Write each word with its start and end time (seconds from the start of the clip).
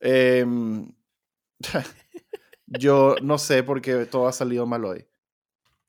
Em, 0.00 0.90
yo 2.66 3.16
no 3.22 3.38
sé 3.38 3.62
por 3.62 3.80
qué 3.80 4.06
todo 4.06 4.28
ha 4.28 4.32
salido 4.32 4.66
mal 4.66 4.84
hoy. 4.84 5.06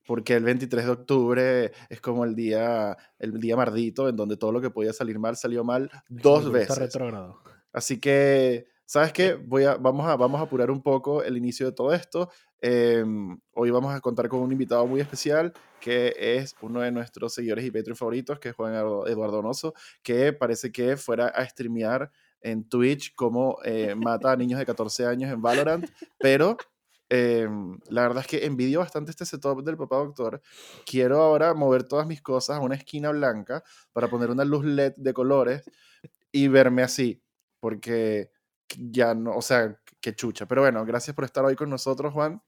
Porque 0.05 0.33
el 0.33 0.43
23 0.43 0.85
de 0.85 0.91
octubre 0.91 1.71
es 1.87 2.01
como 2.01 2.25
el 2.25 2.35
día, 2.35 2.97
el 3.19 3.39
día 3.39 3.55
mardito 3.55 4.09
en 4.09 4.15
donde 4.15 4.37
todo 4.37 4.51
lo 4.51 4.59
que 4.59 4.71
podía 4.71 4.91
salir 4.91 5.19
mal 5.19 5.37
salió 5.37 5.63
mal 5.63 5.91
dos 6.07 6.51
veces. 6.51 6.69
Así 7.71 7.99
que, 7.99 8.65
¿sabes 8.85 9.13
qué? 9.13 9.35
Voy 9.35 9.65
a, 9.65 9.75
vamos, 9.75 10.07
a, 10.07 10.15
vamos 10.15 10.41
a 10.41 10.45
apurar 10.45 10.71
un 10.71 10.81
poco 10.81 11.21
el 11.21 11.37
inicio 11.37 11.67
de 11.67 11.73
todo 11.73 11.93
esto. 11.93 12.31
Em, 12.59 13.39
hoy 13.53 13.69
vamos 13.69 13.93
a 13.93 14.01
contar 14.01 14.27
con 14.27 14.39
un 14.39 14.51
invitado 14.51 14.85
muy 14.87 14.99
especial 14.99 15.53
que 15.79 16.13
es 16.17 16.55
uno 16.61 16.81
de 16.81 16.91
nuestros 16.91 17.33
seguidores 17.33 17.63
y 17.63 17.71
Patreon 17.71 17.95
favoritos, 17.95 18.39
que 18.39 18.49
es 18.49 18.55
Juan 18.55 18.73
Eduardo 18.73 19.39
Onoso, 19.39 19.73
que 20.03 20.33
parece 20.33 20.71
que 20.71 20.97
fuera 20.97 21.27
a 21.27 21.47
streamear 21.47 22.11
en 22.41 22.67
Twitch 22.67 23.13
cómo 23.15 23.57
eh, 23.63 23.95
mata 23.95 24.31
a 24.31 24.35
niños 24.35 24.59
de 24.59 24.65
14 24.65 25.05
años 25.05 25.31
en 25.31 25.41
Valorant, 25.41 25.85
pero 26.19 26.57
em, 27.09 27.79
la 27.89 28.03
verdad 28.03 28.21
es 28.21 28.27
que 28.27 28.45
envidio 28.45 28.79
bastante 28.79 29.11
este 29.11 29.25
setup 29.25 29.63
del 29.63 29.77
papá 29.77 29.97
doctor. 29.97 30.41
Quiero 30.85 31.21
ahora 31.21 31.53
mover 31.53 31.83
todas 31.83 32.07
mis 32.07 32.21
cosas 32.21 32.57
a 32.57 32.61
una 32.61 32.75
esquina 32.75 33.11
blanca 33.11 33.63
para 33.93 34.07
poner 34.07 34.29
una 34.29 34.45
luz 34.45 34.65
LED 34.65 34.93
de 34.97 35.13
colores 35.13 35.63
y 36.31 36.47
verme 36.47 36.83
así, 36.83 37.21
porque 37.59 38.31
ya 38.77 39.15
no, 39.15 39.35
o 39.35 39.41
sea, 39.41 39.79
qué 40.01 40.15
chucha. 40.15 40.45
Pero 40.47 40.61
bueno, 40.61 40.85
gracias 40.85 41.15
por 41.15 41.25
estar 41.25 41.43
hoy 41.43 41.55
con 41.55 41.69
nosotros, 41.69 42.13
Juan. 42.13 42.41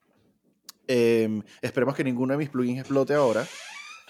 Em, 0.87 1.41
esperemos 1.61 1.95
que 1.95 2.03
ninguno 2.03 2.33
de 2.33 2.37
mis 2.37 2.49
plugins 2.49 2.79
explote 2.79 3.13
ahora. 3.13 3.45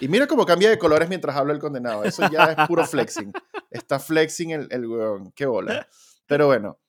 Y 0.01 0.07
mira 0.07 0.27
cómo 0.27 0.45
cambia 0.45 0.69
de 0.69 0.79
colores 0.79 1.07
mientras 1.07 1.35
habla 1.35 1.53
el 1.53 1.59
condenado. 1.59 2.03
Eso 2.03 2.27
ya 2.29 2.45
es 2.45 2.67
puro 2.67 2.85
flexing. 2.85 3.31
Está 3.69 3.99
flexing 3.99 4.51
el, 4.51 4.67
el. 4.71 4.87
Qué 5.35 5.45
bola. 5.45 5.87
Pero 6.27 6.47
bueno. 6.47 6.79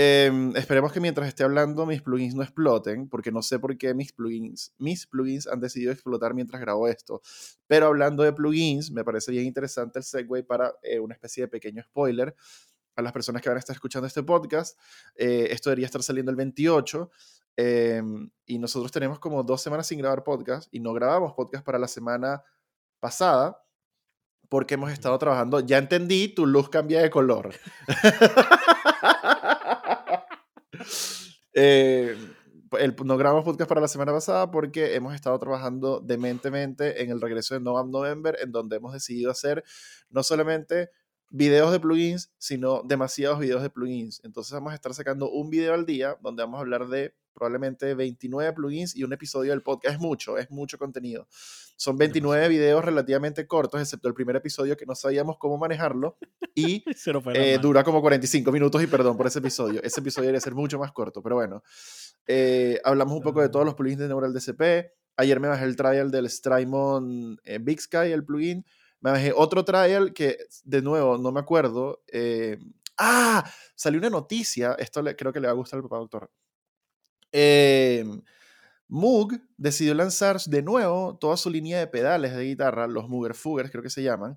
Em, 0.00 0.54
esperemos 0.56 0.92
que 0.92 1.00
mientras 1.00 1.26
esté 1.26 1.42
hablando 1.42 1.84
mis 1.84 2.02
plugins 2.02 2.36
no 2.36 2.44
exploten, 2.44 3.08
porque 3.08 3.32
no 3.32 3.42
sé 3.42 3.58
por 3.58 3.76
qué 3.76 3.94
mis 3.94 4.12
plugins, 4.12 4.72
mis 4.78 5.08
plugins 5.08 5.48
han 5.48 5.58
decidido 5.58 5.90
explotar 5.90 6.34
mientras 6.34 6.60
grabo 6.60 6.86
esto. 6.86 7.20
Pero 7.66 7.86
hablando 7.86 8.22
de 8.22 8.32
plugins, 8.32 8.92
me 8.92 9.02
parece 9.02 9.32
bien 9.32 9.44
interesante 9.44 9.98
el 9.98 10.04
segue 10.04 10.44
para 10.44 10.72
eh, 10.84 11.00
una 11.00 11.14
especie 11.14 11.42
de 11.42 11.48
pequeño 11.48 11.82
spoiler 11.82 12.36
a 12.94 13.02
las 13.02 13.12
personas 13.12 13.42
que 13.42 13.48
van 13.48 13.56
a 13.56 13.58
estar 13.58 13.74
escuchando 13.74 14.06
este 14.06 14.22
podcast. 14.22 14.78
Eh, 15.16 15.48
esto 15.50 15.70
debería 15.70 15.86
estar 15.86 16.02
saliendo 16.02 16.30
el 16.30 16.36
28. 16.36 17.10
Em, 17.60 18.30
y 18.46 18.60
nosotros 18.60 18.92
tenemos 18.92 19.18
como 19.18 19.42
dos 19.42 19.60
semanas 19.60 19.88
sin 19.88 19.98
grabar 19.98 20.22
podcast 20.22 20.72
y 20.72 20.78
no 20.78 20.92
grabamos 20.92 21.32
podcast 21.32 21.64
para 21.64 21.80
la 21.80 21.88
semana 21.88 22.44
pasada 23.00 23.60
porque 24.48 24.74
hemos 24.74 24.92
estado 24.92 25.18
trabajando. 25.18 25.58
Ya 25.58 25.78
entendí, 25.78 26.28
tu 26.28 26.46
luz 26.46 26.68
cambia 26.68 27.02
de 27.02 27.10
color. 27.10 27.52
eh, 31.52 32.16
no 33.04 33.16
grabamos 33.16 33.44
podcast 33.44 33.68
para 33.68 33.80
la 33.80 33.88
semana 33.88 34.12
pasada 34.12 34.52
porque 34.52 34.94
hemos 34.94 35.16
estado 35.16 35.36
trabajando 35.40 35.98
dementemente 35.98 37.02
en 37.02 37.10
el 37.10 37.20
regreso 37.20 37.54
de 37.54 37.60
November, 37.60 37.90
November, 37.90 38.36
en 38.40 38.52
donde 38.52 38.76
hemos 38.76 38.92
decidido 38.92 39.32
hacer 39.32 39.64
no 40.10 40.22
solamente 40.22 40.90
videos 41.30 41.72
de 41.72 41.80
plugins, 41.80 42.30
sino 42.38 42.82
demasiados 42.84 43.40
videos 43.40 43.62
de 43.62 43.70
plugins. 43.70 44.20
Entonces 44.22 44.52
vamos 44.52 44.70
a 44.70 44.76
estar 44.76 44.94
sacando 44.94 45.28
un 45.28 45.50
video 45.50 45.74
al 45.74 45.86
día 45.86 46.16
donde 46.20 46.44
vamos 46.44 46.58
a 46.58 46.60
hablar 46.60 46.86
de 46.86 47.16
probablemente 47.38 47.94
29 47.94 48.52
plugins 48.52 48.96
y 48.96 49.04
un 49.04 49.12
episodio 49.12 49.52
del 49.52 49.62
podcast. 49.62 49.94
Es 49.94 50.00
mucho, 50.00 50.36
es 50.36 50.50
mucho 50.50 50.76
contenido. 50.76 51.28
Son 51.76 51.96
29 51.96 52.48
videos 52.48 52.84
relativamente 52.84 53.46
cortos, 53.46 53.80
excepto 53.80 54.08
el 54.08 54.14
primer 54.14 54.34
episodio 54.34 54.76
que 54.76 54.84
no 54.84 54.96
sabíamos 54.96 55.38
cómo 55.38 55.56
manejarlo 55.58 56.18
y 56.52 56.82
eh, 57.34 57.58
dura 57.62 57.84
como 57.84 58.00
45 58.00 58.50
minutos 58.50 58.82
y 58.82 58.88
perdón 58.88 59.16
por 59.16 59.28
ese 59.28 59.38
episodio. 59.38 59.80
Ese 59.84 60.00
episodio 60.00 60.26
debería 60.26 60.40
ser 60.40 60.56
mucho 60.56 60.78
más 60.78 60.90
corto, 60.90 61.22
pero 61.22 61.36
bueno. 61.36 61.62
Eh, 62.26 62.80
hablamos 62.82 63.14
un 63.14 63.22
poco 63.22 63.40
de 63.40 63.48
todos 63.48 63.64
los 63.64 63.76
plugins 63.76 64.00
de 64.00 64.08
Neural 64.08 64.34
DCP. 64.34 64.92
Ayer 65.16 65.38
me 65.38 65.46
bajé 65.46 65.64
el 65.66 65.76
trial 65.76 66.10
del 66.10 66.28
Strymon 66.28 67.40
eh, 67.44 67.58
Big 67.60 67.80
Sky, 67.80 68.12
el 68.12 68.24
plugin. 68.24 68.64
Me 69.00 69.12
bajé 69.12 69.32
otro 69.34 69.64
trial 69.64 70.12
que, 70.12 70.36
de 70.64 70.82
nuevo, 70.82 71.16
no 71.16 71.30
me 71.30 71.38
acuerdo. 71.38 72.02
ah, 72.98 73.48
salió 73.76 74.00
una 74.00 74.10
noticia. 74.10 74.74
Esto 74.80 75.00
le, 75.00 75.14
creo 75.14 75.32
que 75.32 75.38
le 75.38 75.46
va 75.46 75.52
a 75.52 75.56
gustar 75.56 75.78
al 75.78 75.84
papá 75.84 75.98
doctor. 75.98 76.28
Eh, 77.32 78.04
Moog 78.88 79.40
decidió 79.56 79.94
lanzar 79.94 80.40
de 80.40 80.62
nuevo 80.62 81.18
toda 81.18 81.36
su 81.36 81.50
línea 81.50 81.78
de 81.78 81.86
pedales 81.86 82.34
de 82.34 82.44
guitarra, 82.44 82.86
los 82.86 83.08
Mooger 83.08 83.34
Fugers 83.34 83.70
creo 83.70 83.82
que 83.82 83.90
se 83.90 84.02
llaman, 84.02 84.36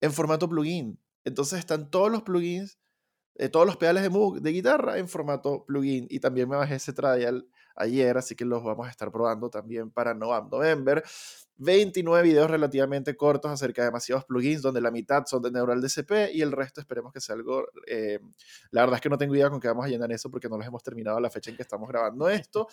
en 0.00 0.12
formato 0.12 0.48
plugin. 0.48 1.00
Entonces 1.24 1.58
están 1.58 1.90
todos 1.90 2.10
los 2.10 2.22
plugins, 2.22 2.78
eh, 3.36 3.48
todos 3.48 3.66
los 3.66 3.76
pedales 3.76 4.02
de 4.02 4.10
Moog 4.10 4.40
de 4.40 4.52
guitarra 4.52 4.98
en 4.98 5.08
formato 5.08 5.64
plugin. 5.66 6.06
Y 6.10 6.20
también 6.20 6.48
me 6.48 6.56
bajé 6.56 6.76
ese 6.76 6.92
trial 6.92 7.48
ayer, 7.78 8.16
así 8.18 8.34
que 8.34 8.44
los 8.44 8.62
vamos 8.62 8.86
a 8.86 8.90
estar 8.90 9.10
probando 9.10 9.50
también 9.50 9.90
para 9.90 10.14
November. 10.14 11.02
29 11.56 12.22
videos 12.22 12.50
relativamente 12.50 13.16
cortos 13.16 13.50
acerca 13.50 13.82
de 13.82 13.86
demasiados 13.86 14.24
plugins, 14.24 14.62
donde 14.62 14.80
la 14.80 14.90
mitad 14.90 15.24
son 15.26 15.42
de 15.42 15.50
Neural 15.50 15.80
DCP 15.80 16.32
y 16.32 16.42
el 16.42 16.52
resto 16.52 16.80
esperemos 16.80 17.12
que 17.12 17.20
sea 17.20 17.34
algo... 17.34 17.66
Eh, 17.86 18.20
la 18.70 18.82
verdad 18.82 18.96
es 18.96 19.00
que 19.00 19.08
no 19.08 19.18
tengo 19.18 19.34
idea 19.34 19.50
con 19.50 19.60
qué 19.60 19.68
vamos 19.68 19.84
a 19.84 19.88
llenar 19.88 20.10
eso 20.12 20.30
porque 20.30 20.48
no 20.48 20.56
los 20.56 20.66
hemos 20.66 20.82
terminado 20.82 21.16
a 21.16 21.20
la 21.20 21.30
fecha 21.30 21.50
en 21.50 21.56
que 21.56 21.62
estamos 21.62 21.88
grabando 21.88 22.28
esto, 22.28 22.68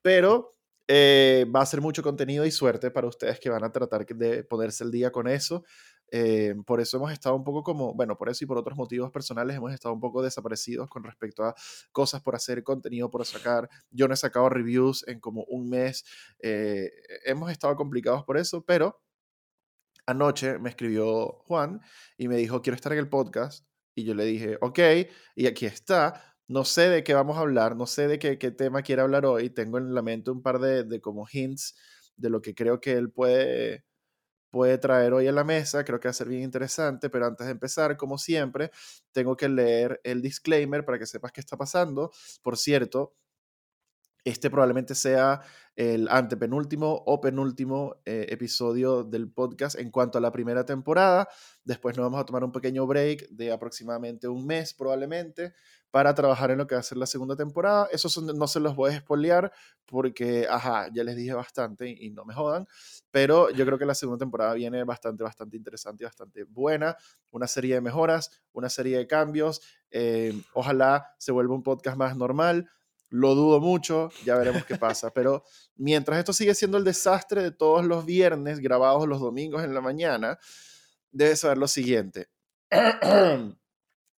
pero 0.00 0.54
eh, 0.88 1.46
va 1.54 1.62
a 1.62 1.66
ser 1.66 1.80
mucho 1.80 2.02
contenido 2.02 2.44
y 2.44 2.50
suerte 2.50 2.90
para 2.90 3.06
ustedes 3.06 3.38
que 3.38 3.50
van 3.50 3.64
a 3.64 3.70
tratar 3.70 4.04
de 4.06 4.44
ponerse 4.44 4.84
el 4.84 4.90
día 4.90 5.12
con 5.12 5.28
eso. 5.28 5.64
Eh, 6.14 6.54
por 6.66 6.78
eso 6.82 6.98
hemos 6.98 7.10
estado 7.10 7.34
un 7.34 7.42
poco 7.42 7.62
como, 7.62 7.94
bueno, 7.94 8.18
por 8.18 8.28
eso 8.28 8.44
y 8.44 8.46
por 8.46 8.58
otros 8.58 8.76
motivos 8.76 9.10
personales 9.10 9.56
hemos 9.56 9.72
estado 9.72 9.94
un 9.94 10.00
poco 10.00 10.22
desaparecidos 10.22 10.90
con 10.90 11.04
respecto 11.04 11.42
a 11.42 11.54
cosas 11.90 12.20
por 12.20 12.34
hacer, 12.34 12.62
contenido 12.62 13.10
por 13.10 13.24
sacar. 13.24 13.70
Yo 13.90 14.06
no 14.06 14.14
he 14.14 14.16
sacado 14.18 14.50
reviews 14.50 15.08
en 15.08 15.20
como 15.20 15.44
un 15.44 15.70
mes. 15.70 16.04
Eh, 16.40 16.90
hemos 17.24 17.50
estado 17.50 17.74
complicados 17.76 18.24
por 18.24 18.36
eso, 18.36 18.62
pero 18.62 19.00
anoche 20.04 20.58
me 20.58 20.68
escribió 20.68 21.32
Juan 21.46 21.80
y 22.18 22.28
me 22.28 22.36
dijo, 22.36 22.60
quiero 22.60 22.74
estar 22.76 22.92
en 22.92 22.98
el 22.98 23.08
podcast. 23.08 23.66
Y 23.94 24.04
yo 24.04 24.14
le 24.14 24.24
dije, 24.24 24.58
ok, 24.60 24.78
y 25.34 25.46
aquí 25.46 25.64
está. 25.64 26.36
No 26.46 26.66
sé 26.66 26.90
de 26.90 27.04
qué 27.04 27.14
vamos 27.14 27.38
a 27.38 27.40
hablar, 27.40 27.74
no 27.74 27.86
sé 27.86 28.06
de 28.06 28.18
qué, 28.18 28.38
qué 28.38 28.50
tema 28.50 28.82
quiere 28.82 29.00
hablar 29.00 29.24
hoy. 29.24 29.48
Tengo 29.48 29.78
en 29.78 29.94
la 29.94 30.02
mente 30.02 30.30
un 30.30 30.42
par 30.42 30.58
de, 30.58 30.84
de 30.84 31.00
como 31.00 31.26
hints 31.30 31.74
de 32.16 32.28
lo 32.28 32.42
que 32.42 32.54
creo 32.54 32.80
que 32.80 32.92
él 32.92 33.10
puede 33.10 33.86
puede 34.52 34.78
traer 34.78 35.14
hoy 35.14 35.26
a 35.26 35.32
la 35.32 35.42
mesa. 35.44 35.84
Creo 35.84 35.98
que 35.98 36.06
va 36.08 36.10
a 36.10 36.14
ser 36.14 36.28
bien 36.28 36.42
interesante, 36.42 37.10
pero 37.10 37.26
antes 37.26 37.46
de 37.46 37.52
empezar, 37.52 37.96
como 37.96 38.18
siempre, 38.18 38.70
tengo 39.10 39.36
que 39.36 39.48
leer 39.48 40.00
el 40.04 40.22
disclaimer 40.22 40.84
para 40.84 40.98
que 41.00 41.06
sepas 41.06 41.32
qué 41.32 41.40
está 41.40 41.56
pasando. 41.56 42.12
Por 42.42 42.56
cierto, 42.58 43.14
este 44.24 44.50
probablemente 44.50 44.94
sea 44.94 45.40
el 45.74 46.08
antepenúltimo 46.08 47.02
o 47.06 47.20
penúltimo 47.20 47.96
eh, 48.04 48.26
episodio 48.28 49.04
del 49.04 49.30
podcast 49.30 49.78
en 49.78 49.90
cuanto 49.90 50.18
a 50.18 50.20
la 50.20 50.30
primera 50.30 50.66
temporada. 50.66 51.28
Después 51.64 51.96
nos 51.96 52.04
vamos 52.04 52.20
a 52.20 52.26
tomar 52.26 52.44
un 52.44 52.52
pequeño 52.52 52.86
break 52.86 53.30
de 53.30 53.52
aproximadamente 53.52 54.28
un 54.28 54.46
mes 54.46 54.74
probablemente 54.74 55.54
para 55.90 56.14
trabajar 56.14 56.50
en 56.50 56.58
lo 56.58 56.66
que 56.66 56.74
va 56.74 56.80
a 56.80 56.84
ser 56.84 56.98
la 56.98 57.06
segunda 57.06 57.36
temporada. 57.36 57.88
Eso 57.92 58.08
no 58.22 58.46
se 58.48 58.60
los 58.60 58.74
voy 58.74 58.92
a 58.92 58.96
espolear 58.96 59.52
porque, 59.86 60.46
ajá, 60.48 60.88
ya 60.92 61.04
les 61.04 61.16
dije 61.16 61.34
bastante 61.34 61.88
y, 61.88 62.10
no 62.10 62.24
me 62.24 62.34
jodan, 62.34 62.66
pero 63.10 63.50
yo 63.50 63.64
creo 63.66 63.78
que 63.78 63.84
la 63.84 63.94
segunda 63.94 64.24
temporada 64.24 64.54
viene 64.54 64.84
bastante, 64.84 65.22
bastante 65.22 65.56
interesante 65.56 66.04
y 66.04 66.06
bastante 66.06 66.44
buena. 66.44 66.96
Una 67.30 67.46
serie 67.46 67.74
de 67.74 67.80
mejoras, 67.80 68.42
una 68.52 68.68
serie 68.68 68.96
de 68.98 69.06
cambios. 69.06 69.60
Eh, 69.90 70.34
ojalá 70.54 71.14
se 71.18 71.32
vuelva 71.32 71.54
un 71.54 71.62
podcast 71.62 71.96
más 71.96 72.16
normal. 72.16 72.70
Lo 73.12 73.34
dudo 73.34 73.60
mucho, 73.60 74.08
ya 74.24 74.36
veremos 74.36 74.64
qué 74.64 74.76
pasa. 74.76 75.12
Pero 75.12 75.44
mientras 75.76 76.18
esto 76.18 76.32
sigue 76.32 76.54
siendo 76.54 76.78
el 76.78 76.84
desastre 76.84 77.42
de 77.42 77.50
todos 77.50 77.84
los 77.84 78.06
viernes 78.06 78.58
grabados 78.58 79.06
los 79.06 79.20
domingos 79.20 79.62
en 79.62 79.74
la 79.74 79.82
mañana, 79.82 80.38
debes 81.10 81.40
saber 81.40 81.58
lo 81.58 81.68
siguiente. 81.68 82.28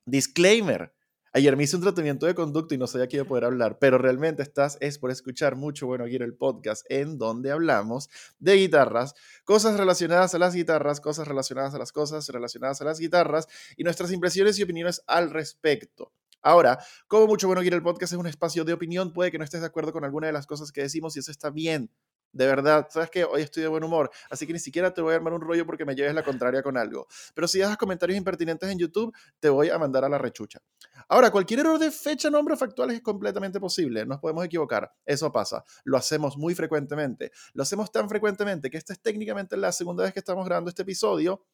Disclaimer. 0.06 0.94
Ayer 1.36 1.58
me 1.58 1.64
hice 1.64 1.76
un 1.76 1.82
tratamiento 1.82 2.28
de 2.28 2.36
conducto 2.36 2.76
y 2.76 2.78
no 2.78 2.86
sabía 2.86 3.08
que 3.08 3.16
iba 3.16 3.26
a 3.26 3.28
poder 3.28 3.46
hablar, 3.46 3.80
pero 3.80 3.98
realmente 3.98 4.44
estás 4.44 4.78
es 4.80 5.00
por 5.00 5.10
escuchar 5.10 5.56
mucho 5.56 5.88
Bueno 5.88 6.04
Aquí 6.04 6.18
el 6.18 6.36
podcast 6.36 6.86
en 6.90 7.18
donde 7.18 7.50
hablamos 7.50 8.12
de 8.38 8.54
guitarras, 8.54 9.16
cosas 9.44 9.80
relacionadas 9.80 10.36
a 10.36 10.38
las 10.38 10.54
guitarras, 10.54 11.02
cosas 11.02 11.28
relacionadas 11.28 11.74
a 11.74 11.80
las 11.80 11.92
cosas 11.92 12.28
relacionadas 12.30 12.80
a 12.82 12.86
las 12.86 13.00
guitarras 13.00 13.48
y 13.76 13.84
nuestras 13.84 14.12
impresiones 14.12 14.60
y 14.60 14.64
opiniones 14.64 15.02
al 15.08 15.32
respecto. 15.32 16.12
Ahora, 16.44 16.78
como 17.08 17.26
mucho 17.26 17.48
bueno 17.48 17.62
quiere 17.62 17.78
el 17.78 17.84
podcast 17.84 18.14
es 18.14 18.20
un 18.20 18.28
espacio 18.28 18.66
de 18.66 18.74
opinión, 18.74 19.14
puede 19.14 19.32
que 19.32 19.38
no 19.38 19.46
estés 19.46 19.62
de 19.62 19.68
acuerdo 19.68 19.94
con 19.94 20.04
alguna 20.04 20.28
de 20.28 20.34
las 20.34 20.46
cosas 20.46 20.72
que 20.72 20.82
decimos 20.82 21.16
y 21.16 21.20
eso 21.20 21.32
está 21.32 21.50
bien. 21.50 21.90
De 22.34 22.48
verdad, 22.48 22.88
sabes 22.90 23.12
que 23.12 23.24
hoy 23.24 23.44
estoy 23.44 23.62
de 23.62 23.70
buen 23.70 23.84
humor, 23.84 24.10
así 24.32 24.48
que 24.48 24.54
ni 24.54 24.60
siquiera 24.60 24.92
te 24.92 25.02
voy 25.02 25.14
a 25.14 25.18
armar 25.18 25.34
un 25.34 25.42
rollo 25.42 25.68
porque 25.68 25.86
me 25.86 25.94
lleves 25.96 26.16
la 26.16 26.24
contraria 26.24 26.64
con 26.64 26.78
algo. 26.78 27.08
Pero 27.36 27.48
si 27.48 27.62
haces 27.62 27.78
comentarios 27.78 28.18
impertinentes 28.18 28.68
en 28.72 28.80
YouTube, 28.80 29.16
te 29.40 29.50
voy 29.50 29.70
a 29.70 29.78
mandar 29.78 30.04
a 30.04 30.10
la 30.10 30.18
rechucha. 30.18 30.60
Ahora, 31.08 31.30
cualquier 31.30 31.60
error 31.60 31.78
de 31.78 31.92
fecha, 31.92 32.32
nombre 32.32 32.58
factual 32.58 32.90
es 32.90 33.02
completamente 33.02 33.60
posible, 33.60 34.04
nos 34.08 34.20
podemos 34.20 34.44
equivocar, 34.44 34.92
eso 35.06 35.32
pasa, 35.32 35.64
lo 35.84 35.96
hacemos 35.96 36.36
muy 36.36 36.56
frecuentemente, 36.56 37.32
lo 37.54 37.62
hacemos 37.62 37.92
tan 37.92 38.10
frecuentemente 38.10 38.72
que 38.72 38.78
esta 38.78 38.94
es 38.94 39.00
técnicamente 39.00 39.56
la 39.56 39.72
segunda 39.72 40.04
vez 40.04 40.12
que 40.12 40.20
estamos 40.20 40.44
grabando 40.44 40.70
este 40.70 40.82
episodio, 40.82 41.46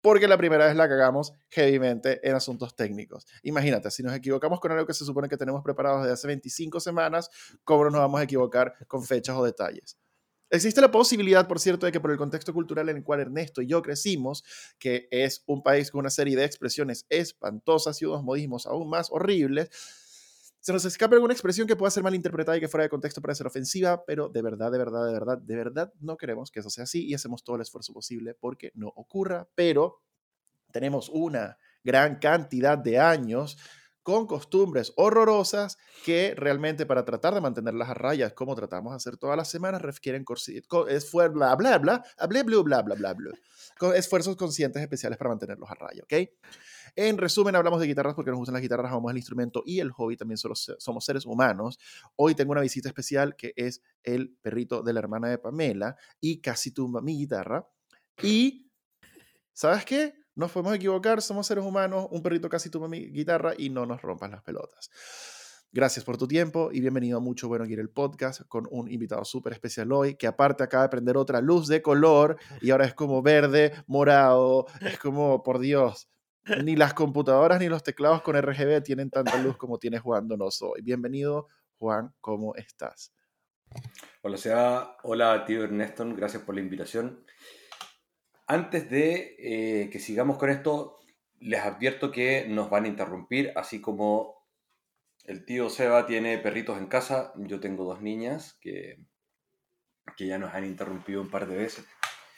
porque 0.00 0.28
la 0.28 0.36
primera 0.36 0.66
vez 0.66 0.76
la 0.76 0.88
cagamos 0.88 1.32
heavymente 1.50 2.26
en 2.28 2.34
asuntos 2.34 2.74
técnicos. 2.76 3.26
Imagínate, 3.42 3.90
si 3.90 4.02
nos 4.02 4.14
equivocamos 4.14 4.60
con 4.60 4.72
algo 4.72 4.86
que 4.86 4.94
se 4.94 5.04
supone 5.04 5.28
que 5.28 5.36
tenemos 5.36 5.62
preparado 5.62 6.00
desde 6.00 6.12
hace 6.12 6.26
25 6.26 6.80
semanas, 6.80 7.30
¿cómo 7.64 7.84
no 7.84 7.90
nos 7.90 8.00
vamos 8.00 8.20
a 8.20 8.24
equivocar 8.24 8.74
con 8.86 9.02
fechas 9.02 9.36
o 9.36 9.44
detalles? 9.44 9.98
Existe 10.50 10.80
la 10.80 10.90
posibilidad, 10.90 11.46
por 11.46 11.60
cierto, 11.60 11.84
de 11.84 11.92
que 11.92 12.00
por 12.00 12.10
el 12.10 12.16
contexto 12.16 12.54
cultural 12.54 12.88
en 12.88 12.98
el 12.98 13.04
cual 13.04 13.20
Ernesto 13.20 13.60
y 13.60 13.66
yo 13.66 13.82
crecimos, 13.82 14.44
que 14.78 15.06
es 15.10 15.42
un 15.46 15.62
país 15.62 15.90
con 15.90 16.00
una 16.00 16.10
serie 16.10 16.36
de 16.36 16.44
expresiones 16.44 17.04
espantosas 17.10 18.00
y 18.00 18.06
unos 18.06 18.22
modismos 18.22 18.66
aún 18.66 18.88
más 18.88 19.08
horribles, 19.10 19.68
se 20.60 20.72
nos 20.72 20.84
escape 20.84 21.14
alguna 21.14 21.32
expresión 21.32 21.66
que 21.66 21.76
pueda 21.76 21.90
ser 21.90 22.02
malinterpretada 22.02 22.56
y 22.56 22.60
que 22.60 22.68
fuera 22.68 22.82
de 22.82 22.90
contexto 22.90 23.20
para 23.20 23.34
ser 23.34 23.46
ofensiva, 23.46 24.04
pero 24.04 24.28
de 24.28 24.42
verdad, 24.42 24.70
de 24.72 24.78
verdad, 24.78 25.06
de 25.06 25.12
verdad, 25.12 25.38
de 25.38 25.56
verdad 25.56 25.92
no 26.00 26.16
queremos 26.16 26.50
que 26.50 26.60
eso 26.60 26.70
sea 26.70 26.84
así 26.84 27.06
y 27.06 27.14
hacemos 27.14 27.44
todo 27.44 27.56
el 27.56 27.62
esfuerzo 27.62 27.92
posible 27.92 28.34
porque 28.34 28.72
no 28.74 28.88
ocurra, 28.88 29.48
pero 29.54 30.02
tenemos 30.72 31.08
una 31.08 31.58
gran 31.84 32.16
cantidad 32.16 32.76
de 32.76 32.98
años 32.98 33.56
con 34.02 34.26
costumbres 34.26 34.92
horrorosas 34.96 35.76
que 36.04 36.34
realmente 36.36 36.86
para 36.86 37.04
tratar 37.04 37.34
de 37.34 37.40
mantenerlas 37.40 37.90
a 37.90 37.94
rayas, 37.94 38.32
como 38.32 38.54
tratamos 38.54 38.92
de 38.92 38.96
hacer 38.96 39.16
todas 39.16 39.36
las 39.36 39.50
semanas, 39.50 39.82
requieren 39.82 40.24
esfuerzos, 40.88 41.34
bla, 41.34 41.54
bla, 41.56 41.78
bla, 41.78 42.02
bla, 42.28 42.42
bla, 42.42 42.62
bla, 42.62 42.82
bla, 42.82 43.12
bla, 43.14 43.32
con 43.78 43.94
esfuerzos 43.94 44.36
conscientes 44.36 44.82
especiales 44.82 45.18
para 45.18 45.30
mantenerlos 45.30 45.70
a 45.70 45.74
raya, 45.74 46.02
¿ok? 46.02 46.28
En 46.96 47.18
resumen, 47.18 47.54
hablamos 47.54 47.80
de 47.80 47.86
guitarras 47.86 48.14
porque 48.14 48.30
nos 48.30 48.38
gustan 48.38 48.54
las 48.54 48.62
guitarras, 48.62 48.90
amamos 48.90 49.10
el 49.10 49.18
instrumento 49.18 49.62
y 49.64 49.80
el 49.80 49.92
hobby, 49.92 50.16
también 50.16 50.38
somos 50.38 51.04
seres 51.04 51.26
humanos. 51.26 51.78
Hoy 52.16 52.34
tengo 52.34 52.52
una 52.52 52.60
visita 52.60 52.88
especial 52.88 53.36
que 53.36 53.52
es 53.56 53.82
el 54.02 54.36
perrito 54.42 54.82
de 54.82 54.92
la 54.92 55.00
hermana 55.00 55.28
de 55.28 55.38
Pamela 55.38 55.96
y 56.20 56.40
casi 56.40 56.72
tumba 56.72 57.00
mi 57.00 57.16
guitarra. 57.18 57.68
Y, 58.22 58.70
¿sabes 59.52 59.84
qué? 59.84 60.14
Nos 60.38 60.52
podemos 60.52 60.72
equivocar, 60.72 61.20
somos 61.20 61.48
seres 61.48 61.64
humanos, 61.64 62.06
un 62.12 62.22
perrito 62.22 62.48
casi 62.48 62.70
toma 62.70 62.86
mi 62.86 63.10
guitarra 63.10 63.54
y 63.58 63.70
no 63.70 63.86
nos 63.86 64.00
rompas 64.00 64.30
las 64.30 64.40
pelotas. 64.40 64.88
Gracias 65.72 66.04
por 66.04 66.16
tu 66.16 66.28
tiempo 66.28 66.70
y 66.72 66.80
bienvenido 66.80 67.18
a 67.18 67.20
Mucho 67.20 67.48
Bueno 67.48 67.66
Gear 67.66 67.80
el 67.80 67.90
podcast 67.90 68.42
con 68.46 68.68
un 68.70 68.88
invitado 68.88 69.24
súper 69.24 69.52
especial 69.52 69.90
hoy 69.90 70.14
que 70.14 70.28
aparte 70.28 70.62
acaba 70.62 70.84
de 70.84 70.90
prender 70.90 71.16
otra 71.16 71.40
luz 71.40 71.66
de 71.66 71.82
color 71.82 72.38
y 72.60 72.70
ahora 72.70 72.84
es 72.84 72.94
como 72.94 73.20
verde, 73.20 73.72
morado, 73.88 74.66
es 74.80 74.96
como, 75.00 75.42
por 75.42 75.58
Dios, 75.58 76.08
ni 76.62 76.76
las 76.76 76.94
computadoras 76.94 77.58
ni 77.58 77.68
los 77.68 77.82
teclados 77.82 78.22
con 78.22 78.40
RGB 78.40 78.80
tienen 78.84 79.10
tanta 79.10 79.42
luz 79.42 79.56
como 79.56 79.80
tienes 79.80 80.02
Juan 80.02 80.28
Donoso 80.28 80.70
hoy. 80.70 80.82
Bienvenido, 80.82 81.48
Juan, 81.78 82.14
¿cómo 82.20 82.54
estás? 82.54 83.12
Hola, 84.22 84.36
sea, 84.36 84.96
hola 85.02 85.44
tío 85.44 85.64
Ernesto, 85.64 86.06
gracias 86.14 86.44
por 86.44 86.54
la 86.54 86.60
invitación. 86.60 87.24
Antes 88.48 88.88
de 88.90 89.36
eh, 89.38 89.90
que 89.90 90.00
sigamos 90.00 90.38
con 90.38 90.48
esto, 90.48 90.98
les 91.38 91.60
advierto 91.60 92.10
que 92.10 92.46
nos 92.48 92.70
van 92.70 92.86
a 92.86 92.88
interrumpir, 92.88 93.52
así 93.56 93.80
como 93.80 94.48
el 95.24 95.44
tío 95.44 95.68
Seba 95.68 96.06
tiene 96.06 96.38
perritos 96.38 96.78
en 96.78 96.86
casa, 96.86 97.32
yo 97.36 97.60
tengo 97.60 97.84
dos 97.84 98.00
niñas 98.00 98.56
que, 98.62 99.04
que 100.16 100.26
ya 100.26 100.38
nos 100.38 100.54
han 100.54 100.64
interrumpido 100.64 101.20
un 101.20 101.30
par 101.30 101.46
de 101.46 101.56
veces. 101.56 101.84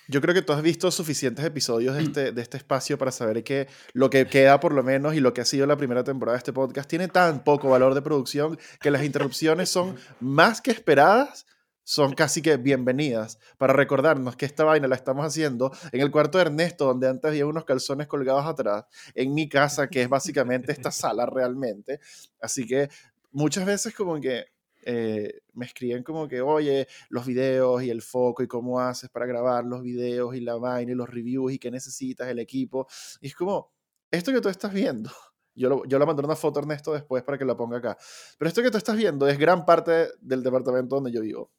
Yo 0.09 0.21
creo 0.21 0.35
que 0.35 0.43
tú 0.43 0.53
has 0.53 0.63
visto 0.63 0.91
suficientes 0.91 1.45
episodios 1.45 1.95
de 1.95 2.03
este, 2.03 2.33
de 2.33 2.43
este 2.43 2.57
espacio 2.57 2.99
para 2.99 3.13
saber 3.13 3.45
que 3.45 3.69
lo 3.93 4.11
que 4.11 4.27
queda 4.27 4.59
por 4.59 4.73
lo 4.73 4.83
menos 4.83 5.15
y 5.15 5.21
lo 5.21 5.33
que 5.33 5.43
ha 5.43 5.45
sido 5.45 5.69
la 5.69 5.77
primera 5.77 6.03
temporada 6.03 6.35
de 6.35 6.39
este 6.39 6.53
podcast 6.53 6.91
tiene 6.91 7.07
tan 7.07 7.45
poco 7.45 7.71
valor 7.71 7.95
de 7.95 8.03
producción 8.03 8.59
que 8.81 8.91
las 8.91 9.05
interrupciones 9.05 9.69
son 9.69 9.97
más 10.19 10.61
que 10.61 10.73
esperadas 10.73 11.47
son 11.85 12.15
casi 12.15 12.43
que 12.43 12.57
bienvenidas 12.57 13.39
para 13.59 13.73
recordarnos 13.73 14.37
que 14.37 14.47
esta 14.47 14.65
vaina 14.65 14.89
la 14.89 14.97
estamos 14.97 15.27
haciendo 15.27 15.73
en 15.93 16.01
el 16.01 16.11
cuarto 16.11 16.39
de 16.39 16.43
Ernesto, 16.43 16.87
donde 16.87 17.09
antes 17.09 17.29
había 17.31 17.47
unos 17.47 17.65
calzones 17.65 18.07
colgados 18.07 18.47
atrás, 18.47 18.85
en 19.15 19.35
mi 19.35 19.49
casa, 19.49 19.89
que 19.89 20.03
es 20.03 20.09
básicamente 20.09 20.73
esta 20.73 20.91
sala 20.93 21.27
realmente. 21.27 22.01
Así 22.41 22.67
que 22.67 22.89
muchas 23.33 23.67
veces 23.67 23.95
como 23.95 24.21
que 24.21 24.47
eh, 24.83 25.41
me 25.55 25.67
escriben 25.67 26.03
como 26.03 26.27
que, 26.29 26.41
oye, 26.41 26.87
los 27.11 27.27
videos 27.27 27.83
y 27.83 27.91
el 27.91 28.03
foco 28.03 28.43
y 28.43 28.49
cómo 28.49 28.81
haces 28.81 29.11
para 29.11 29.27
grabar 29.27 29.65
los 29.65 29.83
videos 29.83 30.35
y 30.35 30.41
la 30.41 30.57
vaina 30.57 30.93
y 30.93 30.95
los 30.95 31.09
reviews 31.09 31.53
y 31.53 31.59
qué 31.59 31.71
necesitas, 31.71 32.29
el 32.29 32.39
equipo. 32.39 32.87
Y 33.21 33.29
es 33.29 33.35
como, 33.35 33.73
esto 34.11 34.33
que 34.33 34.41
tú 34.41 34.49
estás 34.49 34.73
viendo. 34.73 35.11
Yo, 35.53 35.69
lo, 35.69 35.85
yo 35.85 35.99
le 35.99 36.07
mandaré 36.07 36.27
una 36.27 36.37
foto 36.37 36.59
a 36.59 36.63
Ernesto 36.63 36.93
después 36.93 37.23
para 37.25 37.37
que 37.37 37.45
la 37.45 37.57
ponga 37.57 37.79
acá. 37.79 37.99
Pero 38.39 38.49
esto 38.49 38.63
que 38.63 38.71
tú 38.71 38.79
estás 38.79 38.97
viendo 38.97 39.29
es 39.29 39.37
gran 39.37 39.67
parte 39.67 40.09
del 40.21 40.43
departamento 40.43 40.95
donde 40.95 41.11
yo 41.11 41.21
vivo. 41.21 41.51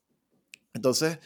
Entonces, 0.74 1.20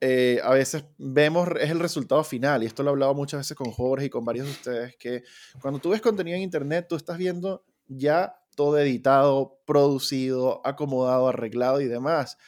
eh, 0.00 0.40
a 0.42 0.50
veces 0.50 0.84
vemos, 0.98 1.48
es 1.60 1.70
el 1.70 1.80
resultado 1.80 2.22
final, 2.24 2.62
y 2.62 2.66
esto 2.66 2.82
lo 2.82 2.90
he 2.90 2.92
hablado 2.92 3.14
muchas 3.14 3.40
veces 3.40 3.56
con 3.56 3.70
Jorge 3.70 4.06
y 4.06 4.10
con 4.10 4.24
varios 4.24 4.46
de 4.46 4.52
ustedes, 4.52 4.96
que 4.96 5.22
cuando 5.60 5.80
tú 5.80 5.90
ves 5.90 6.00
contenido 6.00 6.36
en 6.36 6.42
Internet, 6.42 6.86
tú 6.88 6.96
estás 6.96 7.16
viendo 7.18 7.64
ya 7.88 8.36
todo 8.56 8.78
editado, 8.78 9.58
producido, 9.64 10.60
acomodado, 10.66 11.28
arreglado 11.28 11.80
y 11.80 11.86
demás. 11.86 12.38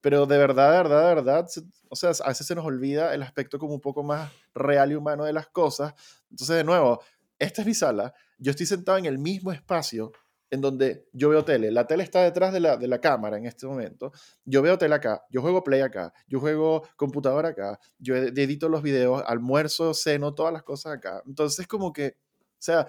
Pero 0.00 0.26
de 0.26 0.38
verdad, 0.38 0.72
de 0.72 0.76
verdad, 0.78 1.08
de 1.08 1.14
verdad, 1.14 1.46
o 1.88 1.96
sea, 1.96 2.12
a 2.24 2.28
veces 2.28 2.46
se 2.46 2.54
nos 2.54 2.64
olvida 2.64 3.14
el 3.14 3.22
aspecto 3.22 3.58
como 3.58 3.74
un 3.74 3.80
poco 3.80 4.02
más 4.02 4.32
real 4.54 4.92
y 4.92 4.94
humano 4.94 5.24
de 5.24 5.32
las 5.34 5.48
cosas. 5.48 5.94
Entonces, 6.30 6.56
de 6.56 6.64
nuevo, 6.64 7.02
esta 7.38 7.62
es 7.62 7.66
mi 7.66 7.74
sala, 7.74 8.14
yo 8.38 8.50
estoy 8.50 8.66
sentado 8.66 8.98
en 8.98 9.04
el 9.04 9.18
mismo 9.18 9.52
espacio 9.52 10.12
en 10.50 10.60
donde 10.60 11.06
yo 11.12 11.28
veo 11.28 11.44
tele. 11.44 11.70
La 11.70 11.86
tele 11.86 12.02
está 12.02 12.22
detrás 12.22 12.52
de 12.52 12.60
la, 12.60 12.76
de 12.76 12.88
la 12.88 13.00
cámara 13.00 13.38
en 13.38 13.46
este 13.46 13.66
momento. 13.66 14.12
Yo 14.44 14.62
veo 14.62 14.76
tele 14.78 14.94
acá, 14.94 15.22
yo 15.30 15.40
juego 15.40 15.62
play 15.62 15.80
acá, 15.80 16.12
yo 16.26 16.40
juego 16.40 16.82
computadora 16.96 17.50
acá, 17.50 17.78
yo 17.98 18.16
edito 18.16 18.68
los 18.68 18.82
videos, 18.82 19.22
almuerzo, 19.26 19.94
ceno, 19.94 20.34
todas 20.34 20.52
las 20.52 20.62
cosas 20.62 20.94
acá. 20.94 21.22
Entonces, 21.26 21.66
como 21.66 21.92
que, 21.92 22.16
o 22.16 22.62
sea, 22.62 22.88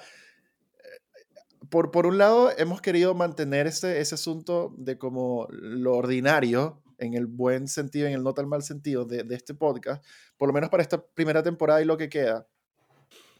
eh, 0.79 1.67
por, 1.69 1.91
por 1.91 2.07
un 2.07 2.17
lado, 2.17 2.51
hemos 2.57 2.81
querido 2.81 3.13
mantener 3.13 3.67
ese, 3.67 3.99
ese 3.99 4.15
asunto 4.15 4.73
de 4.77 4.97
como 4.97 5.47
lo 5.51 5.95
ordinario, 5.95 6.81
en 6.97 7.15
el 7.15 7.25
buen 7.25 7.67
sentido, 7.67 8.07
en 8.07 8.13
el 8.13 8.23
no 8.23 8.33
tan 8.33 8.47
mal 8.47 8.61
sentido 8.61 9.05
de, 9.05 9.23
de 9.23 9.35
este 9.35 9.55
podcast, 9.55 10.05
por 10.37 10.47
lo 10.47 10.53
menos 10.53 10.69
para 10.69 10.83
esta 10.83 11.03
primera 11.03 11.41
temporada 11.41 11.81
y 11.81 11.85
lo 11.85 11.97
que 11.97 12.09
queda. 12.09 12.47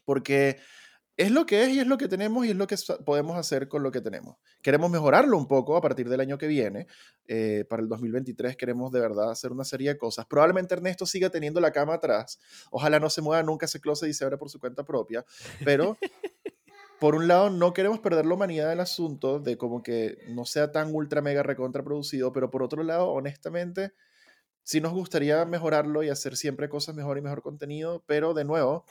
Porque 0.04 0.58
es 1.22 1.30
lo 1.30 1.46
que 1.46 1.64
es 1.64 1.70
y 1.70 1.80
es 1.80 1.86
lo 1.86 2.00
que 2.00 2.08
tenemos 2.08 2.48
y 2.48 2.50
es 2.50 2.56
lo 2.56 2.66
que 2.66 2.76
podemos 3.06 3.38
hacer 3.38 3.68
con 3.68 3.84
lo 3.84 3.92
que 3.92 4.02
tenemos. 4.02 4.38
Queremos 4.64 4.90
mejorarlo 4.90 5.38
un 5.38 5.48
poco 5.48 5.78
a 5.78 5.82
partir 5.82 6.10
del 6.10 6.20
año 6.20 6.40
que 6.40 6.48
viene. 6.48 6.88
Eh, 7.28 7.64
para 7.70 7.84
el 7.84 7.90
2023 7.90 8.58
queremos 8.58 8.92
de 8.92 9.02
verdad 9.02 9.30
hacer 9.30 9.52
una 9.52 9.64
serie 9.64 9.90
de 9.90 9.98
cosas. 10.00 10.26
Probablemente 10.26 10.74
Ernesto 10.74 11.06
siga 11.06 11.30
teniendo 11.30 11.62
la 11.62 11.72
cama 11.72 11.94
atrás. 11.94 12.40
Ojalá 12.72 13.00
no 13.00 13.08
se 13.12 13.22
mueva 13.22 13.44
nunca 13.44 13.68
ese 13.68 13.80
closet 13.80 14.10
y 14.10 14.16
se 14.16 14.24
abra 14.24 14.40
por 14.40 14.50
su 14.50 14.60
cuenta 14.60 14.84
propia. 14.84 15.24
Pero, 15.64 15.96
por 17.00 17.14
un 17.14 17.28
lado, 17.28 17.52
no 17.52 17.72
queremos 17.72 18.00
perder 18.00 18.26
la 18.26 18.34
humanidad 18.34 18.70
del 18.70 18.80
asunto 18.80 19.40
de 19.40 19.58
como 19.58 19.84
que 19.84 20.18
no 20.30 20.46
sea 20.46 20.72
tan 20.72 20.92
ultra 20.92 21.22
mega 21.22 21.44
recontra 21.44 21.84
producido. 21.84 22.34
Pero 22.34 22.50
por 22.50 22.64
otro 22.64 22.82
lado, 22.82 23.12
honestamente, 23.12 23.94
sí 24.64 24.82
nos 24.82 24.92
gustaría 24.92 25.46
mejorarlo 25.46 26.02
y 26.02 26.10
hacer 26.10 26.36
siempre 26.36 26.68
cosas 26.68 26.96
mejor 26.96 27.20
y 27.20 27.22
mejor 27.22 27.44
contenido. 27.44 28.04
Pero 28.08 28.34
de 28.34 28.44
nuevo, 28.44 28.86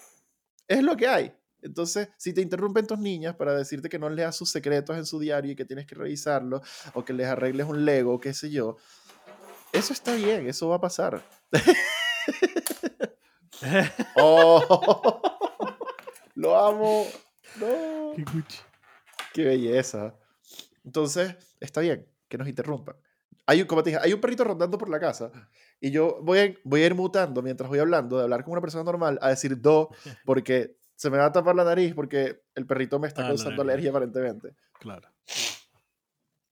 es 0.68 0.84
lo 0.84 0.96
que 0.96 1.08
hay 1.08 1.39
entonces, 1.62 2.08
si 2.16 2.32
te 2.32 2.40
interrumpen 2.40 2.86
tus 2.86 2.98
niñas 2.98 3.36
para 3.36 3.54
decirte 3.54 3.88
que 3.88 3.98
no 3.98 4.08
leas 4.08 4.36
sus 4.36 4.50
secretos 4.50 4.96
en 4.96 5.06
su 5.06 5.18
diario 5.18 5.52
y 5.52 5.56
que 5.56 5.64
tienes 5.64 5.86
que 5.86 5.94
revisarlo, 5.94 6.62
o 6.94 7.04
que 7.04 7.12
les 7.12 7.26
arregles 7.26 7.66
un 7.66 7.84
Lego, 7.84 8.20
qué 8.20 8.34
sé 8.34 8.50
yo, 8.50 8.76
eso 9.72 9.92
está 9.92 10.14
bien, 10.14 10.48
eso 10.48 10.68
va 10.68 10.76
a 10.76 10.80
pasar. 10.80 11.22
oh, 14.16 15.20
lo 16.34 16.58
amo. 16.58 17.06
No. 17.56 18.12
Qué, 18.16 18.24
Qué 19.32 19.44
belleza. 19.44 20.14
Entonces, 20.84 21.36
está 21.60 21.80
bien 21.80 22.06
que 22.28 22.38
nos 22.38 22.48
interrumpan. 22.48 22.96
Hay, 23.46 23.64
como 23.64 23.82
te 23.82 23.90
dije, 23.90 24.02
hay 24.02 24.12
un 24.12 24.20
perrito 24.20 24.44
rondando 24.44 24.78
por 24.78 24.88
la 24.88 25.00
casa 25.00 25.32
y 25.80 25.90
yo 25.90 26.20
voy 26.22 26.38
a, 26.38 26.54
voy 26.62 26.82
a 26.82 26.86
ir 26.86 26.94
mutando 26.94 27.42
mientras 27.42 27.68
voy 27.68 27.80
hablando, 27.80 28.16
de 28.16 28.24
hablar 28.24 28.44
con 28.44 28.52
una 28.52 28.60
persona 28.60 28.84
normal 28.84 29.18
a 29.22 29.30
decir 29.30 29.60
do, 29.60 29.90
porque 30.24 30.76
se 31.00 31.08
me 31.08 31.16
va 31.16 31.24
a 31.24 31.32
tapar 31.32 31.56
la 31.56 31.64
nariz 31.64 31.94
porque 31.94 32.42
el 32.54 32.66
perrito 32.66 32.98
me 32.98 33.08
está 33.08 33.24
ah, 33.24 33.28
causando 33.28 33.62
alergia 33.62 33.88
aparentemente. 33.88 34.54
Claro. 34.78 35.08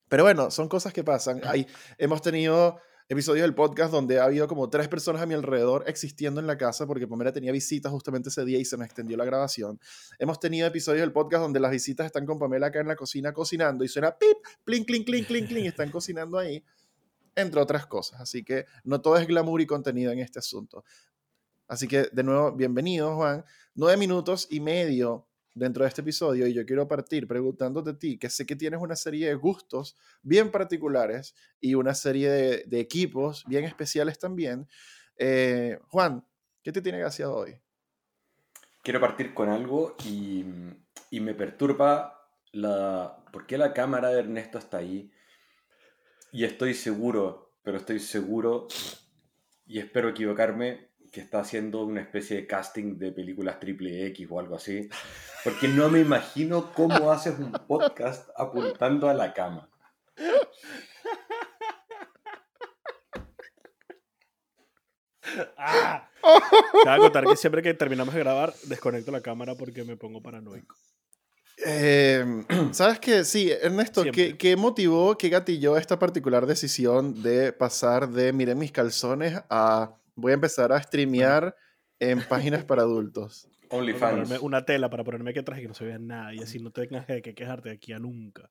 Pero 0.08 0.22
bueno, 0.22 0.50
son 0.50 0.70
cosas 0.70 0.94
que 0.94 1.04
pasan. 1.04 1.42
Hay, 1.44 1.66
hemos 1.98 2.22
tenido 2.22 2.80
episodios 3.10 3.42
del 3.42 3.54
podcast 3.54 3.92
donde 3.92 4.20
ha 4.20 4.24
habido 4.24 4.48
como 4.48 4.70
tres 4.70 4.88
personas 4.88 5.20
a 5.20 5.26
mi 5.26 5.34
alrededor 5.34 5.84
existiendo 5.86 6.40
en 6.40 6.46
la 6.46 6.56
casa 6.56 6.86
porque 6.86 7.06
Pamela 7.06 7.30
tenía 7.30 7.52
visitas 7.52 7.92
justamente 7.92 8.30
ese 8.30 8.42
día 8.46 8.58
y 8.58 8.64
se 8.64 8.78
me 8.78 8.86
extendió 8.86 9.18
la 9.18 9.26
grabación. 9.26 9.78
Hemos 10.18 10.40
tenido 10.40 10.66
episodios 10.66 11.02
del 11.02 11.12
podcast 11.12 11.42
donde 11.42 11.60
las 11.60 11.70
visitas 11.70 12.06
están 12.06 12.24
con 12.24 12.38
Pamela 12.38 12.68
acá 12.68 12.80
en 12.80 12.88
la 12.88 12.96
cocina 12.96 13.34
cocinando 13.34 13.84
y 13.84 13.88
suena 13.88 14.16
pip, 14.16 14.38
plin, 14.64 14.86
clink, 14.86 15.04
clink, 15.04 15.26
clink, 15.26 15.48
clink 15.48 15.66
están 15.66 15.90
cocinando 15.90 16.38
ahí, 16.38 16.64
entre 17.34 17.60
otras 17.60 17.86
cosas. 17.86 18.22
Así 18.22 18.42
que 18.42 18.64
no 18.84 19.02
todo 19.02 19.18
es 19.18 19.26
glamour 19.26 19.60
y 19.60 19.66
contenido 19.66 20.10
en 20.10 20.20
este 20.20 20.38
asunto. 20.38 20.84
Así 21.68 21.86
que, 21.86 22.08
de 22.10 22.22
nuevo, 22.22 22.52
bienvenido, 22.52 23.14
Juan. 23.14 23.44
Nueve 23.74 23.96
minutos 23.96 24.48
y 24.50 24.58
medio 24.60 25.28
dentro 25.54 25.84
de 25.84 25.88
este 25.88 26.00
episodio 26.00 26.46
y 26.46 26.54
yo 26.54 26.64
quiero 26.64 26.88
partir 26.88 27.26
preguntándote 27.28 27.90
a 27.90 27.98
ti, 27.98 28.18
que 28.18 28.30
sé 28.30 28.46
que 28.46 28.56
tienes 28.56 28.80
una 28.80 28.96
serie 28.96 29.28
de 29.28 29.34
gustos 29.34 29.96
bien 30.22 30.50
particulares 30.50 31.34
y 31.60 31.74
una 31.74 31.94
serie 31.94 32.30
de, 32.30 32.80
equipos 32.80 33.44
bien 33.46 33.64
especiales 33.64 34.18
también. 34.18 34.68
Eh, 35.16 35.78
Juan, 35.88 36.24
¿qué 36.62 36.72
te 36.72 36.82
tiene 36.82 36.98
graciado 36.98 37.36
hoy? 37.36 37.60
quiero 38.88 39.00
partir 39.00 39.34
con 39.34 39.50
algo 39.50 39.96
y, 40.06 40.42
y 41.10 41.20
me 41.20 41.34
perturba 41.34 42.26
la, 42.52 43.22
por 43.30 43.46
qué 43.46 43.58
la 43.58 43.74
cámara 43.74 44.08
de 44.08 44.20
Ernesto 44.20 44.56
está 44.56 44.78
ahí. 44.78 45.12
Y 46.32 46.44
estoy 46.44 46.72
seguro, 46.72 47.52
pero 47.62 47.76
estoy 47.76 47.98
seguro, 47.98 48.66
y 49.66 49.78
espero 49.78 50.08
equivocarme, 50.08 50.87
que 51.10 51.20
está 51.20 51.40
haciendo 51.40 51.82
una 51.84 52.00
especie 52.00 52.36
de 52.36 52.46
casting 52.46 52.98
de 52.98 53.12
películas 53.12 53.58
triple 53.60 54.06
X 54.06 54.26
o 54.30 54.40
algo 54.40 54.56
así. 54.56 54.88
Porque 55.44 55.68
no 55.68 55.88
me 55.88 56.00
imagino 56.00 56.72
cómo 56.72 57.10
haces 57.10 57.38
un 57.38 57.52
podcast 57.52 58.28
apuntando 58.36 59.08
a 59.08 59.14
la 59.14 59.32
cama. 59.32 59.68
¡Ah! 65.56 66.08
Te 66.20 66.88
voy 66.88 66.94
a 66.94 66.98
contar 66.98 67.24
que 67.24 67.36
siempre 67.36 67.62
que 67.62 67.74
terminamos 67.74 68.14
de 68.14 68.20
grabar, 68.20 68.52
desconecto 68.64 69.10
la 69.12 69.20
cámara 69.20 69.54
porque 69.54 69.84
me 69.84 69.96
pongo 69.96 70.22
paranoico. 70.22 70.74
Eh, 71.64 72.44
¿Sabes 72.72 72.98
qué? 73.00 73.24
Sí, 73.24 73.50
Ernesto, 73.50 74.04
¿qué. 74.12 74.36
¿qué 74.36 74.56
motivó, 74.56 75.16
qué 75.16 75.28
gatilló 75.28 75.76
esta 75.76 75.98
particular 75.98 76.46
decisión 76.46 77.22
de 77.22 77.52
pasar 77.52 78.08
de 78.08 78.32
miren 78.32 78.58
mis 78.58 78.72
calzones 78.72 79.40
a 79.50 79.97
voy 80.18 80.32
a 80.32 80.34
empezar 80.34 80.72
a 80.72 80.82
streamear 80.82 81.54
en 82.00 82.20
páginas 82.28 82.64
para 82.64 82.82
adultos? 82.82 83.48
OnlyFans. 83.70 84.40
una 84.40 84.64
tela 84.64 84.88
para 84.90 85.04
ponerme 85.04 85.30
aquí 85.30 85.40
atrás 85.40 85.58
y 85.58 85.62
que 85.62 85.68
no 85.68 85.74
se 85.74 85.84
vea 85.84 85.98
nada 85.98 86.34
y 86.34 86.38
así 86.40 86.58
no 86.58 86.70
tengas 86.70 87.06
que 87.06 87.20
que 87.22 87.34
quejarte 87.34 87.68
de 87.68 87.74
aquí 87.76 87.92
a 87.92 87.98
nunca. 87.98 88.50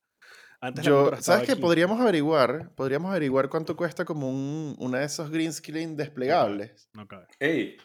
Antes 0.59 0.83
Yo, 0.85 1.11
¿sabes 1.19 1.47
qué? 1.47 1.55
Podríamos 1.55 1.99
averiguar, 2.01 2.71
podríamos 2.75 3.11
averiguar 3.11 3.47
cuánto 3.49 3.75
cuesta 3.75 4.05
como 4.05 4.29
un, 4.29 4.75
una 4.79 4.99
de 4.99 5.05
esos 5.05 5.29
green 5.29 5.53
screen 5.53 5.95
desplegables. 5.95 6.89
No 6.93 7.07
cabe. 7.07 7.27
Hey, 7.39 7.77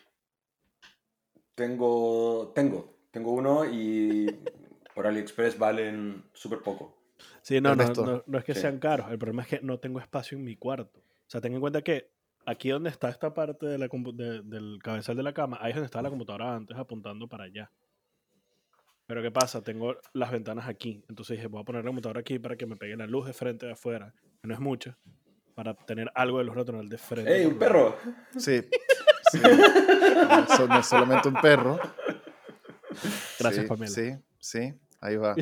tengo, 1.55 2.53
tengo, 2.55 2.99
tengo 3.11 3.33
uno 3.33 3.65
y 3.65 4.27
por 4.95 5.07
AliExpress 5.07 5.59
valen 5.59 6.25
súper 6.33 6.61
poco. 6.61 6.99
Sí, 7.43 7.61
no, 7.61 7.75
no, 7.75 7.93
no, 7.93 8.25
no 8.27 8.39
es 8.39 8.45
que 8.45 8.55
Sí. 8.55 8.61
sean 8.61 8.79
caros. 8.79 9.11
El 9.11 9.19
problema 9.19 9.43
es 9.43 9.49
que 9.49 9.61
no 9.61 9.79
tengo 9.79 10.01
espacio 10.01 10.39
en 10.39 10.45
mi 10.45 10.57
cuarto. 10.57 11.01
O 11.01 11.31
sea, 11.33 11.41
ten 11.41 11.53
en 11.55 11.61
cuenta 11.61 11.83
que 11.83 12.11
aquí 12.47 12.71
donde 12.71 12.91
está 12.91 13.09
esta 13.09 13.33
parte 13.35 13.67
de 13.67 13.79
la 13.79 13.89
compu- 13.89 14.15
de- 14.15 14.43
del 14.43 14.79
cabezal 14.83 15.17
de 15.17 15.23
la 15.23 15.33
cama, 15.33 15.59
ahí 15.61 15.71
es 15.71 15.77
donde 15.77 15.87
estaba 15.87 16.03
la 16.03 16.11
computadora 16.11 16.55
antes 16.57 16.77
apuntando 16.77 17.29
para 17.29 17.45
allá. 17.45 17.71
Pero 19.07 19.23
¿qué 19.23 19.31
pasa? 19.31 19.63
Tengo 19.63 19.97
las 20.15 20.31
ventanas 20.31 20.69
aquí. 20.69 21.05
Entonces 21.09 21.37
dije, 21.37 21.49
voy 21.49 21.61
a 21.61 21.65
poner 21.65 21.85
la 21.85 21.89
computadora 21.89 22.21
aquí 22.21 22.39
para 22.39 22.57
que 22.57 22.67
me 22.67 22.77
pegue 22.77 22.97
la 22.97 23.07
luz 23.07 23.27
de 23.27 23.33
frente 23.33 23.67
de 23.67 23.73
afuera, 23.73 24.15
que 24.41 24.49
no 24.49 24.55
es 24.55 24.61
mucha, 24.61 24.97
para 25.55 25.75
tener 25.75 26.11
algo 26.15 26.39
de 26.39 26.45
luz 26.45 26.57
natural 26.57 26.89
de 26.89 26.99
frente. 26.99 27.37
¡Ey, 27.41 27.47
un 27.47 27.59
perro! 27.59 27.97
Sí. 28.39 28.61
sí. 29.33 29.41
No, 29.43 30.57
so- 30.57 30.69
no 30.69 30.79
es 30.79 30.87
solamente 30.87 31.29
un 31.29 31.35
perro. 31.35 31.79
Gracias, 33.39 33.65
sí, 33.65 33.69
Pamela. 33.69 33.91
Sí, 33.91 34.13
sí, 34.39 34.75
ahí 35.01 35.17
va. 35.17 35.35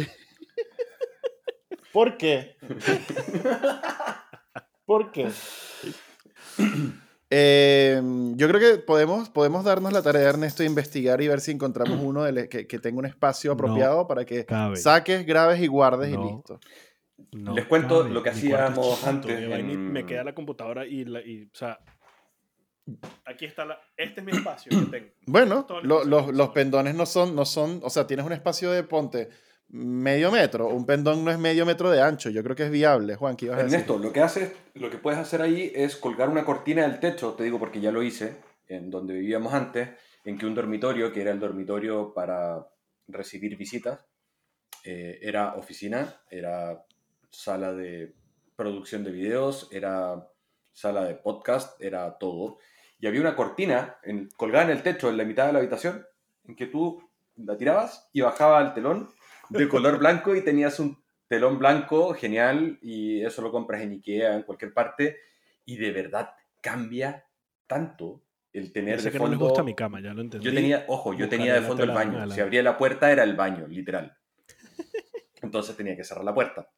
¿Por 1.93 2.17
qué? 2.17 2.57
¿Por 4.87 5.13
qué? 5.13 5.29
Eh, 7.31 8.01
yo 8.37 8.49
creo 8.49 8.61
que 8.61 8.79
podemos, 8.83 9.29
podemos 9.31 9.65
darnos 9.65 9.93
la 9.93 10.03
tarea, 10.03 10.29
Ernesto, 10.29 10.63
de 10.63 10.69
investigar 10.69 11.21
y 11.23 11.29
ver 11.29 11.41
si 11.41 11.51
encontramos 11.53 11.99
uno 12.03 12.25
de 12.25 12.49
que, 12.49 12.67
que 12.67 12.79
tenga 12.79 12.99
un 12.99 13.07
espacio 13.07 13.51
No 13.51 13.55
apropiado 13.55 14.07
para 14.07 14.25
que 14.25 14.45
cabe. 14.45 14.77
saques, 14.77 15.25
grabes 15.27 15.61
y 15.61 15.67
guardes 15.67 16.11
No. 16.11 16.27
y 16.27 16.33
listo. 16.33 16.61
No 17.33 17.55
Les 17.55 17.67
cuento 17.67 18.01
cabe. 18.01 18.11
lo 18.15 18.23
que 18.23 18.31
hacíamos 18.31 19.05
antes 19.07 19.41
y 19.43 19.47
Me 19.77 20.01
en- 20.01 20.07
queda 20.07 20.25
la 20.25 20.35
computadora 20.35 20.87
y, 20.87 21.05
la, 21.05 21.21
y, 21.21 21.45
o 21.45 21.49
sea, 21.57 21.79
aquí 23.27 23.45
está 23.45 23.65
la, 23.65 23.79
este 23.97 24.21
es 24.21 24.27
mi 24.27 24.33
espacio 24.33 24.71
que 24.71 24.87
tengo. 24.87 25.11
Bueno, 25.27 25.67
lo- 25.83 26.03
los, 26.05 26.35
los 26.35 26.49
pendones 26.51 26.95
no 26.95 27.07
son, 27.07 27.37
no 27.37 27.45
son, 27.45 27.81
o 27.85 27.91
sea, 27.91 28.07
tienes 28.07 28.27
un 28.27 28.33
espacio 28.33 28.71
de 28.73 28.83
ponte 28.83 29.29
medio 29.73 30.31
metro, 30.33 30.69
un 30.69 30.85
pendón 30.85 31.25
no 31.25 31.31
es 31.31 31.39
medio 31.39 31.65
metro 31.65 31.91
de 31.91 32.03
ancho, 32.03 32.29
yo 32.31 32.43
creo 32.43 32.57
que 32.57 32.65
es 32.65 32.71
viable, 32.71 33.17
Juan, 33.17 33.37
¿qué 33.37 33.47
ibas 33.47 33.59
a 33.61 33.63
lo 33.99 34.13
que 34.13 34.21
haces, 34.21 34.53
lo 34.75 34.91
que 34.91 34.99
puedes 34.99 35.21
hacer 35.21 35.43
ahí 35.43 35.71
es 35.75 35.97
colgar 35.97 36.29
una 36.29 36.45
cortina 36.45 36.83
del 36.83 36.99
techo, 36.99 37.35
te 37.35 37.45
digo 37.45 37.59
porque 37.59 37.81
ya 37.81 37.93
lo 37.93 38.03
hice, 38.03 38.37
en 38.67 38.91
donde 38.91 39.15
vivíamos 39.15 39.53
antes, 39.55 39.91
en 40.25 40.39
que 40.39 40.47
un 40.47 40.55
dormitorio, 40.55 41.13
que 41.13 41.23
era 41.23 41.31
el 41.31 41.41
dormitorio 41.41 42.13
para 42.13 42.67
recibir 43.09 43.57
visitas, 43.57 44.05
eh, 44.85 45.19
era 45.23 45.55
oficina, 45.55 46.21
era 46.31 46.85
sala 47.31 47.73
de 47.73 48.15
producción 48.57 49.05
de 49.05 49.13
videos, 49.13 49.69
era 49.71 50.29
sala 50.73 51.05
de 51.05 51.15
podcast, 51.15 51.81
era 51.81 52.19
todo. 52.19 52.59
Y 52.99 53.07
había 53.07 53.21
una 53.21 53.37
cortina 53.37 53.99
en- 54.03 54.29
colgada 54.37 54.65
en 54.65 54.71
el 54.71 54.83
techo, 54.83 55.09
en 55.09 55.17
la 55.17 55.25
mitad 55.25 55.47
de 55.47 55.53
la 55.53 55.59
habitación, 55.61 56.05
en 56.45 56.57
que 56.57 56.67
tú 56.67 57.03
la 57.37 57.57
tirabas 57.57 58.09
y 58.13 58.21
bajaba 58.21 58.61
el 58.63 58.75
telón 58.75 59.11
de 59.51 59.69
color 59.69 59.99
blanco 59.99 60.35
y 60.35 60.43
tenías 60.43 60.81
un 60.81 61.03
telón 61.29 61.59
blanco 61.59 62.15
genial 62.15 62.79
y 62.83 63.23
eso 63.23 63.43
lo 63.43 63.53
compras 63.53 63.83
en 63.83 63.93
Ikea, 63.93 64.35
en 64.35 64.43
cualquier 64.43 64.73
parte 64.73 65.19
y 65.65 65.77
de 65.77 65.93
verdad 65.93 66.31
cambia 66.61 67.25
tanto 67.67 68.23
el 68.53 68.73
tener 68.73 69.01
de 69.01 69.13
que 69.13 69.19
fondo... 69.19 69.37
no 69.37 69.41
les 69.41 69.49
gusta 69.49 69.63
mi 69.63 69.75
cama, 69.75 70.01
ya 70.01 70.13
lo 70.13 70.23
entendí. 70.23 70.45
Yo 70.45 70.53
tenía, 70.53 70.85
ojo, 70.89 71.15
yo 71.15 71.29
tenía 71.29 71.55
de 71.55 71.63
fondo 71.63 71.85
el 71.85 71.93
baño. 71.93 72.29
Si 72.31 72.41
abría 72.41 72.63
la 72.63 72.77
puerta 72.77 73.13
era 73.13 73.23
el 73.23 73.37
baño, 73.37 73.67
literal. 73.69 74.17
Entonces 75.43 75.77
tenía 75.77 75.97
que 75.97 76.05
cerrar 76.05 76.25
la 76.25 76.35
puerta. 76.35 76.69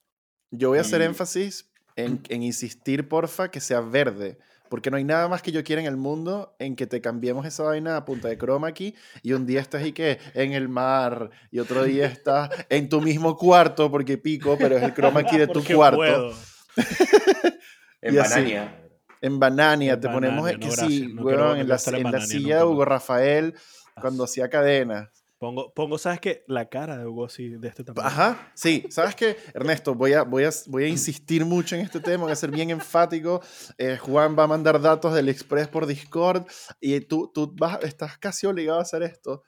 Yo 0.50 0.68
voy 0.68 0.78
a 0.78 0.82
hacer 0.82 1.00
énfasis 1.00 1.72
en, 1.96 2.20
en 2.28 2.42
insistir, 2.42 3.08
porfa, 3.08 3.50
que 3.50 3.60
sea 3.60 3.80
verde. 3.80 4.38
Porque 4.72 4.90
no 4.90 4.96
hay 4.96 5.04
nada 5.04 5.28
más 5.28 5.42
que 5.42 5.52
yo 5.52 5.62
quiera 5.62 5.82
en 5.82 5.86
el 5.86 5.98
mundo 5.98 6.56
en 6.58 6.76
que 6.76 6.86
te 6.86 7.02
cambiemos 7.02 7.44
esa 7.44 7.64
vaina 7.64 7.94
a 7.94 8.06
punta 8.06 8.28
de 8.28 8.38
croma 8.38 8.68
aquí 8.68 8.94
y 9.20 9.34
un 9.34 9.44
día 9.44 9.60
estás 9.60 9.84
y 9.84 9.92
que 9.92 10.18
en 10.32 10.54
el 10.54 10.70
mar 10.70 11.28
y 11.50 11.58
otro 11.58 11.84
día 11.84 12.06
estás 12.06 12.48
en 12.70 12.88
tu 12.88 13.02
mismo 13.02 13.36
cuarto 13.36 13.90
porque 13.90 14.16
pico, 14.16 14.56
pero 14.58 14.78
es 14.78 14.82
el 14.82 14.94
croma 14.94 15.20
aquí 15.20 15.36
de 15.36 15.46
tu 15.48 15.60
Porque 15.60 15.74
cuarto. 15.74 16.32
En. 18.00 18.16
Banania. 18.16 18.82
En 19.20 19.38
Banania 19.38 19.92
En 19.92 20.00
te 20.00 20.08
ponemos 20.08 20.42
Banania, 20.42 20.70
que 20.70 20.74
no, 20.74 20.88
sí. 20.88 21.00
No 21.12 21.30
en 21.30 21.36
no 21.36 21.44
la, 21.44 21.54
en 21.54 21.60
en 21.60 21.68
la 21.68 21.76
Banania 21.76 22.20
silla 22.22 22.56
de 22.56 22.64
Hugo. 22.64 22.86
Rafael 22.86 23.54
cuando 24.00 24.24
hacía 24.24 24.48
cadenas. 24.48 25.21
Pongo, 25.42 25.74
pongo, 25.74 25.98
¿sabes 25.98 26.20
qué? 26.20 26.44
La 26.46 26.68
cara 26.68 26.96
de 26.96 27.04
Hugo 27.04 27.24
así, 27.24 27.48
de 27.48 27.66
este 27.66 27.82
tamaño. 27.82 28.06
Ajá, 28.06 28.52
sí. 28.54 28.86
¿Sabes 28.90 29.16
qué? 29.16 29.36
Ernesto, 29.52 29.92
voy 29.92 30.12
a, 30.12 30.22
voy, 30.22 30.44
a, 30.44 30.50
voy 30.68 30.84
a 30.84 30.86
insistir 30.86 31.44
mucho 31.44 31.74
en 31.74 31.80
este 31.80 31.98
tema, 31.98 32.22
voy 32.22 32.32
a 32.32 32.36
ser 32.36 32.52
bien 32.52 32.70
enfático. 32.70 33.42
Eh, 33.76 33.98
Juan 34.00 34.38
va 34.38 34.44
a 34.44 34.46
mandar 34.46 34.80
datos 34.80 35.12
del 35.14 35.28
Express 35.28 35.66
por 35.66 35.86
Discord 35.86 36.46
y 36.80 37.00
tú, 37.00 37.28
tú 37.34 37.52
vas, 37.58 37.82
estás 37.82 38.18
casi 38.18 38.46
obligado 38.46 38.78
a 38.78 38.82
hacer 38.82 39.02
esto. 39.02 39.42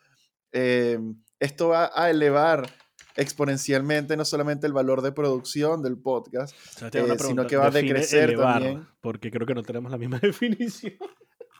Eh, 0.51 0.99
esto 1.39 1.69
va 1.69 1.93
a 1.95 2.11
elevar 2.11 2.69
exponencialmente 3.15 4.17
no 4.17 4.25
solamente 4.25 4.67
el 4.67 4.73
valor 4.73 5.01
de 5.01 5.13
producción 5.13 5.81
del 5.81 5.97
podcast, 5.97 6.57
O 6.57 6.79
sea, 6.79 6.89
eh, 6.93 7.19
sino 7.21 7.47
que 7.47 7.57
va 7.57 7.69
a 7.69 7.71
decrecer 7.71 8.31
elevar, 8.31 8.55
también. 8.55 8.89
Porque 9.01 9.31
creo 9.31 9.47
que 9.47 9.55
no 9.55 9.63
tenemos 9.63 9.93
la 9.93 9.99
misma 9.99 10.19
definición. 10.23 10.95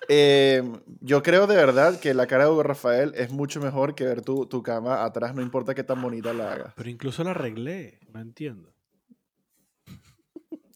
Eh, 0.09 0.63
yo 1.01 1.23
creo 1.23 1.47
de 1.47 1.57
verdad 1.57 1.99
que 2.01 2.15
la 2.15 2.27
cara 2.27 2.45
de 2.45 2.51
Hugo 2.51 2.63
Rafael 2.63 3.13
es 3.17 3.31
mucho 3.31 3.61
mejor 3.61 3.95
que 3.95 4.05
ver 4.05 4.23
tu, 4.23 4.47
tu 4.47 4.63
cama 4.63 5.05
atrás, 5.05 5.35
no 5.35 5.43
importa 5.43 5.75
qué 5.75 5.85
tan 5.85 6.01
bonita 6.03 6.33
la 6.33 6.53
hagas. 6.53 6.75
Pero 6.77 6.91
incluso 6.91 7.25
la 7.25 7.31
arreglé, 7.31 8.01
no 8.13 8.21
entiendo. 8.21 8.75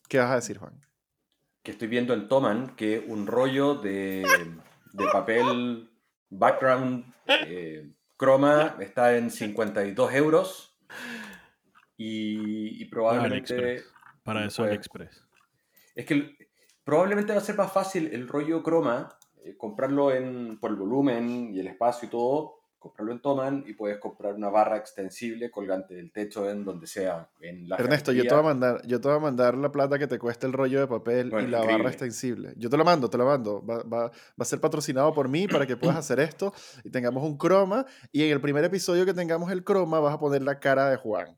¿Qué 0.09 0.19
vas 0.19 0.31
a 0.31 0.37
decir, 0.37 0.59
Juan? 0.59 0.81
Que 1.63 1.73
estoy 1.73 1.89
viendo 1.89 2.15
en 2.15 2.29
Toman 2.29 2.75
que 2.77 2.99
un 3.07 3.27
rollo 3.27 3.75
de, 3.75 4.25
de 4.93 5.05
papel 5.13 5.91
background 6.31 7.13
eh, 7.27 7.93
croma 8.17 8.77
está 8.81 9.17
en 9.17 9.31
52 9.31 10.15
euros. 10.15 10.79
Y, 11.97 12.83
y 12.83 12.85
probablemente. 12.87 13.55
AliExpress. 13.55 13.95
Para 14.23 14.47
eso 14.47 14.63
Pues, 14.63 14.69
AliExpress. 14.71 15.25
Es 15.95 16.07
que 16.07 16.37
probablemente 16.85 17.33
va 17.33 17.39
a 17.39 17.43
ser 17.43 17.57
más 17.57 17.73
fácil 17.73 18.09
el 18.13 18.29
rollo 18.29 18.63
croma, 18.63 19.18
eh, 19.45 19.57
comprarlo 19.57 20.13
en, 20.13 20.59
por 20.61 20.71
el 20.71 20.77
volumen 20.77 21.53
y 21.55 21.61
el 21.61 21.67
espacio 21.69 22.07
y 22.07 22.11
todo, 22.11 22.55
comprarlo 22.79 23.13
en 23.13 23.21
Toman 23.21 23.65
y 23.67 23.73
puedes 23.75 23.99
comprar 23.99 24.35
una 24.35 24.49
barra 24.51 24.77
extensible 24.77 25.51
colgante 25.51 25.95
del 25.95 26.13
techo 26.13 26.49
en 26.49 26.65
donde 26.65 26.87
sea. 26.87 27.29
En 27.41 27.69
la 27.69 27.75
Ernesto, 27.77 28.13
yo 28.13 28.23
te, 28.23 28.31
voy 28.31 28.39
a 28.39 28.43
mandar, 28.43 28.87
yo 28.87 29.01
te 29.01 29.09
voy 29.09 29.17
a 29.17 29.21
mandar 29.21 29.57
la 29.57 29.73
plata 29.73 29.99
que 29.99 30.07
te 30.07 30.17
cuesta 30.19 30.47
el 30.47 30.53
rollo 30.53 30.79
de 30.79 30.87
papel 30.87 31.31
Bueno, 31.31 31.49
y 31.49 31.51
la 31.51 31.59
increíble. 31.59 31.83
barra 31.83 31.91
extensible. 31.91 32.55
Yo 32.57 32.71
te 32.71 32.77
lo 32.77 32.85
mando, 32.85 33.11
te 33.11 33.19
lo 33.19 33.27
mando. 33.27 33.65
Va, 33.67 33.83
va- 33.83 34.07
va 34.09 34.13
a 34.39 34.45
ser 34.45 34.61
patrocinado 34.61 35.13
por 35.13 35.29
mí 35.29 35.49
para 35.49 35.67
que 35.67 35.77
puedas 35.77 35.97
hacer 35.99 36.21
esto 36.21 36.53
y 36.85 36.91
tengamos 36.91 37.25
un 37.25 37.37
croma. 37.37 37.85
Y 38.13 38.23
en 38.25 38.31
el 38.31 38.41
primer 38.41 38.65
episodio 38.65 39.05
que 39.05 39.13
tengamos 39.15 39.51
el 39.51 39.65
croma 39.65 39.99
vas 39.99 40.15
a 40.15 40.21
poner 40.21 40.43
la 40.43 40.61
cara 40.61 40.89
de 40.89 40.97
Juan. 40.99 41.37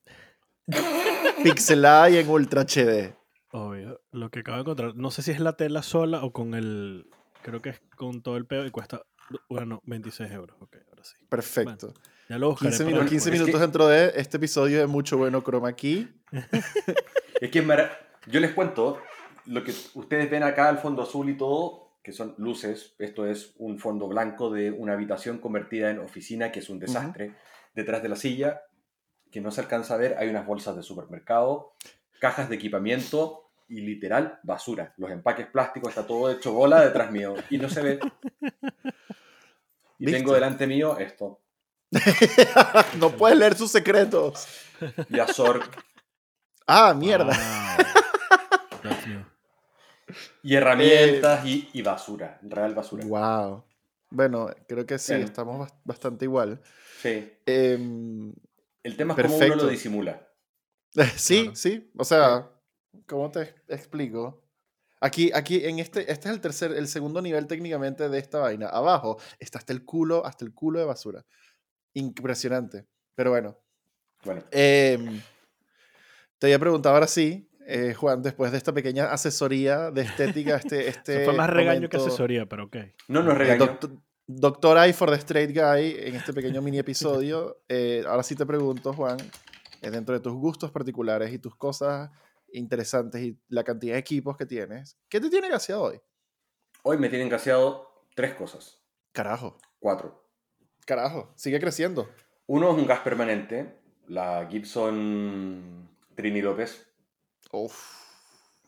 Pixelada 1.42 2.10
y 2.10 2.18
en 2.18 2.28
Ultra 2.28 2.62
HD. 2.64 3.14
Obvio. 3.52 4.00
Lo 4.12 4.30
que 4.30 4.40
acabo 4.40 4.56
de 4.56 4.60
encontrar, 4.62 4.94
no 4.94 5.10
sé 5.10 5.22
si 5.22 5.30
es 5.30 5.40
la 5.40 5.56
tela 5.56 5.82
sola 5.82 6.22
o 6.22 6.32
con 6.32 6.54
el. 6.54 7.06
Creo 7.42 7.60
que 7.62 7.70
es 7.70 7.80
con 7.96 8.22
todo 8.22 8.36
el 8.36 8.46
pedo 8.46 8.66
y 8.66 8.70
cuesta. 8.70 9.02
Bueno, 9.48 9.80
26 9.84 10.30
euros. 10.32 10.56
Ok, 10.60 10.76
ahora 10.90 11.04
sí. 11.04 11.14
Perfecto. 11.28 11.94
Ya 12.28 12.38
lo 12.38 12.50
buscaré. 12.50 12.70
15, 12.70 12.84
para 12.84 12.96
minu- 12.96 13.00
después. 13.00 13.10
15 13.10 13.28
Es 13.28 13.32
que- 13.34 13.38
minutos 13.40 13.60
dentro 13.60 13.86
de 13.88 14.12
este 14.16 14.36
episodio 14.36 14.78
de 14.80 14.86
Mucho 14.86 15.16
Bueno 15.18 15.42
Croma 15.42 15.68
aquí. 15.68 16.08
Es 17.40 17.50
que 17.50 17.60
es 17.60 17.64
mara- 17.66 17.98
yo 18.26 18.38
les 18.40 18.52
cuento, 18.52 19.00
lo 19.46 19.64
que 19.64 19.72
ustedes 19.94 20.30
ven 20.30 20.42
acá 20.42 20.68
al 20.68 20.78
fondo 20.78 21.02
azul 21.02 21.30
y 21.30 21.36
todo, 21.38 21.94
que 22.02 22.12
son 22.12 22.34
luces. 22.36 22.94
Esto 22.98 23.24
es 23.26 23.54
un 23.56 23.78
fondo 23.78 24.08
blanco 24.08 24.50
de 24.50 24.70
una 24.70 24.92
habitación 24.92 25.38
convertida 25.38 25.90
en 25.90 26.00
oficina, 26.00 26.52
que 26.52 26.58
es 26.60 26.68
un 26.68 26.78
desastre. 26.78 27.34
Detrás 27.74 28.02
de 28.02 28.08
la 28.10 28.16
silla, 28.16 28.62
que 29.30 29.40
no 29.40 29.50
se 29.50 29.60
alcanza 29.62 29.94
a 29.94 29.96
ver, 29.96 30.16
hay 30.18 30.28
unas 30.28 30.44
bolsas 30.46 30.76
de 30.76 30.82
supermercado, 30.82 31.72
cajas 32.20 32.48
de 32.50 32.56
equipamiento 32.56 33.49
y 33.70 33.80
literal 33.80 34.38
basura. 34.42 34.92
Los 34.98 35.10
empaques 35.10 35.46
plásticos, 35.46 35.88
está 35.90 36.06
todo 36.06 36.30
hecho 36.30 36.52
bola 36.52 36.82
detrás 36.84 37.10
mío 37.10 37.34
y 37.48 37.56
no 37.58 37.68
se 37.70 37.82
ve. 37.82 38.00
Y 39.98 40.06
tengo 40.06 40.34
delante 40.34 40.66
mío 40.66 40.98
esto. 40.98 41.40
no 42.98 43.10
puedes 43.16 43.36
leer 43.38 43.54
sus 43.56 43.70
secretos. 43.70 44.46
Yazor 45.08 45.62
Ah, 46.66 46.94
mierda. 46.94 47.26
Wow. 47.26 48.82
Dios 48.82 49.06
mío. 49.06 49.26
y 50.42 50.54
herramientas 50.54 51.44
y, 51.44 51.68
y 51.72 51.82
basura. 51.82 52.38
Real 52.42 52.74
basura. 52.74 53.04
Wow. 53.06 53.64
Bueno, 54.10 54.48
creo 54.68 54.86
que 54.86 54.98
sí, 54.98 55.12
Bueno. 55.12 55.26
estamos 55.26 55.58
bas- 55.68 55.74
bastante 55.84 56.24
igual. 56.24 56.60
Sí. 57.02 57.32
Em, 57.46 58.32
El 58.82 58.96
tema 58.96 59.14
es 59.14 59.22
cómo 59.22 59.34
uno 59.36 59.38
Perfecto. 59.38 59.64
lo 59.64 59.70
disimula. 59.70 60.28
sí, 61.16 61.42
Claro. 61.42 61.56
sí. 61.56 61.90
O 61.96 62.04
sea, 62.04 62.48
¿cómo 63.06 63.30
te 63.30 63.54
explico? 63.68 64.42
Aquí, 65.00 65.30
aquí, 65.34 65.64
en 65.64 65.78
este, 65.78 66.00
este 66.12 66.28
es 66.28 66.34
el 66.34 66.40
tercer, 66.40 66.72
el 66.72 66.86
segundo 66.86 67.22
nivel 67.22 67.46
técnicamente 67.46 68.08
de 68.08 68.18
esta 68.18 68.38
vaina. 68.38 68.68
Abajo 68.68 69.18
está 69.38 69.58
hasta 69.58 69.72
el 69.72 69.84
culo, 69.84 70.26
hasta 70.26 70.44
el 70.44 70.52
culo 70.52 70.78
de 70.78 70.84
basura. 70.84 71.24
Impresionante. 71.94 72.86
Pero 73.14 73.30
bueno. 73.30 73.56
Bueno, 74.24 74.42
em, 74.50 75.20
te 76.38 76.46
había 76.46 76.58
preguntado 76.58 76.94
ahora 76.94 77.06
sí, 77.06 77.48
eh, 77.66 77.94
Juan, 77.94 78.22
después 78.22 78.52
de 78.52 78.58
esta 78.58 78.72
pequeña 78.74 79.10
asesoría 79.10 79.90
de 79.90 80.02
estética, 80.02 80.56
este, 80.56 80.88
este 80.88 81.22
Eso 81.22 81.30
fue 81.30 81.38
más 81.38 81.48
regaño 81.48 81.88
que 81.88 81.96
momento- 81.96 82.12
asesoría, 82.14 82.46
pero 82.46 82.64
ok. 82.64 82.76
no 83.08 83.22
nos 83.22 83.34
Eh, 83.34 83.38
regañó. 83.38 83.66
Doctor, 83.66 83.90
Doctor 84.26 84.88
I 84.88 84.92
for 84.92 85.08
the 85.10 85.16
Straight 85.16 85.50
Guy 85.56 85.96
en 86.06 86.14
este 86.16 86.32
pequeño 86.34 86.60
mini 86.62 86.78
episodio. 86.78 87.62
Eh, 87.68 88.04
ahora 88.06 88.22
sí 88.22 88.34
te 88.34 88.44
pregunto, 88.44 88.92
Juan, 88.92 89.16
eh, 89.80 89.90
dentro 89.90 90.14
de 90.14 90.20
tus 90.20 90.34
gustos 90.34 90.70
particulares 90.70 91.32
y 91.32 91.38
tus 91.38 91.56
cosas 91.56 92.10
interesantes 92.52 93.22
y 93.22 93.38
la 93.48 93.64
cantidad 93.64 93.94
de 93.94 94.00
equipos 94.00 94.36
que 94.36 94.46
tienes, 94.46 94.98
¿qué 95.08 95.20
te 95.20 95.30
tiene 95.30 95.48
gaseado 95.48 95.82
hoy? 95.84 96.00
Hoy 96.82 96.98
me 96.98 97.08
tienen 97.08 97.28
gaseado 97.28 98.06
tres 98.14 98.34
cosas. 98.34 98.82
Carajo, 99.12 99.58
Cuatro. 99.78 100.28
carajo, 100.86 101.32
sigue 101.36 101.60
creciendo. 101.60 102.08
Uno 102.46 102.70
es 102.72 102.76
un 102.78 102.86
gas 102.86 103.00
permanente, 103.00 103.78
la 104.08 104.46
Gibson 104.50 105.88
Trini 106.14 106.42
López, 106.42 106.86
Uf, 107.52 107.76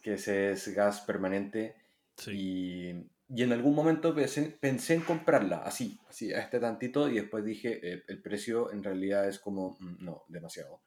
que 0.03 0.15
ese 0.15 0.53
es 0.53 0.69
gas 0.75 1.01
permanente. 1.03 1.77
Sí. 2.17 2.31
Y, 2.35 3.11
y 3.35 3.43
en 3.43 3.53
algún 3.53 3.75
momento 3.75 4.15
pensé, 4.15 4.43
pensé 4.61 4.95
en 4.95 5.01
comprarla, 5.03 5.59
así, 5.59 5.99
así, 6.09 6.33
a 6.33 6.41
este 6.41 6.61
tantito, 6.61 7.09
y 7.09 7.15
después 7.15 7.45
dije, 7.45 7.81
eh, 7.83 8.03
el 8.09 8.21
precio 8.23 8.71
en 8.73 8.83
realidad 8.85 9.27
es 9.29 9.39
como, 9.39 9.77
mm, 9.81 10.05
no, 10.05 10.25
demasiado. 10.29 10.83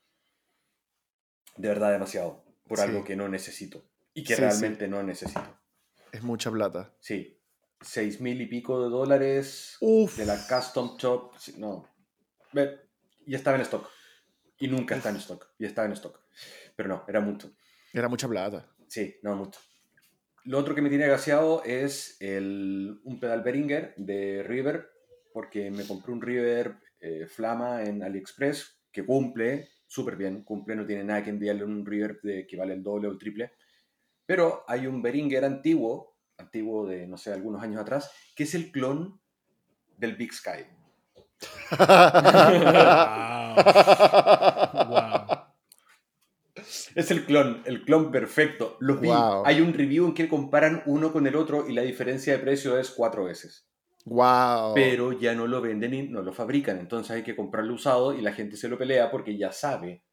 De 1.57 1.67
verdad 1.69 1.91
demasiado, 1.91 2.44
por 2.67 2.77
Sí. 2.79 2.83
algo 2.85 3.03
que 3.03 3.15
no 3.15 3.27
necesito. 3.29 3.85
Y 4.13 4.23
que 4.23 4.35
Sí, 4.35 4.35
sí. 4.35 4.41
realmente 4.41 4.87
no 4.87 5.03
necesito. 5.03 5.59
es 6.11 6.23
mucha 6.23 6.49
plata. 6.51 6.95
Sí, 6.99 7.37
seis 7.81 8.21
mil 8.21 8.39
y 8.41 8.45
pico 8.47 8.81
de 8.83 8.89
dólares 8.89 9.75
Uf, 9.81 10.17
de 10.17 10.25
la 10.25 10.37
Custom 10.47 10.95
Shop, 10.97 11.33
no. 11.57 11.87
Y 13.25 13.35
estaba 13.35 13.57
en 13.57 13.61
stock. 13.63 13.89
Y 14.57 14.67
nunca 14.69 14.95
está 14.95 15.09
en 15.09 15.17
stock. 15.17 15.47
Y 15.59 15.65
estaba 15.65 15.85
en 15.87 15.93
stock. 15.93 16.19
Pero 16.75 16.89
no, 16.89 17.03
era 17.07 17.19
mucho. 17.19 17.51
era 17.93 18.07
mucha 18.07 18.27
plata. 18.27 18.69
Sí, 18.87 19.15
no 19.23 19.35
mucho. 19.35 19.59
Lo 20.45 20.59
otro 20.59 20.75
que 20.75 20.81
me 20.81 20.89
tiene 20.89 21.07
gaseado 21.07 21.63
es 21.63 22.17
el, 22.21 23.01
un 23.03 23.19
pedal 23.19 23.41
Behringer 23.41 23.93
de 23.97 24.43
River, 24.43 24.89
porque 25.33 25.71
me 25.71 25.85
compré 25.87 26.11
un 26.13 26.21
River 26.21 26.77
eh, 27.01 27.25
Flama 27.27 27.83
en 27.83 28.03
AliExpress, 28.03 28.79
que 28.91 29.05
cumple 29.05 29.69
súper 29.87 30.15
bien, 30.15 30.43
cumple, 30.43 30.75
no 30.75 30.85
tiene 30.85 31.03
nada 31.03 31.23
que 31.23 31.29
enviarle 31.29 31.63
un 31.63 31.85
River 31.85 32.19
de, 32.21 32.47
que 32.47 32.57
vale 32.57 32.73
el 32.73 32.83
doble 32.83 33.07
o 33.07 33.11
el 33.11 33.17
triple. 33.17 33.53
Pero 34.25 34.63
hay 34.67 34.87
un 34.87 35.01
Behringer 35.01 35.45
antiguo, 35.45 36.17
antiguo 36.37 36.87
de, 36.87 37.07
no 37.07 37.17
sé, 37.17 37.31
algunos 37.31 37.61
años 37.61 37.81
atrás, 37.81 38.11
que 38.35 38.43
es 38.43 38.55
el 38.55 38.71
clon 38.71 39.19
del 39.97 40.15
Big 40.15 40.33
Sky. 40.33 40.65
Wow. 44.87 45.45
Es 46.95 47.11
el 47.11 47.25
clon, 47.25 47.61
el 47.65 47.83
clon 47.83 48.11
perfecto. 48.11 48.77
Los 48.79 49.01
vi. 49.01 49.07
Wow. 49.07 49.43
Hay 49.45 49.61
un 49.61 49.73
review 49.73 50.07
en 50.07 50.13
que 50.13 50.29
comparan 50.29 50.83
uno 50.85 51.11
con 51.11 51.27
el 51.27 51.35
otro 51.35 51.67
y 51.67 51.73
la 51.73 51.81
diferencia 51.81 52.33
de 52.33 52.39
precio 52.39 52.77
es 52.77 52.91
cuatro 52.91 53.25
veces. 53.25 53.67
Wow. 54.05 54.73
Pero 54.73 55.11
ya 55.11 55.35
no 55.35 55.47
lo 55.47 55.61
venden 55.61 55.93
y 55.93 56.03
no 56.07 56.21
lo 56.21 56.33
fabrican. 56.33 56.79
Entonces 56.79 57.11
hay 57.11 57.23
que 57.23 57.35
comprarlo 57.35 57.73
usado 57.73 58.13
y 58.13 58.21
la 58.21 58.33
gente 58.33 58.57
se 58.57 58.69
lo 58.69 58.77
pelea 58.77 59.11
porque 59.11 59.37
ya 59.37 59.51
sabe 59.51 60.03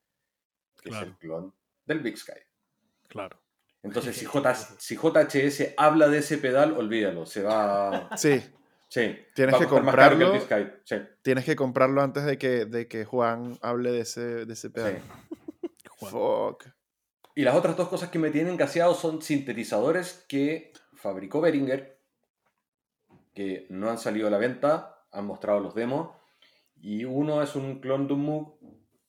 que 0.82 0.90
es 0.90 0.96
el 0.96 1.16
clon 1.16 1.54
del 1.86 2.00
Big 2.00 2.18
Sky. 2.18 2.40
Claro. 3.08 3.40
Entonces, 3.82 4.16
si, 4.16 4.24
J, 4.26 4.54
si 4.54 4.96
JHS 4.96 5.74
habla 5.76 6.08
de 6.08 6.18
ese 6.18 6.38
pedal, 6.38 6.72
olvídalo. 6.76 7.26
Se 7.26 7.42
va. 7.42 8.10
Sí, 8.16 8.42
Sí. 8.92 9.16
Tienes 9.34 9.56
que 9.56 9.66
comprarlo. 9.66 10.32
Big 10.34 10.42
Sky. 10.42 10.66
Sí. 10.84 10.96
tienes 11.22 11.46
que 11.46 11.56
comprarlo 11.56 12.02
antes 12.02 12.26
de 12.26 12.36
que, 12.36 12.66
de 12.66 12.88
que 12.88 13.06
Juan 13.06 13.58
hable 13.62 13.90
de 13.90 14.00
ese, 14.00 14.44
de 14.44 14.52
ese 14.52 14.68
pedal. 14.68 15.00
sí. 15.00 15.68
Juan. 15.98 16.12
Fuck. 16.12 16.64
Y 17.34 17.42
las 17.42 17.56
otras 17.56 17.74
dos 17.74 17.88
cosas 17.88 18.10
que 18.10 18.18
me 18.18 18.30
tienen 18.30 18.58
gaseado 18.58 18.94
son 18.94 19.22
sintetizadores 19.22 20.26
que 20.28 20.74
fabricó 20.94 21.40
Behringer, 21.40 22.01
que 23.34 23.66
no 23.70 23.90
han 23.90 23.98
salido 23.98 24.28
a 24.28 24.30
la 24.30 24.38
venta, 24.38 25.06
han 25.10 25.26
mostrado 25.26 25.60
los 25.60 25.74
demos. 25.74 26.10
Y 26.80 27.04
uno 27.04 27.42
es 27.42 27.54
un 27.54 27.80
clon 27.80 28.06
de 28.06 28.14
un 28.14 28.24
Moog, 28.24 28.58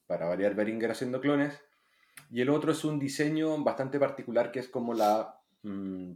para 0.05 0.27
variar 0.27 0.55
Behringer 0.55 0.91
haciendo 0.91 1.21
clones. 1.21 1.59
Y 2.29 2.41
el 2.41 2.49
otro 2.49 2.71
es 2.71 2.83
un 2.83 2.99
diseño 2.99 3.63
bastante 3.63 3.99
particular 3.99 4.51
que 4.51 4.59
es 4.59 4.67
como 4.67 4.93
la 4.93 5.39
mm, 5.63 6.11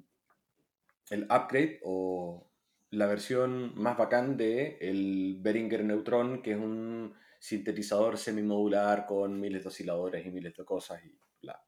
el 1.09 1.23
upgrade 1.23 1.79
o 1.83 2.47
la 2.91 3.07
versión 3.07 3.73
más 3.75 3.97
bacán 3.97 4.37
de 4.37 4.77
el 4.81 5.37
Behringer 5.39 5.83
Neutron, 5.83 6.41
que 6.41 6.51
es 6.51 6.57
un 6.57 7.13
sintetizador 7.39 8.17
semimodular 8.17 9.05
con 9.05 9.39
miles 9.39 9.63
de 9.63 9.69
osciladores 9.69 10.25
y 10.25 10.31
miles 10.31 10.55
de 10.55 10.65
cosas 10.65 11.03
y 11.03 11.17
bla. 11.41 11.61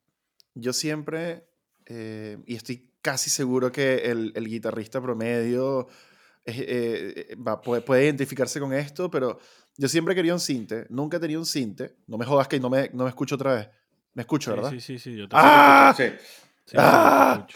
Yo 0.55 0.73
siempre, 0.73 1.47
eh, 1.85 2.37
y 2.45 2.55
estoy 2.55 2.91
casi 3.01 3.29
seguro 3.29 3.71
que 3.71 4.11
el 4.11 4.47
guitarrista 4.47 5.01
promedio 5.01 5.87
eh, 6.57 7.25
eh, 7.31 7.35
va- 7.35 7.61
puede, 7.61 7.81
puede 7.81 8.05
identificarse 8.05 8.59
con 8.59 8.73
esto, 8.73 9.09
pero 9.09 9.39
yo 9.77 9.87
siempre 9.87 10.15
quería 10.15 10.33
un 10.33 10.39
cinte, 10.39 10.85
nunca 10.89 11.17
he 11.17 11.19
tenido 11.19 11.39
un 11.39 11.45
cinte. 11.45 11.95
No 12.07 12.17
me 12.17 12.25
jodas 12.25 12.47
que 12.47 12.59
no 12.59 12.69
me, 12.69 12.89
no 12.93 13.03
me 13.03 13.09
escucho 13.09 13.35
otra 13.35 13.55
vez. 13.55 13.69
Me 14.13 14.21
escucho, 14.23 14.51
¿verdad? 14.51 14.71
Sí, 14.71 14.79
sí, 14.79 14.97
sí, 14.99 15.11
sí, 15.11 15.17
yo 15.17 15.27
te 15.29 15.35
¡Ah! 15.37 15.93
Sí, 15.95 16.03
sí, 16.03 16.17
sí, 16.65 16.75
¡Ah! 16.77 17.47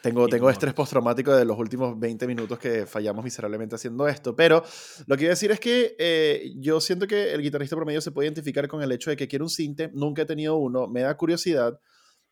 Tengo, 0.00 0.28
tengo 0.28 0.48
estrés 0.48 0.74
postraumático 0.74 1.34
de 1.34 1.44
los 1.44 1.58
últimos 1.58 1.98
20 1.98 2.24
minutos 2.28 2.56
que 2.58 2.86
fallamos 2.86 3.24
miserablemente 3.24 3.74
haciendo 3.74 4.06
esto, 4.06 4.34
pero 4.36 4.62
lo 5.06 5.16
que 5.16 5.24
iba 5.24 5.30
a 5.30 5.34
decir 5.34 5.50
es 5.50 5.58
que 5.58 5.96
eh, 5.98 6.52
yo 6.56 6.80
siento 6.80 7.08
que 7.08 7.32
el 7.32 7.42
guitarrista 7.42 7.74
promedio 7.74 8.00
se 8.00 8.12
puede 8.12 8.28
identificar 8.28 8.68
con 8.68 8.80
el 8.80 8.92
hecho 8.92 9.10
de 9.10 9.16
que 9.16 9.26
quiere 9.26 9.42
un 9.42 9.50
cinte, 9.50 9.90
nunca 9.92 10.22
he 10.22 10.24
tenido 10.24 10.56
uno, 10.56 10.86
me 10.86 11.00
da 11.00 11.16
curiosidad, 11.16 11.80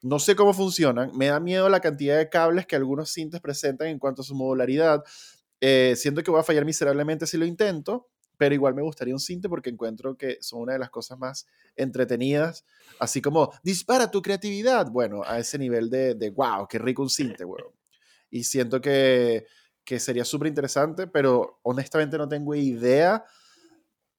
no 0.07 0.19
sé 0.19 0.37
cómo 0.37 0.55
funcionan, 0.55 1.11
me 1.17 1.27
da 1.27 1.41
miedo 1.41 1.69
la 1.69 1.81
cantidad 1.81 2.17
de 2.17 2.29
cables 2.29 2.67
que 2.67 2.77
algunos 2.77 3.11
cintes 3.11 3.41
presentan 3.41 3.89
en 3.89 3.99
cuanto 3.99 4.23
a 4.23 4.25
su 4.25 4.35
modularidad, 4.35 5.03
eh, 5.61 5.95
siento 5.97 6.23
que 6.23 6.31
voy 6.31 6.41
a 6.41 6.45
fallar 6.45 6.65
miserablemente 6.65 7.27
si 7.27 7.37
lo 7.37 7.45
intento, 7.45 8.09
pero 8.37 8.55
igual 8.55 8.75
me 8.75 8.83
gustaría 8.83 9.15
un 9.15 9.21
cinte 9.21 9.49
porque 9.49 9.71
encuentro 9.71 10.17
que 10.17 10.39
son 10.41 10.61
una 10.61 10.75
de 10.75 10.79
las 10.79 10.91
cosas 10.91 11.19
más 11.19 11.47
entretenidas, 11.75 12.65
así 13.01 13.21
como 13.21 13.53
dispara 13.63 14.11
tu 14.11 14.23
creatividad, 14.23 14.91
bueno, 14.91 15.23
a 15.25 15.39
ese 15.39 15.59
nivel 15.59 15.91
de, 15.91 16.15
de 16.15 16.31
wow, 16.31 16.69
qué 16.69 16.79
rico 16.79 17.03
un 17.03 17.11
cinte, 17.11 17.45
weón. 17.45 17.73
Y 18.31 18.45
siento 18.45 18.81
que, 18.81 19.47
que 19.85 19.99
sería 19.99 20.25
súper 20.25 20.49
interesante, 20.49 21.07
pero 21.07 21.61
honestamente 21.63 22.19
no 22.19 22.29
tengo 22.29 22.55
idea. 22.55 23.25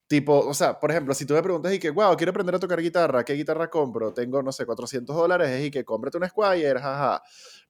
Tipo, 0.08 0.40
o 0.40 0.54
sea, 0.54 0.80
por 0.80 0.90
ejemplo, 0.90 1.14
si 1.14 1.26
tú 1.26 1.34
me 1.34 1.44
preguntas 1.44 1.74
y 1.74 1.80
que, 1.80 1.90
wow, 1.90 2.16
quiero 2.16 2.30
aprender 2.30 2.56
a 2.56 2.60
tocar 2.60 2.82
guitarra, 2.82 3.26
¿qué 3.26 3.34
guitarra 3.34 3.70
compro? 3.70 4.14
Tengo, 4.14 4.42
no 4.42 4.54
sé, 4.54 4.66
400 4.66 5.14
dólares 5.14 5.66
y 5.66 5.70
que 5.70 5.84
cómprate 5.84 6.18
un 6.18 6.28
Squire, 6.28 6.80
jaja. 6.80 7.22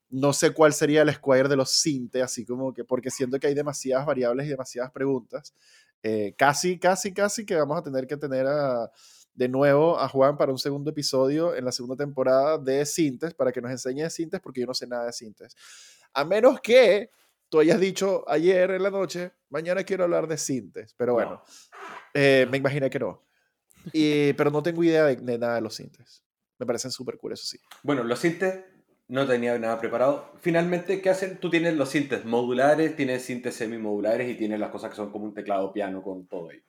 No 0.10 0.32
sé 0.34 0.52
cuál 0.52 0.72
sería 0.74 1.02
el 1.02 1.12
Squire 1.12 1.50
de 1.50 1.56
los 1.56 1.72
Sinte, 1.72 2.22
así 2.22 2.46
como 2.46 2.74
que, 2.74 2.84
porque 2.86 3.10
siento 3.10 3.40
que 3.40 3.48
hay 3.48 3.56
demasiadas 3.56 4.06
variables 4.06 4.46
y 4.46 4.50
demasiadas 4.50 4.92
preguntas. 4.92 5.56
Eh, 6.04 6.36
casi, 6.38 6.78
casi, 6.78 7.12
casi 7.12 7.44
que 7.44 7.56
vamos 7.56 7.78
a 7.78 7.82
tener 7.82 8.06
que 8.06 8.18
tener 8.18 8.46
a, 8.46 8.92
de 9.34 9.50
nuevo 9.50 10.00
a 10.00 10.08
Juan 10.08 10.38
para 10.38 10.52
un 10.52 10.60
segundo 10.60 10.92
episodio 10.92 11.56
en 11.56 11.66
la 11.66 11.72
segunda 11.72 11.96
temporada 11.96 12.58
de 12.58 12.86
Sintes, 12.86 13.34
para 13.34 13.52
que 13.52 13.62
nos 13.62 13.72
enseñe 13.72 14.04
de 14.04 14.10
Sintes, 14.10 14.42
porque 14.42 14.62
yo 14.62 14.68
no 14.68 14.74
sé 14.74 14.88
nada 14.88 15.06
de 15.06 15.14
Sintes. 15.14 15.56
A 16.14 16.24
menos 16.24 16.62
que 16.62 17.10
tú 17.50 17.60
hayas 17.60 17.80
dicho 17.80 18.24
ayer 18.28 18.72
en 18.72 18.84
la 18.84 18.90
noche, 18.90 19.34
mañana 19.50 19.84
quiero 19.84 20.04
hablar 20.04 20.28
de 20.28 20.38
Sintes, 20.38 20.94
pero 20.98 21.14
bueno, 21.14 21.32
No. 21.32 21.42
Eh, 22.20 22.48
me 22.50 22.58
imaginé 22.58 22.90
que 22.90 22.98
no. 22.98 23.22
Y, 23.94 24.34
pero 24.34 24.50
no 24.50 24.64
tengo 24.64 24.84
idea 24.84 25.06
de, 25.06 25.18
de 25.18 25.38
nada 25.38 25.56
de 25.56 25.62
los 25.62 25.76
Sintes. 25.76 26.24
Me 26.58 26.66
parecen 26.66 26.90
súper 26.90 27.18
cool, 27.18 27.34
eso 27.34 27.46
sí. 27.46 27.60
Bueno, 27.84 28.04
los 28.04 28.18
sintes 28.18 28.66
no 29.08 29.28
tenía 29.28 29.58
nada 29.60 29.80
preparado. 29.80 30.34
Finalmente, 30.42 31.00
¿qué 31.00 31.12
hacen? 31.12 31.38
Tú 31.38 31.52
tienes 31.52 31.76
los 31.76 31.90
sintes 31.90 32.26
modulares, 32.26 32.96
tienes 32.96 33.24
sintes 33.24 33.56
semimodulares 33.56 34.28
y 34.30 34.36
tienes 34.36 34.60
las 34.60 34.72
cosas 34.72 34.90
que 34.90 34.96
son 34.96 35.12
como 35.12 35.26
un 35.26 35.36
teclado 35.36 35.72
piano 35.72 36.02
con 36.02 36.26
todo 36.26 36.50
ahí. 36.50 36.64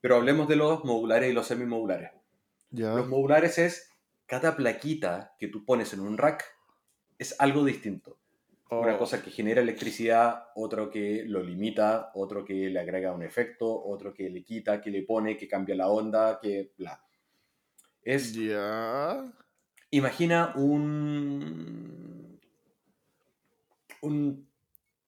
Pero 0.00 0.16
hablemos 0.16 0.48
de 0.48 0.56
los 0.56 0.84
modulares 0.84 1.30
y 1.30 1.32
los 1.32 1.46
semimodulares. 1.46 2.10
Los 2.70 3.06
modulares 3.06 3.58
es 3.58 3.90
cada 4.26 4.56
plaquita 4.56 5.36
que 5.38 5.46
tú 5.46 5.64
pones 5.64 5.92
en 5.92 6.00
un 6.00 6.18
rack 6.18 6.44
es 7.18 7.36
algo 7.38 7.64
distinto. 7.64 8.18
Una 8.68 8.98
cosa 8.98 9.22
que 9.22 9.30
genera 9.30 9.60
electricidad, 9.60 10.46
otro 10.56 10.90
que 10.90 11.22
lo 11.26 11.40
limita, 11.42 12.10
otro 12.14 12.44
que 12.44 12.68
le 12.68 12.80
agrega 12.80 13.12
un 13.12 13.22
efecto, 13.22 13.84
otro 13.84 14.12
que 14.12 14.28
le 14.28 14.42
quita, 14.42 14.80
que 14.80 14.90
le 14.90 15.02
pone, 15.04 15.36
que 15.36 15.46
cambia 15.46 15.76
la 15.76 15.88
onda, 15.88 16.40
que 16.42 16.72
bla. 16.76 17.00
Es 18.02 18.32
Ya. 18.34 19.22
Imagina 19.90 20.52
un. 20.56 22.40
un 24.02 24.48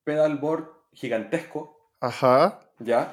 pedalboard 0.04 0.68
gigantesco, 0.92 1.90
Ajá. 2.00 2.60
¿ya? 2.78 3.12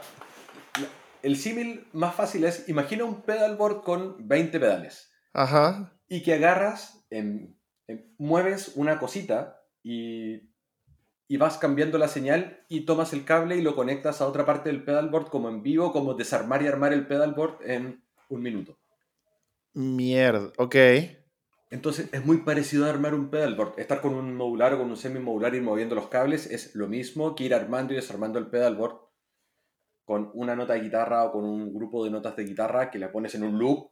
El 1.24 1.38
símil 1.38 1.88
más 1.92 2.14
fácil 2.16 2.44
es: 2.46 2.70
imagina 2.70 3.04
un 3.04 3.22
pedalboard 3.24 3.82
con 3.84 4.28
20 4.28 4.60
pedales 4.60 5.12
Ajá. 5.34 5.92
y 6.08 6.22
que 6.22 6.36
agarras, 6.36 7.04
en- 7.10 7.58
en- 7.88 8.14
mueves 8.20 8.74
una 8.76 9.00
cosita 9.00 9.60
y, 9.86 10.42
y 11.28 11.38
vas 11.38 11.60
cambiando 11.60 12.00
la 12.00 12.08
señal 12.08 12.66
y 12.68 12.82
tomas 12.82 13.14
el 13.14 13.24
cable 13.24 13.56
y 13.56 13.62
lo 13.62 13.76
conectas 13.76 14.20
a 14.20 14.28
otra 14.28 14.46
parte 14.46 14.70
del 14.70 14.84
pedalboard 14.84 15.28
como 15.28 15.48
en 15.48 15.62
vivo, 15.62 15.94
como 15.94 16.16
desarmar 16.16 16.64
y 16.64 16.68
armar 16.68 16.92
el 16.92 17.06
pedalboard 17.06 17.60
en 17.70 18.04
un 18.30 18.42
minuto. 18.42 18.80
Mierda. 19.74 20.52
Ok. 20.58 20.76
Entonces 21.70 22.10
es 22.12 22.26
muy 22.26 22.38
parecido 22.38 22.88
a 22.88 22.90
armar 22.90 23.14
un 23.14 23.30
pedalboard. 23.30 23.80
Estar 23.80 24.02
con 24.02 24.16
un 24.16 24.36
modular 24.36 24.74
o 24.74 24.80
con 24.80 24.90
un 24.90 24.98
semi-modular 24.98 25.54
y 25.54 25.58
ir 25.58 25.64
moviendo 25.64 25.94
los 25.94 26.08
cables 26.08 26.50
es 26.50 26.74
lo 26.74 26.88
mismo 26.88 27.36
que 27.36 27.44
ir 27.44 27.54
armando 27.54 27.94
y 27.94 27.98
desarmando 27.98 28.40
el 28.40 28.48
pedalboard 28.48 29.02
con 30.04 30.32
una 30.34 30.56
nota 30.56 30.74
de 30.74 30.82
guitarra 30.82 31.26
o 31.26 31.32
con 31.32 31.44
un 31.44 31.72
grupo 31.72 32.04
de 32.04 32.10
notas 32.10 32.36
de 32.36 32.46
guitarra 32.46 32.90
que 32.90 32.98
la 32.98 33.12
pones 33.12 33.36
en 33.36 33.44
un 33.44 33.60
loop 33.60 33.92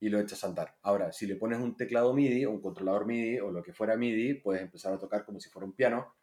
y 0.00 0.08
lo 0.08 0.20
echas 0.20 0.42
a 0.44 0.48
andar. 0.48 0.76
Ahora, 0.82 1.12
si 1.12 1.26
le 1.26 1.36
pones 1.36 1.58
un 1.58 1.76
teclado 1.76 2.12
MIDI 2.12 2.44
o 2.46 2.50
un 2.50 2.60
controlador 2.60 3.06
MIDI 3.06 3.40
o 3.40 3.50
lo 3.50 3.62
que 3.62 3.72
fuera 3.72 3.96
MIDI, 3.96 4.34
puedes 4.34 4.62
empezar 4.62 4.92
a 4.92 4.98
tocar 4.98 5.24
como 5.24 5.40
si 5.40 5.48
fuera 5.50 5.66
un 5.66 5.74
piano. 5.74 6.14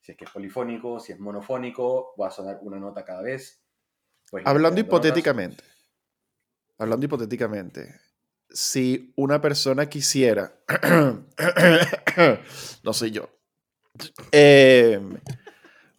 Si 0.00 0.12
es 0.12 0.18
que 0.18 0.24
es 0.24 0.30
polifónico, 0.30 0.98
si 1.00 1.12
es 1.12 1.20
monofónico, 1.20 2.14
va 2.20 2.28
a 2.28 2.30
sonar 2.30 2.58
una 2.62 2.78
nota 2.78 3.04
cada 3.04 3.22
vez. 3.22 3.62
Puedes 4.30 4.44
ir 4.44 4.48
Hablando 4.48 4.76
notas. 4.80 4.86
hipotéticamente. 4.86 5.64
Hablando 6.78 7.06
hipotéticamente. 7.06 8.00
Si 8.50 9.12
una 9.16 9.40
persona 9.40 9.88
quisiera. 9.88 10.52
no 12.82 12.92
soy 12.92 13.12
yo. 13.12 13.28
eh, 14.32 15.00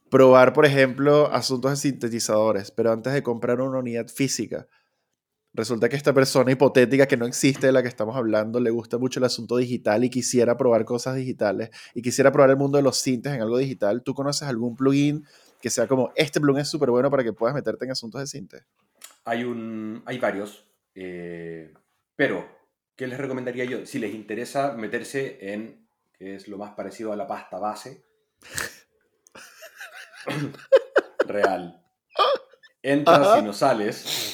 probar, 0.09 0.53
por 0.53 0.65
ejemplo, 0.65 1.31
asuntos 1.31 1.71
de 1.71 1.77
sintetizadores, 1.77 2.71
pero 2.71 2.91
antes 2.91 3.13
de 3.13 3.23
comprar 3.23 3.61
una 3.61 3.79
unidad 3.79 4.07
física, 4.07 4.67
resulta 5.53 5.87
que 5.87 5.95
esta 5.95 6.13
persona 6.13 6.51
hipotética 6.51 7.07
que 7.07 7.17
no 7.17 7.25
existe 7.25 7.67
de 7.67 7.73
la 7.73 7.81
que 7.81 7.87
estamos 7.87 8.15
hablando 8.15 8.59
le 8.59 8.71
gusta 8.71 8.97
mucho 8.97 9.19
el 9.19 9.25
asunto 9.25 9.57
digital 9.57 10.03
y 10.03 10.09
quisiera 10.09 10.57
probar 10.57 10.85
cosas 10.85 11.15
digitales 11.15 11.69
y 11.93 12.01
quisiera 12.01 12.31
probar 12.31 12.49
el 12.49 12.57
mundo 12.57 12.77
de 12.77 12.83
los 12.83 12.97
sintes 12.97 13.33
en 13.33 13.41
algo 13.41 13.57
digital. 13.57 14.03
¿Tú 14.03 14.13
conoces 14.13 14.47
algún 14.47 14.75
plugin 14.75 15.25
que 15.61 15.69
sea 15.69 15.87
como 15.87 16.11
este 16.15 16.41
plugin 16.41 16.61
es 16.61 16.69
súper 16.69 16.89
bueno 16.89 17.09
para 17.09 17.23
que 17.23 17.33
puedas 17.33 17.55
meterte 17.55 17.85
en 17.85 17.91
asuntos 17.91 18.21
de 18.21 18.27
sinte? 18.27 18.63
Hay, 19.25 19.43
un, 19.43 20.01
hay 20.05 20.17
varios, 20.17 20.65
eh, 20.95 21.73
pero 22.15 22.45
¿qué 22.95 23.07
les 23.07 23.17
recomendaría 23.17 23.65
yo? 23.65 23.85
Si 23.85 23.99
les 23.99 24.13
interesa 24.13 24.73
meterse 24.73 25.53
en, 25.53 25.87
que 26.13 26.35
es 26.35 26.47
lo 26.47 26.57
más 26.57 26.71
parecido 26.71 27.13
a 27.13 27.15
la 27.15 27.27
pasta 27.27 27.59
base, 27.59 28.03
real. 31.27 31.79
Entras 32.81 33.19
Ajá. 33.19 33.39
y 33.39 33.43
no 33.43 33.53
sales. 33.53 34.32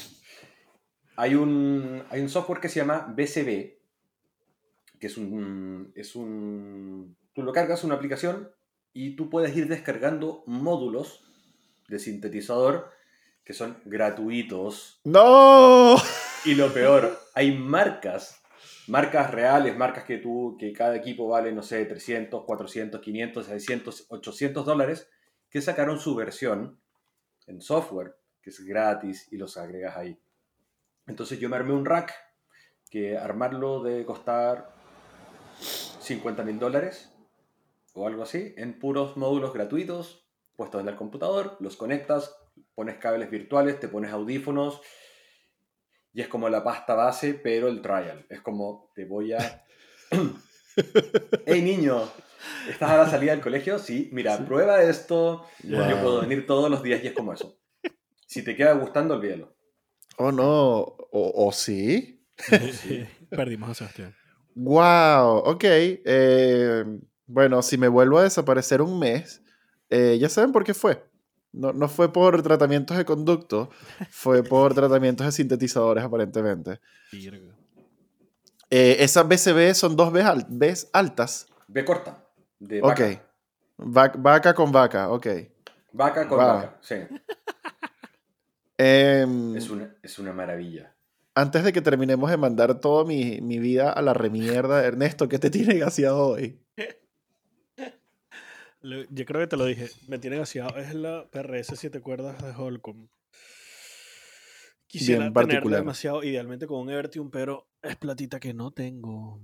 Hay 1.19 1.35
un, 1.35 2.01
hay 2.11 2.21
un 2.21 2.29
software 2.29 2.61
que 2.61 2.69
se 2.69 2.79
llama 2.79 3.13
BCB, 3.13 3.77
que 5.01 5.07
es 5.07 5.17
un, 5.17 5.91
es 5.93 6.15
un... 6.15 7.17
Tú 7.33 7.43
lo 7.43 7.51
cargas, 7.51 7.83
una 7.83 7.95
aplicación, 7.95 8.49
y 8.93 9.17
tú 9.17 9.29
puedes 9.29 9.53
ir 9.53 9.67
descargando 9.67 10.43
módulos 10.47 11.25
de 11.89 11.99
sintetizador 11.99 12.89
que 13.43 13.51
son 13.51 13.81
gratuitos. 13.83 15.01
¡No! 15.03 15.97
Y 16.45 16.55
lo 16.55 16.73
peor, 16.73 17.19
hay 17.35 17.53
marcas, 17.53 18.41
marcas 18.87 19.29
reales, 19.31 19.75
marcas 19.75 20.05
que 20.05 20.19
tú, 20.19 20.55
que 20.57 20.71
cada 20.71 20.95
equipo 20.95 21.27
vale, 21.27 21.51
no 21.51 21.63
sé, 21.63 21.83
300, 21.83 22.45
400, 22.45 23.01
500, 23.01 23.45
600, 23.45 24.05
800 24.07 24.65
dólares, 24.65 25.09
que 25.49 25.61
sacaron 25.61 25.99
su 25.99 26.15
versión 26.15 26.79
en 27.45 27.59
software, 27.59 28.15
que 28.41 28.51
es 28.51 28.61
gratis, 28.61 29.27
y 29.33 29.35
los 29.35 29.57
agregas 29.57 29.97
ahí. 29.97 30.17
Entonces 31.09 31.39
yo 31.39 31.49
me 31.49 31.55
armé 31.57 31.73
un 31.73 31.85
rack, 31.85 32.13
que 32.89 33.17
armarlo 33.17 33.81
debe 33.83 34.05
costar 34.05 34.73
50 35.59 36.43
mil 36.43 36.59
dólares, 36.59 37.11
o 37.93 38.07
algo 38.07 38.23
así, 38.23 38.53
en 38.57 38.79
puros 38.79 39.17
módulos 39.17 39.51
gratuitos, 39.53 40.27
puestos 40.55 40.81
en 40.81 40.87
el 40.87 40.95
computador, 40.95 41.57
los 41.59 41.75
conectas, 41.75 42.35
pones 42.75 42.97
cables 42.97 43.29
virtuales, 43.31 43.79
te 43.79 43.87
pones 43.87 44.11
audífonos, 44.11 44.81
y 46.13 46.21
es 46.21 46.27
como 46.27 46.47
la 46.47 46.63
pasta 46.63 46.93
base, 46.93 47.33
pero 47.33 47.67
el 47.67 47.81
trial. 47.81 48.25
Es 48.29 48.41
como, 48.41 48.91
te 48.95 49.05
voy 49.05 49.33
a... 49.33 49.65
¡Hey 51.45 51.61
niño! 51.61 52.07
¿Estás 52.69 52.91
a 52.91 52.97
la 52.97 53.09
salida 53.09 53.31
del 53.31 53.41
colegio? 53.41 53.79
Sí, 53.79 54.09
mira, 54.11 54.45
prueba 54.45 54.81
esto. 54.81 55.45
Yo 55.63 55.77
Wow. 55.77 56.01
puedo 56.01 56.21
venir 56.21 56.45
todos 56.47 56.69
los 56.69 56.81
días 56.83 57.03
y 57.03 57.07
es 57.07 57.13
como 57.13 57.33
eso. 57.33 57.59
Si 58.25 58.43
te 58.43 58.55
queda 58.55 58.73
gustando, 58.73 59.15
olvídalo. 59.15 59.55
Oh, 60.19 60.31
no. 60.31 60.45
¿O, 61.11 61.47
o 61.47 61.51
sí? 61.51 62.21
Perdimos 63.29 63.69
a 63.69 63.73
Sebastián. 63.73 64.15
¡Wow! 64.55 65.37
Ok. 65.45 65.63
eh, 65.63 66.83
bueno, 67.25 67.61
si 67.61 67.77
me 67.77 67.87
vuelvo 67.87 68.17
a 68.17 68.23
desaparecer 68.23 68.81
un 68.81 68.99
mes, 68.99 69.41
eh, 69.89 70.17
ya 70.19 70.27
saben 70.29 70.51
por 70.51 70.63
qué 70.63 70.73
fue. 70.73 71.05
No, 71.51 71.73
no 71.73 71.87
fue 71.87 72.11
por 72.11 72.41
tratamientos 72.43 72.97
de 72.97 73.05
conducto, 73.05 73.69
fue 74.11 74.43
por 74.43 74.73
tratamientos 74.75 75.25
de 75.25 75.31
sintetizadores, 75.31 76.03
aparentemente. 76.03 76.79
Eh, 78.69 78.97
esas 78.99 79.27
BCB 79.27 79.73
son 79.73 79.95
dos 79.95 80.11
Bs 80.11 80.25
al- 80.25 80.45
Bs 80.49 80.89
altas. 80.93 81.47
Ve 81.67 81.85
corta. 81.85 82.23
De 82.59 82.79
Ok. 82.81 82.87
vaca. 82.99 83.25
Va- 83.79 84.13
vaca 84.17 84.53
con 84.53 84.71
vaca, 84.71 85.09
ok. 85.09 85.27
Vaca 85.93 86.27
con 86.27 86.37
Wow. 86.37 86.47
vaca. 86.47 86.77
Sí. 86.81 86.95
Em, 88.81 89.57
Es 89.57 89.69
una, 89.69 89.93
es 90.01 90.17
una 90.19 90.31
maravilla. 90.31 90.95
Antes 91.35 91.63
de 91.63 91.73
que 91.73 91.81
terminemos 91.81 92.31
de 92.31 92.37
mandar 92.37 92.79
toda 92.79 93.03
mi, 93.03 93.41
mi 93.41 93.59
vida 93.59 93.91
a 93.91 94.01
la 94.01 94.13
remierda, 94.13 94.83
Ernesto, 94.85 95.27
¿qué 95.27 95.37
te 95.37 95.49
tiene 95.49 95.77
gaseado 95.77 96.27
hoy? 96.29 96.59
Yo 98.81 99.25
creo 99.25 99.41
que 99.41 99.47
te 99.47 99.57
lo 99.57 99.65
dije. 99.65 99.89
Me 100.07 100.19
tiene 100.19 100.37
gaseado. 100.37 100.77
Es 100.77 100.93
la 100.93 101.27
PRS 101.29 101.75
7 101.77 101.99
cuerdas 101.99 102.41
de 102.41 102.51
Holcomb. 102.51 103.09
Quisiera 104.87 105.23
Bien 105.23 105.33
particular. 105.33 105.81
demasiado, 105.81 106.23
idealmente 106.23 106.65
con 106.65 106.79
un 106.79 106.89
Evertium, 106.89 107.29
pero 107.29 107.67
es 107.81 107.97
platita 107.97 108.39
que 108.39 108.53
no 108.53 108.71
tengo. 108.71 109.41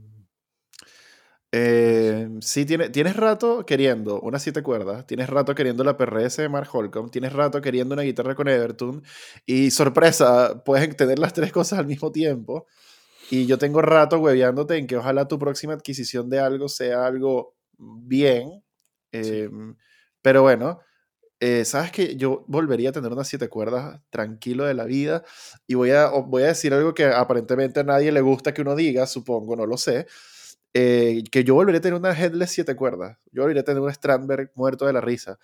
Eh, 1.52 2.28
sí, 2.42 2.66
tiene, 2.66 2.90
tienes 2.90 3.16
rato 3.16 3.66
queriendo 3.66 4.20
una 4.22 4.40
siete 4.40 4.62
cuerdas, 4.62 5.08
tienes 5.08 5.30
rato 5.30 5.56
queriendo 5.56 5.84
la 5.86 5.96
PRS 5.96 6.42
de 6.42 6.50
Mark 6.50 6.68
Holcomb, 6.74 7.10
tienes 7.12 7.32
rato 7.34 7.62
queriendo 7.62 7.94
una 7.94 8.02
guitarra 8.04 8.36
con 8.36 8.50
Evertune 8.50 9.02
y 9.46 9.72
sorpresa, 9.72 10.64
puedes 10.66 10.96
tener 10.98 11.18
las 11.20 11.34
tres 11.34 11.52
cosas 11.54 11.80
al 11.80 11.88
mismo 11.88 12.12
tiempo. 12.12 12.68
Y 13.32 13.46
yo 13.48 13.58
tengo 13.60 13.82
rato 13.82 14.20
hueveándote 14.20 14.78
en 14.78 14.88
que 14.88 14.98
ojalá 14.98 15.28
tu 15.28 15.40
próxima 15.40 15.74
adquisición 15.74 16.30
de 16.30 16.40
algo 16.40 16.70
sea 16.70 17.06
algo 17.08 17.56
bien. 17.80 18.64
eh, 19.14 19.50
Pero 20.22 20.42
bueno, 20.44 20.80
eh, 21.40 21.66
sabes 21.66 21.92
que 21.92 22.16
yo 22.18 22.46
volvería 22.48 22.90
a 22.90 22.94
tener 22.94 23.12
unas 23.14 23.28
siete 23.28 23.50
cuerdas 23.50 24.02
tranquilo 24.10 24.66
de 24.66 24.74
la 24.76 24.86
vida 24.86 25.24
y 25.68 25.76
voy 25.76 25.92
a, 25.92 26.08
voy 26.10 26.44
a 26.44 26.48
decir 26.48 26.74
algo 26.74 26.94
que 26.94 27.06
aparentemente 27.06 27.82
a 27.82 27.84
nadie 27.84 28.12
le 28.12 28.22
gusta 28.22 28.54
que 28.54 28.62
uno 28.64 28.76
diga, 28.76 29.08
supongo, 29.08 29.56
no 29.56 29.66
lo 29.68 29.78
sé 29.78 30.08
eh, 30.78 31.24
que 31.32 31.46
yo 31.46 31.56
volvería 31.56 31.80
a 31.80 31.82
tener 31.82 31.98
una 31.98 32.12
headless 32.12 32.52
siete 32.52 32.76
cuerdas. 32.76 33.18
Yo 33.32 33.44
volvería 33.44 33.62
a 33.62 33.66
tener 33.66 33.82
un 33.82 33.92
Strandberg 33.94 34.52
muerto 34.56 34.86
de 34.86 34.92
la 34.94 35.00
risa. 35.00 35.40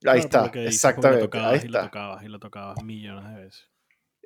Claro, 0.00 0.16
Ahí 0.16 0.22
por 0.28 0.48
está, 0.48 0.60
exactamente. 0.66 1.20
Lo 1.24 1.30
tocabas 1.30 1.52
Ahí 1.52 1.58
y 1.66 1.68
lo 1.68 1.78
está. 1.78 1.86
tocabas 1.88 2.24
y 2.24 2.28
lo 2.28 2.38
tocabas 2.40 2.82
millones 2.84 3.34
de 3.36 3.44
veces. 3.44 3.68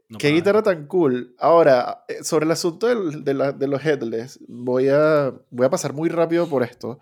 No 0.08 0.18
Qué 0.18 0.30
guitarra 0.30 0.62
tan 0.62 0.87
cool. 0.87 1.34
Ahora, 1.38 2.04
eh, 2.08 2.22
sobre 2.24 2.46
el 2.46 2.52
asunto 2.52 2.87
del- 2.87 3.22
de, 3.24 3.34
la- 3.34 3.52
de 3.52 3.66
los 3.66 3.84
headless, 3.84 4.38
voy 4.48 4.88
a, 4.88 5.32
voy 5.50 5.66
a 5.66 5.70
pasar 5.70 5.92
muy 5.92 6.08
rápido 6.08 6.48
por 6.48 6.62
esto. 6.62 7.00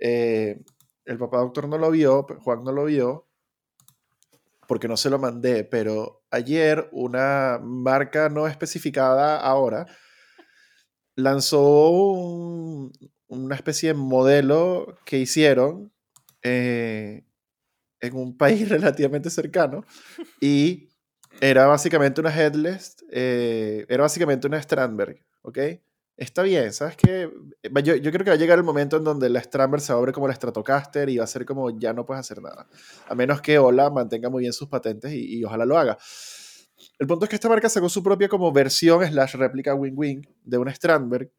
Eh, 0.00 0.62
el 1.04 1.18
papá 1.18 1.38
doctor 1.38 1.68
no 1.68 1.76
lo 1.76 1.90
vio, 1.90 2.24
Juan 2.40 2.64
no 2.64 2.72
lo 2.72 2.84
vio, 2.84 3.26
porque 4.66 4.88
no 4.88 4.96
se 4.96 5.10
lo 5.10 5.18
mandé, 5.18 5.64
pero 5.64 6.22
ayer 6.30 6.88
una 6.92 7.58
marca 7.62 8.28
no 8.28 8.46
especificada 8.46 9.38
ahora 9.40 9.86
lanzó 11.18 11.90
un, 11.90 12.92
una 13.26 13.56
especie 13.56 13.88
de 13.88 13.94
modelo 13.94 14.96
que 15.04 15.18
hicieron 15.18 15.92
eh, 16.42 17.24
en 18.00 18.16
un 18.16 18.36
país 18.36 18.68
relativamente 18.68 19.28
cercano 19.28 19.84
y 20.40 20.88
era 21.40 21.66
básicamente 21.66 22.20
una 22.20 22.34
headless, 22.34 23.04
eh, 23.10 23.84
era 23.88 24.02
básicamente 24.02 24.46
una 24.46 24.62
Strandberg, 24.62 25.24
¿ok? 25.42 25.58
Está 26.16 26.42
bien, 26.42 26.72
¿sabes 26.72 26.96
qué? 26.96 27.28
Yo, 27.82 27.96
yo, 27.96 28.12
creo 28.12 28.24
que 28.24 28.30
va 28.30 28.34
a 28.34 28.38
llegar 28.38 28.58
el 28.58 28.64
momento 28.64 28.96
en 28.96 29.04
donde 29.04 29.28
la 29.28 29.40
Strandberg 29.40 29.82
se 29.82 29.92
abre 29.92 30.12
como 30.12 30.28
la 30.28 30.34
Stratocaster 30.34 31.08
y 31.08 31.18
va 31.18 31.24
a 31.24 31.28
ser 31.28 31.44
como 31.44 31.76
ya 31.78 31.92
no 31.92 32.06
puedes 32.06 32.20
hacer 32.20 32.40
nada. 32.40 32.68
A 33.08 33.14
menos 33.16 33.40
que 33.40 33.58
Ola 33.58 33.90
mantenga 33.90 34.28
muy 34.30 34.42
bien 34.42 34.52
sus 34.52 34.68
patentes 34.68 35.12
y 35.12 35.44
ojalá 35.44 35.64
lo 35.64 35.78
haga. 35.78 35.98
El 36.98 37.06
punto 37.06 37.24
es 37.24 37.28
que 37.28 37.36
esta 37.36 37.48
marca 37.48 37.68
sacó 37.68 37.88
su 37.88 38.02
propia 38.02 38.28
como 38.28 38.50
versión 38.52 39.06
slash 39.06 39.34
réplica 39.36 39.74
wing-wing 39.74 40.28
de 40.44 40.58
una 40.58 40.74
Strandberg. 40.74 41.30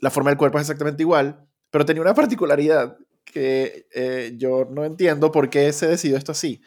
La 0.00 0.10
forma 0.10 0.30
del 0.30 0.38
cuerpo 0.38 0.58
es 0.58 0.62
exactamente 0.62 1.02
igual, 1.02 1.46
pero 1.70 1.86
tenía 1.86 2.02
una 2.02 2.14
particularidad 2.14 2.96
que 3.24 3.86
eh, 3.92 4.34
yo 4.36 4.68
no 4.70 4.84
entiendo 4.84 5.32
por 5.32 5.50
qué 5.50 5.72
se 5.72 5.86
decidió 5.86 6.16
esto 6.16 6.32
así. 6.32 6.60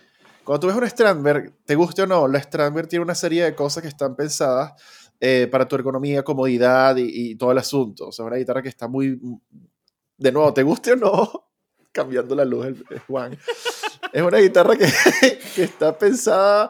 Cuando 0.44 0.60
tú 0.60 0.68
ves 0.68 0.76
un 0.76 0.90
Strandberg, 0.90 1.54
te 1.66 1.76
guste 1.76 2.02
o 2.02 2.08
no, 2.08 2.28
la 2.28 2.42
Strandberg 2.42 2.88
tiene 2.88 3.06
una 3.06 3.16
serie 3.16 3.44
de 3.44 3.56
cosas 3.56 3.84
que 3.84 3.90
están 3.90 4.16
pensadas 4.16 4.74
eh, 5.20 5.48
para 5.52 5.68
tu 5.68 5.76
ergonomía, 5.76 6.24
comodidad 6.24 6.96
y, 6.98 7.36
todo 7.36 7.52
el 7.52 7.60
asunto. 7.60 8.08
O 8.08 8.12
sea, 8.12 8.26
una 8.26 8.38
guitarra 8.38 8.62
que 8.62 8.70
está 8.70 8.88
muy... 8.88 9.20
De 10.18 10.32
nuevo, 10.32 10.54
te 10.54 10.64
guste 10.64 10.94
o 10.94 10.96
no, 10.96 11.50
cambiando 11.92 12.36
la 12.36 12.46
luz, 12.46 12.66
el, 12.66 12.84
Juan. 13.08 13.38
es 14.14 14.22
una 14.22 14.40
guitarra 14.40 14.76
que, 14.76 14.86
está 15.58 15.96
pensada... 15.98 16.70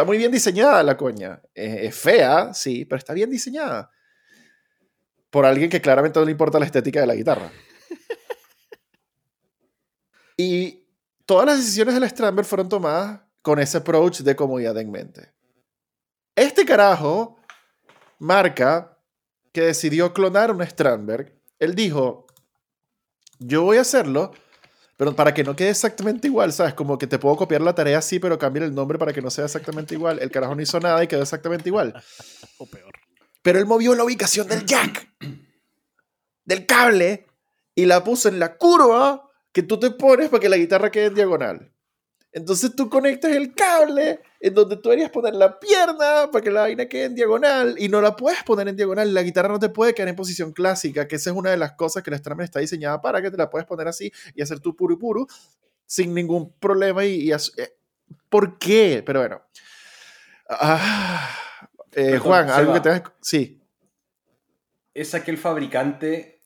Está 0.00 0.06
muy 0.06 0.16
bien 0.16 0.32
diseñada 0.32 0.82
la 0.82 0.96
coña. 0.96 1.42
es 1.52 1.94
fea, 1.94 2.54
sí, 2.54 2.86
pero 2.86 2.98
está 2.98 3.12
bien 3.12 3.28
diseñada. 3.28 3.90
Por 5.28 5.44
alguien 5.44 5.68
que 5.68 5.82
claramente 5.82 6.18
no 6.18 6.24
le 6.24 6.32
importa 6.32 6.58
la 6.58 6.64
estética 6.64 7.02
de 7.02 7.06
la 7.06 7.14
guitarra. 7.14 7.52
Y 10.38 10.88
todas 11.26 11.44
las 11.44 11.58
decisiones 11.58 11.92
de 11.92 12.00
la 12.00 12.08
Strandberg 12.08 12.48
fueron 12.48 12.70
tomadas 12.70 13.20
con 13.42 13.58
ese 13.58 13.76
approach 13.76 14.20
de 14.20 14.34
comodidad 14.34 14.78
en 14.78 14.90
mente. 14.90 15.34
Este 16.34 16.64
carajo 16.64 17.38
marca 18.18 18.96
que 19.52 19.60
decidió 19.60 20.14
clonar 20.14 20.50
una 20.50 20.64
Strandberg, 20.64 21.38
él 21.58 21.74
dijo, 21.74 22.26
yo 23.38 23.64
voy 23.64 23.76
a 23.76 23.82
hacerlo, 23.82 24.32
pero 25.00 25.16
para 25.16 25.32
que 25.32 25.42
no 25.42 25.56
quede 25.56 25.70
exactamente 25.70 26.28
igual, 26.28 26.52
¿sabes? 26.52 26.74
Como 26.74 26.98
que 26.98 27.06
te 27.06 27.18
puedo 27.18 27.34
copiar 27.34 27.62
la 27.62 27.74
tarea 27.74 27.96
así, 27.96 28.18
pero 28.18 28.38
cambiar 28.38 28.66
el 28.66 28.74
nombre 28.74 28.98
para 28.98 29.14
que 29.14 29.22
no 29.22 29.30
sea 29.30 29.46
exactamente 29.46 29.94
igual. 29.94 30.18
El 30.18 30.30
carajo 30.30 30.54
no 30.54 30.60
hizo 30.60 30.78
nada 30.78 31.02
y 31.02 31.06
quedó 31.06 31.22
exactamente 31.22 31.70
igual. 31.70 31.94
o 32.58 32.66
peor. 32.66 32.92
Pero 33.40 33.58
él 33.58 33.64
movió 33.64 33.94
la 33.94 34.04
ubicación 34.04 34.46
del 34.46 34.66
jack, 34.66 35.08
del 36.44 36.66
cable, 36.66 37.26
y 37.74 37.86
la 37.86 38.04
puso 38.04 38.28
en 38.28 38.38
la 38.38 38.58
curva 38.58 39.26
que 39.52 39.62
tú 39.62 39.80
te 39.80 39.90
pones 39.90 40.28
para 40.28 40.42
que 40.42 40.50
la 40.50 40.58
guitarra 40.58 40.90
quede 40.90 41.06
en 41.06 41.14
diagonal. 41.14 41.69
Entonces 42.32 42.76
tú 42.76 42.88
conectas 42.88 43.32
el 43.32 43.54
cable 43.54 44.20
en 44.38 44.54
donde 44.54 44.76
tú 44.76 44.88
deberías 44.88 45.10
poner 45.10 45.34
la 45.34 45.58
pierna 45.58 46.30
para 46.30 46.42
que 46.42 46.50
la 46.50 46.60
vaina 46.62 46.86
quede 46.86 47.06
en 47.06 47.14
diagonal 47.14 47.74
y 47.76 47.88
no 47.88 48.00
la 48.00 48.14
puedes 48.14 48.42
poner 48.44 48.68
en 48.68 48.76
diagonal. 48.76 49.12
La 49.12 49.22
guitarra 49.22 49.48
no 49.48 49.58
te 49.58 49.68
puede 49.68 49.94
quedar 49.94 50.08
en 50.08 50.16
posición 50.16 50.52
clásica, 50.52 51.08
que 51.08 51.16
esa 51.16 51.30
es 51.30 51.36
una 51.36 51.50
de 51.50 51.56
las 51.56 51.72
cosas 51.72 52.04
que 52.04 52.10
la 52.10 52.18
Strummer 52.18 52.44
está 52.44 52.60
diseñada 52.60 53.00
para, 53.00 53.20
que 53.20 53.30
te 53.30 53.36
la 53.36 53.50
puedes 53.50 53.66
poner 53.66 53.88
así 53.88 54.12
y 54.34 54.42
hacer 54.42 54.60
tu 54.60 54.76
puro 54.76 54.94
y 54.94 54.96
puro 54.96 55.26
sin 55.86 56.14
ningún 56.14 56.52
problema. 56.58 57.04
Y, 57.04 57.32
eh, 57.32 57.36
¿Por 58.28 58.58
qué? 58.58 59.02
Pero 59.04 59.20
bueno. 59.20 59.42
Ah, 60.48 61.30
eh, 61.92 62.18
Juan, 62.18 62.48
algo 62.48 62.74
que 62.74 62.80
tengas... 62.80 63.02
Sí. 63.20 63.60
¿Es 64.94 65.14
aquel 65.14 65.36
fabricante 65.36 66.42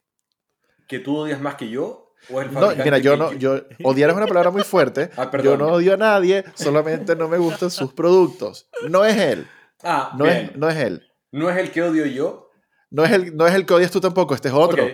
que 0.88 0.98
tú 0.98 1.16
odias 1.16 1.40
más 1.40 1.56
que 1.56 1.68
yo 1.68 2.03
no, 2.30 2.70
mira, 2.84 2.98
yo 2.98 3.16
no, 3.16 3.32
yo, 3.32 3.62
odiar 3.82 4.10
es 4.10 4.16
una 4.16 4.26
palabra 4.26 4.50
muy 4.50 4.62
fuerte. 4.62 5.10
Ah, 5.16 5.30
yo 5.42 5.56
no 5.56 5.68
odio 5.68 5.94
a 5.94 5.96
nadie, 5.96 6.44
solamente 6.54 7.16
no 7.16 7.28
me 7.28 7.38
gustan 7.38 7.70
sus 7.70 7.92
productos. 7.92 8.68
No 8.88 9.04
es 9.04 9.16
él. 9.16 9.46
Ah, 9.82 10.12
no, 10.18 10.26
es, 10.26 10.54
no 10.56 10.68
es 10.68 10.76
él. 10.76 11.02
¿No 11.30 11.50
es 11.50 11.56
el 11.56 11.70
que 11.70 11.82
odio 11.82 12.06
yo? 12.06 12.50
No 12.90 13.04
es 13.04 13.12
el, 13.12 13.36
no 13.36 13.46
es 13.46 13.54
el 13.54 13.64
que 13.64 13.74
odias 13.74 13.90
tú 13.90 14.00
tampoco, 14.00 14.34
este 14.34 14.48
es 14.48 14.54
otro. 14.54 14.86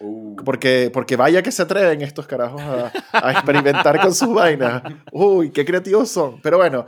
Uh. 0.00 0.36
Porque, 0.44 0.90
porque 0.92 1.16
vaya 1.16 1.42
que 1.42 1.50
se 1.50 1.62
atreven 1.62 2.02
estos 2.02 2.26
carajos 2.26 2.60
a, 2.60 2.92
a 3.12 3.32
experimentar 3.32 4.00
con 4.00 4.14
sus 4.14 4.32
vainas. 4.32 4.82
Uy, 5.12 5.50
qué 5.50 5.64
creativos 5.64 6.10
son. 6.10 6.40
Pero 6.40 6.58
bueno. 6.58 6.86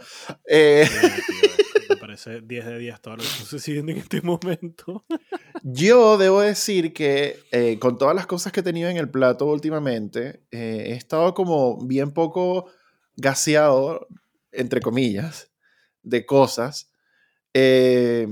Eh, 0.48 0.88
10 2.16 2.66
de 2.66 2.78
10 2.78 3.00
todo 3.00 3.16
lo 3.16 3.22
que 3.22 3.28
sucediendo 3.46 3.92
en 3.92 3.98
este 3.98 4.22
momento. 4.22 5.04
Yo 5.62 6.18
debo 6.18 6.40
decir 6.40 6.92
que 6.92 7.38
eh, 7.52 7.78
con 7.78 7.98
todas 7.98 8.14
las 8.14 8.26
cosas 8.26 8.52
que 8.52 8.60
he 8.60 8.62
tenido 8.62 8.88
en 8.88 8.96
el 8.96 9.10
plato 9.10 9.46
últimamente, 9.46 10.42
eh, 10.50 10.86
he 10.88 10.92
estado 10.92 11.34
como 11.34 11.78
bien 11.86 12.12
poco 12.12 12.70
gaseado, 13.16 14.08
entre 14.52 14.80
comillas, 14.80 15.50
de 16.02 16.24
cosas. 16.26 16.92
Eh, 17.54 18.26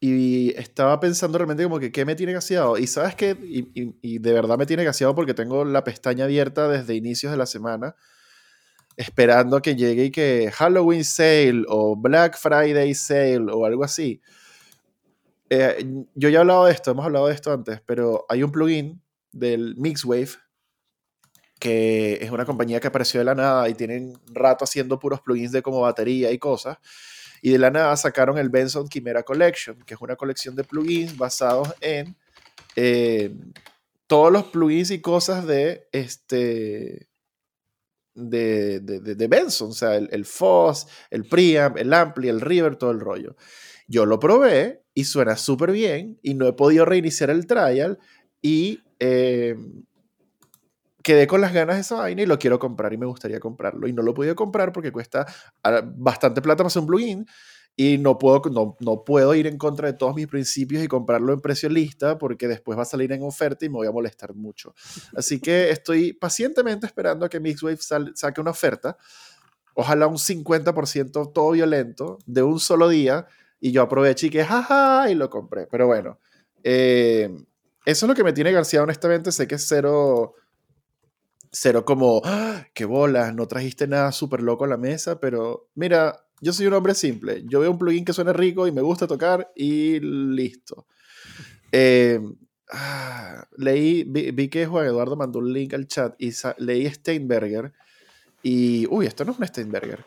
y 0.00 0.50
estaba 0.56 1.00
pensando 1.00 1.38
realmente 1.38 1.64
como 1.64 1.80
que, 1.80 1.90
¿qué 1.90 2.04
me 2.04 2.14
tiene 2.14 2.32
gaseado? 2.32 2.78
Y 2.78 2.86
sabes 2.86 3.16
qué, 3.16 3.36
y, 3.42 3.68
y 4.00 4.18
de 4.18 4.32
verdad 4.32 4.56
me 4.56 4.66
tiene 4.66 4.84
gaseado 4.84 5.14
porque 5.14 5.34
tengo 5.34 5.64
la 5.64 5.82
pestaña 5.82 6.24
abierta 6.24 6.68
desde 6.68 6.94
inicios 6.94 7.32
de 7.32 7.38
la 7.38 7.46
semana 7.46 7.96
esperando 8.98 9.62
que 9.62 9.76
llegue 9.76 10.06
y 10.06 10.10
que 10.10 10.50
Halloween 10.50 11.04
Sale 11.04 11.62
o 11.68 11.94
Black 11.94 12.36
Friday 12.36 12.92
Sale 12.94 13.46
o 13.52 13.64
algo 13.64 13.84
así. 13.84 14.20
Eh, 15.48 15.86
yo 16.16 16.28
ya 16.28 16.38
he 16.38 16.40
hablado 16.40 16.64
de 16.64 16.72
esto, 16.72 16.90
hemos 16.90 17.06
hablado 17.06 17.28
de 17.28 17.34
esto 17.34 17.52
antes, 17.52 17.80
pero 17.86 18.26
hay 18.28 18.42
un 18.42 18.50
plugin 18.50 19.00
del 19.30 19.76
Mixwave 19.76 20.30
que 21.60 22.18
es 22.20 22.30
una 22.32 22.44
compañía 22.44 22.80
que 22.80 22.88
apareció 22.88 23.20
de 23.20 23.24
la 23.24 23.36
nada 23.36 23.68
y 23.68 23.74
tienen 23.74 24.18
rato 24.32 24.64
haciendo 24.64 24.98
puros 24.98 25.20
plugins 25.20 25.52
de 25.52 25.62
como 25.62 25.80
batería 25.80 26.32
y 26.32 26.38
cosas. 26.38 26.78
Y 27.40 27.50
de 27.50 27.58
la 27.58 27.70
nada 27.70 27.96
sacaron 27.96 28.36
el 28.36 28.48
Benson 28.48 28.88
Chimera 28.88 29.22
Collection, 29.22 29.80
que 29.84 29.94
es 29.94 30.00
una 30.00 30.16
colección 30.16 30.56
de 30.56 30.64
plugins 30.64 31.16
basados 31.16 31.72
en 31.80 32.16
eh, 32.74 33.32
todos 34.08 34.32
los 34.32 34.44
plugins 34.46 34.90
y 34.90 35.00
cosas 35.00 35.46
de 35.46 35.88
este 35.92 37.08
de, 38.14 38.80
de, 38.80 39.28
Benson, 39.28 39.70
o 39.70 39.72
sea, 39.72 39.96
el, 39.96 40.08
el 40.12 40.24
Foss, 40.24 40.86
el 41.10 41.24
Preamp, 41.24 41.76
el 41.76 41.92
Ampli, 41.92 42.28
el 42.28 42.40
River, 42.40 42.76
todo 42.76 42.90
el 42.90 43.00
rollo. 43.00 43.36
Yo 43.86 44.04
lo 44.04 44.18
probé 44.18 44.82
y 44.94 45.04
suena 45.04 45.36
súper 45.36 45.72
bien 45.72 46.18
y 46.22 46.34
no 46.34 46.46
he 46.46 46.52
podido 46.52 46.84
reiniciar 46.84 47.30
el 47.30 47.46
trial 47.46 47.98
y 48.42 48.80
eh, 49.00 49.56
quedé 51.02 51.26
con 51.26 51.40
las 51.40 51.52
ganas 51.52 51.76
de 51.76 51.82
esa 51.82 51.96
vaina 51.96 52.22
y 52.22 52.26
lo 52.26 52.38
quiero 52.38 52.58
comprar 52.58 52.92
y 52.92 52.98
me 52.98 53.06
gustaría 53.06 53.40
comprarlo 53.40 53.88
y 53.88 53.92
no 53.92 54.02
lo 54.02 54.10
he 54.10 54.14
podido 54.14 54.34
comprar 54.34 54.72
porque 54.72 54.92
cuesta 54.92 55.26
ah, 55.62 55.82
bastante 55.84 56.42
plata 56.42 56.58
para 56.58 56.66
hacer 56.66 56.80
un 56.82 56.88
plugin 56.88 57.26
y 57.80 57.96
no 57.96 58.18
puedo, 58.18 58.42
no, 58.50 58.76
no, 58.80 59.04
puedo 59.04 59.32
ir 59.36 59.46
en 59.46 59.56
contra 59.56 59.86
de 59.86 59.96
todos 59.96 60.12
mis 60.16 60.26
principios 60.26 60.82
y 60.82 60.88
comprarlo 60.88 61.32
en 61.32 61.40
precio 61.40 61.68
lista 61.68 62.18
porque 62.18 62.48
después 62.48 62.76
va 62.76 62.82
a 62.82 62.84
salir 62.84 63.12
en 63.12 63.22
oferta 63.22 63.64
y 63.64 63.68
me 63.68 63.76
voy 63.76 63.86
a 63.86 63.92
molestar 63.92 64.34
mucho. 64.34 64.74
Así 65.14 65.40
que 65.40 65.70
estoy 65.70 66.12
pacientemente 66.12 66.86
esperando 66.86 67.24
a 67.24 67.28
que 67.28 67.38
Mixwave 67.38 67.78
saque 68.14 68.40
una 68.40 68.50
oferta. 68.50 68.96
Ojalá 69.74 70.08
un 70.08 70.16
50% 70.16 71.32
todo 71.32 71.52
violento 71.52 72.18
de 72.26 72.42
un 72.42 72.58
solo 72.58 72.88
día 72.88 73.28
y 73.60 73.70
yo 73.70 73.82
aproveché 73.82 74.26
y 74.26 74.30
que 74.30 74.44
jaja 74.44 75.08
y 75.08 75.14
lo 75.14 75.30
compré. 75.30 75.68
Pero 75.68 75.86
bueno, 75.86 76.18
eh, 76.64 77.30
eso 77.86 78.06
es 78.06 78.08
lo 78.08 78.16
que 78.16 78.24
me 78.24 78.32
tiene 78.32 78.50
García, 78.50 78.82
honestamente. 78.82 79.30
Sé 79.30 79.46
que 79.46 79.54
es 79.54 79.68
cero, 79.68 80.34
cero 81.52 81.84
como, 81.84 82.22
¡Ah! 82.24 82.66
qué 82.74 82.86
bolas, 82.86 83.32
no 83.36 83.46
trajiste 83.46 83.86
nada 83.86 84.10
súper 84.10 84.42
loco 84.42 84.64
a 84.64 84.68
la 84.68 84.78
mesa, 84.78 85.20
pero 85.20 85.68
mira, 85.76 86.24
yo 86.40 86.52
soy 86.52 86.66
un 86.66 86.74
hombre 86.74 86.94
simple. 86.94 87.42
Yo 87.46 87.60
veo 87.60 87.70
un 87.70 87.78
plugin 87.78 88.04
que 88.04 88.12
suena 88.12 88.32
rico 88.32 88.66
y 88.66 88.72
me 88.72 88.82
gusta 88.82 89.06
tocar 89.06 89.50
y 89.54 90.00
listo. 90.00 90.86
Eh, 91.72 92.20
ah, 92.72 93.46
leí, 93.56 94.04
vi, 94.04 94.48
que 94.48 94.66
Juan 94.66 94.86
Eduardo 94.86 95.16
mandó 95.16 95.40
un 95.40 95.52
link 95.52 95.74
al 95.74 95.86
chat 95.86 96.14
y 96.18 96.32
leí 96.58 96.88
Steinberger. 96.88 97.72
Y, 98.42 98.86
uy, 98.88 99.06
esto 99.06 99.24
no 99.24 99.32
es 99.32 99.38
un 99.38 99.46
Steinberger. 99.46 100.04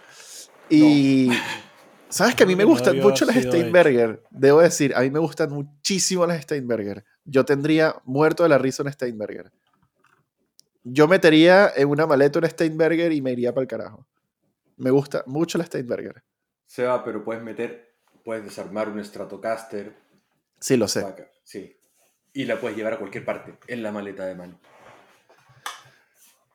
Y, 0.70 1.30
¿sabes 2.10 2.36
que 2.36 2.44
a 2.44 2.48
mí 2.48 2.56
me 2.56 2.64
gustan 2.64 3.00
mucho 3.00 3.26
las 3.26 3.36
Steinberger? 3.36 4.24
Debo 4.32 4.62
decir, 4.62 4.96
a 4.96 5.02
mí 5.02 5.12
me 5.12 5.20
gustan 5.20 5.52
muchísimo 5.52 6.26
las 6.26 6.42
Steinberger. 6.44 7.04
Yo 7.26 7.46
tendría 7.46 7.96
muerto 8.06 8.44
de 8.44 8.50
la 8.50 8.58
risa 8.58 8.84
un 8.84 8.92
Steinberger. 8.92 9.52
Yo 10.84 11.08
metería 11.08 11.72
en 11.76 11.90
una 11.90 12.08
maleta 12.08 12.40
un 12.40 12.50
Steinberger 12.50 13.12
y 13.12 13.22
me 13.22 13.34
iría 13.34 13.54
para 13.54 13.64
el 13.64 13.68
carajo. 13.68 14.08
Me 14.82 14.90
gusta 14.90 15.24
mucho 15.28 15.58
la 15.60 15.66
Steinberger. 15.66 16.24
Se 16.66 16.84
va, 16.86 17.04
pero 17.04 17.24
puedes 17.24 17.44
meter, 17.44 17.94
puedes 18.26 18.44
desarmar 18.44 18.90
un 18.90 19.04
Stratocaster. 19.04 19.94
Sí, 20.60 20.76
lo 20.76 20.88
sé. 20.88 21.06
Sí. 21.44 21.78
Y 22.34 22.46
la 22.46 22.60
puedes 22.60 22.76
llevar 22.78 22.94
a 22.94 22.98
cualquier 22.98 23.24
parte, 23.24 23.58
en 23.68 23.84
la 23.84 23.92
maleta 23.92 24.26
de 24.26 24.36
mano. 24.36 24.60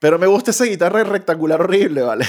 Pero 0.01 0.19
me 0.19 0.27
gusta 0.27 0.51
esa 0.51 0.65
guitarra 0.65 1.05
rectangular 1.05 1.61
horrible, 1.61 2.03
¿vale? 2.03 2.25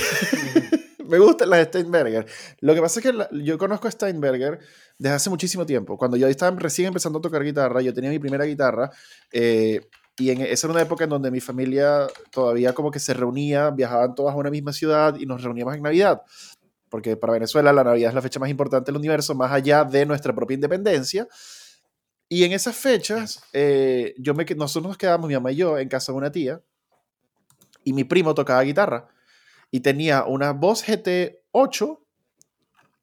me 1.07 1.17
gustan 1.19 1.49
las 1.49 1.67
Steinberger. 1.67 2.25
Lo 2.61 2.73
que 2.75 2.81
pasa 2.81 2.99
es 2.99 3.05
que 3.05 3.13
la- 3.13 3.29
yo 3.31 3.57
conozco 3.57 3.87
a 3.87 3.91
Steinberger 3.91 4.59
desde 4.97 5.15
hace 5.15 5.29
muchísimo 5.29 5.65
tiempo. 5.65 5.97
Cuando 5.97 6.15
yo 6.17 6.27
estaba 6.27 6.57
recién 6.59 6.89
empezando 6.89 7.19
a 7.19 7.21
tocar 7.21 7.43
guitarra, 7.43 7.81
yo 7.81 7.93
tenía 7.93 8.09
mi 8.09 8.19
primera 8.19 8.45
guitarra. 8.45 8.91
eh, 9.31 9.81
y 10.17 10.31
en, 10.31 10.41
esa 10.41 10.67
era 10.67 10.73
una 10.73 10.81
época 10.81 11.03
en 11.03 11.11
donde 11.11 11.29
mi 11.29 11.39
familia 11.39 12.07
todavía 12.31 12.73
como 12.73 12.89
que 12.89 12.99
se 12.99 13.13
reunía, 13.13 13.69
viajaban 13.69 14.15
todas 14.15 14.33
a 14.33 14.37
una 14.37 14.49
misma 14.49 14.73
ciudad 14.73 15.15
y 15.19 15.25
nos 15.25 15.43
reuníamos 15.43 15.75
en 15.75 15.83
Navidad. 15.83 16.21
Porque 16.89 17.17
para 17.17 17.33
Venezuela 17.33 17.71
la 17.71 17.83
Navidad 17.83 18.09
es 18.09 18.15
la 18.15 18.21
fecha 18.21 18.39
más 18.39 18.49
importante 18.49 18.91
del 18.91 18.97
universo, 18.97 19.35
más 19.35 19.51
allá 19.51 19.83
de 19.83 20.05
nuestra 20.05 20.33
propia 20.33 20.55
independencia. 20.55 21.27
Y 22.29 22.43
en 22.43 22.51
esas 22.51 22.75
fechas, 22.75 23.43
eh, 23.53 24.15
yo 24.17 24.33
me, 24.33 24.43
nosotros 24.55 24.89
nos 24.89 24.97
quedábamos, 24.97 25.27
mi 25.27 25.35
mamá 25.35 25.51
y 25.51 25.57
yo, 25.57 25.77
en 25.77 25.87
casa 25.87 26.11
de 26.11 26.17
una 26.17 26.31
tía. 26.31 26.61
Y 27.83 27.93
mi 27.93 28.03
primo 28.03 28.33
tocaba 28.33 28.61
guitarra. 28.63 29.07
Y 29.69 29.81
tenía 29.81 30.25
una 30.25 30.51
Boss 30.51 30.85
GT8 30.87 31.99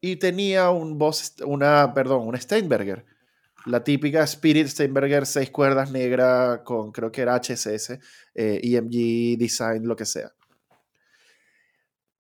y 0.01 0.17
tenía 0.17 0.71
un 0.71 0.99
Boss, 0.99 1.35
una, 1.45 1.95
perdón, 1.95 2.27
una 2.27 2.41
Steinberger. 2.41 3.05
La 3.67 3.83
típica 3.83 4.23
Spirit 4.25 4.69
Steinberger, 4.69 5.25
seis 5.25 5.51
cuerdas 5.51 5.91
negra 5.91 6.63
con, 6.65 6.93
creo 6.93 7.11
que 7.11 7.23
era 7.23 7.35
HSS, 7.35 7.99
eh, 8.35 8.61
EMG, 8.63 9.39
Design, 9.39 9.87
lo 9.87 9.97
que 9.97 10.05
sea. 10.05 10.33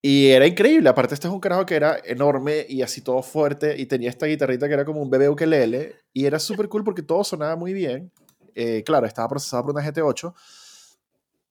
Y 0.06 0.28
era 0.28 0.46
increíble. 0.46 0.90
Aparte, 0.90 1.14
este 1.14 1.28
es 1.28 1.32
un 1.32 1.40
carajo 1.40 1.64
que 1.64 1.76
era 1.76 1.98
enorme 2.04 2.66
y 2.68 2.82
así 2.82 3.00
todo 3.00 3.22
fuerte. 3.22 3.74
Y 3.80 3.86
tenía 3.86 4.10
esta 4.10 4.26
guitarrita 4.26 4.68
que 4.68 4.74
era 4.74 4.84
como 4.84 5.00
un 5.00 5.08
bebé 5.08 5.30
ukelele. 5.30 5.96
Y 6.12 6.26
era 6.26 6.38
súper 6.38 6.68
cool 6.68 6.84
porque 6.84 7.00
todo 7.00 7.24
sonaba 7.24 7.56
muy 7.56 7.72
bien. 7.72 8.12
Eh, 8.54 8.82
claro, 8.84 9.06
estaba 9.06 9.28
procesado 9.28 9.62
por 9.64 9.74
una 9.74 9.82
GT8. 9.82 10.34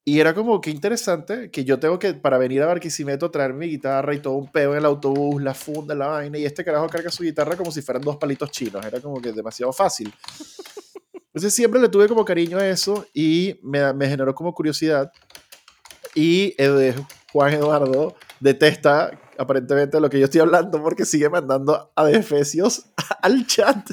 Y 0.05 0.19
era 0.19 0.33
como 0.33 0.59
que 0.59 0.69
interesante 0.69 1.49
que 1.49 1.63
yo 1.63 1.79
tengo 1.79 1.97
que, 1.97 2.13
para 2.13 2.37
venir 2.37 2.61
a 2.61 2.65
Barquisimeto, 2.65 3.31
traer 3.31 3.53
mi 3.53 3.67
guitarra 3.67 4.13
y 4.13 4.19
todo 4.19 4.33
un 4.33 4.51
peo 4.51 4.73
en 4.73 4.79
el 4.79 4.85
autobús, 4.85 5.41
la 5.41 5.53
funda, 5.53 5.95
la 5.95 6.07
vaina. 6.07 6.37
Y 6.37 6.45
este 6.45 6.65
carajo 6.65 6.87
carga 6.87 7.09
su 7.09 7.23
guitarra 7.23 7.55
como 7.55 7.71
si 7.71 7.81
fueran 7.81 8.01
dos 8.01 8.17
palitos 8.17 8.51
chinos. 8.51 8.85
Era 8.85 8.99
como 8.99 9.21
que 9.21 9.31
demasiado 9.31 9.71
fácil. 9.71 10.13
Entonces 11.27 11.53
siempre 11.53 11.79
le 11.79 11.87
tuve 11.87 12.07
como 12.09 12.25
cariño 12.25 12.57
a 12.57 12.67
eso 12.67 13.05
y 13.13 13.59
me, 13.63 13.93
me 13.93 14.09
generó 14.09 14.35
como 14.35 14.53
curiosidad. 14.53 15.11
Y 16.13 16.53
eh, 16.57 16.93
Juan 17.31 17.53
Eduardo 17.53 18.15
detesta 18.39 19.17
aparentemente 19.37 19.99
lo 19.99 20.09
que 20.09 20.19
yo 20.19 20.25
estoy 20.25 20.41
hablando 20.41 20.81
porque 20.81 21.05
sigue 21.05 21.29
mandando 21.29 21.91
a 21.95 22.05
Defesios 22.05 22.87
al 23.21 23.47
chat. 23.47 23.89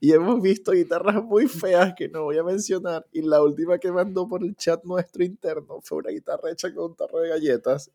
Y 0.00 0.12
hemos 0.12 0.40
visto 0.40 0.72
guitarras 0.72 1.22
muy 1.22 1.48
feas 1.48 1.94
que 1.96 2.08
no 2.08 2.24
voy 2.24 2.38
a 2.38 2.42
mencionar. 2.42 3.06
Y 3.12 3.22
la 3.22 3.42
última 3.42 3.78
que 3.78 3.90
mandó 3.90 4.28
por 4.28 4.42
el 4.44 4.56
chat 4.56 4.82
nuestro 4.84 5.24
interno 5.24 5.80
fue 5.82 5.98
una 5.98 6.10
guitarra 6.10 6.50
hecha 6.50 6.72
con 6.74 6.90
un 6.90 6.96
tarro 6.96 7.20
de 7.20 7.28
galletas. 7.30 7.90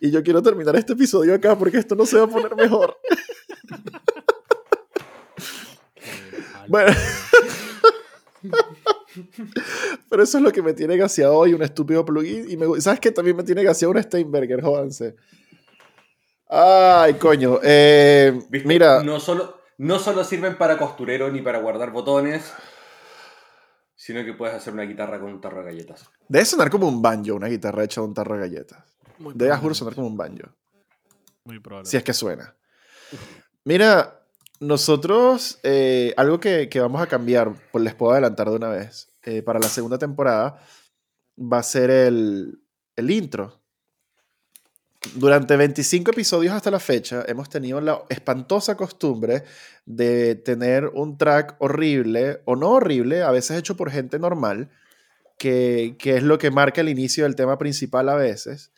Y 0.00 0.10
yo 0.10 0.22
quiero 0.22 0.42
terminar 0.42 0.76
este 0.76 0.92
episodio 0.92 1.34
acá 1.34 1.56
porque 1.56 1.78
esto 1.78 1.94
no 1.94 2.06
se 2.06 2.18
va 2.18 2.24
a 2.24 2.28
poner 2.28 2.54
mejor. 2.56 2.96
Bueno. 6.68 6.92
Pero 10.10 10.22
eso 10.22 10.38
es 10.38 10.44
lo 10.44 10.52
que 10.52 10.62
me 10.62 10.74
tiene 10.74 10.96
gaseado 10.96 11.34
hoy, 11.34 11.54
un 11.54 11.62
estúpido 11.62 12.04
plugin. 12.04 12.50
Y 12.50 12.56
me, 12.56 12.80
¿sabes 12.80 13.00
qué? 13.00 13.10
También 13.10 13.36
me 13.36 13.42
tiene 13.42 13.64
gaseado 13.64 13.92
un 13.92 14.02
Steinberger, 14.02 14.62
jódanse. 14.62 15.16
Ay, 16.48 17.14
coño. 17.14 17.58
Eh, 17.62 18.38
mira, 18.64 19.02
No 19.02 19.20
solo, 19.20 19.57
no 19.78 19.98
solo 19.98 20.24
sirven 20.24 20.58
para 20.58 20.76
costurero 20.76 21.30
ni 21.30 21.40
para 21.40 21.58
guardar 21.58 21.90
botones, 21.90 22.52
sino 23.94 24.24
que 24.24 24.34
puedes 24.34 24.54
hacer 24.54 24.72
una 24.72 24.82
guitarra 24.82 25.18
con 25.18 25.32
un 25.32 25.40
tarro 25.40 25.60
de 25.60 25.72
galletas. 25.72 26.08
debe 26.28 26.44
sonar 26.44 26.70
como 26.70 26.88
un 26.88 27.00
banjo, 27.00 27.34
una 27.34 27.48
guitarra 27.48 27.84
hecha 27.84 28.00
de 28.00 28.06
un 28.08 28.14
tarro 28.14 28.34
de 28.34 28.42
galletas. 28.42 28.84
Muy 29.18 29.34
Debe, 29.36 29.56
juro, 29.56 29.74
sonar 29.74 29.94
como 29.94 30.06
un 30.06 30.16
banjo. 30.16 30.48
Muy 31.44 31.58
probable. 31.58 31.88
Si 31.88 31.96
es 31.96 32.04
que 32.04 32.12
suena. 32.12 32.54
Mira, 33.64 34.20
nosotros, 34.60 35.58
eh, 35.62 36.14
algo 36.16 36.38
que, 36.38 36.68
que 36.68 36.80
vamos 36.80 37.00
a 37.00 37.06
cambiar, 37.06 37.52
pues 37.72 37.82
les 37.82 37.94
puedo 37.94 38.12
adelantar 38.12 38.50
de 38.50 38.56
una 38.56 38.68
vez, 38.68 39.10
eh, 39.24 39.42
para 39.42 39.58
la 39.58 39.68
segunda 39.68 39.98
temporada, 39.98 40.60
va 41.36 41.58
a 41.58 41.62
ser 41.62 41.90
el, 41.90 42.62
el 42.96 43.10
intro. 43.10 43.57
Durante 45.14 45.56
25 45.56 46.10
episodios 46.10 46.54
hasta 46.54 46.70
la 46.70 46.80
fecha, 46.80 47.24
hemos 47.28 47.48
tenido 47.48 47.80
la 47.80 48.02
espantosa 48.08 48.76
costumbre 48.76 49.44
de 49.86 50.34
tener 50.34 50.86
un 50.86 51.16
track 51.16 51.54
horrible, 51.60 52.42
o 52.46 52.56
no 52.56 52.70
horrible, 52.70 53.22
a 53.22 53.30
veces 53.30 53.58
hecho 53.58 53.76
por 53.76 53.90
gente 53.90 54.18
normal, 54.18 54.70
que, 55.38 55.94
que 55.98 56.16
es 56.16 56.24
lo 56.24 56.38
que 56.38 56.50
marca 56.50 56.80
el 56.80 56.88
inicio 56.88 57.24
del 57.24 57.36
tema 57.36 57.58
principal 57.58 58.08
a 58.08 58.16
veces 58.16 58.72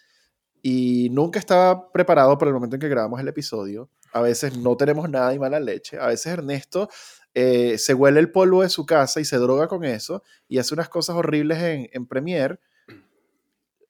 y 0.62 1.08
nunca 1.10 1.38
estaba 1.38 1.90
preparado 1.90 2.36
para 2.38 2.50
el 2.50 2.54
momento 2.54 2.76
en 2.76 2.80
que 2.80 2.88
grabamos 2.88 3.20
el 3.20 3.28
episodio. 3.28 3.88
A 4.12 4.20
veces 4.20 4.56
no 4.58 4.76
tenemos 4.76 5.08
nada 5.08 5.32
y 5.34 5.38
mala 5.38 5.60
leche. 5.60 5.98
A 5.98 6.08
veces 6.08 6.26
Ernesto 6.26 6.88
eh, 7.34 7.78
se 7.78 7.94
huele 7.94 8.20
el 8.20 8.30
polvo 8.30 8.62
de 8.62 8.68
su 8.68 8.84
casa 8.84 9.20
y 9.20 9.24
se 9.24 9.38
droga 9.38 9.68
con 9.68 9.84
eso 9.84 10.22
y 10.48 10.58
hace 10.58 10.74
unas 10.74 10.88
cosas 10.88 11.16
horribles 11.16 11.58
en, 11.62 11.88
en 11.92 12.06
Premiere. 12.06 12.58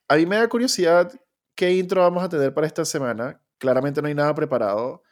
A 0.09 0.17
mí 0.17 0.27
me 0.27 0.37
da 0.37 0.49
curiosidad 0.49 1.13
qué 1.61 1.75
intro 1.75 2.01
vamos 2.01 2.25
a 2.25 2.29
tener 2.31 2.55
para 2.55 2.67
esta 2.67 2.87
semana. 2.87 3.39
Claramente 3.59 4.01
no 4.01 4.09
hay 4.09 4.15
nada 4.15 4.35
preparado. 4.35 5.03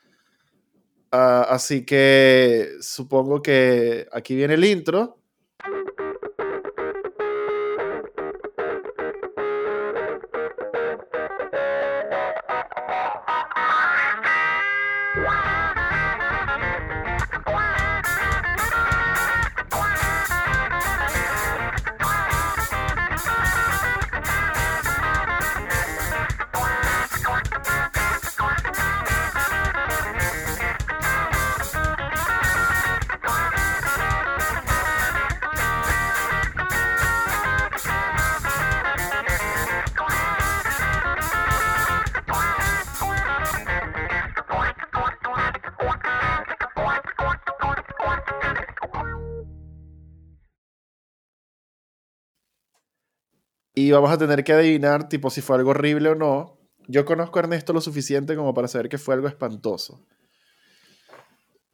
Ah, 1.12 1.46
así 1.50 1.84
que 1.84 2.70
supongo 2.80 3.42
que 3.42 4.08
aquí 4.12 4.34
viene 4.34 4.54
el 4.54 4.64
intro. 4.64 5.18
Vamos 54.00 54.10
a 54.14 54.18
tener 54.18 54.44
que 54.44 54.52
adivinar 54.52 55.08
tipo 55.08 55.30
si 55.30 55.40
fue 55.40 55.56
algo 55.56 55.70
horrible 55.70 56.10
o 56.10 56.14
no. 56.14 56.58
Yo 56.86 57.04
conozco 57.04 57.38
a 57.38 57.42
Ernesto 57.42 57.72
lo 57.72 57.80
suficiente 57.80 58.34
como 58.36 58.54
para 58.54 58.68
saber 58.68 58.88
que 58.88 58.98
fue 58.98 59.14
algo 59.14 59.28
espantoso. 59.28 60.00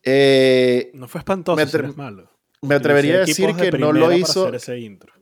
Eh, 0.02 0.90
No 0.94 1.08
fue 1.08 1.20
espantoso, 1.20 1.56
Me 1.56 1.66
si 1.66 1.96
malo. 1.96 2.30
me 2.62 2.74
atrevería 2.74 3.16
a 3.16 3.18
decir 3.20 3.54
de 3.54 3.70
que 3.70 3.78
no 3.78 3.92
lo 3.92 4.12
hizo. 4.12 4.42
hacer 4.42 4.54
ese 4.56 4.78
intro. 4.80 5.12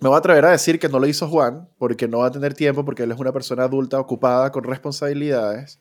Me 0.00 0.08
voy 0.08 0.14
a 0.16 0.18
atrever 0.18 0.44
a 0.44 0.50
decir 0.52 0.78
que 0.78 0.88
no 0.88 1.00
lo 1.00 1.06
hizo 1.08 1.26
Juan, 1.28 1.68
porque 1.78 2.06
no 2.06 2.18
va 2.18 2.26
a 2.26 2.30
tener 2.30 2.54
tiempo, 2.54 2.84
porque 2.84 3.02
él 3.02 3.10
es 3.10 3.18
una 3.18 3.32
persona 3.32 3.64
adulta 3.64 3.98
ocupada 3.98 4.52
con 4.52 4.62
responsabilidades. 4.62 5.80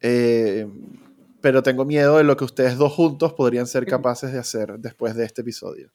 Eh, 0.00 0.66
pero 1.42 1.62
tengo 1.62 1.84
miedo 1.84 2.16
de 2.16 2.24
lo 2.24 2.36
que 2.38 2.44
ustedes 2.44 2.78
dos 2.78 2.92
juntos 2.92 3.34
podrían 3.34 3.66
ser 3.66 3.84
capaces 3.86 4.32
de 4.32 4.38
hacer 4.38 4.78
después 4.78 5.14
de 5.14 5.24
este 5.26 5.42
episodio. 5.42 5.90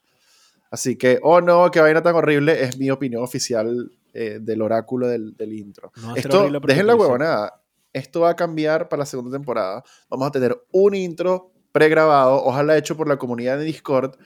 Así 0.70 0.96
que, 0.96 1.18
oh 1.22 1.40
no, 1.40 1.70
qué 1.70 1.80
vaina 1.80 2.02
tan 2.02 2.14
horrible, 2.14 2.62
es 2.62 2.76
mi 2.78 2.90
opinión 2.90 3.22
oficial 3.22 3.90
eh, 4.12 4.38
del 4.40 4.62
oráculo 4.62 5.06
del, 5.08 5.36
del 5.36 5.52
intro. 5.52 5.92
No 6.02 6.14
Esto, 6.16 6.38
dejen 6.66 6.86
la 6.86 6.94
huevonada. 7.00 7.62
Esto 7.92 8.20
va 8.20 8.30
a 8.30 8.36
cambiar 8.36 8.88
para 8.88 9.00
la 9.00 9.06
segunda 9.06 9.36
temporada. 9.36 9.82
Vamos 10.10 10.28
a 10.28 10.30
tener 10.30 10.56
un 10.72 10.94
intro 10.94 11.52
pregrabado, 11.72 12.42
ojalá 12.44 12.76
hecho 12.76 12.96
por 12.96 13.08
la 13.08 13.16
comunidad 13.16 13.58
de 13.58 13.64
Discord. 13.64 14.16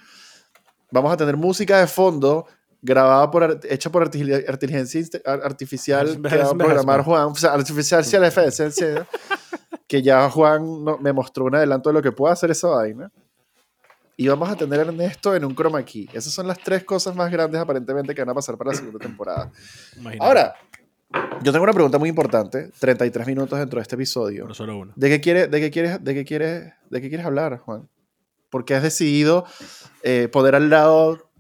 Vamos 0.90 1.12
a 1.12 1.16
tener 1.16 1.37
música 1.37 1.79
de 1.79 1.87
fondo 1.87 2.46
grabada 2.83 3.31
por 3.31 3.61
hecha 3.68 3.90
por 3.90 4.03
inteligencia 4.05 5.00
artificial 5.24 6.07
que 6.22 6.37
va 6.37 6.44
a 6.44 6.55
programar 6.66 7.05
Juan, 7.05 7.26
o 7.26 7.35
sea, 7.35 7.53
artificial 7.53 8.03
intelligence, 8.05 9.05
que 9.87 10.02
ya 10.02 10.29
Juan 10.31 10.85
no- 10.85 10.98
me 10.98 11.12
mostró 11.12 11.44
un 11.44 11.54
adelanto 11.54 11.90
de 11.90 11.94
lo 11.94 12.02
que 12.02 12.12
puede 12.12 12.33
hacer 12.33 12.50
esa 12.50 12.69
vaina. 12.69 13.12
Y 14.21 14.29
vamos 14.29 14.50
a 14.50 14.54
tener 14.54 14.79
a 14.79 14.83
Ernesto 14.83 15.35
en 15.35 15.46
un 15.46 15.54
chroma 15.54 15.83
key. 15.83 16.06
Esas 16.12 16.35
son 16.35 16.46
las 16.46 16.58
tres 16.58 16.85
cosas 16.85 17.16
más 17.16 17.33
grandes 17.33 17.58
aparentemente 17.58 18.14
que 18.14 18.21
van 18.21 18.29
a 18.29 18.35
pasar 18.35 18.58
para 18.58 18.73
la 18.73 18.77
segunda 18.77 18.98
temporada. 18.98 19.50
Imagínate. 19.96 20.23
Ahora, 20.23 20.54
yo 21.42 21.52
tengo 21.52 21.64
una 21.64 21.73
pregunta 21.73 21.96
muy 21.98 22.10
importante, 22.10 22.71
33 22.81 23.27
minutos 23.27 23.58
dentro 23.58 23.79
de 23.79 23.83
este 23.83 23.94
episodio. 23.94 24.42
Pero 24.42 24.52
solo 24.52 24.77
uno. 24.77 24.92
¿De 24.94 25.08
qué 25.08 25.23
quieres, 25.23 25.50
de 25.50 25.58
qué 25.58 25.71
quieres, 25.71 26.04
de 26.04 26.12
qué 26.12 26.27
quieres, 26.27 26.71
de 26.90 27.00
qué 27.00 27.08
quieres 27.08 27.25
hablar, 27.25 27.56
Juan? 27.60 27.88
Porque 28.50 28.75
has 28.75 28.83
decidido 28.83 29.46
eh, 30.02 30.29
poner 30.31 30.54
al 30.54 30.68
lado 30.68 31.31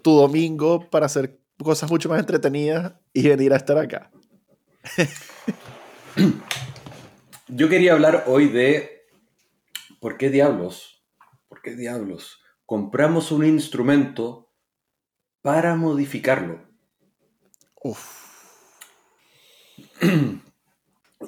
tu 0.00 0.16
domingo 0.16 0.88
para 0.88 1.04
hacer 1.04 1.38
cosas 1.62 1.90
mucho 1.90 2.08
más 2.08 2.18
entretenidas 2.18 2.94
y 3.12 3.28
venir 3.28 3.52
a 3.52 3.56
estar 3.56 3.76
acá. 3.76 4.10
Yo 7.48 7.68
quería 7.68 7.92
hablar 7.92 8.24
hoy 8.26 8.48
de 8.48 9.02
por 10.00 10.16
qué 10.16 10.30
diablos, 10.30 10.91
qué 11.62 11.74
diablos 11.76 12.42
compramos 12.66 13.32
un 13.32 13.44
instrumento 13.44 14.50
para 15.42 15.74
modificarlo. 15.74 16.66
Uf. 17.82 18.22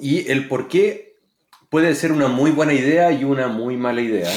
Y 0.01 0.31
el 0.31 0.47
por 0.47 0.67
qué 0.67 1.17
puede 1.69 1.93
ser 1.95 2.11
una 2.11 2.27
muy 2.27 2.51
buena 2.51 2.73
idea 2.73 3.11
y 3.11 3.23
una 3.23 3.47
muy 3.47 3.77
mala 3.77 4.01
idea. 4.01 4.31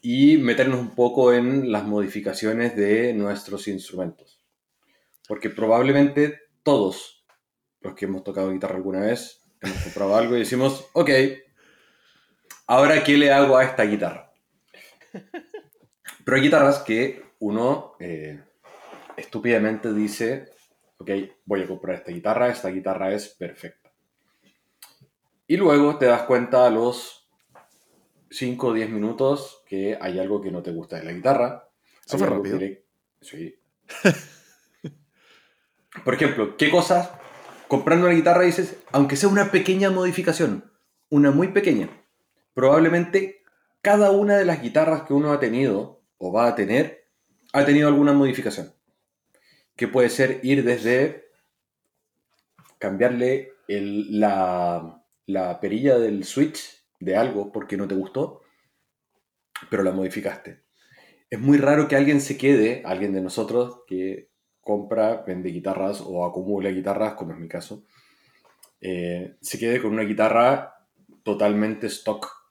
Y 0.00 0.36
meternos 0.38 0.80
un 0.80 0.94
poco 0.96 1.32
en 1.32 1.70
las 1.70 1.84
modificaciones 1.84 2.74
de 2.74 3.14
nuestros 3.14 3.68
instrumentos. 3.68 4.40
Porque 5.28 5.48
probablemente 5.48 6.40
todos 6.62 7.24
los 7.80 7.94
que 7.94 8.06
hemos 8.06 8.24
tocado 8.24 8.50
guitarra 8.50 8.76
alguna 8.76 9.00
vez 9.00 9.42
hemos 9.60 9.78
comprado 9.78 10.16
algo 10.16 10.34
y 10.34 10.40
decimos, 10.40 10.86
ok, 10.92 11.10
ahora 12.66 13.04
qué 13.04 13.16
le 13.16 13.32
hago 13.32 13.56
a 13.56 13.64
esta 13.64 13.84
guitarra. 13.84 14.31
Pero 16.24 16.36
hay 16.36 16.42
guitarras 16.42 16.80
que 16.80 17.22
uno 17.40 17.94
eh, 18.00 18.42
estúpidamente 19.16 19.92
dice, 19.92 20.50
ok, 20.98 21.10
voy 21.44 21.62
a 21.62 21.66
comprar 21.66 21.96
esta 21.96 22.12
guitarra, 22.12 22.48
esta 22.48 22.68
guitarra 22.68 23.12
es 23.12 23.28
perfecta. 23.30 23.90
Y 25.46 25.56
luego 25.56 25.98
te 25.98 26.06
das 26.06 26.22
cuenta 26.22 26.66
a 26.66 26.70
los 26.70 27.28
5 28.30 28.68
o 28.68 28.72
10 28.72 28.88
minutos 28.90 29.62
que 29.66 29.98
hay 30.00 30.18
algo 30.18 30.40
que 30.40 30.50
no 30.50 30.62
te 30.62 30.70
gusta 30.72 30.96
de 30.96 31.04
la 31.04 31.12
guitarra. 31.12 31.68
Eso 32.06 32.18
fue 32.18 32.26
rápido. 32.28 32.58
le- 32.58 32.86
Sí. 33.20 33.54
Por 36.04 36.14
ejemplo, 36.14 36.56
¿qué 36.56 36.70
cosas 36.70 37.10
comprando 37.68 38.06
una 38.06 38.14
guitarra 38.14 38.42
dices, 38.42 38.76
aunque 38.92 39.16
sea 39.16 39.28
una 39.28 39.50
pequeña 39.50 39.90
modificación, 39.90 40.72
una 41.10 41.30
muy 41.30 41.48
pequeña, 41.48 41.88
probablemente 42.54 43.41
cada 43.82 44.10
una 44.10 44.36
de 44.36 44.44
las 44.44 44.62
guitarras 44.62 45.02
que 45.02 45.12
uno 45.12 45.32
ha 45.32 45.40
tenido 45.40 46.02
o 46.18 46.32
va 46.32 46.48
a 46.48 46.54
tener 46.54 47.08
ha 47.52 47.64
tenido 47.64 47.88
alguna 47.88 48.12
modificación? 48.12 48.72
Que 49.76 49.88
puede 49.88 50.08
ser 50.08 50.40
ir 50.42 50.64
desde 50.64 51.26
cambiarle 52.78 53.52
la 53.66 55.58
perilla 55.60 55.98
del 55.98 56.24
switch 56.24 56.82
de 57.00 57.16
algo 57.16 57.52
porque 57.52 57.76
no 57.76 57.88
te 57.88 57.94
gustó, 57.94 58.42
pero 59.68 59.82
la 59.82 59.92
modificaste. 59.92 60.62
Es 61.30 61.40
muy 61.40 61.58
raro 61.58 61.88
que 61.88 61.96
alguien 61.96 62.20
se 62.20 62.36
quede, 62.36 62.82
alguien 62.84 63.12
de 63.12 63.20
nosotros 63.20 63.80
que 63.86 64.30
compra, 64.60 65.24
vende 65.26 65.50
guitarras 65.50 66.02
o 66.04 66.24
acumula 66.24 66.70
guitarras, 66.70 67.14
como 67.14 67.32
es 67.32 67.38
mi 67.38 67.48
caso, 67.48 67.84
eh, 68.80 69.36
se 69.40 69.58
quede 69.58 69.80
con 69.80 69.92
una 69.92 70.02
guitarra 70.02 70.74
totalmente 71.22 71.86
stock. 71.88 72.41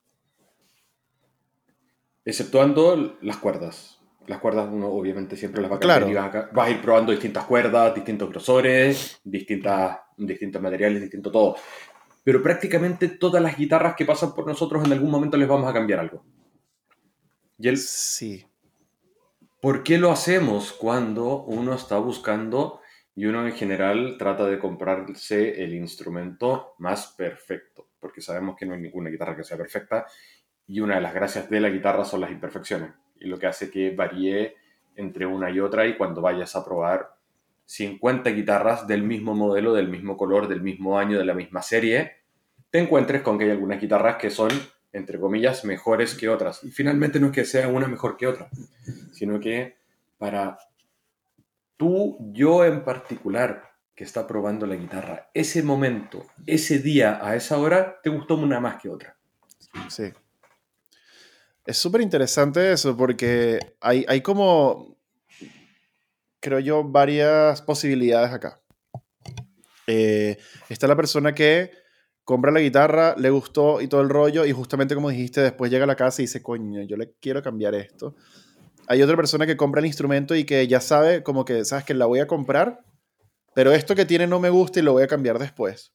Exceptuando 2.26 3.18
las 3.22 3.38
cuerdas. 3.38 4.00
Las 4.28 4.40
cuerdas 4.40 4.70
uno 4.72 4.88
obviamente 4.88 5.36
siempre 5.36 5.62
las 5.62 5.72
va 5.72 5.78
a 5.78 5.80
cambiar 5.80 6.00
Claro. 6.00 6.12
y 6.12 6.16
vas 6.16 6.28
a, 6.28 6.32
ca- 6.32 6.50
vas 6.54 6.68
a 6.68 6.72
ir 6.72 6.82
probando 6.82 7.12
distintas 7.12 7.46
cuerdas, 7.46 7.96
distintos 7.96 8.30
grosores, 8.30 9.20
distintas, 9.24 10.00
distintos 10.18 10.62
materiales, 10.62 11.02
distinto 11.02 11.32
todo. 11.32 11.56
Pero 12.24 12.44
prácticamente 12.44 13.10
todas 13.10 13.42
las 13.42 13.58
guitarras 13.58 13.96
que 13.96 14.06
pasan 14.06 14.34
por 14.36 14.46
nosotros 14.46 14.86
en 14.86 14.94
algún 14.94 15.10
momento 15.10 15.38
les 15.38 15.48
vamos 15.48 15.68
a 15.70 15.74
cambiar 15.74 16.00
algo. 16.00 16.24
Y 17.58 17.68
el, 17.68 17.78
Sí. 17.78 18.46
¿Por 19.60 19.84
qué 19.84 19.98
lo 19.98 20.12
hacemos 20.12 20.72
cuando 20.74 21.44
uno 21.44 21.74
está 21.76 21.98
buscando 21.98 22.82
y 23.16 23.26
uno 23.26 23.46
en 23.46 23.54
general 23.54 24.16
trata 24.18 24.46
de 24.46 24.58
comprarse 24.60 25.64
el 25.64 25.74
instrumento 25.76 26.74
más 26.80 27.08
perfecto? 27.18 27.90
Porque 28.00 28.22
sabemos 28.22 28.56
que 28.58 28.66
no 28.66 28.74
hay 28.74 28.82
ninguna 28.82 29.10
guitarra 29.12 29.36
que 29.36 29.44
sea 29.44 29.58
perfecta 29.58 30.06
y 30.72 30.80
una 30.80 30.96
de 30.96 31.02
las 31.02 31.14
gracias 31.14 31.50
de 31.50 31.60
la 31.60 31.70
guitarra 31.70 32.06
son 32.06 32.22
las 32.22 32.32
imperfecciones 32.32 32.92
y 33.20 33.26
lo 33.26 33.38
que 33.38 33.46
hace 33.46 33.70
que 33.70 33.94
varíe 33.94 34.56
entre 34.96 35.26
una 35.26 35.52
y 35.52 35.60
otra 35.60 35.86
y 35.86 35.98
cuando 35.98 36.22
vayas 36.22 36.56
a 36.56 36.64
probar 36.64 37.14
50 37.66 38.30
guitarras 38.30 38.88
del 38.88 39.04
mismo 39.04 39.36
modelo, 39.36 39.74
del 39.74 39.90
mismo 39.90 40.16
color, 40.16 40.48
del 40.48 40.62
mismo 40.62 40.98
año, 40.98 41.18
de 41.20 41.26
la 41.26 41.34
misma 41.34 41.62
serie, 41.62 42.14
te 42.70 42.80
encuentres 42.80 43.22
con 43.22 43.38
que 43.38 43.44
hay 43.44 43.52
algunas 43.52 43.82
guitarras 43.82 44.16
que 44.16 44.30
son, 44.30 44.50
entre 44.94 45.20
comillas, 45.20 45.66
mejores 45.66 46.16
que 46.16 46.30
otras. 46.30 46.64
Y 46.64 46.72
finalmente 46.72 47.20
no 47.20 47.28
es 47.28 47.34
que 47.34 47.44
sea 47.44 47.68
una 47.68 47.88
mejor 47.88 48.16
que 48.16 48.28
otra, 48.28 48.48
sino 49.12 49.42
que 49.42 49.76
para 50.18 50.58
tú, 51.76 52.18
yo 52.32 52.64
en 52.64 52.86
particular, 52.86 53.74
que 53.94 54.06
está 54.06 54.26
probando 54.26 54.66
la 54.66 54.76
guitarra, 54.76 55.30
ese 55.34 55.64
momento, 55.64 56.28
ese 56.48 56.80
día, 56.80 57.20
a 57.22 57.36
esa 57.36 57.58
hora, 57.58 58.00
te 58.02 58.10
gustó 58.10 58.36
una 58.36 58.62
más 58.62 58.82
que 58.82 58.88
otra. 58.88 59.18
Sí. 59.90 60.14
Es 61.66 61.78
súper 61.78 62.02
interesante 62.02 62.72
eso 62.72 62.98
porque 62.98 63.60
hay, 63.80 64.04
hay 64.08 64.22
como, 64.22 64.98
creo 66.40 66.60
yo, 66.60 66.84
varias 66.84 67.62
posibilidades 67.62 68.32
acá. 68.32 68.62
Eh, 69.88 70.38
está 70.70 70.88
la 70.88 70.96
persona 70.96 71.34
que 71.34 71.72
compra 72.24 72.52
la 72.52 72.60
guitarra, 72.60 73.16
le 73.18 73.30
gustó 73.30 73.82
y 73.82 73.88
todo 73.88 74.02
el 74.02 74.10
rollo 74.10 74.46
y 74.46 74.52
justamente 74.52 74.96
como 74.96 75.10
dijiste, 75.10 75.42
después 75.42 75.70
llega 75.70 75.84
a 75.84 75.88
la 75.88 75.96
casa 75.96 76.22
y 76.22 76.26
dice, 76.26 76.42
coño, 76.42 76.82
yo 76.84 76.98
le 76.98 77.14
quiero 77.20 77.42
cambiar 77.42 77.76
esto. 77.76 78.16
Hay 78.88 79.02
otra 79.02 79.16
persona 79.16 79.46
que 79.46 79.58
compra 79.58 79.80
el 79.80 79.86
instrumento 79.86 80.36
y 80.36 80.46
que 80.46 80.68
ya 80.68 80.82
sabe 80.82 81.24
como 81.24 81.46
que, 81.46 81.66
sabes 81.66 81.86
que 81.86 81.94
la 81.94 82.06
voy 82.06 82.20
a 82.20 82.28
comprar, 82.28 82.84
pero 83.54 83.72
esto 83.72 83.96
que 83.96 84.06
tiene 84.06 84.28
no 84.28 84.40
me 84.40 84.50
gusta 84.50 84.80
y 84.80 84.84
lo 84.84 84.94
voy 84.94 85.04
a 85.04 85.08
cambiar 85.08 85.40
después. 85.40 85.94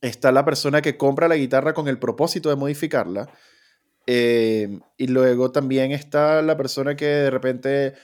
Está 0.00 0.32
la 0.32 0.44
persona 0.44 0.82
que 0.82 0.96
compra 0.96 1.28
la 1.28 1.36
guitarra 1.36 1.74
con 1.74 1.88
el 1.88 1.98
propósito 1.98 2.48
de 2.48 2.56
modificarla. 2.56 3.28
Eh, 4.06 4.80
y 4.96 5.06
luego 5.08 5.52
también 5.52 5.92
está 5.92 6.42
la 6.42 6.56
persona 6.56 6.96
que 6.96 7.06
de 7.06 7.30
repente 7.30 7.94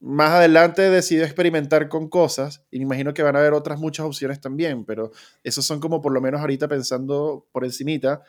más 0.00 0.32
adelante 0.32 0.82
decidió 0.90 1.24
experimentar 1.24 1.88
con 1.88 2.08
cosas. 2.08 2.64
Y 2.70 2.78
me 2.78 2.84
imagino 2.84 3.14
que 3.14 3.22
van 3.22 3.36
a 3.36 3.38
haber 3.40 3.54
otras 3.54 3.78
muchas 3.78 4.06
opciones 4.06 4.40
también, 4.40 4.84
pero 4.84 5.10
esos 5.42 5.64
son 5.64 5.80
como 5.80 6.02
por 6.02 6.12
lo 6.12 6.20
menos 6.20 6.40
ahorita 6.40 6.68
pensando 6.68 7.46
por 7.52 7.64
encimita. 7.64 8.22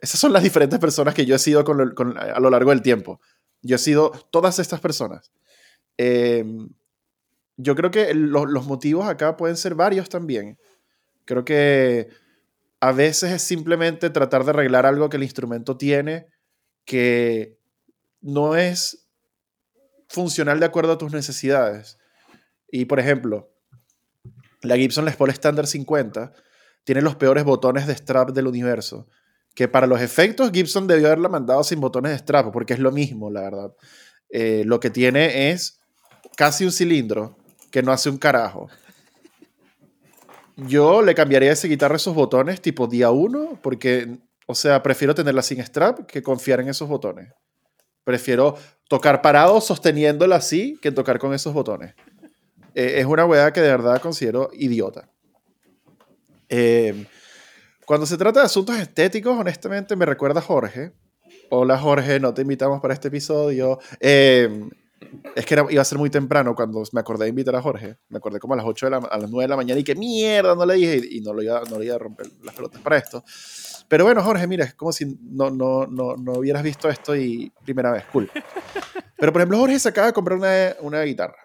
Esas 0.00 0.20
son 0.20 0.32
las 0.32 0.42
diferentes 0.42 0.78
personas 0.78 1.14
que 1.14 1.26
yo 1.26 1.34
he 1.34 1.38
sido 1.38 1.64
con 1.64 2.16
a 2.18 2.40
lo 2.40 2.50
largo 2.50 2.70
del 2.70 2.82
tiempo. 2.82 3.20
Yo 3.62 3.76
he 3.76 3.78
sido 3.78 4.10
todas 4.30 4.58
estas 4.58 4.80
personas. 4.80 5.32
Eh, 5.98 6.44
yo 7.56 7.74
creo 7.74 7.90
que 7.90 8.14
lo- 8.14 8.46
los 8.46 8.66
motivos 8.66 9.06
acá 9.08 9.36
pueden 9.36 9.56
ser 9.56 9.74
varios 9.74 10.08
también. 10.08 10.58
Creo 11.24 11.44
que 11.44 12.08
a 12.84 12.92
veces 12.92 13.32
es 13.32 13.40
simplemente 13.40 14.10
tratar 14.10 14.44
de 14.44 14.50
arreglar 14.50 14.84
algo 14.84 15.08
que 15.08 15.16
el 15.16 15.22
instrumento 15.22 15.78
tiene 15.78 16.26
que 16.84 17.58
no 18.20 18.56
es 18.56 19.08
funcional 20.06 20.60
de 20.60 20.66
acuerdo 20.66 20.92
a 20.92 20.98
tus 20.98 21.10
necesidades. 21.10 21.96
Y 22.70 22.84
por 22.84 23.00
ejemplo, 23.00 23.50
la 24.60 24.76
Gibson 24.76 25.06
Les 25.06 25.16
Paul 25.16 25.30
Standard 25.30 25.66
50 25.66 26.34
tiene 26.84 27.00
los 27.00 27.16
peores 27.16 27.44
botones 27.44 27.86
de 27.86 27.94
strap 27.94 28.32
del 28.32 28.48
universo. 28.48 29.08
Que 29.54 29.66
para 29.66 29.86
los 29.86 30.02
efectos 30.02 30.50
Gibson 30.52 30.86
debió 30.86 31.06
haberla 31.06 31.30
mandado 31.30 31.64
sin 31.64 31.80
botones 31.80 32.12
de 32.12 32.18
strap, 32.18 32.52
porque 32.52 32.74
es 32.74 32.80
lo 32.80 32.92
mismo, 32.92 33.30
la 33.30 33.40
verdad. 33.40 33.74
Eh, 34.28 34.62
lo 34.66 34.78
que 34.78 34.90
tiene 34.90 35.50
es 35.52 35.80
casi 36.36 36.66
un 36.66 36.72
cilindro 36.72 37.38
que 37.70 37.82
no 37.82 37.92
hace 37.92 38.10
un 38.10 38.18
carajo. 38.18 38.68
Yo 40.56 41.02
le 41.02 41.14
cambiaría 41.14 41.50
a 41.50 41.52
esa 41.54 41.66
guitarra 41.66 41.96
esos 41.96 42.14
botones 42.14 42.60
tipo 42.60 42.86
día 42.86 43.10
1, 43.10 43.60
porque, 43.62 44.18
o 44.46 44.54
sea, 44.54 44.82
prefiero 44.82 45.14
tenerla 45.14 45.42
sin 45.42 45.60
strap 45.60 46.06
que 46.06 46.22
confiar 46.22 46.60
en 46.60 46.68
esos 46.68 46.88
botones. 46.88 47.32
Prefiero 48.04 48.56
tocar 48.88 49.22
parado 49.22 49.60
sosteniéndola 49.60 50.36
así 50.36 50.78
que 50.80 50.92
tocar 50.92 51.18
con 51.18 51.34
esos 51.34 51.52
botones. 51.54 51.94
Eh, 52.74 52.94
es 52.98 53.06
una 53.06 53.24
weá 53.24 53.52
que 53.52 53.60
de 53.60 53.68
verdad 53.68 54.00
considero 54.00 54.50
idiota. 54.52 55.08
Eh, 56.48 57.06
cuando 57.84 58.06
se 58.06 58.16
trata 58.16 58.40
de 58.40 58.46
asuntos 58.46 58.76
estéticos, 58.76 59.38
honestamente 59.38 59.96
me 59.96 60.06
recuerda 60.06 60.40
a 60.40 60.42
Jorge. 60.42 60.92
Hola 61.50 61.78
Jorge, 61.78 62.20
no 62.20 62.32
te 62.32 62.42
invitamos 62.42 62.80
para 62.80 62.94
este 62.94 63.08
episodio. 63.08 63.78
Eh, 64.00 64.68
es 65.34 65.46
que 65.46 65.54
era- 65.54 65.66
iba 65.70 65.82
a 65.82 65.84
ser 65.84 65.98
muy 65.98 66.10
temprano 66.10 66.54
cuando 66.54 66.82
me 66.92 67.00
acordé 67.00 67.24
de 67.24 67.30
invitar 67.30 67.54
a 67.56 67.62
Jorge. 67.62 67.98
Me 68.08 68.18
acordé 68.18 68.38
como 68.38 68.54
a 68.54 68.56
las 68.56 68.66
8 68.66 68.86
de 68.86 68.90
la, 68.90 68.96
a 68.98 69.18
las 69.18 69.30
9 69.30 69.44
de 69.44 69.48
la 69.48 69.56
mañana 69.56 69.80
y 69.80 69.84
que 69.84 69.94
mierda, 69.94 70.54
no 70.54 70.64
le 70.66 70.74
dije 70.74 71.00
y, 71.10 71.18
y 71.18 71.20
no, 71.20 71.32
lo 71.32 71.42
iba, 71.42 71.62
no 71.70 71.78
le 71.78 71.86
iba 71.86 71.94
a 71.94 71.98
romper 71.98 72.26
las 72.42 72.54
pelotas 72.54 72.80
para 72.80 72.96
esto. 72.98 73.24
Pero 73.88 74.04
bueno, 74.04 74.22
Jorge, 74.22 74.46
mira, 74.46 74.64
es 74.64 74.74
como 74.74 74.92
si 74.92 75.18
no, 75.22 75.50
no, 75.50 75.86
no, 75.86 76.16
no 76.16 76.32
hubieras 76.34 76.62
visto 76.62 76.88
esto 76.88 77.14
y 77.16 77.52
primera 77.64 77.90
vez, 77.92 78.04
cool. 78.12 78.30
Pero 79.18 79.32
por 79.32 79.40
ejemplo, 79.40 79.58
Jorge 79.58 79.78
se 79.78 79.88
acaba 79.88 80.08
de 80.08 80.12
comprar 80.12 80.38
una, 80.38 80.74
una 80.80 81.02
guitarra 81.02 81.36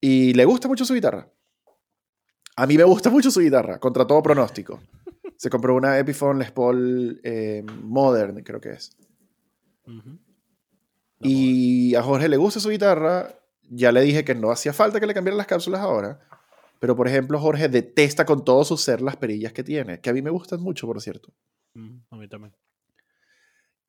y 0.00 0.32
le 0.34 0.44
gusta 0.44 0.68
mucho 0.68 0.84
su 0.84 0.94
guitarra. 0.94 1.28
A 2.56 2.66
mí 2.66 2.76
me 2.76 2.84
gusta 2.84 3.08
mucho 3.10 3.30
su 3.30 3.40
guitarra, 3.40 3.78
contra 3.78 4.06
todo 4.06 4.22
pronóstico. 4.22 4.80
Se 5.36 5.48
compró 5.48 5.74
una 5.74 5.98
Epiphone 5.98 6.38
Les 6.38 6.50
Paul 6.52 7.20
eh, 7.24 7.64
Modern, 7.82 8.42
creo 8.42 8.60
que 8.60 8.70
es. 8.72 8.96
Y 11.20 11.94
a 11.94 12.02
Jorge 12.02 12.28
le 12.28 12.36
gusta 12.36 12.60
su 12.60 12.70
guitarra. 12.70 13.34
Ya 13.68 13.92
le 13.92 14.00
dije 14.00 14.24
que 14.24 14.34
no 14.34 14.50
hacía 14.50 14.72
falta 14.72 14.98
que 14.98 15.06
le 15.06 15.14
cambiaran 15.14 15.38
las 15.38 15.46
cápsulas 15.46 15.80
ahora. 15.80 16.20
Pero, 16.80 16.96
por 16.96 17.06
ejemplo, 17.06 17.38
Jorge 17.38 17.68
detesta 17.68 18.24
con 18.24 18.44
todo 18.44 18.64
su 18.64 18.76
ser 18.76 19.02
las 19.02 19.16
perillas 19.16 19.52
que 19.52 19.62
tiene, 19.62 20.00
que 20.00 20.10
a 20.10 20.12
mí 20.14 20.22
me 20.22 20.30
gustan 20.30 20.60
mucho, 20.60 20.86
por 20.86 21.00
cierto. 21.00 21.32
Mm, 21.74 21.98
a 22.10 22.16
mí 22.16 22.26
también. 22.26 22.54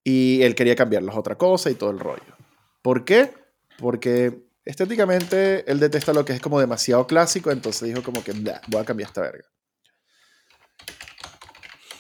Y 0.04 0.42
él 0.42 0.56
quería 0.56 0.76
cambiarlas 0.76 1.16
a 1.16 1.20
otra 1.20 1.38
cosa 1.38 1.70
y 1.70 1.76
todo 1.76 1.90
el 1.92 2.00
rollo. 2.00 2.36
¿Por 2.82 3.06
qué? 3.06 3.34
Porque 3.78 4.44
estéticamente 4.66 5.70
él 5.72 5.80
detesta 5.80 6.14
lo 6.14 6.26
que 6.26 6.34
es 6.34 6.42
como 6.42 6.60
demasiado 6.60 7.08
clásico, 7.08 7.52
entonces 7.52 7.88
dijo 7.88 8.04
como 8.04 8.24
que 8.24 8.34
voy 8.34 8.82
a 8.82 8.86
cambiar 8.86 9.08
esta 9.08 9.22
verga. 9.22 9.48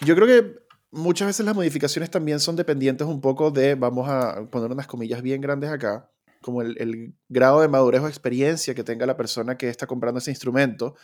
Yo 0.02 0.16
creo 0.16 0.28
que 0.28 0.61
muchas 0.92 1.28
veces 1.28 1.46
las 1.46 1.56
modificaciones 1.56 2.12
también 2.12 2.40
son 2.40 2.56
dependientes 2.56 3.08
un 3.08 3.22
poco 3.22 3.52
de, 3.52 3.76
vamos 3.76 4.08
a 4.10 4.46
poner 4.50 4.72
unas 4.72 4.88
comillas 4.88 5.22
bien 5.22 5.42
grandes 5.42 5.72
acá, 5.72 6.12
como 6.42 6.62
el, 6.62 7.16
grado 7.30 7.62
de 7.62 7.68
madurez 7.68 8.02
o 8.02 8.08
experiencia 8.08 8.76
que 8.76 8.84
tenga 8.84 9.06
la 9.06 9.18
persona 9.18 9.58
que 9.58 9.70
está 9.70 9.88
comprando 9.88 10.20
ese 10.20 10.32
instrumento. 10.32 10.96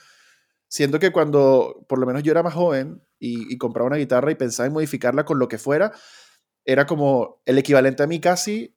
Siento 0.67 0.99
que 0.99 1.11
cuando, 1.11 1.85
por 1.87 1.99
lo 1.99 2.05
menos 2.05 2.23
yo 2.23 2.31
era 2.31 2.43
más 2.43 2.53
joven 2.53 3.01
y, 3.19 3.57
compraba 3.57 3.87
una 3.87 3.97
guitarra 3.97 4.31
y 4.31 4.35
pensaba 4.35 4.67
en 4.67 4.73
modificarla 4.73 5.23
con 5.25 5.39
lo 5.39 5.47
que 5.47 5.57
fuera, 5.57 5.93
era 6.65 6.85
como 6.85 7.41
el 7.45 7.57
equivalente 7.57 8.03
a 8.03 8.07
mí 8.07 8.19
casi 8.19 8.75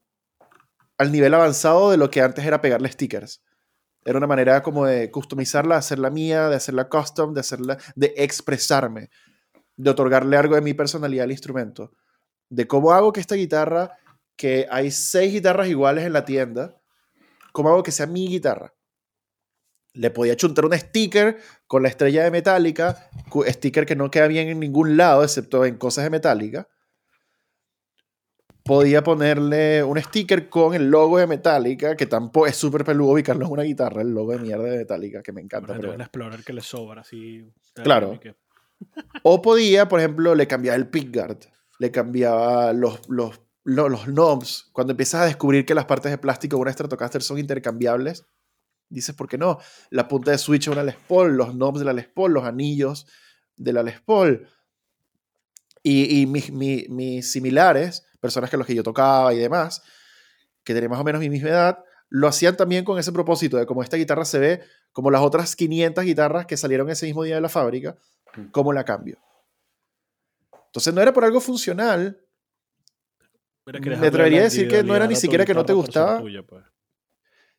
al 0.97 1.11
nivel 1.11 1.35
avanzado 1.35 1.91
de 1.91 1.97
lo 1.97 2.11
que 2.11 2.21
antes 2.21 2.45
era 2.45 2.61
pegarle 2.61 2.93
stickers. 2.93 3.43
Era 4.05 4.19
una 4.19 4.27
manera 4.27 4.63
como 4.63 4.87
de 4.87 5.11
customizarla, 5.11 5.77
hacerla 5.77 6.11
mía, 6.11 6.49
de 6.49 6.57
hacerla 6.57 6.89
custom, 6.89 7.35
de 7.35 7.41
hacerla, 7.41 7.79
de 7.97 8.15
expresarme, 8.17 9.11
de 9.81 9.91
otorgarle 9.91 10.37
algo 10.37 10.57
de 10.57 10.61
mi 10.61 10.75
personalidad 10.75 11.25
al 11.25 11.31
instrumento. 11.31 11.93
De 12.51 12.67
cómo 12.67 12.93
hago 12.93 13.13
que 13.13 13.21
esta 13.21 13.35
guitarra 13.35 13.97
que 14.37 14.67
hay 14.71 14.91
seis 14.91 15.33
guitarras 15.33 15.69
iguales 15.69 16.05
en 16.05 16.13
la 16.13 16.25
tienda, 16.25 16.77
¿cómo 17.53 17.71
hago 17.71 17.83
que 17.83 17.93
sea 17.93 18.07
mi 18.07 18.29
guitarra? 18.29 18.75
Le 19.95 20.11
podía 20.11 20.37
chuntar 20.37 20.67
un 20.67 20.79
sticker 20.79 21.39
con 21.67 21.83
la 21.83 21.89
estrella 21.89 22.25
de 22.25 22.31
Metallica, 22.31 23.11
sticker 23.49 23.87
que 23.87 23.97
no 23.97 24.11
queda 24.11 24.29
bien 24.29 24.49
en 24.49 24.61
ningún 24.61 24.97
lado, 24.97 25.23
excepto 25.23 25.65
en 25.65 25.79
cosas 25.79 26.05
de 26.05 26.11
Metallica. 26.11 26.69
Podía 28.63 29.03
ponerle 29.03 29.83
un 29.83 30.01
sticker 30.01 30.51
con 30.51 30.75
el 30.75 30.91
logo 30.91 31.19
de 31.19 31.27
Metallica, 31.27 31.97
que 31.97 32.07
tampoco 32.07 32.47
es 32.47 32.57
súper 32.57 32.85
peludo 32.85 33.13
ubicarlo 33.13 33.47
en 33.47 33.53
una 33.53 33.63
guitarra, 33.63 34.03
el 34.03 34.11
logo 34.11 34.33
de 34.33 34.39
mierda 34.41 34.65
de 34.65 34.79
Metallica, 34.79 35.23
que 35.23 35.33
me 35.33 35.41
encanta. 35.41 35.75
Pero 35.75 35.95
un 35.95 36.01
Explorer 36.01 36.45
que 36.45 36.53
le 36.53 36.61
sobra 36.61 37.01
así. 37.01 37.51
Claro. 37.75 38.21
O 39.23 39.43
podía, 39.43 39.89
por 39.89 40.01
ejemplo, 40.01 40.35
le 40.35 40.47
cambiaba 40.47 40.77
el 40.77 40.89
pickguard, 40.89 41.39
le 41.79 41.91
cambiaba 41.91 42.73
los, 42.73 43.09
los 43.09 43.41
los 43.65 44.05
knobs, 44.07 44.71
cuando 44.73 44.93
empiezas 44.93 45.23
a 45.23 45.25
descubrir 45.27 45.65
que 45.65 45.75
las 45.75 45.85
partes 45.85 46.11
de 46.11 46.19
plástico 46.19 46.57
de 46.57 46.63
una 46.63 46.73
Stratocaster 46.73 47.23
son 47.23 47.39
intercambiables, 47.39 48.25
dices, 48.89 49.15
¿por 49.15 49.29
qué 49.29 49.39
no? 49.39 49.59
La 49.91 50.09
punta 50.09 50.31
de 50.31 50.39
switch 50.39 50.67
de 50.67 50.71
una 50.73 50.83
Les 50.83 50.97
Paul, 50.97 51.37
los 51.37 51.55
knobs 51.55 51.79
de 51.79 51.85
la 51.85 51.93
Les 51.93 52.09
Paul, 52.09 52.33
los 52.33 52.45
anillos 52.45 53.07
de 53.57 53.73
la 53.73 53.83
Les 53.83 54.01
Paul. 54.01 54.49
Y, 55.83 56.21
y 56.21 56.27
mis, 56.27 56.51
mis, 56.53 57.33
similares, 57.33 58.07
personas 58.21 58.51
que 58.51 58.57
los 58.57 58.67
que 58.67 58.75
yo 58.75 58.83
tocaba 58.83 59.33
y 59.33 59.39
demás, 59.39 59.83
que 60.65 60.75
tenían 60.75 60.91
más 60.91 61.01
o 61.01 61.05
menos 61.05 61.21
mi 61.21 61.31
misma 61.31 61.49
edad, 61.51 61.85
lo 62.11 62.29
hacían 62.29 62.57
también 62.57 62.85
con 62.85 62.99
ese 62.99 63.13
propósito 63.13 63.57
de 63.57 63.67
como 63.67 63.83
esta 63.83 63.97
guitarra 63.97 64.25
se 64.25 64.39
ve 64.39 64.61
como 64.93 65.11
las 65.11 65.23
otras 65.23 65.57
500 65.57 66.05
guitarras 66.05 66.47
que 66.47 66.57
salieron 66.57 66.91
ese 66.91 67.07
mismo 67.07 67.23
día 67.23 67.37
de 67.37 67.41
la 67.41 67.49
fábrica. 67.49 67.97
¿cómo 68.53 68.73
la 68.73 68.85
cambio? 68.85 69.19
Entonces 70.67 70.95
no 70.95 71.01
era 71.01 71.13
por 71.13 71.25
algo 71.25 71.41
funcional, 71.41 72.21
me 73.65 74.07
atrevería 74.07 74.41
a 74.41 74.45
decir 74.45 74.69
que 74.69 74.83
no 74.83 74.95
era 74.95 75.07
ni 75.07 75.17
siquiera 75.17 75.45
que 75.45 75.55
no 75.55 75.65
te 75.65 75.73
gustaba. 75.73 76.21
Pues. 76.21 76.65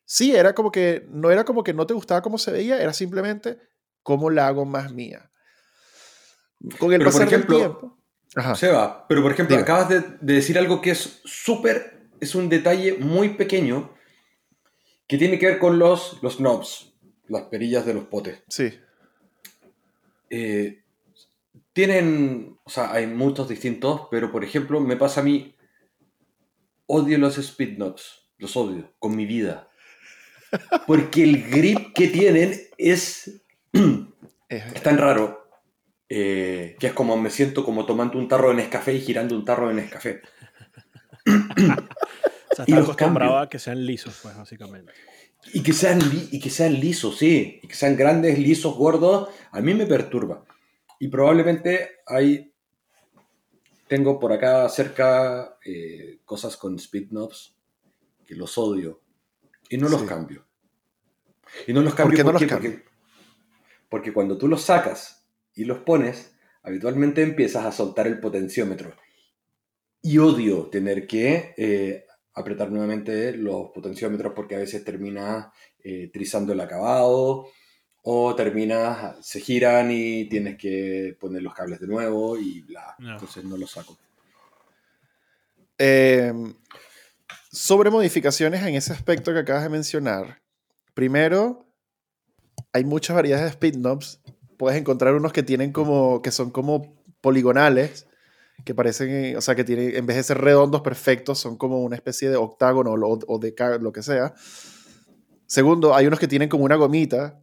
Sí, 0.06 0.36
era 0.36 0.54
como 0.54 0.72
que 0.72 1.06
no 1.10 1.32
era 1.32 1.44
como 1.44 1.64
que 1.64 1.74
no 1.74 1.86
te 1.86 1.94
gustaba 1.94 2.22
cómo 2.22 2.38
se 2.38 2.52
veía, 2.52 2.82
era 2.82 2.94
simplemente 2.94 3.60
cómo 4.04 4.30
la 4.30 4.48
hago 4.48 4.66
más 4.66 4.94
mía. 4.94 5.30
Con 6.80 6.94
el 6.94 7.00
pero 7.00 7.12
pasar 7.12 7.28
ejemplo, 7.28 7.58
del 7.58 7.68
tiempo. 7.68 7.98
Seba, 8.56 9.06
pero 9.08 9.22
por 9.22 9.32
ejemplo, 9.32 9.58
acabas 9.58 9.90
de, 9.90 10.04
decir 10.22 10.58
algo 10.58 10.82
que 10.82 10.92
es 10.92 11.22
súper, 11.26 12.10
es 12.20 12.36
un 12.36 12.50
detalle 12.50 12.98
muy 12.98 13.30
pequeño 13.30 13.94
que 15.12 15.18
tiene 15.18 15.38
que 15.38 15.46
ver 15.46 15.60
con 15.60 15.78
los, 15.78 16.20
los 16.24 16.38
knobs, 16.38 16.94
las 17.28 17.42
perillas 17.48 17.86
de 17.86 17.94
los 17.94 18.06
potes. 18.06 18.44
Sí. 18.48 18.72
Eh, 20.30 20.84
tienen, 21.74 22.58
o 22.64 22.70
sea, 22.70 22.94
hay 22.94 23.08
muchos 23.08 23.50
distintos, 23.50 24.04
pero 24.10 24.32
por 24.32 24.46
ejemplo, 24.46 24.80
me 24.80 24.96
pasa 24.96 25.20
a 25.20 25.26
mí 25.26 25.54
odio 26.86 27.18
los 27.18 27.38
speed 27.38 27.78
notes, 27.78 28.22
los 28.38 28.56
odio 28.56 28.94
con 29.00 29.14
mi 29.18 29.26
vida. 29.26 29.68
Porque 30.88 31.24
el 31.24 31.44
grip 31.44 31.92
que 31.94 32.08
tienen 32.08 32.58
es, 32.78 33.44
es 34.48 34.82
tan 34.82 34.98
raro 34.98 35.46
eh, 36.08 36.78
que 36.80 36.88
es 36.88 36.94
como 36.94 37.18
me 37.18 37.32
siento 37.32 37.66
como 37.66 37.86
tomando 37.86 38.18
un 38.18 38.30
tarro 38.30 38.48
de 38.48 38.56
Nescafé 38.56 38.94
y 38.94 39.02
girando 39.02 39.36
un 39.36 39.44
tarro 39.44 39.68
de 39.68 39.74
Nescafé. 39.74 40.22
o 42.52 42.56
sea, 42.56 42.66
y 42.68 42.72
los 42.74 42.90
a 42.90 43.48
que 43.50 43.60
sean 43.60 43.86
lisos, 43.86 44.20
pues, 44.22 44.38
básicamente. 44.38 44.94
Y 45.54 45.64
que, 45.64 45.74
sean 45.74 46.00
y 46.32 46.40
que 46.40 46.50
sean 46.50 46.80
lisos, 46.80 47.18
sí. 47.18 47.60
Y 47.64 47.68
que 47.68 47.76
sean 47.76 47.96
grandes, 47.96 48.38
lisos, 48.38 48.76
gordos. 48.76 49.30
A 49.52 49.62
mí 49.62 49.74
me 49.74 49.88
perturba. 49.88 50.46
Y 51.00 51.08
probablemente 51.08 52.02
hay 52.06 52.52
tengo 53.92 54.20
por 54.20 54.32
acá 54.32 54.70
cerca 54.70 55.58
eh, 55.66 56.20
cosas 56.24 56.56
con 56.56 56.76
speed 56.76 57.10
knobs 57.10 57.58
que 58.26 58.36
los 58.36 58.58
odio 58.58 59.02
y 59.70 59.78
no 59.78 59.90
los 59.90 60.04
cambio. 60.04 60.46
Y 61.68 61.74
no 61.74 61.82
los 61.82 61.94
cambio 61.94 62.24
¿Por 62.24 62.48
porque, 62.48 62.84
porque 63.90 64.14
cuando 64.14 64.38
tú 64.38 64.48
los 64.48 64.62
sacas 64.62 65.28
y 65.54 65.66
los 65.66 65.80
pones, 65.80 66.34
habitualmente 66.64 67.22
empiezas 67.22 67.66
a 67.66 67.74
soltar 67.74 68.08
el 68.08 68.22
potenciómetro. 68.22 68.96
Y 70.02 70.20
odio 70.20 70.68
tener 70.68 71.06
que 71.06 71.54
eh, 71.58 72.06
apretar 72.34 72.72
nuevamente 72.72 73.36
los 73.36 73.72
potenciómetros 73.72 74.34
porque 74.36 74.56
a 74.56 74.60
veces 74.60 74.84
termina 74.84 75.52
eh, 75.84 76.10
trizando 76.14 76.54
el 76.54 76.62
acabado 76.62 77.48
o 78.04 78.36
terminas, 78.36 79.26
se 79.26 79.40
giran 79.40 79.92
y 79.92 80.28
tienes 80.28 80.58
que 80.58 81.16
poner 81.20 81.44
los 81.44 81.54
cables 81.54 81.80
de 81.80 81.88
nuevo 81.88 82.38
y 82.38 82.62
bla. 82.62 82.96
Entonces 83.00 83.44
no 83.44 83.58
los 83.58 83.72
saco. 83.72 83.98
Em, 85.78 86.56
sobre 87.52 87.90
modificaciones 87.90 88.64
en 88.64 88.76
ese 88.76 88.94
aspecto 88.94 89.34
que 89.34 89.40
acabas 89.40 89.64
de 89.64 89.70
mencionar. 89.70 90.42
Primero, 90.94 91.66
hay 92.74 92.84
muchas 92.86 93.16
variedades 93.16 93.46
de 93.46 93.52
speed 93.52 93.76
knobs. 93.76 94.22
Puedes 94.58 94.80
encontrar 94.80 95.16
unos 95.16 95.34
que 95.34 95.44
tienen 95.44 95.72
como, 95.72 96.22
que 96.22 96.32
son 96.32 96.52
como 96.52 96.96
poligonales, 97.22 98.08
que 98.64 98.76
parecen, 98.76 99.36
o 99.36 99.42
sea, 99.42 99.56
que 99.56 99.64
tienen, 99.64 99.96
en 99.96 100.06
vez 100.06 100.18
de 100.18 100.24
ser 100.24 100.38
redondos 100.40 100.82
perfectos, 100.82 101.40
son 101.40 101.58
como 101.58 101.82
una 101.82 101.96
especie 101.96 102.30
de 102.30 102.38
octágono 102.38 102.94
o, 102.94 103.20
o 103.28 103.40
de 103.40 103.54
lo 103.80 103.92
que 103.92 104.04
sea. 104.04 104.34
Segundo, 105.46 105.96
hay 105.96 106.08
unos 106.08 106.20
que 106.20 106.28
tienen 106.28 106.50
como 106.50 106.64
una 106.64 106.76
gomita, 106.76 107.42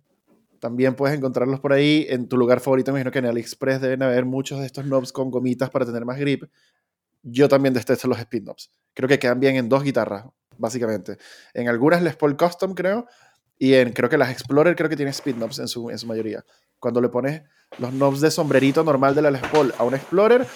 también 0.58 0.94
puedes 0.94 1.16
encontrarlos 1.16 1.60
por 1.60 1.72
ahí 1.72 2.06
en 2.08 2.28
tu 2.28 2.36
lugar 2.36 2.60
favorito. 2.60 2.92
Me 2.92 2.98
imagino 2.98 3.12
que 3.12 3.18
en 3.20 3.26
AliExpress 3.26 3.80
deben 3.80 4.02
haber 4.02 4.24
muchos 4.24 4.60
de 4.60 4.66
estos 4.66 4.84
knobs 4.84 5.12
con 5.12 5.30
gomitas 5.30 5.70
para 5.70 5.86
tener 5.86 6.04
más 6.04 6.18
grip. 6.18 6.44
Yo 7.22 7.48
también 7.48 7.74
detesto 7.74 8.08
los 8.08 8.18
speed 8.18 8.42
knobs. 8.42 8.72
Creo 8.94 9.08
que 9.08 9.18
quedan 9.18 9.40
bien 9.40 9.56
en 9.56 9.68
dos 9.68 9.82
guitarras, 9.82 10.24
básicamente. 10.56 11.18
En 11.54 11.68
algunas 11.68 12.02
Les 12.02 12.16
Paul 12.16 12.36
Custom, 12.36 12.74
creo. 12.74 13.06
Y 13.58 13.74
en, 13.74 13.92
creo 13.92 14.08
que 14.08 14.18
las 14.18 14.30
Explorer 14.30 14.76
creo 14.76 14.88
que 14.88 14.96
tienen 14.96 15.12
speed 15.12 15.36
knobs 15.36 15.58
en 15.58 15.68
su, 15.68 15.90
en 15.90 15.98
su 15.98 16.06
mayoría. 16.06 16.44
Cuando 16.78 17.00
le 17.00 17.08
pones 17.08 17.42
los 17.78 17.92
knobs 17.92 18.20
de 18.20 18.30
sombrerito 18.30 18.84
normal 18.84 19.14
de 19.14 19.22
la 19.22 19.30
Les 19.30 19.42
Paul 19.42 19.74
a 19.78 19.84
un 19.84 19.94
Explorer, 19.94 20.46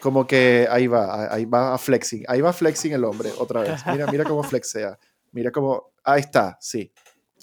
como 0.00 0.26
que 0.26 0.66
ahí 0.70 0.86
va, 0.86 1.32
ahí 1.32 1.44
va 1.44 1.74
a 1.74 1.78
flexing. 1.78 2.24
Ahí 2.28 2.40
va 2.40 2.52
flexing 2.52 2.92
el 2.92 3.04
hombre, 3.04 3.30
otra 3.38 3.60
vez. 3.62 3.84
Mira, 3.86 4.06
mira 4.06 4.24
cómo 4.24 4.42
flexea. 4.42 4.98
Mira 5.32 5.50
cómo... 5.50 5.92
Ahí 6.04 6.20
está, 6.20 6.56
sí. 6.60 6.92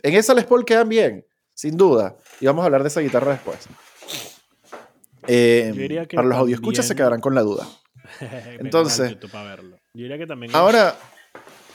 En 0.01 0.13
esa 0.13 0.33
Les 0.33 0.45
Paul 0.45 0.65
quedan 0.65 0.89
bien 0.89 1.25
sin 1.55 1.77
duda. 1.77 2.15
Y 2.39 2.45
vamos 2.45 2.61
a 2.61 2.65
hablar 2.65 2.83
de 2.83 2.89
esa 2.89 3.01
guitarra 3.01 3.31
después. 3.31 3.57
Eh, 5.27 6.05
para 6.13 6.27
los 6.27 6.49
escuchas 6.49 6.85
se 6.85 6.95
quedarán 6.95 7.21
con 7.21 7.33
la 7.33 7.41
duda. 7.41 7.67
Entonces, 8.59 9.17
ahora, 10.53 10.95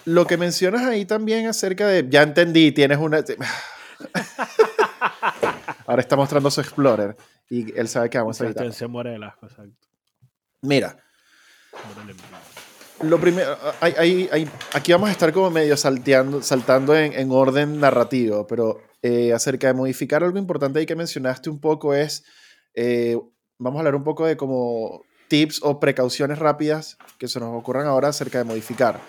lo 0.04 0.26
que 0.26 0.36
mencionas 0.36 0.82
ahí 0.82 1.04
también 1.04 1.48
acerca 1.48 1.88
de, 1.88 2.06
ya 2.08 2.22
entendí, 2.22 2.70
tienes 2.70 2.98
una... 2.98 3.24
ahora 5.86 6.00
está 6.00 6.14
mostrando 6.14 6.50
su 6.50 6.60
Explorer 6.60 7.16
y 7.48 7.76
él 7.76 7.88
sabe 7.88 8.08
que 8.08 8.18
vamos 8.18 8.40
a 8.40 8.46
editar. 8.46 8.72
Se 8.72 8.86
muere 8.86 9.18
de 9.18 9.24
asco, 9.24 9.46
exacto. 9.46 9.89
Mira. 10.62 10.96
Lo 13.02 13.18
primero, 13.18 13.56
aquí 14.74 14.92
vamos 14.92 15.08
a 15.08 15.12
estar 15.12 15.32
como 15.32 15.50
medio 15.50 15.76
salteando, 15.76 16.42
saltando 16.42 16.94
en, 16.94 17.14
en 17.14 17.30
orden 17.30 17.80
narrativo, 17.80 18.46
pero 18.46 18.82
eh, 19.02 19.32
acerca 19.32 19.68
de 19.68 19.74
modificar, 19.74 20.22
algo 20.22 20.38
importante 20.38 20.78
ahí 20.78 20.86
que 20.86 20.94
mencionaste 20.94 21.48
un 21.48 21.60
poco 21.60 21.94
es, 21.94 22.24
eh, 22.74 23.16
vamos 23.58 23.78
a 23.78 23.80
hablar 23.80 23.94
un 23.94 24.04
poco 24.04 24.26
de 24.26 24.36
como 24.36 25.02
tips 25.28 25.60
o 25.62 25.80
precauciones 25.80 26.38
rápidas 26.38 26.98
que 27.18 27.28
se 27.28 27.40
nos 27.40 27.56
ocurran 27.58 27.86
ahora 27.86 28.08
acerca 28.08 28.38
de 28.38 28.44
modificar. 28.44 29.00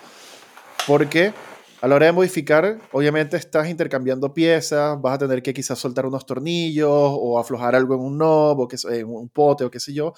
Porque 0.86 1.34
A 1.82 1.88
la 1.88 1.96
hora 1.96 2.06
de 2.06 2.12
modificar, 2.12 2.78
obviamente 2.92 3.36
estás 3.36 3.68
intercambiando 3.68 4.32
piezas, 4.32 5.00
vas 5.02 5.16
a 5.16 5.18
tener 5.18 5.42
que 5.42 5.52
quizás 5.52 5.80
soltar 5.80 6.06
unos 6.06 6.24
tornillos 6.24 6.88
o 6.88 7.40
aflojar 7.40 7.74
algo 7.74 7.94
en 7.96 8.00
un 8.02 8.16
knob 8.16 8.60
o 8.60 8.68
que, 8.68 8.76
en 8.88 9.08
un 9.08 9.28
pote 9.28 9.64
o 9.64 9.70
qué 9.70 9.80
sé 9.80 9.92
yo. 9.92 10.14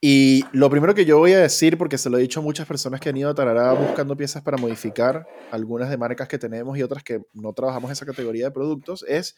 Y 0.00 0.44
lo 0.52 0.68
primero 0.68 0.94
que 0.94 1.04
yo 1.04 1.18
voy 1.18 1.32
a 1.32 1.38
decir, 1.38 1.78
porque 1.78 1.98
se 1.98 2.10
lo 2.10 2.18
he 2.18 2.20
dicho 2.20 2.40
a 2.40 2.42
muchas 2.42 2.66
personas 2.66 3.00
que 3.00 3.08
han 3.08 3.16
ido 3.16 3.30
a 3.30 3.34
Tarará 3.34 3.72
buscando 3.72 4.16
piezas 4.16 4.42
para 4.42 4.56
modificar, 4.56 5.26
algunas 5.50 5.88
de 5.90 5.96
marcas 5.96 6.28
que 6.28 6.38
tenemos 6.38 6.76
y 6.76 6.82
otras 6.82 7.02
que 7.02 7.22
no 7.32 7.52
trabajamos 7.52 7.90
esa 7.90 8.06
categoría 8.06 8.46
de 8.46 8.50
productos, 8.50 9.04
es 9.08 9.36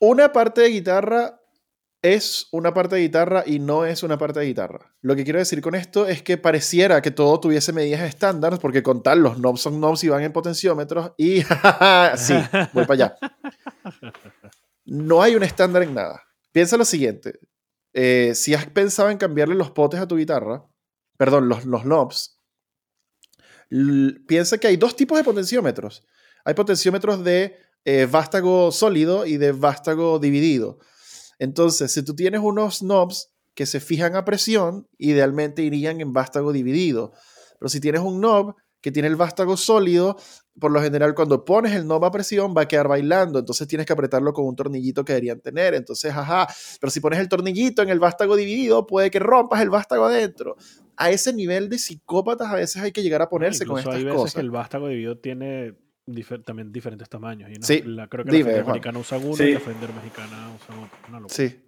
una 0.00 0.32
parte 0.32 0.62
de 0.62 0.68
guitarra 0.70 1.40
es 2.04 2.48
una 2.52 2.74
parte 2.74 2.96
de 2.96 3.00
guitarra 3.00 3.44
y 3.46 3.60
no 3.60 3.86
es 3.86 4.02
una 4.02 4.18
parte 4.18 4.38
de 4.38 4.44
guitarra. 4.44 4.94
Lo 5.00 5.16
que 5.16 5.24
quiero 5.24 5.38
decir 5.38 5.62
con 5.62 5.74
esto 5.74 6.06
es 6.06 6.22
que 6.22 6.36
pareciera 6.36 7.00
que 7.00 7.10
todo 7.10 7.40
tuviese 7.40 7.72
medidas 7.72 8.02
estándar, 8.02 8.58
porque 8.60 8.82
con 8.82 9.02
tal 9.02 9.20
los 9.20 9.38
knobs 9.38 9.62
son 9.62 9.78
knobs 9.78 10.04
y 10.04 10.10
van 10.10 10.22
en 10.22 10.30
potenciómetros 10.30 11.12
y 11.16 11.40
sí, 12.16 12.34
voy 12.74 12.84
para 12.84 12.92
allá. 12.92 13.16
No 14.86 15.22
hay 15.22 15.34
un 15.34 15.42
estándar 15.42 15.82
en 15.82 15.94
nada. 15.94 16.22
Piensa 16.52 16.76
lo 16.76 16.84
siguiente, 16.84 17.38
eh, 17.94 18.32
si 18.34 18.54
has 18.54 18.66
pensado 18.66 19.10
en 19.10 19.18
cambiarle 19.18 19.54
los 19.54 19.70
potes 19.70 20.00
a 20.00 20.08
tu 20.08 20.16
guitarra, 20.16 20.66
perdón, 21.16 21.48
los, 21.48 21.64
los 21.64 21.84
knobs, 21.84 22.40
piensa 24.26 24.58
que 24.58 24.66
hay 24.66 24.76
dos 24.76 24.96
tipos 24.96 25.16
de 25.16 25.24
potenciómetros. 25.24 26.06
Hay 26.44 26.54
potenciómetros 26.54 27.24
de 27.24 27.56
eh, 27.84 28.06
vástago 28.10 28.70
sólido 28.72 29.26
y 29.26 29.36
de 29.36 29.52
vástago 29.52 30.18
dividido. 30.18 30.78
Entonces, 31.38 31.92
si 31.92 32.02
tú 32.02 32.14
tienes 32.14 32.40
unos 32.40 32.80
knobs 32.80 33.32
que 33.54 33.66
se 33.66 33.80
fijan 33.80 34.16
a 34.16 34.24
presión, 34.24 34.88
idealmente 34.98 35.62
irían 35.62 36.00
en 36.00 36.12
vástago 36.12 36.52
dividido. 36.52 37.12
Pero 37.58 37.68
si 37.68 37.80
tienes 37.80 38.02
un 38.02 38.20
knob 38.20 38.56
que 38.84 38.92
tiene 38.92 39.08
el 39.08 39.16
vástago 39.16 39.56
sólido, 39.56 40.18
por 40.60 40.70
lo 40.70 40.82
general 40.82 41.14
cuando 41.14 41.42
pones 41.42 41.72
el 41.72 41.84
knob 41.84 42.04
a 42.04 42.10
presión 42.10 42.52
va 42.54 42.62
a 42.62 42.68
quedar 42.68 42.86
bailando, 42.86 43.38
entonces 43.38 43.66
tienes 43.66 43.86
que 43.86 43.94
apretarlo 43.94 44.34
con 44.34 44.44
un 44.44 44.54
tornillito 44.54 45.06
que 45.06 45.14
deberían 45.14 45.40
tener, 45.40 45.72
entonces, 45.72 46.12
ajá, 46.14 46.46
pero 46.82 46.90
si 46.90 47.00
pones 47.00 47.18
el 47.18 47.30
tornillito 47.30 47.80
en 47.80 47.88
el 47.88 47.98
vástago 47.98 48.36
dividido, 48.36 48.86
puede 48.86 49.10
que 49.10 49.20
rompas 49.20 49.62
el 49.62 49.70
vástago 49.70 50.04
adentro. 50.04 50.56
A 50.98 51.10
ese 51.10 51.32
nivel 51.32 51.70
de 51.70 51.78
psicópatas 51.78 52.48
a 52.48 52.56
veces 52.56 52.82
hay 52.82 52.92
que 52.92 53.02
llegar 53.02 53.22
a 53.22 53.30
ponerse 53.30 53.64
con 53.64 53.78
estas 53.78 53.94
hay 53.94 54.04
veces 54.04 54.34
que 54.34 54.40
el 54.42 54.50
vástago 54.50 54.88
dividido 54.88 55.16
tiene 55.16 55.78
también 56.44 56.70
diferentes 56.70 57.08
tamaños. 57.08 57.50
Y 57.50 57.54
sí, 57.62 57.80
la, 57.86 58.06
creo 58.08 58.26
que 58.26 58.32
la 58.32 58.44
Fender 58.44 58.64
americana 58.64 58.98
usa 58.98 59.16
uno 59.16 59.42
y 59.42 59.54
la 59.54 59.60
Fender 59.60 59.94
mexicana 59.94 60.54
usa 60.54 60.90
otro. 61.14 61.28
sí. 61.30 61.58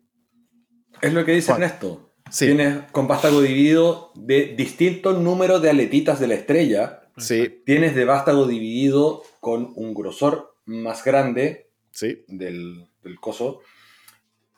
Es 1.00 1.14
lo 1.14 1.24
que 1.24 1.32
dice 1.32 1.52
Ernesto. 1.52 2.12
Tienes 2.36 2.90
con 2.92 3.08
vástago 3.08 3.40
dividido 3.40 4.12
de 4.16 4.54
distintos 4.54 5.18
números 5.18 5.62
de 5.62 5.70
aletitas 5.70 6.20
de 6.20 6.26
la 6.26 6.34
estrella 6.34 7.05
Sí. 7.16 7.62
Tienes 7.64 7.94
de 7.94 8.04
vástago 8.04 8.46
dividido 8.46 9.22
con 9.40 9.72
un 9.74 9.94
grosor 9.94 10.54
más 10.66 11.04
grande 11.04 11.70
sí. 11.90 12.24
del, 12.28 12.88
coso. 13.20 13.60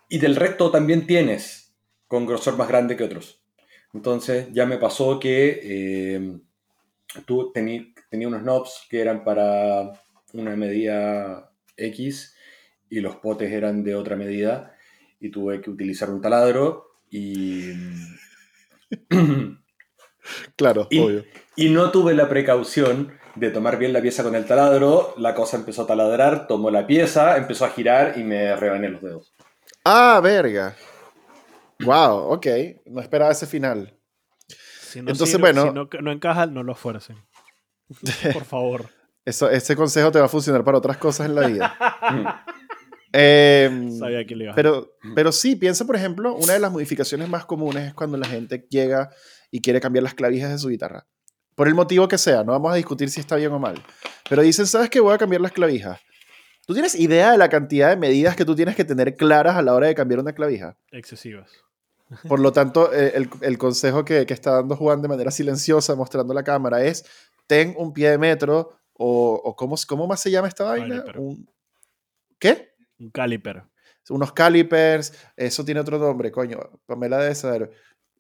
Y 0.09 0.19
del 0.19 0.37
recto 0.37 0.71
también 0.71 1.07
tienes 1.07 1.75
con 2.07 2.27
grosor 2.27 2.57
más 2.57 2.69
grande 2.69 2.97
que 2.97 3.05
otros. 3.05 3.43
Entonces 3.95 4.49
ya 4.53 4.67
me 4.67 4.79
pasó 4.79 5.21
que 5.21 5.61
eh, 5.63 6.41
tú 7.27 7.53
tenías 7.53 7.87
unos 8.13 8.43
knobs 8.43 8.87
que 8.89 9.01
eran 9.01 9.25
para 9.25 9.93
una 10.33 10.57
medida 10.57 11.53
X 11.77 12.35
y 12.91 13.01
los 13.01 13.17
potes 13.17 13.53
eran 13.53 13.85
de 13.85 13.95
otra 13.95 14.17
medida 14.17 14.75
y 15.21 15.31
tuve 15.31 15.61
que 15.61 15.71
utilizar 15.71 16.11
un 16.11 16.21
taladro 16.21 17.01
y 17.11 17.73
Claro, 20.57 20.87
y, 20.91 20.99
obvio. 21.01 21.25
Y 21.57 21.71
no 21.71 21.91
tuve 21.91 22.15
la 22.15 22.29
precaución 22.29 23.13
de 23.35 23.51
tomar 23.51 23.79
bien 23.79 23.93
la 23.93 24.01
pieza 24.01 24.23
con 24.23 24.35
el 24.35 24.45
taladro. 24.45 25.15
La 25.17 25.35
cosa 25.35 25.57
empezó 25.57 25.83
a 25.83 25.87
taladrar, 25.87 26.47
tomó 26.47 26.71
la 26.71 26.87
pieza, 26.87 27.37
empezó 27.37 27.65
a 27.65 27.71
girar 27.71 28.19
y 28.19 28.25
me 28.25 28.55
rebané 28.57 28.89
los 28.89 29.03
dedos. 29.03 29.35
Ah, 29.85 30.21
verga. 30.23 30.77
Wow, 31.81 32.33
ok. 32.33 32.47
No 32.87 33.01
esperaba 33.01 33.31
ese 33.31 33.47
final. 33.47 33.95
Entonces, 34.95 35.39
bueno. 35.39 35.63
Si 35.63 35.73
no, 35.73 35.89
no 36.01 36.13
encaja, 36.13 36.47
no 36.47 36.63
lo 36.63 36.75
fuercen. 36.75 37.17
Por 38.33 38.45
favor. 38.45 38.91
Eso, 39.25 39.51
ese 39.51 39.77
consejo 39.77 40.11
te 40.11 40.19
va 40.19 40.27
a 40.27 40.29
funcionar 40.29 40.65
para 40.65 40.79
otras 40.79 40.97
cosas 40.97 41.27
en 41.27 41.35
la 41.35 41.47
vida. 41.47 42.45
Em, 43.11 43.91
Sabía 43.99 44.27
que 44.27 44.37
le 44.37 44.45
iba 44.45 44.55
pero, 44.55 44.93
pero 45.15 45.33
sí, 45.33 45.57
piensa, 45.57 45.87
por 45.87 45.97
ejemplo, 45.97 46.35
una 46.35 46.53
de 46.53 46.59
las 46.59 46.71
modificaciones 46.71 47.27
más 47.27 47.47
comunes 47.47 47.89
es 47.89 47.95
cuando 47.95 48.19
la 48.19 48.27
gente 48.27 48.67
llega 48.69 49.09
y 49.51 49.61
quiere 49.61 49.81
cambiar 49.81 50.03
las 50.03 50.15
clavijas 50.15 50.51
de 50.51 50.59
su 50.59 50.69
guitarra. 50.69 51.07
Por 51.55 51.69
el 51.69 51.75
motivo 51.75 52.07
que 52.07 52.19
sea, 52.19 52.45
no 52.45 52.53
vamos 52.53 52.73
a 52.73 52.77
discutir 52.77 53.11
si 53.11 53.21
está 53.21 53.37
bien 53.37 53.53
o 53.53 53.59
mal. 53.59 53.83
Pero 54.29 54.43
dicen, 54.43 54.67
¿sabes 54.67 54.91
qué? 54.91 55.01
Voy 55.01 55.15
a 55.15 55.19
cambiar 55.19 55.41
las 55.41 55.53
clavijas. 55.53 56.01
¿Tú 56.67 56.75
tienes 56.75 56.95
idea 56.95 57.33
de 57.33 57.39
la 57.39 57.49
cantidad 57.49 57.89
de 57.89 57.97
medidas 57.97 58.37
que 58.37 58.45
tú 58.45 58.55
tienes 58.55 58.77
que 58.77 58.85
tener 58.85 59.17
claras 59.17 59.57
a 59.57 59.63
la 59.63 59.75
hora 59.75 59.87
de 59.87 59.95
cambiar 59.95 60.21
una 60.21 60.35
clavija? 60.35 60.77
Excesivas. 60.93 61.51
Por 62.29 62.41
lo 62.41 62.53
tanto, 62.53 62.93
eh, 62.93 63.13
el, 63.15 63.29
el 63.41 63.59
consejo 63.59 64.05
que, 64.05 64.27
que, 64.27 64.35
está 64.35 64.53
dando 64.53 64.77
Juan 64.77 65.03
de 65.03 65.09
manera 65.09 65.31
silenciosa, 65.31 65.95
mostrando 65.95 66.35
la 66.35 66.45
cámara, 66.45 66.85
es 66.85 67.05
ten 67.47 67.75
un 67.77 67.93
pie 67.93 68.11
de 68.11 68.19
metro 68.19 68.79
o, 68.93 69.41
o 69.43 69.57
¿cómo, 69.57 69.77
¿cómo, 69.87 70.07
más 70.07 70.21
se 70.21 70.31
llama 70.31 70.49
esta 70.49 70.65
vaina? 70.65 71.05
Un, 71.17 71.49
¿Qué? 72.39 72.75
Un 72.99 73.11
caliper. 73.11 73.65
Unos 74.11 74.33
calipers, 74.33 75.13
eso 75.37 75.65
tiene 75.65 75.81
otro 75.81 75.99
nombre, 75.99 76.31
coño. 76.31 76.59
Pamela 76.87 77.19
debe 77.19 77.35
saber. 77.35 77.71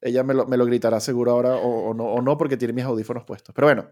Ella 0.00 0.22
me 0.22 0.34
lo, 0.34 0.46
me 0.46 0.56
lo 0.56 0.64
gritará 0.66 1.00
seguro 1.00 1.32
ahora 1.32 1.56
o, 1.56 1.94
no, 1.94 2.04
o 2.04 2.22
no 2.22 2.36
porque 2.36 2.56
tiene 2.56 2.74
mis 2.74 2.84
audífonos 2.84 3.24
puestos. 3.24 3.54
Pero 3.54 3.66
bueno, 3.66 3.88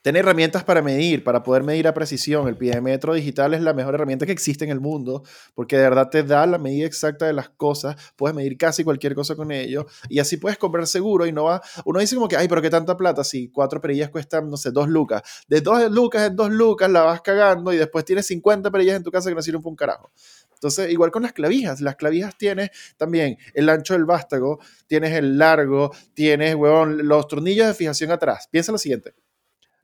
Tener 0.00 0.20
herramientas 0.20 0.62
para 0.62 0.80
medir, 0.80 1.24
para 1.24 1.42
poder 1.42 1.64
medir 1.64 1.88
a 1.88 1.92
precisión. 1.92 2.46
El 2.46 2.56
piedemetro 2.56 3.14
digital 3.14 3.52
es 3.52 3.62
la 3.62 3.74
mejor 3.74 3.96
herramienta 3.96 4.26
que 4.26 4.32
existe 4.32 4.64
en 4.64 4.70
el 4.70 4.78
mundo 4.78 5.24
porque 5.54 5.76
de 5.76 5.82
verdad 5.82 6.08
te 6.08 6.22
da 6.22 6.46
la 6.46 6.56
medida 6.56 6.86
exacta 6.86 7.26
de 7.26 7.32
las 7.32 7.48
cosas. 7.48 7.96
Puedes 8.14 8.34
medir 8.36 8.56
casi 8.56 8.84
cualquier 8.84 9.16
cosa 9.16 9.34
con 9.34 9.50
ello 9.50 9.86
y 10.08 10.20
así 10.20 10.36
puedes 10.36 10.56
comprar 10.56 10.86
seguro 10.86 11.26
y 11.26 11.32
no 11.32 11.44
va. 11.44 11.60
Uno 11.84 11.98
dice 11.98 12.14
como 12.14 12.28
que, 12.28 12.36
ay, 12.36 12.46
pero 12.46 12.62
qué 12.62 12.70
tanta 12.70 12.96
plata 12.96 13.24
si 13.24 13.50
cuatro 13.50 13.80
perillas 13.80 14.08
cuestan, 14.10 14.48
no 14.48 14.56
sé, 14.56 14.70
dos 14.70 14.88
lucas. 14.88 15.22
De 15.48 15.60
dos 15.60 15.90
lucas 15.90 16.28
en 16.28 16.36
dos 16.36 16.50
lucas 16.50 16.88
la 16.88 17.02
vas 17.02 17.20
cagando 17.20 17.72
y 17.72 17.76
después 17.76 18.04
tienes 18.04 18.24
50 18.26 18.70
perillas 18.70 18.96
en 18.96 19.02
tu 19.02 19.10
casa 19.10 19.28
que 19.28 19.34
no 19.34 19.42
sirven 19.42 19.62
para 19.62 19.70
un 19.70 19.76
carajo. 19.76 20.12
Entonces, 20.58 20.90
igual 20.90 21.10
con 21.10 21.22
las 21.22 21.32
clavijas. 21.32 21.80
Las 21.80 21.96
clavijas 21.96 22.36
tienes 22.36 22.70
también 22.96 23.38
el 23.54 23.68
ancho 23.68 23.94
del 23.94 24.04
vástago, 24.04 24.58
tienes 24.86 25.12
el 25.12 25.38
largo, 25.38 25.92
tienes, 26.14 26.54
huevón, 26.54 27.06
los 27.06 27.28
tornillos 27.28 27.66
de 27.66 27.74
fijación 27.74 28.10
atrás. 28.10 28.48
Piensa 28.50 28.72
lo 28.72 28.78
siguiente. 28.78 29.14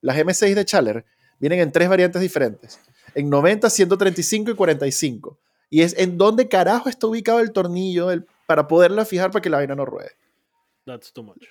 Las 0.00 0.16
M6 0.16 0.54
de 0.54 0.64
Chaler 0.64 1.04
vienen 1.38 1.60
en 1.60 1.72
tres 1.72 1.88
variantes 1.88 2.20
diferentes. 2.20 2.80
En 3.14 3.30
90, 3.30 3.70
135 3.70 4.50
y 4.50 4.54
45. 4.54 5.38
Y 5.70 5.82
es 5.82 5.96
en 5.96 6.18
dónde 6.18 6.48
carajo 6.48 6.88
está 6.88 7.06
ubicado 7.06 7.40
el 7.40 7.52
tornillo 7.52 8.08
para 8.46 8.66
poderla 8.66 9.04
fijar 9.04 9.30
para 9.30 9.42
que 9.42 9.50
la 9.50 9.58
vaina 9.58 9.74
no 9.74 9.84
ruede. 9.84 10.10
That's 10.84 11.12
too 11.12 11.22
much. 11.22 11.44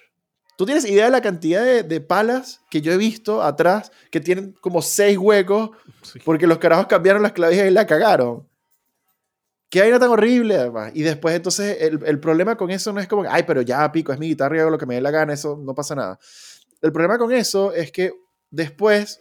¿Tú 0.55 0.65
tienes 0.65 0.85
idea 0.85 1.05
de 1.05 1.11
la 1.11 1.21
cantidad 1.21 1.83
de, 1.83 2.01
palas 2.01 2.61
que 2.69 2.81
yo 2.81 2.91
he 2.91 2.97
visto 2.97 3.41
atrás 3.41 3.91
que 4.11 4.19
tienen 4.19 4.53
como 4.61 4.83
seis 4.83 5.17
huecos 5.17 5.71
porque 6.23 6.45
los 6.45 6.59
carajos 6.59 6.85
cambiaron 6.85 7.23
las 7.23 7.31
clavijas 7.31 7.67
y 7.67 7.71
la 7.71 7.87
cagaron? 7.87 8.47
Qué 9.73 9.81
vaina 9.81 9.97
tan 9.97 10.11
horrible, 10.11 10.55
además. 10.55 10.91
Y 10.93 11.01
después, 11.01 11.35
entonces, 11.35 11.81
el, 11.81 11.99
el, 12.05 12.19
problema 12.19 12.55
con 12.55 12.69
eso 12.69 12.93
no 12.93 12.99
es 12.99 13.07
como, 13.07 13.23
ay, 13.27 13.41
pero 13.41 13.63
ya, 13.63 13.91
pico, 13.91 14.13
es 14.13 14.19
mi 14.19 14.27
guitarra 14.27 14.55
y 14.55 14.59
hago 14.59 14.69
lo 14.69 14.77
que 14.77 14.85
me 14.85 14.93
dé 14.93 15.01
la 15.01 15.09
gana, 15.09 15.33
eso 15.33 15.59
no 15.59 15.73
pasa 15.73 15.95
nada. 15.95 16.19
El 16.79 16.91
problema 16.91 17.17
con 17.17 17.31
eso 17.31 17.73
es 17.73 17.91
que 17.91 18.13
después, 18.51 19.19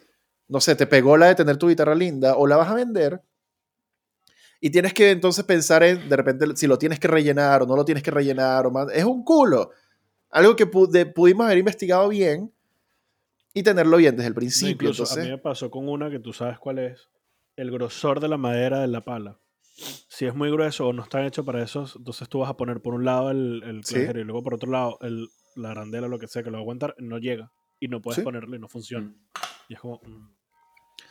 no 0.48 0.60
sé, 0.60 0.76
te 0.76 0.86
pegó 0.86 1.16
la 1.16 1.28
de 1.28 1.36
tener 1.36 1.56
tu 1.56 1.70
guitarra 1.70 1.94
linda 1.94 2.36
o 2.36 2.46
la 2.46 2.58
vas 2.58 2.68
a 2.68 2.74
vender 2.74 3.22
y 4.60 4.68
tienes 4.68 4.92
que 4.92 5.10
entonces 5.10 5.42
pensar 5.46 5.82
en, 5.84 6.06
de 6.06 6.16
repente, 6.18 6.54
si 6.54 6.66
lo 6.66 6.76
tienes 6.76 7.00
que 7.00 7.08
rellenar 7.08 7.62
o 7.62 7.66
no 7.66 7.74
lo 7.74 7.86
tienes 7.86 8.02
que 8.02 8.10
rellenar 8.10 8.66
o 8.66 8.70
más. 8.70 8.88
Es 8.92 9.04
un 9.04 9.24
culo. 9.24 9.70
Algo 10.28 10.54
que 10.54 10.66
pudimos 10.66 11.46
haber 11.46 11.56
investigado 11.56 12.10
bien 12.10 12.52
y 13.54 13.62
tenerlo 13.62 13.96
bien 13.96 14.16
desde 14.16 14.28
el 14.28 14.34
principio. 14.34 14.90
incluso 14.90 15.18
a 15.18 15.22
mí 15.22 15.30
me 15.30 15.38
pasó 15.38 15.70
con 15.70 15.88
una 15.88 16.10
que 16.10 16.18
tú 16.18 16.34
sabes 16.34 16.58
cuál 16.58 16.78
es. 16.78 17.08
El 17.56 17.70
grosor 17.70 18.20
de 18.20 18.28
la 18.28 18.36
madera 18.36 18.82
de 18.82 18.88
la 18.88 19.00
pala. 19.00 19.38
Si 20.08 20.26
es 20.26 20.34
muy 20.34 20.50
grueso 20.50 20.88
o 20.88 20.92
no 20.92 21.02
está 21.02 21.26
hecho 21.26 21.44
para 21.44 21.62
eso, 21.62 21.86
entonces 21.96 22.28
tú 22.28 22.40
vas 22.40 22.50
a 22.50 22.56
poner 22.56 22.80
por 22.80 22.94
un 22.94 23.04
lado 23.04 23.30
el, 23.30 23.62
el 23.64 24.16
y 24.18 24.24
luego 24.24 24.42
por 24.42 24.54
otro 24.54 24.70
lado 24.70 24.98
el, 25.00 25.28
la 25.56 25.70
arandela, 25.70 26.08
lo 26.08 26.18
que 26.18 26.28
sea, 26.28 26.42
que 26.42 26.50
lo 26.50 26.56
va 26.56 26.60
a 26.60 26.62
aguantar, 26.62 26.94
no 26.98 27.18
llega 27.18 27.52
y 27.80 27.88
no 27.88 28.00
puedes 28.00 28.22
ponerlo 28.22 28.56
y 28.56 28.58
no 28.58 28.68
funciona. 28.68 29.06
Mm. 29.06 29.16
Y 29.68 29.74
es 29.74 29.80
como... 29.80 30.00
Mm, 30.04 30.30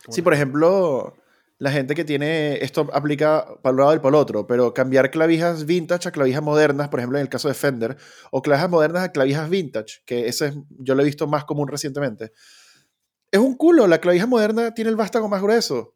sí, 0.10 0.22
por 0.22 0.34
ejemplo, 0.34 1.16
la 1.62 1.72
gente 1.72 1.94
que 1.94 2.06
tiene, 2.06 2.64
esto 2.64 2.90
aplica 2.94 3.46
para 3.62 3.74
un 3.74 3.82
lado 3.82 3.96
y 3.96 4.00
para 4.00 4.10
el 4.10 4.16
otro, 4.16 4.48
pero 4.48 4.74
cambiar 4.74 5.12
clavijas 5.12 5.66
vintage 5.66 6.10
a 6.10 6.12
clavijas 6.12 6.42
modernas, 6.42 6.90
por 6.90 7.00
ejemplo 7.00 7.20
en 7.20 7.24
el 7.24 7.30
caso 7.30 7.48
de 7.48 7.54
Fender, 7.54 7.98
o 8.32 8.42
clavijas 8.42 8.70
modernas 8.70 9.04
a 9.04 9.12
clavijas 9.12 9.50
vintage, 9.50 10.02
que 10.06 10.28
ese 10.28 10.48
es, 10.48 10.56
yo 10.80 10.96
lo 10.96 11.02
he 11.02 11.06
visto 11.06 11.28
más 11.28 11.46
común 11.46 11.68
recientemente. 11.68 12.32
Es 13.30 13.40
un 13.40 13.56
culo, 13.56 13.88
la 13.88 14.00
clavija 14.00 14.26
moderna 14.26 14.74
tiene 14.74 14.90
el 14.90 14.96
vástago 14.96 15.30
más 15.30 15.42
grueso. 15.42 15.96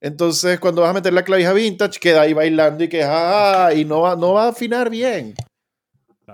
Entonces, 0.00 0.58
cuando 0.58 0.82
vas 0.82 0.90
a 0.90 0.94
meter 0.94 1.12
la 1.12 1.24
clavija 1.24 1.52
vintage, 1.52 2.00
queda 2.00 2.22
ahí 2.22 2.32
bailando 2.32 2.84
y 2.84 2.88
que, 2.88 3.02
ah, 3.04 3.70
y 3.74 3.84
no 3.84 4.00
va, 4.00 4.16
no 4.16 4.32
va 4.32 4.44
a 4.44 4.48
afinar 4.48 4.88
bien. 4.88 5.34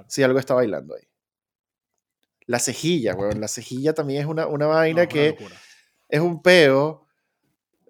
Si 0.07 0.23
algo 0.23 0.39
está 0.39 0.55
bailando 0.55 0.95
ahí. 0.95 1.03
La 2.47 2.61
cejilla, 2.61 3.15
weón. 3.15 3.41
La 3.41 3.49
cejilla 3.49 3.93
también 3.93 4.21
es 4.21 4.27
una, 4.27 4.47
una 4.47 4.67
vaina 4.67 5.03
No, 5.03 5.11
es 5.11 5.15
una 5.15 5.37
que 5.37 5.37
es 6.09 6.21
un 6.21 6.43
peo 6.43 7.07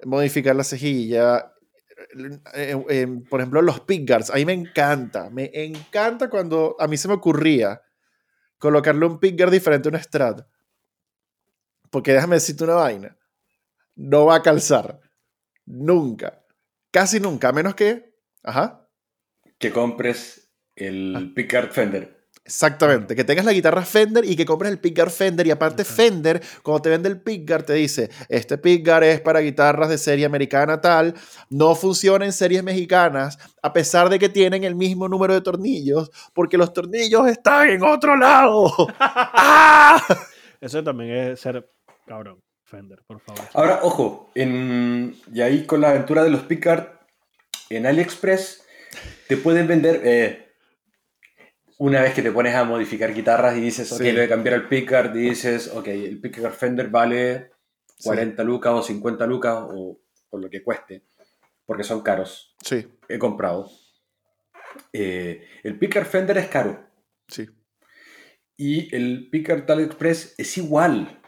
modificar 0.04 0.56
la 0.56 0.64
cejilla. 0.64 1.52
Eh, 2.54 2.84
eh, 2.88 3.06
por 3.28 3.40
ejemplo, 3.40 3.60
los 3.60 3.80
pickguards. 3.80 4.30
A 4.30 4.34
mí 4.36 4.46
me 4.46 4.54
encanta. 4.54 5.28
Me 5.30 5.50
encanta 5.52 6.30
cuando 6.30 6.76
a 6.78 6.86
mí 6.86 6.96
se 6.96 7.08
me 7.08 7.14
ocurría 7.14 7.82
colocarle 8.58 9.04
un 9.04 9.18
pickguard 9.18 9.52
diferente 9.52 9.88
a 9.88 9.92
un 9.92 10.02
strat. 10.02 10.40
Porque 11.90 12.12
déjame 12.12 12.36
decirte 12.36 12.64
una 12.64 12.74
vaina. 12.74 13.16
No 13.94 14.26
va 14.26 14.36
a 14.36 14.42
calzar. 14.42 15.00
Nunca. 15.66 16.42
Casi 16.90 17.20
nunca. 17.20 17.48
A 17.48 17.52
menos 17.52 17.74
que. 17.74 18.14
Ajá. 18.42 18.88
Que 19.58 19.70
compres 19.72 20.50
el 20.74 21.14
Ah. 21.16 21.22
Pickard 21.34 21.70
Fender. 21.72 22.16
Exactamente, 22.44 23.16
que 23.16 23.24
tengas 23.24 23.44
la 23.44 23.52
guitarra 23.52 23.82
Fender 23.82 24.24
y 24.24 24.36
que 24.36 24.46
compres 24.46 24.70
el 24.70 24.78
pickguard 24.78 25.10
Fender 25.10 25.44
y 25.48 25.50
aparte. 25.50 25.84
Fender, 25.84 26.40
cuando 26.62 26.80
te 26.82 26.90
vende 26.90 27.08
el 27.08 27.20
pickguard 27.20 27.64
te 27.64 27.72
dice, 27.72 28.08
este 28.28 28.56
pickguard 28.56 29.02
es 29.02 29.20
para 29.20 29.40
guitarras 29.40 29.88
de 29.88 29.98
serie 29.98 30.26
americana 30.26 30.80
tal, 30.80 31.14
no 31.50 31.74
funciona 31.74 32.24
en 32.24 32.32
series 32.32 32.62
mexicanas 32.62 33.36
a 33.60 33.72
pesar 33.72 34.08
de 34.10 34.20
que 34.20 34.28
tienen 34.28 34.62
el 34.62 34.76
mismo 34.76 35.08
número 35.08 35.34
de 35.34 35.40
tornillos 35.40 36.08
porque 36.34 36.56
los 36.56 36.72
tornillos 36.72 37.26
están 37.26 37.68
en 37.68 37.82
otro 37.82 38.14
lado. 38.16 38.70
¡Ah! 39.00 40.00
Eso 40.60 40.84
también 40.84 41.10
es 41.16 41.40
ser 41.40 41.68
cabrón. 42.06 42.40
Fender, 42.66 43.02
por 43.06 43.20
favor. 43.20 43.44
Ahora, 43.54 43.80
ojo, 43.82 44.30
en, 44.34 45.16
y 45.32 45.40
ahí 45.40 45.64
con 45.66 45.80
la 45.80 45.90
aventura 45.90 46.24
de 46.24 46.30
los 46.30 46.42
Pickard, 46.42 46.88
en 47.70 47.86
AliExpress 47.86 48.64
te 49.28 49.36
pueden 49.36 49.66
vender, 49.68 50.00
eh, 50.04 50.52
una 51.78 52.00
vez 52.02 52.14
que 52.14 52.22
te 52.22 52.32
pones 52.32 52.54
a 52.54 52.64
modificar 52.64 53.14
guitarras 53.14 53.56
y 53.56 53.60
dices, 53.60 53.92
ok, 53.92 53.98
Sí. 53.98 54.04
le 54.04 54.12
voy 54.14 54.22
a 54.22 54.28
cambiar 54.28 54.54
el 54.56 54.68
Pickard, 54.68 55.14
y 55.16 55.20
dices, 55.30 55.68
ok, 55.68 55.86
el 55.88 56.20
Pickard 56.20 56.52
Fender 56.54 56.88
vale 56.88 57.50
40 58.02 58.42
lucas 58.44 58.72
o 58.72 58.82
50 58.82 59.26
lucas 59.26 59.54
o, 59.68 60.00
o 60.30 60.38
lo 60.38 60.50
que 60.50 60.62
cueste, 60.62 61.04
porque 61.64 61.84
son 61.84 62.02
caros, 62.02 62.54
Sí, 62.64 62.86
he 63.08 63.18
comprado. 63.18 63.70
Eh, 64.92 65.46
el 65.62 65.78
Pickard 65.78 66.06
Fender 66.06 66.36
es 66.38 66.48
caro 66.48 66.84
sí. 67.28 67.46
y 68.56 68.94
el 68.94 69.28
Pickard 69.30 69.70
AliExpress 69.70 70.34
es 70.36 70.58
igual, 70.58 71.20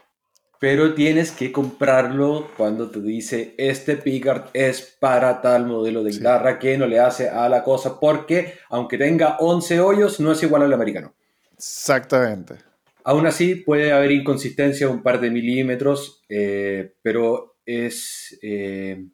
pero 0.59 0.93
tienes 0.93 1.31
que 1.31 1.51
comprarlo 1.53 2.51
cuando 2.57 2.89
te 2.91 2.99
dice 3.01 3.55
este 3.57 3.95
Pickard 3.95 4.49
es 4.53 4.81
para 4.99 5.41
tal 5.41 5.65
modelo 5.65 6.03
de 6.03 6.11
Sí. 6.11 6.17
guitarra 6.19 6.59
que 6.59 6.77
no 6.77 6.85
le 6.85 6.99
hace 6.99 7.29
a 7.29 7.47
la 7.47 7.63
cosa 7.63 7.99
porque 7.99 8.55
aunque 8.69 8.97
tenga 8.97 9.37
11 9.39 9.79
hoyos 9.79 10.19
no 10.19 10.31
es 10.33 10.43
igual 10.43 10.63
al 10.63 10.73
americano. 10.73 11.13
Exactamente. 11.55 12.55
Aún 13.03 13.25
así 13.25 13.55
puede 13.55 13.91
haber 13.93 14.11
inconsistencia 14.11 14.89
un 14.89 15.01
par 15.01 15.19
de 15.21 15.31
milímetros, 15.31 16.21
eh, 16.29 16.93
pero 17.01 17.55
es 17.65 18.37
eh, 18.41 19.05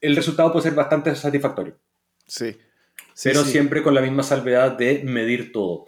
el 0.00 0.16
resultado 0.16 0.52
puede 0.52 0.64
ser 0.64 0.74
bastante 0.74 1.14
satisfactorio, 1.14 1.78
Sí. 2.26 2.56
Sí, 3.14 3.28
pero 3.28 3.44
sí. 3.44 3.52
siempre 3.52 3.82
con 3.82 3.94
la 3.94 4.00
misma 4.00 4.22
salvedad 4.22 4.72
de 4.72 5.02
medir 5.04 5.52
todo. 5.52 5.86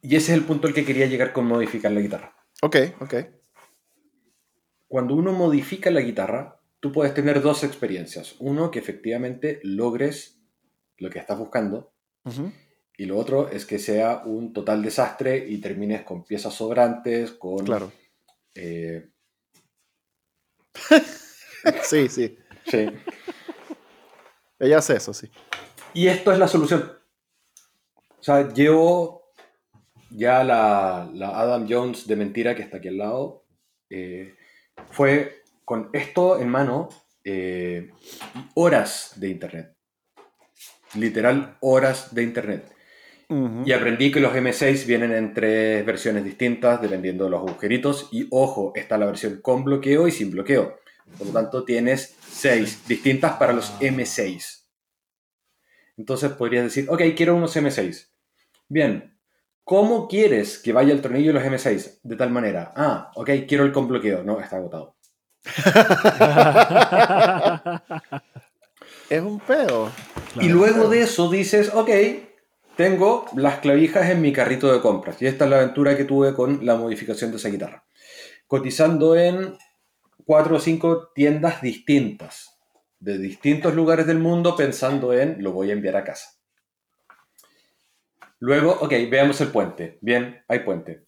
Y 0.00 0.16
ese 0.16 0.32
es 0.32 0.38
el 0.38 0.44
punto 0.44 0.66
al 0.66 0.74
que 0.74 0.84
quería 0.84 1.06
llegar 1.06 1.32
con 1.32 1.46
modificar 1.46 1.92
la 1.92 2.00
guitarra. 2.00 2.34
Ok, 2.62 2.76
ok. 3.00 3.14
Cuando 4.92 5.14
uno 5.14 5.32
modifica 5.32 5.90
la 5.90 6.02
guitarra, 6.02 6.60
tú 6.78 6.92
puedes 6.92 7.14
tener 7.14 7.40
dos 7.40 7.64
experiencias. 7.64 8.36
Uno, 8.40 8.70
que 8.70 8.78
efectivamente 8.78 9.58
logres 9.62 10.38
lo 10.98 11.08
que 11.08 11.18
estás 11.18 11.38
buscando. 11.38 11.94
Y 12.98 13.06
lo 13.06 13.16
otro 13.16 13.48
es 13.48 13.64
que 13.64 13.78
sea 13.78 14.20
un 14.26 14.52
total 14.52 14.82
desastre 14.82 15.46
y 15.48 15.62
termines 15.62 16.02
con 16.02 16.24
piezas 16.24 16.52
sobrantes, 16.52 17.30
con... 17.32 17.64
Claro. 17.64 17.90
eh, 18.54 19.08
Sí, 21.84 22.10
sí. 22.10 22.36
sí. 22.66 22.86
Ella 24.58 24.76
hace 24.76 24.96
eso, 24.96 25.14
sí. 25.14 25.30
Y 25.94 26.08
esto 26.08 26.32
es 26.32 26.38
la 26.38 26.48
solución. 26.48 26.92
O 28.18 28.22
sea, 28.22 28.52
llevo 28.52 29.30
ya 30.10 30.44
la, 30.44 31.10
la 31.14 31.40
Adam 31.40 31.66
Jones 31.66 32.06
de 32.06 32.16
mentira 32.16 32.54
que 32.54 32.60
está 32.60 32.76
aquí 32.76 32.88
al 32.88 32.98
lado. 32.98 33.46
eh, 33.88 34.34
fue 34.90 35.42
con 35.64 35.90
esto 35.92 36.40
en 36.40 36.48
mano 36.48 36.88
eh, 37.24 37.90
horas 38.54 39.12
de 39.16 39.28
internet. 39.28 39.76
Literal 40.94 41.56
horas 41.60 42.14
de 42.14 42.22
internet. 42.22 42.72
Y 43.64 43.72
aprendí 43.72 44.12
que 44.12 44.20
los 44.20 44.34
M6 44.34 44.84
vienen 44.84 45.12
en 45.12 45.32
tres 45.32 45.86
versiones 45.86 46.22
distintas 46.22 46.82
dependiendo 46.82 47.24
de 47.24 47.30
los 47.30 47.40
agujeritos. 47.40 48.08
Y 48.12 48.28
ojo, 48.30 48.72
está 48.74 48.98
la 48.98 49.06
versión 49.06 49.40
con 49.40 49.64
bloqueo 49.64 50.06
y 50.06 50.10
sin 50.10 50.30
bloqueo. 50.30 50.76
Por 51.16 51.28
lo 51.28 51.32
tanto, 51.32 51.64
tienes 51.64 52.14
seis 52.28 52.86
distintas 52.86 53.36
para 53.36 53.54
los 53.54 53.72
M6. 53.80 54.64
Entonces 55.96 56.32
podrías 56.32 56.64
decir, 56.64 56.86
ok, 56.90 57.00
quiero 57.16 57.34
unos 57.34 57.56
M6. 57.56 58.08
Bien, 58.68 59.11
¿cómo 59.64 60.08
quieres 60.08 60.58
que 60.58 60.72
vaya 60.72 60.92
el 60.92 61.02
tornillo 61.02 61.32
de 61.32 61.40
los 61.40 61.44
M6? 61.44 62.00
De 62.02 62.16
tal 62.16 62.30
manera, 62.30 62.72
ah, 62.76 63.10
ok, 63.14 63.30
quiero 63.46 63.64
el 63.64 63.72
con 63.72 63.88
bloqueo. 63.88 64.22
No, 64.22 64.40
está 64.40 64.56
agotado. 64.56 64.96
Es 69.12 69.20
un 69.20 69.40
pedo. 69.40 69.92
Y 70.40 70.48
luego 70.48 70.88
de 70.88 71.02
eso 71.02 71.28
dices, 71.28 71.70
ok, 71.74 71.90
tengo 72.76 73.26
las 73.36 73.58
clavijas 73.58 74.08
en 74.08 74.22
mi 74.22 74.32
carrito 74.32 74.72
de 74.72 74.80
compras. 74.80 75.20
Y 75.20 75.26
esta 75.26 75.44
es 75.44 75.50
la 75.50 75.58
aventura 75.58 75.98
que 75.98 76.04
tuve 76.04 76.32
con 76.32 76.64
la 76.64 76.76
modificación 76.76 77.30
de 77.30 77.36
esa 77.36 77.50
guitarra. 77.50 77.84
Cotizando 78.46 79.14
en 79.14 79.58
cuatro 80.24 80.56
o 80.56 80.60
cinco 80.60 81.10
tiendas 81.14 81.60
distintas, 81.60 82.58
de 83.00 83.18
distintos 83.18 83.74
lugares 83.74 84.06
del 84.06 84.18
mundo, 84.18 84.56
pensando 84.56 85.12
en 85.12 85.42
lo 85.42 85.52
voy 85.52 85.68
a 85.68 85.74
enviar 85.74 85.96
a 85.96 86.04
casa. 86.04 86.30
Luego, 88.42 88.72
ok, 88.80 88.90
veamos 89.08 89.40
el 89.40 89.48
puente. 89.52 89.98
Bien, 90.00 90.42
hay 90.48 90.58
puente. 90.60 91.04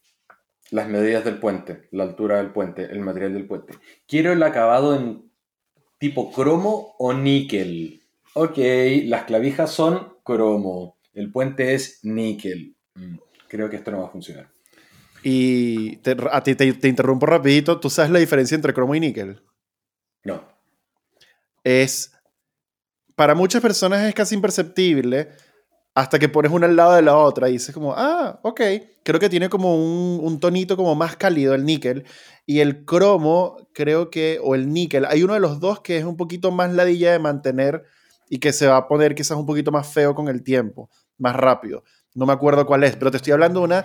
Las 0.71 0.89
medidas 0.89 1.25
del 1.25 1.39
puente, 1.41 1.89
la 1.91 2.05
altura 2.05 2.37
del 2.37 2.53
puente, 2.53 2.85
el 2.85 3.01
material 3.01 3.35
del 3.35 3.49
puente. 3.49 3.75
Quiero 4.07 4.31
el 4.33 4.41
acabado 4.45 4.95
en 4.95 5.33
tipo 5.99 6.31
cromo 6.33 6.95
o 6.97 7.13
níquel. 7.13 8.03
Ok, 8.35 8.57
las 9.07 9.25
clavijas 9.25 9.73
son 9.73 10.15
cromo. 10.23 10.97
El 11.13 11.33
puente 11.33 11.75
es 11.75 11.99
níquel. 12.05 12.77
Mm, 12.95 13.17
creo 13.49 13.69
que 13.69 13.77
esto 13.77 13.91
no 13.91 14.03
va 14.03 14.07
a 14.07 14.11
funcionar. 14.13 14.49
Y 15.25 15.97
te- 15.97 16.17
a 16.31 16.41
ti 16.41 16.55
te, 16.55 16.73
te 16.75 16.87
interrumpo 16.89 17.27
rapidito. 17.27 17.81
¿Tú 17.81 17.91
sabes 17.91 18.13
la 18.13 18.21
diferencia 18.21 18.55
entre 18.55 18.73
cromo 18.75 18.95
y 18.95 19.01
níquel? 19.01 19.43
No. 20.23 20.41
Es, 21.65 22.13
para 23.17 23.35
muchas 23.35 23.61
personas 23.61 24.05
es 24.07 24.15
casi 24.15 24.37
imperceptible 24.37 25.31
hasta 25.95 26.19
que 26.19 26.29
pones 26.29 26.51
una 26.51 26.67
al 26.67 26.77
lado 26.77 26.95
de 26.95 27.03
la 27.03 27.17
otra 27.17 27.49
y 27.49 27.53
dices 27.53 27.73
como, 27.73 27.95
ah, 27.97 28.41
ok, 28.43 28.61
creo 29.05 29.21
que 29.21 29.29
tiene 29.29 29.49
como 29.49 29.77
un, 29.77 30.19
un 30.23 30.41
tonito 30.41 30.77
como 30.77 30.95
más 30.95 31.17
cálido 31.17 31.55
el 31.55 31.65
níquel 31.65 32.05
y 32.47 32.61
el 32.61 32.85
cromo 32.85 33.69
creo 33.73 34.11
que, 34.11 34.41
o 34.43 34.55
el 34.55 34.73
níquel, 34.73 35.05
hay 35.05 35.23
uno 35.23 35.35
de 35.35 35.41
los 35.41 35.61
dos 35.61 35.81
que 35.81 35.97
es 35.97 36.05
un 36.05 36.17
poquito 36.17 36.51
más 36.51 36.73
ladilla 36.73 37.13
de 37.13 37.19
mantener 37.21 37.85
y 38.29 38.39
que 38.39 38.53
se 38.53 38.67
va 38.67 38.77
a 38.77 38.89
poner 38.89 39.15
quizás 39.15 39.37
un 39.37 39.47
poquito 39.47 39.71
más 39.71 39.87
feo 39.87 40.15
con 40.15 40.29
el 40.29 40.43
tiempo, 40.43 40.91
más 41.19 41.37
rápido. 41.37 41.85
No 42.15 42.27
me 42.27 42.33
acuerdo 42.33 42.67
cuál 42.67 42.85
es, 42.85 42.97
pero 42.97 43.11
te 43.11 43.19
estoy 43.19 43.33
hablando 43.33 43.61
de 43.61 43.67
una, 43.67 43.85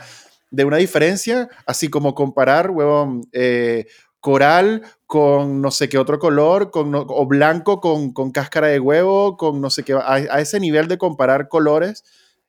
de 0.50 0.66
una 0.66 0.78
diferencia, 0.78 1.50
así 1.66 1.90
como 1.90 2.16
comparar, 2.16 2.72
huevón, 2.72 3.28
eh, 3.32 3.86
coral 4.20 4.84
con 5.10 5.60
no 5.60 5.72
sé 5.72 5.90
qué 5.90 5.98
otro 5.98 6.20
color, 6.20 6.70
con, 6.70 6.92
no- 6.92 7.02
o 7.02 7.26
blanco 7.26 7.80
con, 7.82 8.14
con 8.14 8.30
cáscara 8.32 8.68
de 8.68 8.80
huevo, 8.80 9.38
con 9.38 9.60
no 9.60 9.72
sé 9.72 9.84
qué, 9.84 9.94
a, 9.94 10.14
a 10.14 10.40
ese 10.40 10.60
nivel 10.60 10.88
de 10.88 11.00
comparar 11.00 11.48
colores, 11.50 12.04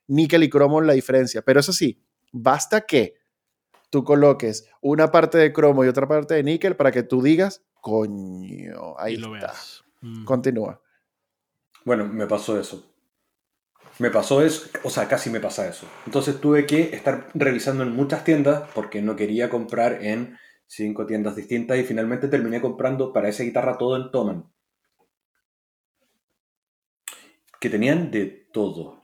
níquel 0.05 0.43
y 0.43 0.49
cromo 0.51 0.79
la 0.79 0.93
diferencia. 0.93 1.41
Pero 1.41 1.59
eso 1.59 1.73
sí, 1.73 1.99
basta 2.31 2.81
que 2.81 3.15
tú 3.89 4.03
coloques 4.03 4.69
una 4.79 5.09
parte 5.11 5.39
de 5.39 5.51
cromo 5.51 5.83
y 5.83 5.87
otra 5.87 6.07
parte 6.07 6.35
de 6.35 6.43
níquel 6.43 6.75
para 6.75 6.91
que 6.91 7.01
tú 7.01 7.23
digas, 7.23 7.63
coño, 7.81 8.93
ahí 8.99 9.17
lo 9.17 9.33
está. 9.35 9.47
veas. 9.47 9.83
Mm. 10.01 10.25
Continúa. 10.25 10.79
Bueno, 11.83 12.05
me 12.05 12.27
pasó 12.27 12.59
eso. 12.59 12.85
Me 13.97 14.11
pasó 14.11 14.43
eso, 14.43 14.69
o 14.83 14.91
sea, 14.91 15.07
casi 15.07 15.31
me 15.31 15.39
pasa 15.39 15.67
eso. 15.67 15.87
Entonces 16.05 16.39
tuve 16.39 16.67
que 16.67 16.95
estar 16.95 17.27
revisando 17.33 17.81
en 17.81 17.95
muchas 17.95 18.23
tiendas 18.23 18.69
porque 18.75 19.01
no 19.01 19.15
quería 19.15 19.49
comprar 19.49 20.03
en 20.05 20.37
cinco 20.71 21.05
tiendas 21.05 21.35
distintas 21.35 21.77
y 21.77 21.83
finalmente 21.83 22.29
terminé 22.29 22.61
comprando 22.61 23.11
para 23.11 23.27
esa 23.27 23.43
guitarra 23.43 23.77
todo 23.77 23.97
en 23.97 24.09
Toman. 24.09 24.49
Que 27.59 27.69
tenían 27.69 28.09
de 28.09 28.25
todo. 28.53 29.03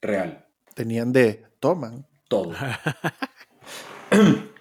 Real. 0.00 0.48
Tenían 0.74 1.12
de, 1.12 1.44
toman. 1.60 2.06
Todo. 2.28 2.52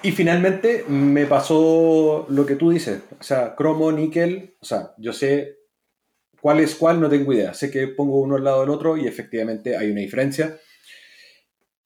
Y 0.00 0.12
finalmente 0.12 0.84
me 0.86 1.26
pasó 1.26 2.24
lo 2.28 2.46
que 2.46 2.54
tú 2.54 2.70
dices. 2.70 3.02
O 3.18 3.22
sea, 3.22 3.56
cromo, 3.56 3.90
níquel. 3.90 4.54
O 4.60 4.64
sea, 4.64 4.94
yo 4.96 5.12
sé 5.12 5.58
cuál 6.40 6.60
es 6.60 6.76
cuál, 6.76 7.00
no 7.00 7.08
tengo 7.08 7.32
idea. 7.32 7.52
Sé 7.52 7.68
que 7.68 7.88
pongo 7.88 8.20
uno 8.20 8.36
al 8.36 8.44
lado 8.44 8.60
del 8.60 8.70
otro 8.70 8.96
y 8.96 9.08
efectivamente 9.08 9.76
hay 9.76 9.90
una 9.90 10.00
diferencia. 10.00 10.56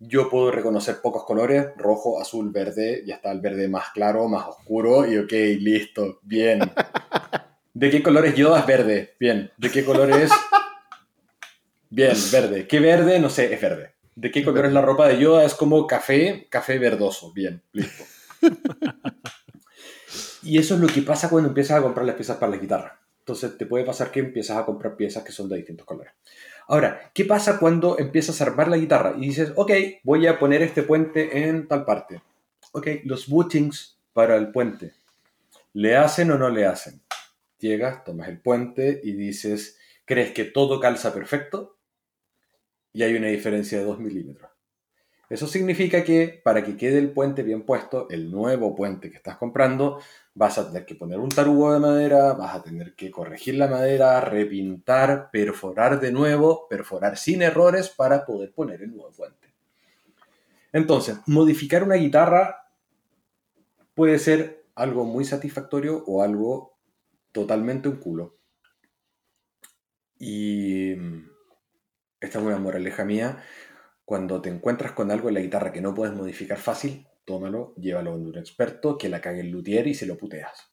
Yo 0.05 0.29
puedo 0.29 0.51
reconocer 0.51 1.01
pocos 1.01 1.25
colores, 1.25 1.69
rojo, 1.77 2.21
azul, 2.21 2.51
verde, 2.51 3.05
ya 3.07 3.17
está 3.17 3.31
el 3.31 3.41
verde 3.41 3.69
más 3.69 3.91
claro, 3.91 4.29
más 4.29 4.49
oscuro, 4.49 5.07
y 5.07 5.17
ok, 5.17 5.33
listo, 5.61 6.19
bien. 6.23 6.61
¿De 7.75 7.91
qué 7.91 8.03
color 8.03 8.27
es 8.27 8.35
Yoda? 8.35 8.61
Es 8.61 8.67
verde, 8.67 9.15
bien. 9.19 9.51
¿De 9.57 9.71
qué 9.71 9.85
color 9.85 10.11
es? 10.11 10.31
Bien, 11.89 12.17
verde. 12.33 12.67
¿Qué 12.67 12.81
verde? 12.81 13.21
No 13.21 13.31
sé, 13.31 13.55
es 13.55 13.61
verde. 13.61 13.95
¿De 14.17 14.31
qué 14.31 14.45
color 14.45 14.67
es 14.67 14.73
la 14.73 14.83
ropa 14.83 15.09
de 15.09 15.19
Yoda? 15.19 15.45
Es 15.45 15.55
como 15.55 15.87
café, 15.87 16.49
café 16.51 16.79
verdoso, 16.79 17.33
bien, 17.33 17.63
listo. 17.73 18.05
y 20.43 20.59
eso 20.59 20.75
es 20.75 20.81
lo 20.81 20.89
que 20.89 21.03
pasa 21.03 21.31
cuando 21.31 21.49
empiezas 21.49 21.79
a 21.79 21.83
comprar 21.83 22.05
las 22.05 22.17
piezas 22.17 22.39
para 22.39 22.51
la 22.51 22.59
guitarra. 22.59 23.01
Entonces 23.21 23.57
te 23.57 23.67
puede 23.67 23.85
pasar 23.85 24.11
que 24.11 24.21
empiezas 24.21 24.57
a 24.57 24.65
comprar 24.65 24.97
piezas 24.97 25.23
que 25.23 25.31
son 25.31 25.49
de 25.49 25.57
distintos 25.57 25.87
colores. 25.87 26.13
Ahora, 26.69 27.11
¿qué 27.15 27.25
pasa 27.25 27.59
cuando 27.59 27.99
empiezas 27.99 28.41
a 28.41 28.45
armar 28.45 28.69
la 28.69 28.77
guitarra 28.77 29.15
y 29.17 29.27
dices, 29.27 29.53
ok, 29.57 29.73
voy 30.03 30.27
a 30.27 30.39
poner 30.39 30.63
este 30.63 30.83
puente 30.83 31.49
en 31.49 31.69
tal 31.69 31.85
parte? 31.85 32.23
Ok, 32.73 32.87
los 33.05 33.29
bootings 33.29 33.99
para 34.13 34.37
el 34.37 34.51
puente, 34.53 34.93
¿le 35.73 35.97
hacen 35.97 36.31
o 36.31 36.39
no 36.39 36.49
le 36.51 36.67
hacen? 36.67 37.01
Llegas, 37.59 38.05
tomas 38.05 38.29
el 38.29 38.41
puente 38.41 39.01
y 39.03 39.13
dices, 39.13 39.79
¿crees 40.05 40.33
que 40.33 40.45
todo 40.45 40.81
calza 40.81 41.13
perfecto? 41.13 41.79
Y 42.93 43.03
hay 43.03 43.15
una 43.15 43.29
diferencia 43.29 43.79
de 43.79 43.85
2 43.85 43.99
milímetros. 43.99 44.51
Eso 45.33 45.47
significa 45.47 46.05
que 46.05 46.43
para 46.45 46.63
que 46.63 46.77
quede 46.77 46.99
el 46.99 47.13
puente 47.13 47.43
bien 47.43 47.63
puesto, 47.63 48.07
el 48.11 48.31
nuevo 48.31 48.75
puente 48.75 49.11
que 49.11 49.17
estás 49.17 49.39
comprando, 49.39 49.99
vas 50.35 50.59
a 50.59 50.67
tener 50.67 50.87
que 50.87 50.95
poner 50.95 51.19
un 51.19 51.29
tarugo 51.29 51.73
de 51.73 51.81
madera, 51.81 52.33
vas 52.33 52.55
a 52.55 52.63
tener 52.63 52.95
que 52.95 53.11
corregir 53.11 53.57
la 53.57 53.69
madera, 53.69 54.21
repintar, 54.21 55.31
perforar 55.31 56.01
de 56.01 56.13
nuevo, 56.13 56.67
perforar 56.69 57.19
sin 57.19 57.43
errores 57.43 57.91
para 57.91 58.25
poder 58.25 58.53
poner 58.53 58.83
el 58.83 58.95
nuevo 58.95 59.13
puente. 59.13 59.53
Entonces, 60.73 61.19
modificar 61.27 61.83
una 61.83 61.97
guitarra 61.97 62.71
puede 63.95 64.19
ser 64.19 64.65
algo 64.75 65.05
muy 65.05 65.25
satisfactorio 65.25 66.03
o 66.07 66.23
algo 66.23 66.79
totalmente 67.31 67.89
un 67.89 67.97
culo. 67.97 68.39
Y 70.19 70.93
esta 72.21 72.39
es 72.39 72.45
una 72.45 72.59
moraleja 72.59 73.05
mía 73.05 73.43
cuando 74.05 74.41
te 74.41 74.49
encuentras 74.49 74.93
con 74.93 75.11
algo 75.11 75.29
en 75.29 75.35
la 75.35 75.41
guitarra 75.41 75.73
que 75.73 75.81
no 75.81 75.95
puedes 75.95 76.15
modificar 76.15 76.59
fácil, 76.59 77.07
tómalo, 77.25 77.75
llévalo 77.77 78.13
a 78.13 78.15
un 78.15 78.37
experto, 78.37 78.99
que 78.99 79.09
la 79.09 79.21
cague 79.21 79.41
el 79.41 79.51
luthier 79.51 79.87
y 79.87 79.95
se 79.95 80.07
lo 80.07 80.17
puteas. 80.17 80.73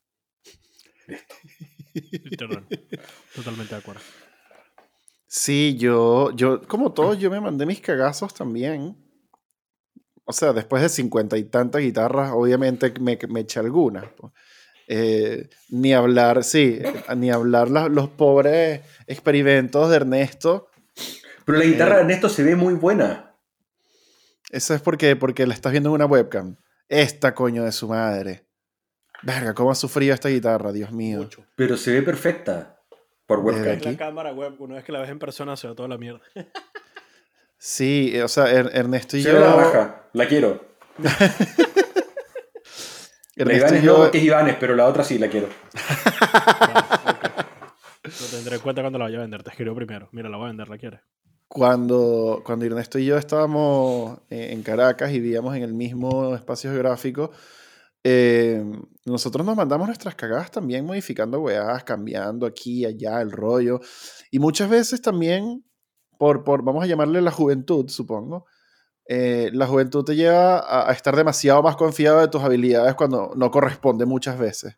Listo. 1.07 2.47
Totalmente 3.35 3.75
de 3.75 3.79
acuerdo. 3.79 4.01
Sí, 5.27 5.75
yo, 5.77 6.31
yo, 6.35 6.61
como 6.67 6.91
todos, 6.91 7.19
yo 7.19 7.29
me 7.29 7.39
mandé 7.39 7.65
mis 7.65 7.81
cagazos 7.81 8.33
también. 8.33 8.97
O 10.25 10.33
sea, 10.33 10.53
después 10.53 10.81
de 10.81 10.89
cincuenta 10.89 11.37
y 11.37 11.43
tantas 11.43 11.81
guitarras, 11.81 12.31
obviamente 12.33 12.93
me, 12.99 13.17
me 13.29 13.41
eché 13.41 13.59
alguna. 13.59 14.11
Eh, 14.87 15.49
ni 15.69 15.93
hablar, 15.93 16.43
sí, 16.43 16.79
ni 17.15 17.29
hablar 17.29 17.69
los 17.69 18.09
pobres 18.09 18.81
experimentos 19.05 19.89
de 19.89 19.95
Ernesto. 19.97 20.69
Pero 21.45 21.59
la 21.59 21.65
guitarra 21.65 21.95
de 21.95 22.01
eh, 22.01 22.03
Ernesto 22.05 22.29
se 22.29 22.43
ve 22.43 22.55
muy 22.55 22.73
buena. 22.73 23.28
Eso 24.49 24.73
es 24.73 24.81
porque, 24.81 25.15
porque 25.15 25.45
la 25.45 25.53
estás 25.53 25.71
viendo 25.71 25.89
en 25.89 25.95
una 25.95 26.05
webcam. 26.05 26.57
Esta 26.87 27.35
coño 27.35 27.63
de 27.63 27.71
su 27.71 27.87
madre. 27.87 28.47
Verga, 29.21 29.53
cómo 29.53 29.69
ha 29.71 29.75
sufrido 29.75 30.13
esta 30.13 30.29
guitarra, 30.29 30.71
Dios 30.71 30.91
mío. 30.91 31.29
Pero 31.55 31.77
se 31.77 31.91
ve 31.91 32.01
perfecta 32.01 32.81
por 33.27 33.39
webcam. 33.39 33.77
Aquí. 33.77 33.89
La 33.91 33.97
cámara 33.97 34.33
web, 34.33 34.55
una 34.59 34.75
vez 34.75 34.83
que 34.83 34.91
la 34.91 34.99
ves 34.99 35.09
en 35.09 35.19
persona 35.19 35.55
se 35.55 35.67
ve 35.67 35.75
toda 35.75 35.87
la 35.87 35.99
mierda. 35.99 36.21
sí, 37.57 38.19
o 38.19 38.27
sea, 38.27 38.49
Ernesto 38.49 39.17
y 39.17 39.21
se 39.21 39.29
yo. 39.29 39.35
Ve 39.35 39.41
la 39.41 39.55
raja, 39.55 40.09
la 40.13 40.27
quiero. 40.27 40.67
Ernesto 43.35 43.73
la 43.75 43.81
yo... 43.81 44.05
no, 44.05 44.11
que 44.11 44.17
es 44.17 44.23
Ivanes, 44.23 44.55
pero 44.59 44.75
la 44.75 44.87
otra 44.87 45.03
sí 45.03 45.19
la 45.19 45.29
quiero. 45.29 45.49
Lo 48.03 48.25
tendré 48.31 48.55
en 48.55 48.61
cuenta 48.61 48.81
cuando 48.81 48.97
la 48.97 49.05
vaya 49.05 49.19
a 49.19 49.21
vender. 49.21 49.43
Te 49.43 49.51
escribo 49.51 49.75
primero. 49.75 50.09
Mira, 50.11 50.29
la 50.29 50.37
voy 50.37 50.45
a 50.45 50.47
vender, 50.47 50.67
¿la 50.67 50.77
quieres? 50.79 51.01
Cuando, 51.49 52.41
cuando 52.45 52.65
Ernesto 52.65 52.99
y 52.99 53.05
yo 53.07 53.17
estábamos 53.17 54.19
en 54.29 54.61
Caracas 54.63 55.11
y 55.11 55.19
vivíamos 55.19 55.55
en 55.57 55.63
el 55.63 55.73
mismo 55.73 56.35
espacio 56.35 56.71
geográfico, 56.71 57.31
eh, 58.03 58.63
nosotros 59.05 59.45
nos 59.45 59.57
mandamos 59.57 59.87
nuestras 59.87 60.15
cagadas 60.15 60.51
también 60.51 60.85
modificando 60.85 61.41
weas, 61.41 61.83
cambiando 61.83 62.45
aquí 62.45 62.85
allá 62.85 63.21
el 63.21 63.31
rollo. 63.31 63.81
Y 64.31 64.39
muchas 64.39 64.69
veces 64.69 65.01
también, 65.01 65.65
por, 66.17 66.43
por 66.43 66.63
vamos 66.63 66.83
a 66.83 66.87
llamarle 66.87 67.21
la 67.21 67.31
juventud, 67.31 67.89
supongo, 67.89 68.45
eh, 69.05 69.49
la 69.53 69.67
juventud 69.67 70.03
te 70.05 70.15
lleva 70.15 70.59
a, 70.59 70.89
a, 70.89 70.93
estar 70.93 71.15
demasiado 71.15 71.63
más 71.63 71.75
confiado 71.75 72.21
de 72.21 72.27
tus 72.27 72.43
habilidades 72.43 72.95
cuando 72.95 73.33
no 73.35 73.51
corresponde 73.51 74.05
muchas 74.05 74.37
veces. 74.37 74.77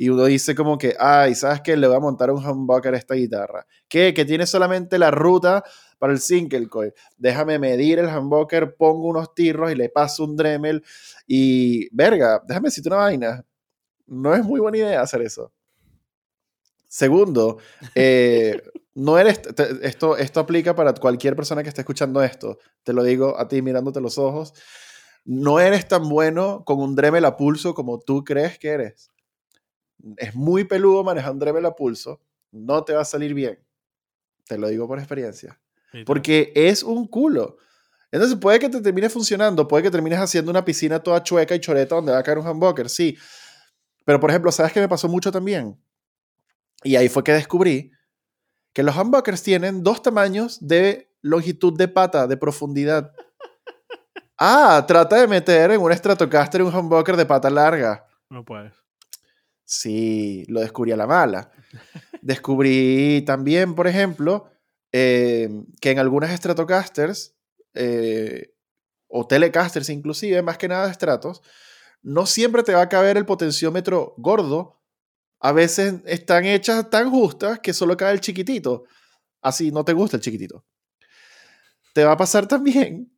Y 0.00 0.08
uno 0.08 0.24
dice 0.24 0.54
como 0.54 0.78
que, 0.78 0.96
ay, 0.98 1.34
¿sabes 1.34 1.60
qué? 1.60 1.76
Le 1.76 1.86
voy 1.86 1.94
a 1.94 2.00
montar 2.00 2.30
un 2.30 2.42
humbucker 2.42 2.94
a 2.94 2.96
esta 2.96 3.14
guitarra. 3.14 3.66
¿Qué? 3.86 4.14
Que 4.14 4.24
tiene 4.24 4.46
solamente 4.46 4.98
la 4.98 5.10
ruta 5.10 5.62
para 5.98 6.14
el 6.14 6.20
single 6.20 6.70
coil. 6.70 6.94
Déjame 7.18 7.58
medir 7.58 7.98
el 7.98 8.06
humbucker, 8.06 8.76
pongo 8.76 9.08
unos 9.08 9.34
tirros 9.34 9.70
y 9.70 9.74
le 9.74 9.90
paso 9.90 10.24
un 10.24 10.36
Dremel. 10.36 10.82
Y, 11.26 11.94
verga, 11.94 12.42
déjame 12.48 12.68
decirte 12.68 12.88
una 12.88 12.96
vaina. 12.96 13.44
No 14.06 14.34
es 14.34 14.42
muy 14.42 14.58
buena 14.58 14.78
idea 14.78 15.02
hacer 15.02 15.20
eso. 15.20 15.52
Segundo, 16.88 17.58
eh, 17.94 18.58
no 18.94 19.18
eres, 19.18 19.42
esto, 19.82 20.16
esto 20.16 20.40
aplica 20.40 20.74
para 20.74 20.94
cualquier 20.94 21.36
persona 21.36 21.62
que 21.62 21.68
esté 21.68 21.82
escuchando 21.82 22.22
esto. 22.22 22.56
Te 22.84 22.94
lo 22.94 23.02
digo 23.02 23.38
a 23.38 23.48
ti 23.48 23.60
mirándote 23.60 24.00
los 24.00 24.16
ojos. 24.16 24.54
No 25.26 25.60
eres 25.60 25.86
tan 25.88 26.08
bueno 26.08 26.64
con 26.64 26.80
un 26.80 26.96
Dremel 26.96 27.26
a 27.26 27.36
pulso 27.36 27.74
como 27.74 28.00
tú 28.00 28.24
crees 28.24 28.58
que 28.58 28.68
eres. 28.68 29.10
Es 30.16 30.34
muy 30.34 30.64
peludo 30.64 31.04
manejar 31.04 31.32
un 31.32 31.38
Dremel 31.38 31.66
a 31.66 31.74
pulso. 31.74 32.20
No 32.52 32.84
te 32.84 32.92
va 32.92 33.02
a 33.02 33.04
salir 33.04 33.34
bien. 33.34 33.58
Te 34.46 34.58
lo 34.58 34.68
digo 34.68 34.86
por 34.88 34.98
experiencia. 34.98 35.60
Porque 36.06 36.52
es 36.54 36.82
un 36.82 37.06
culo. 37.06 37.56
Entonces 38.12 38.38
puede 38.38 38.58
que 38.58 38.68
te 38.68 38.80
termine 38.80 39.08
funcionando, 39.08 39.68
puede 39.68 39.84
que 39.84 39.90
termines 39.90 40.18
haciendo 40.18 40.50
una 40.50 40.64
piscina 40.64 41.00
toda 41.00 41.22
chueca 41.22 41.54
y 41.54 41.60
choreta 41.60 41.94
donde 41.94 42.12
va 42.12 42.18
a 42.18 42.22
caer 42.22 42.38
un 42.38 42.46
humbucker, 42.46 42.88
sí. 42.88 43.16
Pero 44.04 44.18
por 44.18 44.30
ejemplo, 44.30 44.50
¿sabes 44.50 44.72
qué 44.72 44.80
me 44.80 44.88
pasó 44.88 45.08
mucho 45.08 45.30
también? 45.30 45.80
Y 46.82 46.96
ahí 46.96 47.08
fue 47.08 47.22
que 47.22 47.32
descubrí 47.32 47.92
que 48.72 48.82
los 48.82 48.96
humbuckers 48.96 49.42
tienen 49.42 49.82
dos 49.82 50.02
tamaños 50.02 50.58
de 50.66 51.12
longitud 51.22 51.76
de 51.76 51.88
pata, 51.88 52.26
de 52.26 52.36
profundidad. 52.36 53.12
Ah, 54.42 54.82
trata 54.88 55.20
de 55.20 55.28
meter 55.28 55.70
en 55.70 55.82
un 55.82 55.92
Stratocaster 55.92 56.62
un 56.62 56.74
humbucker 56.74 57.14
de 57.14 57.26
pata 57.26 57.50
larga. 57.50 58.06
No 58.30 58.42
puedes. 58.42 58.72
Sí, 59.72 60.44
lo 60.48 60.60
descubrí 60.60 60.92
a 60.92 60.96
la 60.96 61.06
mala. 61.06 61.52
Descubrí 62.22 63.22
también, 63.24 63.74
por 63.74 63.86
ejemplo, 63.86 64.50
Em, 64.92 65.66
que 65.80 65.92
en 65.92 66.00
algunas 66.00 66.36
Stratocasters 66.36 67.36
eh, 67.74 68.52
o 69.06 69.26
Telecasters 69.26 69.88
inclusive, 69.88 70.42
más 70.42 70.58
que 70.58 70.66
nada 70.66 70.92
Stratos, 70.92 71.42
no 72.02 72.26
siempre 72.26 72.64
te 72.64 72.74
va 72.74 72.82
a 72.82 72.88
caber 72.88 73.16
el 73.16 73.26
potenciómetro 73.26 74.14
gordo. 74.16 74.80
A 75.38 75.52
veces 75.52 75.94
están 76.06 76.44
hechas 76.44 76.90
tan 76.90 77.10
justas 77.10 77.60
que 77.60 77.72
solo 77.72 77.96
cae 77.96 78.12
el 78.12 78.20
chiquitito. 78.20 78.84
Así 79.42 79.70
no 79.70 79.84
te 79.84 79.92
gusta 79.92 80.16
el 80.16 80.22
chiquitito. 80.22 80.64
Te 81.94 82.04
va 82.04 82.12
a 82.12 82.16
pasar 82.16 82.46
también 82.46 83.12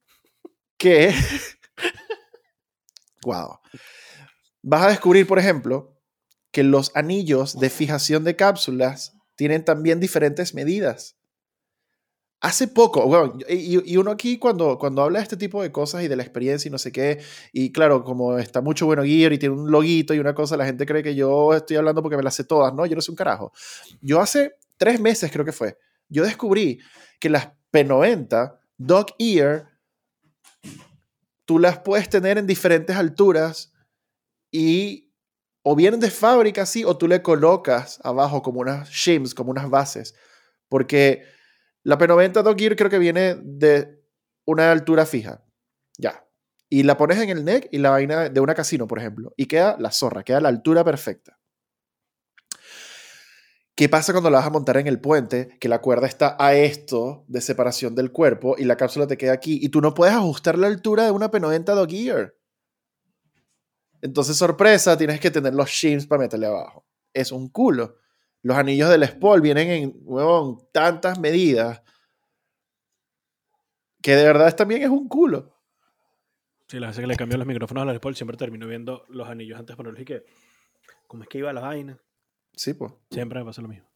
que... 0.76 1.14
wow. 3.24 3.58
Vas 4.62 4.82
a 4.82 4.88
descubrir, 4.88 5.26
por 5.26 5.38
ejemplo, 5.38 5.98
que 6.52 6.62
los 6.62 6.92
anillos 6.94 7.58
de 7.58 7.70
fijación 7.70 8.24
de 8.24 8.36
cápsulas 8.36 9.14
tienen 9.34 9.64
también 9.64 9.98
diferentes 9.98 10.54
medidas. 10.54 11.16
Hace 12.40 12.66
poco, 12.66 13.06
bueno, 13.06 13.38
y, 13.48 13.96
uno 13.96 14.10
aquí 14.10 14.36
cuando, 14.36 14.76
cuando 14.76 15.02
habla 15.02 15.20
de 15.20 15.22
este 15.22 15.36
tipo 15.36 15.62
de 15.62 15.70
cosas 15.70 16.02
y 16.02 16.08
de 16.08 16.16
la 16.16 16.24
experiencia 16.24 16.68
y 16.68 16.72
no 16.72 16.78
sé 16.78 16.90
qué, 16.90 17.20
y 17.52 17.70
claro, 17.70 18.02
como 18.02 18.36
está 18.36 18.60
mucho 18.60 18.84
bueno 18.84 19.04
Gear 19.04 19.32
y 19.32 19.38
tiene 19.38 19.54
un 19.54 19.70
loguito 19.70 20.12
y 20.12 20.18
una 20.18 20.34
cosa, 20.34 20.56
la 20.56 20.66
gente 20.66 20.84
cree 20.84 21.04
que 21.04 21.14
yo 21.14 21.54
estoy 21.54 21.76
hablando 21.76 22.02
porque 22.02 22.16
me 22.16 22.22
las 22.24 22.34
sé 22.34 22.42
todas, 22.42 22.74
¿no? 22.74 22.84
Yo 22.84 22.96
no 22.96 23.00
sé 23.00 23.12
un 23.12 23.16
carajo. 23.16 23.52
Yo 24.00 24.20
hace 24.20 24.56
tres 24.76 25.00
meses 25.00 25.30
creo 25.30 25.44
que 25.44 25.52
fue, 25.52 25.78
yo 26.08 26.24
descubrí 26.24 26.80
que 27.20 27.30
las 27.30 27.50
P90 27.72 28.58
Dog 28.76 29.06
Ear, 29.20 29.68
tú 31.44 31.60
las 31.60 31.78
puedes 31.78 32.08
tener 32.08 32.38
en 32.38 32.46
diferentes 32.48 32.96
alturas 32.96 33.72
y 34.50 35.01
o 35.62 35.76
vienen 35.76 36.00
de 36.00 36.10
fábrica 36.10 36.62
así, 36.62 36.84
o 36.84 36.96
tú 36.96 37.08
le 37.08 37.22
colocas 37.22 38.00
abajo 38.02 38.42
como 38.42 38.60
unas 38.60 38.88
shims, 38.90 39.34
como 39.34 39.50
unas 39.50 39.70
bases, 39.70 40.14
porque 40.68 41.22
la 41.84 41.98
P90 41.98 42.42
Dog 42.42 42.58
Gear 42.58 42.76
creo 42.76 42.90
que 42.90 42.98
viene 42.98 43.36
de 43.42 44.02
una 44.44 44.72
altura 44.72 45.06
fija. 45.06 45.44
Ya. 45.98 46.26
Y 46.68 46.84
la 46.84 46.96
pones 46.96 47.18
en 47.18 47.30
el 47.30 47.44
neck 47.44 47.68
y 47.70 47.78
la 47.78 47.90
vaina 47.90 48.28
de 48.28 48.40
una 48.40 48.54
casino, 48.54 48.86
por 48.86 48.98
ejemplo. 48.98 49.32
Y 49.36 49.46
queda 49.46 49.76
la 49.78 49.90
zorra, 49.90 50.22
queda 50.22 50.40
la 50.40 50.48
altura 50.48 50.84
perfecta. 50.84 51.38
¿Qué 53.74 53.88
pasa 53.88 54.12
cuando 54.12 54.30
la 54.30 54.38
vas 54.38 54.46
a 54.46 54.50
montar 54.50 54.76
en 54.76 54.86
el 54.86 55.00
puente? 55.00 55.56
Que 55.58 55.68
la 55.68 55.80
cuerda 55.80 56.06
está 56.06 56.36
a 56.38 56.54
esto 56.54 57.24
de 57.26 57.40
separación 57.40 57.94
del 57.94 58.12
cuerpo 58.12 58.54
y 58.58 58.64
la 58.64 58.76
cápsula 58.76 59.06
te 59.06 59.16
queda 59.16 59.32
aquí 59.32 59.58
y 59.62 59.70
tú 59.70 59.80
no 59.80 59.94
puedes 59.94 60.14
ajustar 60.14 60.58
la 60.58 60.66
altura 60.66 61.04
de 61.04 61.10
una 61.10 61.30
P90 61.30 61.74
Dog 61.74 61.92
Ear. 61.92 62.34
Entonces, 64.02 64.36
sorpresa, 64.36 64.98
tienes 64.98 65.20
que 65.20 65.30
tener 65.30 65.54
los 65.54 65.70
shims 65.70 66.06
para 66.06 66.22
meterle 66.22 66.46
abajo. 66.46 66.84
Es 67.14 67.30
un 67.30 67.48
culo. 67.48 67.96
Los 68.42 68.56
anillos 68.56 68.90
del 68.90 69.06
Spol 69.06 69.40
vienen 69.40 69.70
en 69.70 69.94
huevón, 70.02 70.58
tantas 70.72 71.20
medidas 71.20 71.82
que 74.02 74.16
de 74.16 74.24
verdad 74.24 74.54
también 74.56 74.82
es 74.82 74.88
un 74.88 75.08
culo. 75.08 75.56
Sí, 76.66 76.80
la 76.80 76.88
vez 76.88 76.98
que 76.98 77.06
le 77.06 77.14
cambió 77.14 77.38
los 77.38 77.46
micrófonos 77.46 77.82
a 77.82 77.84
la 77.84 77.94
Spol 77.94 78.16
siempre 78.16 78.36
termino 78.36 78.66
viendo 78.66 79.04
los 79.08 79.28
anillos 79.28 79.58
antes 79.58 79.74
de 79.74 79.76
ponerlos 79.76 80.02
y 80.02 80.04
que, 80.04 80.24
¿cómo 81.06 81.22
es 81.22 81.28
que 81.28 81.38
iba 81.38 81.52
la 81.52 81.60
vaina? 81.60 81.96
Sí, 82.56 82.74
pues. 82.74 82.92
Siempre 83.10 83.38
me 83.38 83.44
pasa 83.44 83.62
lo 83.62 83.68
mismo. 83.68 83.86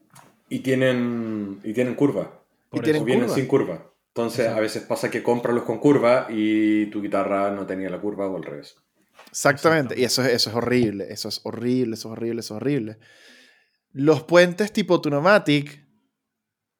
Y 0.49 0.61
tienen, 0.61 1.61
y 1.65 1.73
tienen 1.73 1.97
curva. 1.97 2.45
Y 2.71 2.81
tienen 2.81 3.05
vienen 3.05 3.25
curva. 3.25 3.35
sin 3.35 3.47
curva. 3.49 3.93
Entonces, 4.09 4.47
a 4.47 4.61
veces 4.61 4.85
pasa 4.85 5.11
que 5.11 5.25
compras 5.25 5.55
los 5.55 5.65
con 5.65 5.79
curva 5.79 6.29
y 6.31 6.87
tu 6.87 7.03
guitarra 7.03 7.51
no 7.51 7.67
tenía 7.67 7.91
la 7.91 8.01
curva 8.01 8.29
o 8.29 8.37
al 8.37 8.45
revés. 8.45 8.77
Exactamente. 9.37 10.01
Y 10.01 10.05
eso, 10.05 10.25
es- 10.25 10.33
eso 10.33 10.49
es 10.51 10.57
horrible. 10.57 11.07
Eso 11.13 11.29
es 11.29 11.41
horrible, 11.45 11.93
eso 11.95 12.09
es 12.09 12.13
horrible, 12.13 12.41
eso 12.41 12.55
es 12.55 12.63
horrible. 12.63 12.99
Los 13.93 14.23
puentes 14.23 14.73
tipo 14.73 14.99
Tunomatic. 14.99 15.85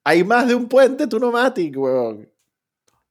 Hay 0.03 0.23
más 0.23 0.47
de 0.47 0.55
un 0.55 0.67
puente 0.67 1.05
Tunomatic, 1.05 1.77
weón. 1.77 2.27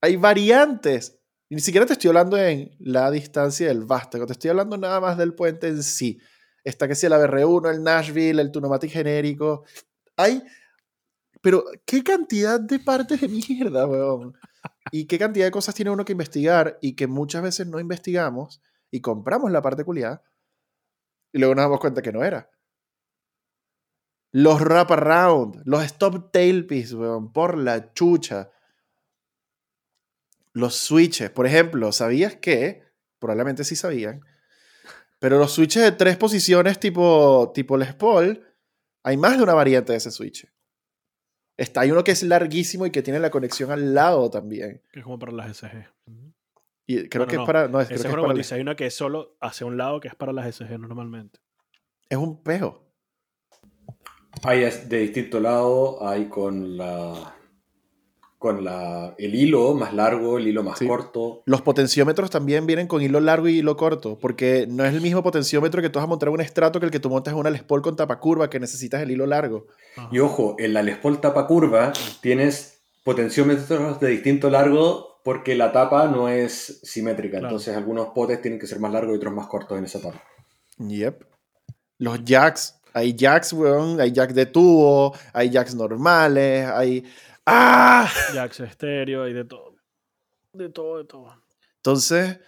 Hay 0.01 0.17
variantes. 0.17 1.21
Ni 1.49 1.61
siquiera 1.61 1.87
te 1.87 1.93
estoy 1.93 2.09
hablando 2.09 2.37
en 2.37 2.75
la 2.81 3.09
distancia 3.13 3.69
del 3.69 3.85
vástago. 3.85 4.27
Te 4.27 4.33
estoy 4.33 4.51
hablando 4.51 4.77
nada 4.77 5.01
más 5.01 5.17
del 5.17 5.33
puente 5.35 5.69
en 5.69 5.81
sí. 5.85 6.19
Está 6.65 6.89
que 6.89 6.97
sea 6.97 7.07
el 7.07 7.13
ABR1, 7.13 7.71
el 7.71 7.85
Nashville, 7.85 8.41
el 8.43 8.51
Tunomatic 8.51 8.91
genérico. 8.91 9.65
Hay. 10.17 10.43
Pero, 11.41 11.65
¿qué 11.85 12.03
cantidad 12.03 12.59
de 12.59 12.81
partes 12.81 13.21
de 13.21 13.29
mierda, 13.29 13.87
weón? 13.87 14.35
Y 14.91 15.05
qué 15.07 15.21
cantidad 15.21 15.45
de 15.47 15.53
cosas 15.53 15.77
tiene 15.77 15.93
uno 15.93 16.05
que 16.05 16.11
investigar 16.13 16.79
y 16.83 16.97
que 16.97 17.07
muchas 17.07 17.43
veces 17.45 17.69
no 17.69 17.79
investigamos 17.79 18.61
y 18.91 19.01
compramos 19.01 19.51
la 19.51 19.63
parte 19.63 19.85
culiada 19.85 20.23
y 21.33 21.39
luego 21.39 21.55
nos 21.55 21.65
damos 21.65 21.81
cuenta 21.81 22.03
que 22.03 22.13
no 22.13 22.25
era. 22.25 22.51
Los 24.33 24.61
wraparound, 24.61 25.63
los 25.65 25.85
stop 25.85 26.31
tailpiece, 26.33 26.95
weón, 26.95 27.33
por 27.33 27.57
la 27.59 27.93
chucha. 27.93 28.51
Los 30.53 30.77
switches, 30.77 31.31
por 31.31 31.47
ejemplo, 31.47 31.93
¿sabías 31.93 32.37
que? 32.37 32.83
Probablemente 33.19 33.65
sí 33.65 33.77
sabían. 33.77 34.23
Pero 35.19 35.39
los 35.39 35.53
switches 35.53 35.83
de 35.83 35.93
tres 35.93 36.17
posiciones 36.17 36.79
tipo, 36.79 37.53
tipo 37.55 37.77
Les 37.77 37.95
Paul, 37.95 38.47
hay 39.03 39.17
más 39.17 39.37
de 39.37 39.43
una 39.43 39.55
variante 39.55 39.93
de 39.93 39.99
ese 39.99 40.11
switch. 40.11 40.47
Está, 41.57 41.83
hay 41.83 41.91
uno 41.91 42.05
que 42.05 42.13
es 42.13 42.23
larguísimo 42.23 42.85
y 42.87 42.91
que 42.91 43.03
tiene 43.03 43.21
la 43.21 43.31
conexión 43.31 43.71
al 43.71 43.95
lado 43.95 44.31
también. 44.31 44.83
Que 44.93 45.01
es 45.01 45.05
como 45.05 45.19
para 45.19 45.33
las 45.33 45.57
SG. 45.57 45.87
Y 46.87 47.09
creo 47.09 47.27
Bueno, 47.27 47.31
que 47.31 47.37
no, 47.37 47.43
es 47.43 47.47
para. 47.47 47.69
No, 47.69 47.81
es, 47.81 47.89
creo 47.89 48.01
que 48.01 48.09
es 48.09 48.15
para. 48.15 48.57
Hay 48.57 48.61
una 48.61 48.77
que 48.77 48.87
es 48.87 48.95
solo 48.95 49.37
hacia 49.41 49.67
un 49.67 49.77
lado 49.77 50.01
que 50.01 50.09
es 50.09 50.15
para 50.15 50.33
las 50.33 50.55
SG 50.55 50.79
normalmente. 50.79 51.41
es 52.09 52.17
un 52.19 52.43
pejo. 52.43 52.83
Hay 54.43 54.61
de 54.61 54.99
distinto 55.01 55.41
lado, 55.41 56.07
hay 56.07 56.27
con 56.27 56.77
la 56.77 57.33
con 58.39 58.63
la, 58.65 59.15
el 59.19 59.35
hilo 59.35 59.73
más 59.75 59.95
largo, 59.95 60.37
el 60.37 60.47
hilo 60.47 60.63
más 60.63 60.79
Sí. 60.79 60.87
corto. 60.87 61.43
Los 61.47 61.63
potenciómetros 61.63 62.31
también 62.31 62.67
vienen 62.67 62.87
con 62.87 63.03
hilo 63.03 63.19
largo 63.19 63.49
y 63.49 63.59
hilo 63.59 63.77
corto, 63.79 64.19
porque 64.21 64.67
no 64.69 64.85
es 64.85 64.93
el 64.95 65.01
mismo 65.01 65.23
potenciómetro 65.23 65.81
que 65.81 65.89
tú 65.89 65.99
vas 65.99 66.05
a 66.05 66.07
montar 66.07 66.29
en 66.29 66.35
un 66.35 66.41
estrato 66.43 66.79
que 66.79 66.85
el 66.87 66.93
que 66.93 67.01
tú 67.01 67.09
montas 67.09 67.33
en 67.33 67.41
una 67.41 67.49
Les 67.51 67.63
Paul 67.65 67.81
con 67.81 67.97
tapa 67.97 68.21
curva, 68.21 68.51
que 68.51 68.61
necesitas 68.61 69.01
el 69.03 69.11
hilo 69.11 69.27
largo. 69.27 69.67
Ajá. 69.97 70.11
Y 70.13 70.19
ojo, 70.19 70.55
en 70.59 70.75
la 70.75 70.83
Les 70.83 70.99
Paul 70.99 71.19
tapa 71.21 71.47
curva 71.47 71.93
tienes 72.21 72.83
potenciómetros 73.05 73.99
de 74.01 74.09
distinto 74.11 74.51
largo 74.51 75.16
porque 75.27 75.57
la 75.57 75.73
tapa 75.73 76.07
no 76.07 76.29
es 76.29 76.79
simétrica. 76.85 77.39
Claro. 77.39 77.49
Entonces 77.49 77.77
algunos 77.77 78.11
potes 78.15 78.41
tienen 78.41 78.61
que 78.61 78.69
ser 78.69 78.79
más 78.79 78.93
largos 78.93 79.13
y 79.13 79.17
otros 79.17 79.35
más 79.35 79.49
cortos 79.49 79.77
en 79.77 79.85
esa 79.85 80.01
tapa. 80.01 80.23
Yep. 80.79 81.25
Los 81.99 82.25
jacks, 82.25 82.81
hay 82.95 83.13
jacks, 83.13 83.53
weón, 83.53 84.01
hay 84.01 84.13
jacks 84.13 84.37
de 84.37 84.47
tubo, 84.47 85.17
hay 85.33 85.51
jacks 85.51 85.75
normales, 85.75 86.69
hay... 86.69 87.05
¡Ah! 87.45 88.09
Jacks 88.35 88.61
estéreo 88.61 89.27
y 89.27 89.33
de 89.33 89.45
todo. 89.45 89.75
De 90.53 90.69
todo, 90.69 90.99
de 90.99 91.05
todo. 91.07 91.35
Entonces, 91.79 92.39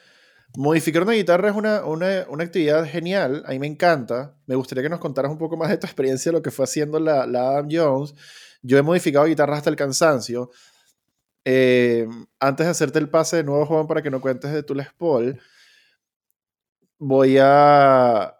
modificar 0.57 1.03
una 1.03 1.15
guitarra 1.15 1.49
es 1.49 1.57
una, 1.57 1.85
una, 1.85 2.27
una 2.29 2.45
actividad 2.45 2.87
genial, 2.87 3.43
a 3.45 3.51
mí 3.51 3.59
me 3.59 3.67
encanta. 3.67 4.37
Me 4.47 4.55
gustaría 4.55 4.85
que 4.85 4.89
nos 4.89 5.01
contaras 5.01 5.33
un 5.33 5.39
poco 5.39 5.57
más 5.57 5.71
de 5.71 5.79
tu 5.79 5.87
experiencia, 5.89 6.31
lo 6.31 6.43
que 6.43 6.53
fue 6.53 6.65
haciendo 6.65 7.01
la, 7.01 7.27
la 7.27 7.49
Adam 7.49 7.67
Jones. 7.69 8.15
Yo 8.63 8.79
he 8.79 8.83
modificado 8.83 9.27
guitarras 9.27 9.59
hasta 9.59 9.71
el 9.71 9.77
cansancio. 9.77 10.53
Eh, 11.51 12.07
antes 12.41 12.67
de 12.67 12.71
hacerte 12.71 12.99
el 12.99 13.09
pase 13.09 13.39
de 13.39 13.45
nuevo, 13.45 13.65
Juan, 13.65 13.87
para 13.87 14.03
que 14.03 14.11
no 14.11 14.21
cuentes 14.21 14.53
de 14.53 14.63
tu 14.63 14.75
Les 14.75 14.93
Paul, 14.93 15.41
voy 16.99 17.39
a... 17.41 18.35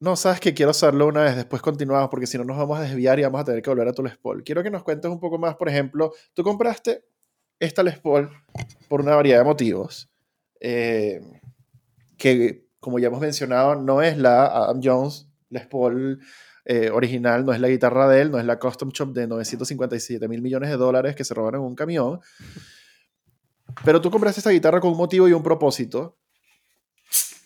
no, 0.00 0.16
sabes 0.16 0.38
que 0.38 0.52
quiero 0.52 0.72
hacerlo 0.72 1.06
una 1.06 1.22
vez, 1.22 1.36
después 1.36 1.62
continuamos, 1.62 2.10
porque 2.10 2.26
si 2.26 2.36
no 2.36 2.44
nos 2.44 2.58
vamos 2.58 2.78
a 2.78 2.82
desviar 2.82 3.18
y 3.18 3.22
vamos 3.22 3.40
a 3.40 3.44
tener 3.44 3.62
que 3.62 3.70
volver 3.70 3.88
a 3.88 3.94
tu 3.94 4.02
Les 4.02 4.18
Paul. 4.18 4.44
Quiero 4.44 4.62
que 4.62 4.70
nos 4.70 4.82
cuentes 4.82 5.10
un 5.10 5.18
poco 5.18 5.38
más, 5.38 5.56
por 5.56 5.70
ejemplo, 5.70 6.12
tú 6.34 6.42
compraste 6.42 7.06
esta 7.58 7.82
Les 7.82 7.98
Paul 7.98 8.28
por 8.90 9.00
una 9.00 9.14
variedad 9.14 9.38
de 9.38 9.44
motivos. 9.44 10.10
eh, 10.60 11.22
que, 12.18 12.68
como 12.80 12.98
ya 12.98 13.06
hemos 13.06 13.20
mencionado, 13.20 13.76
no 13.76 14.02
es 14.02 14.18
la 14.18 14.44
Adam 14.44 14.80
Jones 14.84 15.26
Les 15.48 15.66
Paul 15.66 16.20
eh, 16.64 16.90
original, 16.90 17.44
no 17.44 17.52
es 17.52 17.60
la 17.60 17.68
guitarra 17.68 18.08
de 18.08 18.22
él, 18.22 18.30
no 18.30 18.38
es 18.38 18.44
la 18.44 18.58
Custom 18.58 18.90
Shop 18.90 19.12
de 19.12 19.26
957 19.26 20.28
mil 20.28 20.42
millones 20.42 20.70
de 20.70 20.76
dólares 20.76 21.16
que 21.16 21.24
se 21.24 21.34
robaron 21.34 21.62
en 21.62 21.66
un 21.66 21.74
camión. 21.74 22.20
Pero 23.84 24.00
tú 24.00 24.10
compraste 24.10 24.40
esta 24.40 24.50
guitarra 24.50 24.80
con 24.80 24.90
un 24.90 24.98
motivo 24.98 25.28
y 25.28 25.32
un 25.32 25.42
propósito. 25.42 26.18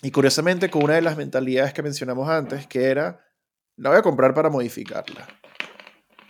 Y 0.03 0.11
curiosamente, 0.11 0.69
con 0.69 0.85
una 0.85 0.95
de 0.95 1.03
las 1.03 1.17
mentalidades 1.17 1.73
que 1.73 1.83
mencionamos 1.83 2.29
antes, 2.29 2.67
que 2.67 2.85
era, 2.85 3.25
la 3.77 3.91
voy 3.91 3.99
a 3.99 4.03
comprar 4.03 4.35
para 4.35 4.51
modificarla. 4.51 5.27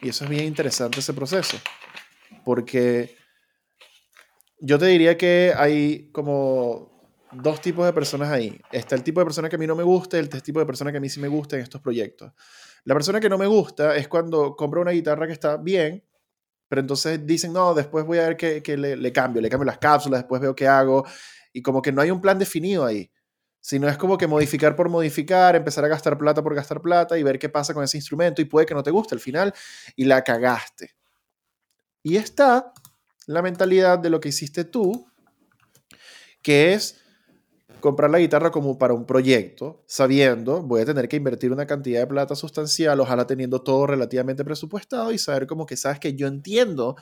Y 0.01 0.11
eso 0.11 0.25
es 0.25 0.31
bien 0.31 0.45
interesante 0.45 1.01
ese 1.01 1.15
proceso. 1.15 1.57
Porque 2.45 3.17
yo 4.61 4.79
te 4.79 4.87
diría 4.87 5.17
que 5.17 5.53
hay 5.57 6.11
como 6.13 6.95
dos 7.33 7.61
tipos 7.61 7.85
de 7.87 7.93
personas 7.93 8.31
ahí. 8.31 8.61
Está 8.71 8.95
el 8.95 9.03
tipo 9.03 9.21
de 9.21 9.27
persona 9.27 9.49
que 9.49 9.57
a 9.57 9.59
mí 9.59 9.67
no 9.67 9.75
me 9.75 9.83
gusta 9.83 10.17
y 10.17 10.21
el 10.21 10.29
tipo 10.29 10.61
de 10.61 10.67
persona 10.67 10.93
que 10.93 10.99
a 10.99 11.01
mí 11.01 11.09
sí 11.09 11.21
me 11.21 11.29
gusta 11.29 11.57
en 11.57 11.63
estos 11.63 11.81
proyectos. 11.81 12.33
La 12.85 12.95
persona 12.95 13.21
que 13.21 13.29
no 13.29 13.39
me 13.39 13.47
gusta 13.47 13.97
es 13.97 14.09
cuando 14.09 14.55
compra 14.57 14.81
una 14.81 14.91
guitarra 14.91 15.27
que 15.27 15.33
está 15.33 15.57
bien, 15.57 16.05
pero 16.69 16.81
entonces 16.81 17.25
dicen, 17.27 17.53
no, 17.53 17.75
después 17.75 18.05
voy 18.05 18.19
a 18.19 18.29
ver 18.29 18.37
qué, 18.37 18.63
qué 18.63 18.77
le, 18.77 18.97
le 18.97 19.13
cambio, 19.13 19.41
le 19.41 19.49
cambio 19.49 19.65
las 19.65 19.79
cápsulas, 19.79 20.21
después 20.21 20.41
veo 20.41 20.55
qué 20.55 20.69
hago, 20.69 21.05
y 21.53 21.63
como 21.63 21.81
que 21.81 21.93
no 21.93 22.03
hay 22.03 22.11
un 22.11 22.21
plan 22.21 22.39
definido 22.39 22.85
ahí, 22.85 23.11
sino 23.61 23.89
es 23.89 23.97
como 23.97 24.19
que 24.19 24.27
modificar 24.27 24.77
por 24.77 24.91
modificar, 24.91 25.57
empezar 25.57 25.85
a 25.85 25.89
gastar 25.89 26.19
plata 26.19 26.43
por 26.43 26.55
gastar 26.55 26.83
plata 26.83 27.17
y 27.17 27.23
ver 27.23 27.39
qué 27.39 27.49
pasa 27.49 27.73
con 27.73 27.83
ese 27.83 27.97
instrumento 27.97 28.43
y 28.43 28.45
puede 28.45 28.67
que 28.67 28.75
no 28.75 28.83
te 28.83 28.91
guste 28.91 29.15
al 29.15 29.21
final 29.21 29.55
y 29.97 30.05
la 30.05 30.23
cagaste. 30.23 30.95
Y 32.03 32.17
está 32.17 32.75
la 33.27 33.41
mentalidad 33.41 33.99
de 33.99 34.11
lo 34.11 34.21
que 34.21 34.29
hiciste 34.29 34.65
tú, 34.65 35.11
que 36.43 36.75
es 36.75 37.01
comprar 37.85 38.11
la 38.11 38.19
guitarra 38.19 38.51
como 38.51 38.79
para 38.79 38.95
un 38.95 39.05
proyecto, 39.05 39.85
sabiendo, 39.85 40.63
voy 40.63 40.81
a 40.81 40.87
tener 40.87 41.07
que 41.07 41.17
invertir 41.17 41.53
una 41.53 41.67
cantidad 41.67 42.01
de 42.01 42.07
plata 42.07 42.35
sustancial, 42.35 42.99
ojalá 42.99 43.27
teniendo 43.27 43.61
todo 43.61 43.87
relativamente 43.87 44.43
presupuestado 44.43 45.13
y 45.13 45.19
saber 45.19 45.47
como 45.47 45.67
que 45.67 45.77
sabes 45.77 46.01
que 46.01 46.15
yo 46.15 46.27
entiendo 46.27 46.97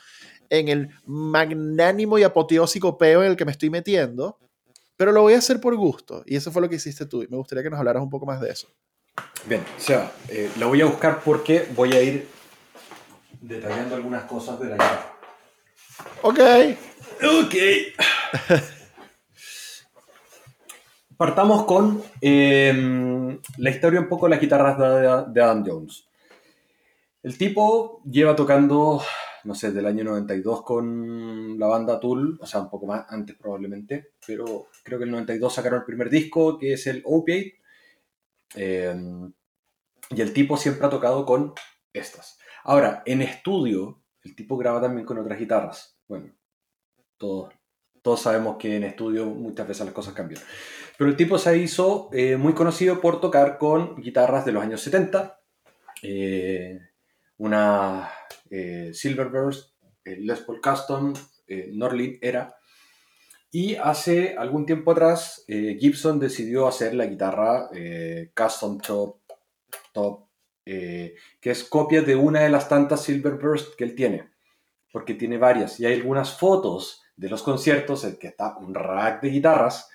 en 0.50 0.66
el 0.66 0.88
magnánimo 1.06 2.18
y 2.18 2.24
apoteósico 2.24 2.98
peo 2.98 3.22
en 3.22 3.30
el 3.30 3.36
que 3.36 3.44
me 3.44 3.52
estoy 3.52 3.70
metiendo, 3.70 4.40
pero 4.96 5.12
lo 5.12 5.22
voy 5.22 5.34
a 5.34 5.38
hacer 5.38 5.60
por 5.60 5.76
gusto. 5.76 6.24
Y 6.26 6.34
eso 6.34 6.50
fue 6.50 6.60
lo 6.60 6.68
que 6.68 6.74
hiciste 6.74 7.06
tú. 7.06 7.22
Y 7.22 7.28
me 7.28 7.36
gustaría 7.36 7.62
que 7.62 7.70
nos 7.70 7.78
hablaras 7.78 8.02
un 8.02 8.10
poco 8.10 8.26
más 8.26 8.40
de 8.40 8.50
eso. 8.50 8.66
Bien, 9.46 9.64
o 9.78 9.80
sea, 9.80 10.10
eh, 10.30 10.50
la 10.58 10.66
voy 10.66 10.80
a 10.80 10.86
buscar 10.86 11.22
porque 11.22 11.68
voy 11.76 11.92
a 11.92 12.02
ir 12.02 12.26
detallando 13.40 13.94
algunas 13.94 14.24
cosas 14.24 14.58
de 14.58 14.66
la 14.66 14.72
guitarra. 14.72 15.14
Ok. 16.22 16.40
Ok. 17.22 17.54
Partamos 21.16 21.64
con 21.64 22.02
eh, 22.20 23.38
la 23.58 23.70
historia 23.70 24.00
un 24.00 24.08
poco 24.08 24.26
de 24.26 24.30
las 24.30 24.40
guitarras 24.40 24.78
de, 25.32 25.42
Adam 25.42 25.64
Jones. 25.66 26.08
El 27.22 27.38
tipo 27.38 28.02
lleva 28.04 28.34
tocando, 28.34 29.00
no 29.44 29.54
sé, 29.54 29.72
del 29.72 29.86
año 29.86 30.04
92 30.04 30.62
con 30.62 31.58
la 31.58 31.66
banda 31.66 32.00
Tool, 32.00 32.38
o 32.40 32.46
sea, 32.46 32.60
un 32.60 32.70
poco 32.70 32.86
más 32.86 33.06
antes 33.08 33.36
probablemente, 33.36 34.12
pero 34.26 34.68
creo 34.82 34.98
que 34.98 35.04
el 35.04 35.10
92 35.10 35.52
sacaron 35.52 35.80
el 35.80 35.84
primer 35.86 36.10
disco, 36.10 36.58
que 36.58 36.72
es 36.74 36.86
el 36.86 37.02
Opiate. 37.04 37.60
Eh, 38.54 38.94
y 40.10 40.20
el 40.20 40.32
tipo 40.32 40.56
siempre 40.56 40.86
ha 40.86 40.90
tocado 40.90 41.24
con 41.24 41.54
estas. 41.92 42.38
Ahora, 42.64 43.02
en 43.06 43.22
estudio, 43.22 44.02
el 44.22 44.36
tipo 44.36 44.56
graba 44.56 44.80
también 44.80 45.06
con 45.06 45.18
otras 45.18 45.38
guitarras. 45.38 45.98
Bueno, 46.06 46.34
todos, 47.16 47.54
todos 48.02 48.20
sabemos 48.20 48.56
que 48.58 48.76
en 48.76 48.84
estudio 48.84 49.26
muchas 49.26 49.68
veces 49.68 49.86
las 49.86 49.94
cosas 49.94 50.14
cambian. 50.14 50.42
Pero 50.98 51.08
el 51.08 51.16
tipo 51.16 51.38
se 51.38 51.56
hizo 51.56 52.10
eh, 52.12 52.36
muy 52.36 52.52
conocido 52.52 53.00
por 53.00 53.20
tocar 53.20 53.58
con 53.58 53.96
guitarras 53.96 54.44
de 54.44 54.52
los 54.52 54.62
años 54.62 54.82
70, 54.82 55.40
eh, 56.02 56.78
una 57.38 58.10
eh, 58.50 58.90
Silverburst, 58.92 59.74
Les 60.04 60.40
Paul 60.40 60.60
Custom, 60.60 61.14
Norlin 61.72 62.18
era. 62.20 62.56
Y 63.50 63.74
hace 63.76 64.36
algún 64.38 64.64
tiempo 64.64 64.92
atrás, 64.92 65.44
Gibson 65.46 66.18
decidió 66.18 66.66
hacer 66.66 66.94
la 66.94 67.06
guitarra 67.06 67.68
Custom 68.34 68.78
Top, 68.78 69.20
Top 69.92 70.28
que 70.64 71.16
es 71.42 71.64
copia 71.64 72.02
de 72.02 72.16
una 72.16 72.40
de 72.40 72.48
las 72.48 72.68
tantas 72.68 73.02
Silverburst 73.02 73.74
que 73.74 73.84
él 73.84 73.94
tiene, 73.94 74.30
porque 74.92 75.14
tiene 75.14 75.36
varias. 75.36 75.78
Y 75.78 75.86
hay 75.86 75.94
algunas 75.94 76.38
fotos 76.38 77.01
de 77.16 77.28
los 77.28 77.42
conciertos 77.42 78.04
en 78.04 78.16
que 78.16 78.28
está 78.28 78.56
un 78.58 78.74
rack 78.74 79.22
de 79.22 79.30
guitarras, 79.30 79.88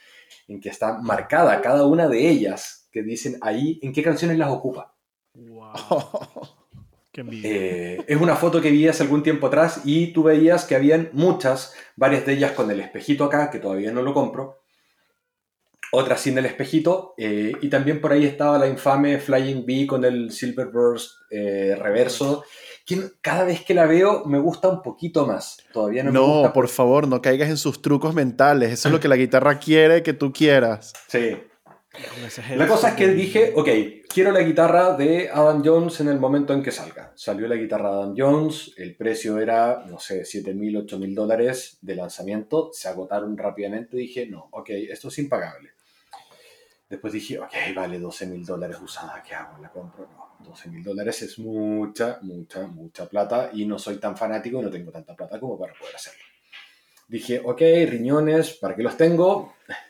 en 0.47 0.59
que 0.61 0.69
está 0.69 0.99
marcada 0.99 1.61
cada 1.61 1.85
una 1.85 2.07
de 2.07 2.29
ellas, 2.29 2.87
que 2.91 3.03
dicen 3.03 3.37
ahí 3.41 3.79
en 3.81 3.93
qué 3.93 4.03
canciones 4.03 4.37
las 4.37 4.49
ocupa. 4.49 4.95
Wow. 5.33 5.67
Eh, 7.43 8.03
es 8.07 8.21
una 8.21 8.35
foto 8.35 8.61
que 8.61 8.69
vi 8.69 8.87
hace 8.87 9.01
algún 9.01 9.23
tiempo 9.23 9.47
atrás 9.47 9.81
y 9.85 10.13
tú 10.13 10.23
veías 10.23 10.65
que 10.65 10.75
habían 10.75 11.09
muchas, 11.13 11.73
varias 11.95 12.25
de 12.25 12.33
ellas 12.33 12.51
con 12.51 12.69
el 12.69 12.79
espejito 12.79 13.23
acá, 13.23 13.49
que 13.49 13.59
todavía 13.59 13.91
no 13.91 14.03
lo 14.03 14.13
compro, 14.13 14.61
otras 15.91 16.21
sin 16.21 16.37
el 16.37 16.45
espejito, 16.45 17.13
eh, 17.17 17.53
y 17.61 17.69
también 17.69 18.01
por 18.01 18.11
ahí 18.11 18.25
estaba 18.25 18.57
la 18.57 18.67
infame 18.67 19.19
Flying 19.19 19.65
Bee 19.65 19.87
con 19.87 20.03
el 20.05 20.31
Silverburst 20.31 21.11
eh, 21.29 21.77
reverso, 21.79 22.43
que 22.85 23.01
cada 23.21 23.43
vez 23.43 23.63
que 23.63 23.73
la 23.73 23.85
veo 23.85 24.25
me 24.25 24.39
gusta 24.39 24.69
un 24.69 24.81
poquito 24.81 25.25
más. 25.25 25.57
Todavía 25.73 26.03
no, 26.03 26.11
no 26.11 26.27
me 26.27 26.33
gusta. 26.33 26.53
por 26.53 26.67
favor, 26.67 27.07
no 27.07 27.21
caigas 27.21 27.49
en 27.49 27.57
sus 27.57 27.81
trucos 27.81 28.13
mentales. 28.13 28.71
Eso 28.71 28.87
es 28.87 28.93
lo 28.93 28.99
que 28.99 29.07
la 29.07 29.17
guitarra 29.17 29.59
quiere 29.59 30.03
que 30.03 30.13
tú 30.13 30.31
quieras. 30.31 30.93
Sí, 31.07 31.35
la 32.55 32.67
cosa 32.67 32.89
es 32.89 32.95
que 32.95 33.07
dije, 33.07 33.53
ok, 33.55 33.69
quiero 34.07 34.31
la 34.31 34.41
guitarra 34.41 34.95
de 34.95 35.29
Adam 35.29 35.63
Jones 35.65 35.99
en 35.99 36.09
el 36.09 36.19
momento 36.19 36.53
en 36.53 36.61
que 36.61 36.71
salga. 36.71 37.11
Salió 37.15 37.47
la 37.47 37.55
guitarra 37.55 37.89
de 37.89 37.95
Adam 37.95 38.13
Jones, 38.15 38.73
el 38.77 38.95
precio 38.95 39.39
era, 39.39 39.83
no 39.89 39.99
sé, 39.99 40.23
7 40.23 40.53
mil, 40.53 40.77
8 40.77 40.99
mil 40.99 41.15
dólares 41.15 41.79
de 41.81 41.95
lanzamiento, 41.95 42.69
se 42.71 42.87
agotaron 42.87 43.35
rápidamente, 43.37 43.97
dije, 43.97 44.27
no, 44.27 44.47
ok, 44.51 44.69
esto 44.89 45.07
es 45.07 45.17
impagable. 45.17 45.71
Después 46.89 47.11
dije, 47.11 47.37
ok, 47.39 47.53
vale 47.75 47.99
12 47.99 48.27
mil 48.27 48.45
dólares 48.45 48.77
usada, 48.81 49.21
¿qué 49.21 49.35
hago? 49.35 49.61
¿La 49.61 49.69
compro? 49.69 50.07
No, 50.07 50.37
12 50.39 50.69
mil 50.69 50.83
dólares 50.83 51.21
es 51.21 51.37
mucha, 51.37 52.19
mucha, 52.21 52.65
mucha 52.65 53.09
plata 53.09 53.49
y 53.53 53.65
no 53.65 53.77
soy 53.77 53.97
tan 53.97 54.15
fanático 54.15 54.59
y 54.59 54.61
no 54.63 54.69
tengo 54.69 54.91
tanta 54.91 55.15
plata 55.15 55.39
como 55.39 55.59
para 55.59 55.73
poder 55.73 55.95
hacerlo. 55.95 56.23
Dije, 57.09 57.41
ok, 57.43 57.59
riñones, 57.59 58.53
¿para 58.53 58.75
qué 58.75 58.83
los 58.83 58.97
tengo? 58.97 59.55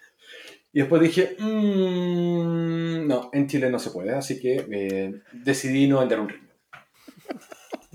Y 0.73 0.81
después 0.81 1.01
dije, 1.01 1.35
mmm, 1.39 3.07
no, 3.07 3.31
en 3.33 3.47
Chile 3.47 3.71
no 3.71 3.79
se 3.79 3.89
puede, 3.89 4.13
así 4.13 4.39
que 4.39 4.67
eh, 4.69 5.21
decidí 5.31 5.87
no 5.87 6.01
vender 6.01 6.19
un 6.19 6.29
riñón. 6.29 6.51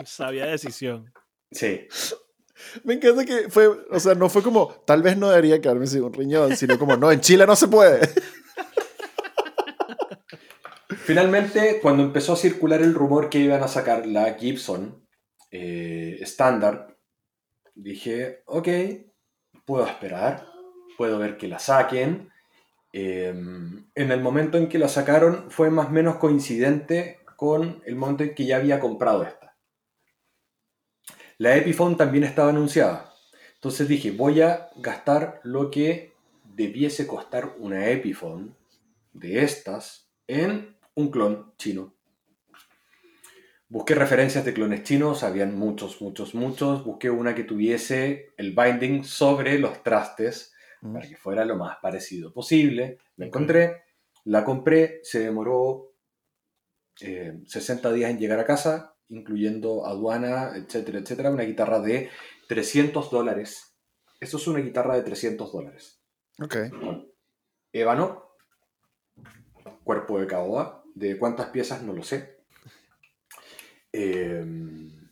Sabia 0.04 0.46
decisión. 0.46 1.12
Sí. 1.52 1.86
Me 2.84 2.94
encanta 2.94 3.24
que 3.24 3.48
fue, 3.50 3.68
o 3.68 4.00
sea, 4.00 4.14
no 4.14 4.28
fue 4.28 4.42
como, 4.42 4.68
tal 4.86 5.02
vez 5.02 5.16
no 5.16 5.28
debería 5.28 5.60
quedarme 5.60 5.86
sin 5.86 6.02
un 6.02 6.12
riñón, 6.12 6.56
sino 6.56 6.78
como, 6.78 6.96
no, 6.96 7.12
en 7.12 7.20
Chile 7.20 7.46
no 7.46 7.54
se 7.54 7.68
puede. 7.68 8.00
Finalmente, 11.04 11.80
cuando 11.82 12.02
empezó 12.02 12.34
a 12.34 12.36
circular 12.36 12.80
el 12.82 12.94
rumor 12.94 13.28
que 13.28 13.38
iban 13.38 13.62
a 13.62 13.68
sacar 13.68 14.06
la 14.06 14.34
Gibson 14.34 15.06
estándar, 15.50 16.88
eh, 16.88 17.70
dije, 17.74 18.42
ok, 18.46 18.68
puedo 19.64 19.86
esperar, 19.86 20.46
puedo 20.96 21.18
ver 21.18 21.36
que 21.36 21.48
la 21.48 21.58
saquen, 21.58 22.32
Em, 22.92 23.86
en 23.94 24.12
el 24.12 24.20
momento 24.20 24.58
en 24.58 24.68
que 24.68 24.78
la 24.78 24.88
sacaron 24.88 25.50
fue 25.50 25.70
más 25.70 25.86
o 25.86 25.90
menos 25.90 26.16
coincidente 26.16 27.20
con 27.36 27.82
el 27.86 27.96
momento 27.96 28.22
en 28.22 28.34
que 28.34 28.44
ya 28.44 28.56
había 28.56 28.80
comprado 28.80 29.22
esta. 29.22 29.56
La 31.38 31.56
Epiphone 31.56 31.96
también 31.96 32.24
estaba 32.24 32.50
anunciada. 32.50 33.14
Entonces 33.54 33.88
dije, 33.88 34.10
voy 34.10 34.42
a 34.42 34.68
gastar 34.76 35.40
lo 35.42 35.70
que 35.70 36.12
debiese 36.44 37.06
costar 37.06 37.54
una 37.58 37.88
Epiphone 37.88 38.54
de 39.14 39.42
estas 39.42 40.10
en 40.26 40.76
un 40.94 41.10
clon 41.10 41.54
chino. 41.56 41.94
Busqué 43.68 43.94
referencias 43.94 44.44
de 44.44 44.52
clones 44.52 44.82
chinos, 44.82 45.22
habían 45.22 45.58
muchos, 45.58 46.02
muchos, 46.02 46.34
muchos. 46.34 46.84
Busqué 46.84 47.08
una 47.08 47.34
que 47.34 47.44
tuviese 47.44 48.34
el 48.36 48.54
binding 48.54 49.02
sobre 49.02 49.58
los 49.58 49.82
trastes 49.82 50.52
para 50.82 51.08
que 51.08 51.16
fuera 51.16 51.44
lo 51.46 51.56
más 51.56 51.78
parecido 51.80 52.34
posible. 52.34 52.98
La 53.16 53.26
encontré, 53.26 53.84
la 54.24 54.44
compré, 54.44 55.00
se 55.02 55.20
demoró 55.20 55.94
60 56.96 57.88
eh, 57.88 57.94
días 57.94 58.10
en 58.10 58.18
llegar 58.18 58.40
a 58.40 58.44
casa, 58.44 58.94
incluyendo 59.08 59.86
aduana, 59.86 60.52
etcétera, 60.54 60.98
etcétera. 60.98 61.30
Una 61.30 61.44
guitarra 61.44 61.80
de 61.80 62.10
300 62.48 63.10
dólares. 63.10 63.74
Esto 64.20 64.36
es 64.36 64.46
una 64.48 64.60
guitarra 64.60 64.96
de 64.96 65.02
300 65.02 65.50
dólares. 65.50 66.02
Ok. 66.42 66.56
Ébano, 67.72 68.36
cuerpo 69.82 70.20
de 70.20 70.26
caoba, 70.26 70.81
de 70.94 71.18
cuántas 71.18 71.48
piezas 71.48 71.82
no 71.82 71.92
lo 71.92 72.02
sé. 72.02 72.38
Em, 73.92 75.10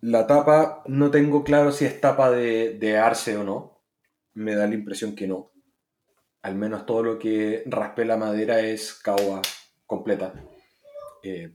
la 0.00 0.26
tapa, 0.26 0.82
no 0.86 1.10
tengo 1.10 1.44
claro 1.44 1.72
si 1.72 1.84
es 1.84 2.00
tapa 2.00 2.30
de, 2.30 2.78
de 2.78 2.98
arce 2.98 3.36
o 3.36 3.44
no 3.44 3.70
me 4.34 4.54
da 4.54 4.66
la 4.66 4.74
impresión 4.74 5.14
que 5.14 5.26
no. 5.26 5.52
Al 6.42 6.54
menos 6.54 6.86
todo 6.86 7.02
lo 7.02 7.18
que 7.18 7.62
raspe 7.66 8.04
la 8.04 8.16
madera 8.16 8.60
es 8.60 8.94
caoba 8.94 9.42
completa. 9.86 10.32
Eh, 11.22 11.54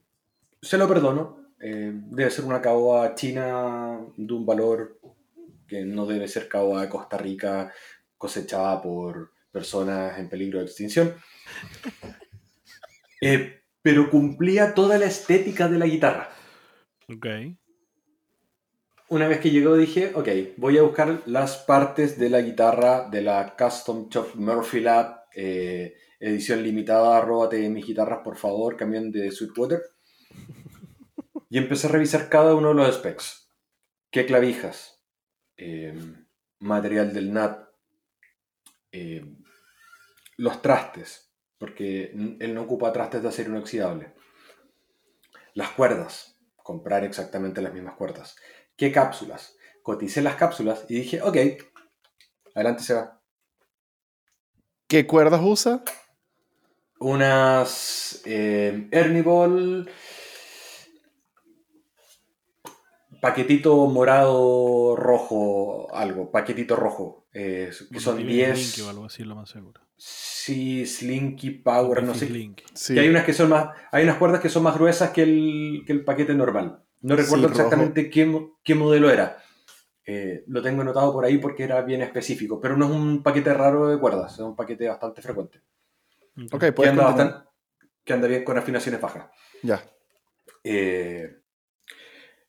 se 0.62 0.78
lo 0.78 0.88
perdono. 0.88 1.54
Eh, 1.60 1.92
debe 1.94 2.30
ser 2.30 2.46
una 2.46 2.62
caoba 2.62 3.16
china 3.16 4.00
de 4.16 4.34
un 4.34 4.46
valor 4.46 5.00
que 5.68 5.84
no 5.84 6.06
debe 6.06 6.28
ser 6.28 6.48
caoba 6.48 6.82
de 6.82 6.90
Costa 6.90 7.18
Rica 7.18 7.72
cosechada 8.18 8.82
por 8.82 9.32
personas 9.52 10.20
en 10.20 10.30
peligro 10.30 10.60
de 10.60 10.66
extinción. 10.66 11.16
Eh, 13.22 13.62
pero 13.82 14.10
cumplía 14.10 14.74
toda 14.74 14.98
la 14.98 15.06
estética 15.06 15.68
de 15.68 15.80
la 15.80 15.86
guitarra. 15.86 16.30
Ok 17.08 17.28
una 19.10 19.28
vez 19.28 19.40
que 19.40 19.52
llegó 19.52 19.76
dije, 19.76 20.12
ok, 20.16 20.28
voy 20.58 20.78
a 20.78 20.82
buscar 20.82 21.22
las 21.26 21.58
partes 21.58 22.18
de 22.18 22.30
la 22.30 22.42
guitarra 22.42 23.08
de 23.10 23.22
la 23.22 23.56
Custom 23.58 24.10
Shop 24.10 24.36
Murphy 24.36 24.80
Lab, 24.80 25.26
eh, 25.36 25.96
edición 26.20 26.64
limitada, 26.64 27.18
arróbate 27.18 27.70
mis 27.70 27.86
guitarras, 27.86 28.20
por 28.24 28.38
favor, 28.38 28.76
cambien 28.76 29.12
de 29.12 29.32
Sweetwater. 29.32 29.82
Y 31.48 31.60
empecé 31.60 31.88
a 31.88 31.92
revisar 31.92 32.28
cada 32.28 32.56
uno 32.56 32.70
de 32.70 32.74
los 32.74 32.96
specs. 32.96 33.50
¿Qué 34.12 34.26
clavijas? 34.26 35.02
Em, 35.56 36.26
material 36.60 37.14
del 37.14 37.32
NAT. 37.32 37.70
Em, 38.92 39.42
los 40.36 40.62
trastes, 40.62 41.25
porque 41.66 42.12
él 42.40 42.54
no 42.54 42.62
ocupa 42.62 42.94
trastes 42.94 43.24
de 43.24 43.30
acero 43.30 43.50
inoxidable. 43.50 44.14
Las 45.56 45.72
cuerdas, 45.72 46.38
comprar 46.58 47.04
exactamente 47.04 47.60
las 47.60 47.74
mismas 47.74 47.96
cuerdas. 47.96 48.36
¿Qué 48.78 48.92
cápsulas? 48.92 49.58
Coticé 49.82 50.22
las 50.22 50.36
cápsulas 50.36 50.86
y 50.90 50.94
dije, 50.98 51.24
ok, 51.24 51.38
adelante 52.54 52.84
se 52.84 52.94
va. 52.94 53.20
¿Qué 54.88 55.08
cuerdas 55.08 55.42
usa? 55.44 55.84
Unas 57.00 58.22
eh, 58.26 59.24
Ball, 59.26 59.90
paquetito 63.20 63.88
morado 63.88 64.96
rojo, 64.96 65.88
algo, 65.96 66.30
paquetito 66.30 66.76
rojo, 66.76 67.25
eh, 67.38 67.70
que 67.92 68.00
son 68.00 68.26
10. 68.26 68.80
o 68.80 68.90
algo 68.90 69.06
así, 69.06 69.26
lo 69.26 69.36
más 69.36 69.50
seguro. 69.50 69.82
Sí, 69.98 70.86
Slinky 70.86 71.50
Power, 71.52 72.02
no 72.02 72.14
sé. 72.14 72.30
Sí. 72.74 72.98
hay 72.98 73.10
unas 73.10 73.26
que 73.26 73.34
son 73.34 73.50
más, 73.50 73.76
hay 73.92 74.06
unas 74.06 74.16
cuerdas 74.16 74.40
que 74.40 74.48
son 74.48 74.64
más 74.64 74.78
gruesas 74.78 75.10
que 75.10 75.24
el, 75.24 75.84
que 75.86 75.92
el 75.92 76.06
paquete 76.06 76.34
normal. 76.34 76.82
No 77.02 77.18
recuerdo 77.18 77.48
exactamente 77.48 78.10
qué, 78.10 78.76
modelo 78.76 79.10
era. 79.10 79.44
Eh, 80.06 80.46
lo 80.48 80.62
tengo 80.62 80.82
anotado 80.82 81.12
por 81.12 81.26
ahí 81.26 81.38
porque 81.38 81.64
era 81.66 81.82
bien 81.82 82.02
específico, 82.02 82.62
pero 82.62 82.78
no 82.78 82.86
es 82.86 82.92
un 82.92 83.22
paquete 83.22 83.54
raro 83.54 83.90
de 83.90 84.00
cuerdas, 84.00 84.34
es 84.34 84.40
un 84.40 84.56
paquete 84.56 84.88
bastante 84.88 85.22
frecuente. 85.22 85.60
Ok, 86.54 86.64
anda, 86.88 87.52
que 88.02 88.14
anda 88.14 88.28
bien 88.30 88.46
con 88.46 88.58
afinaciones 88.58 89.02
bajas. 89.02 89.30
Ya. 89.62 89.84
Eh, 90.64 91.36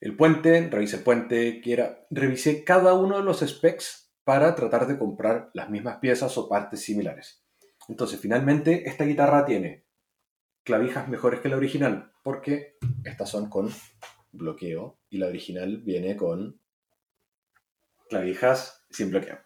el 0.00 0.16
puente, 0.16 0.68
revisé 0.70 0.98
el 0.98 1.02
puente, 1.02 1.60
que 1.60 1.72
era, 1.72 2.06
revisé 2.10 2.62
cada 2.62 2.94
uno 2.94 3.16
de 3.16 3.24
los 3.24 3.40
specs 3.40 4.05
para 4.26 4.56
tratar 4.56 4.88
de 4.88 4.98
comprar 4.98 5.50
las 5.54 5.70
mismas 5.70 5.98
piezas 5.98 6.36
o 6.36 6.48
partes 6.48 6.80
similares. 6.82 7.44
Entonces, 7.88 8.18
finalmente, 8.18 8.88
esta 8.88 9.04
guitarra 9.04 9.44
tiene 9.44 9.84
clavijas 10.64 11.08
mejores 11.08 11.38
que 11.38 11.48
la 11.48 11.56
original, 11.56 12.10
porque 12.24 12.76
estas 13.04 13.30
son 13.30 13.48
con 13.48 13.70
bloqueo 14.32 14.98
y 15.10 15.18
la 15.18 15.28
original 15.28 15.76
viene 15.78 16.16
con 16.16 16.60
clavijas 18.08 18.84
sin 18.90 19.12
bloqueo. 19.12 19.38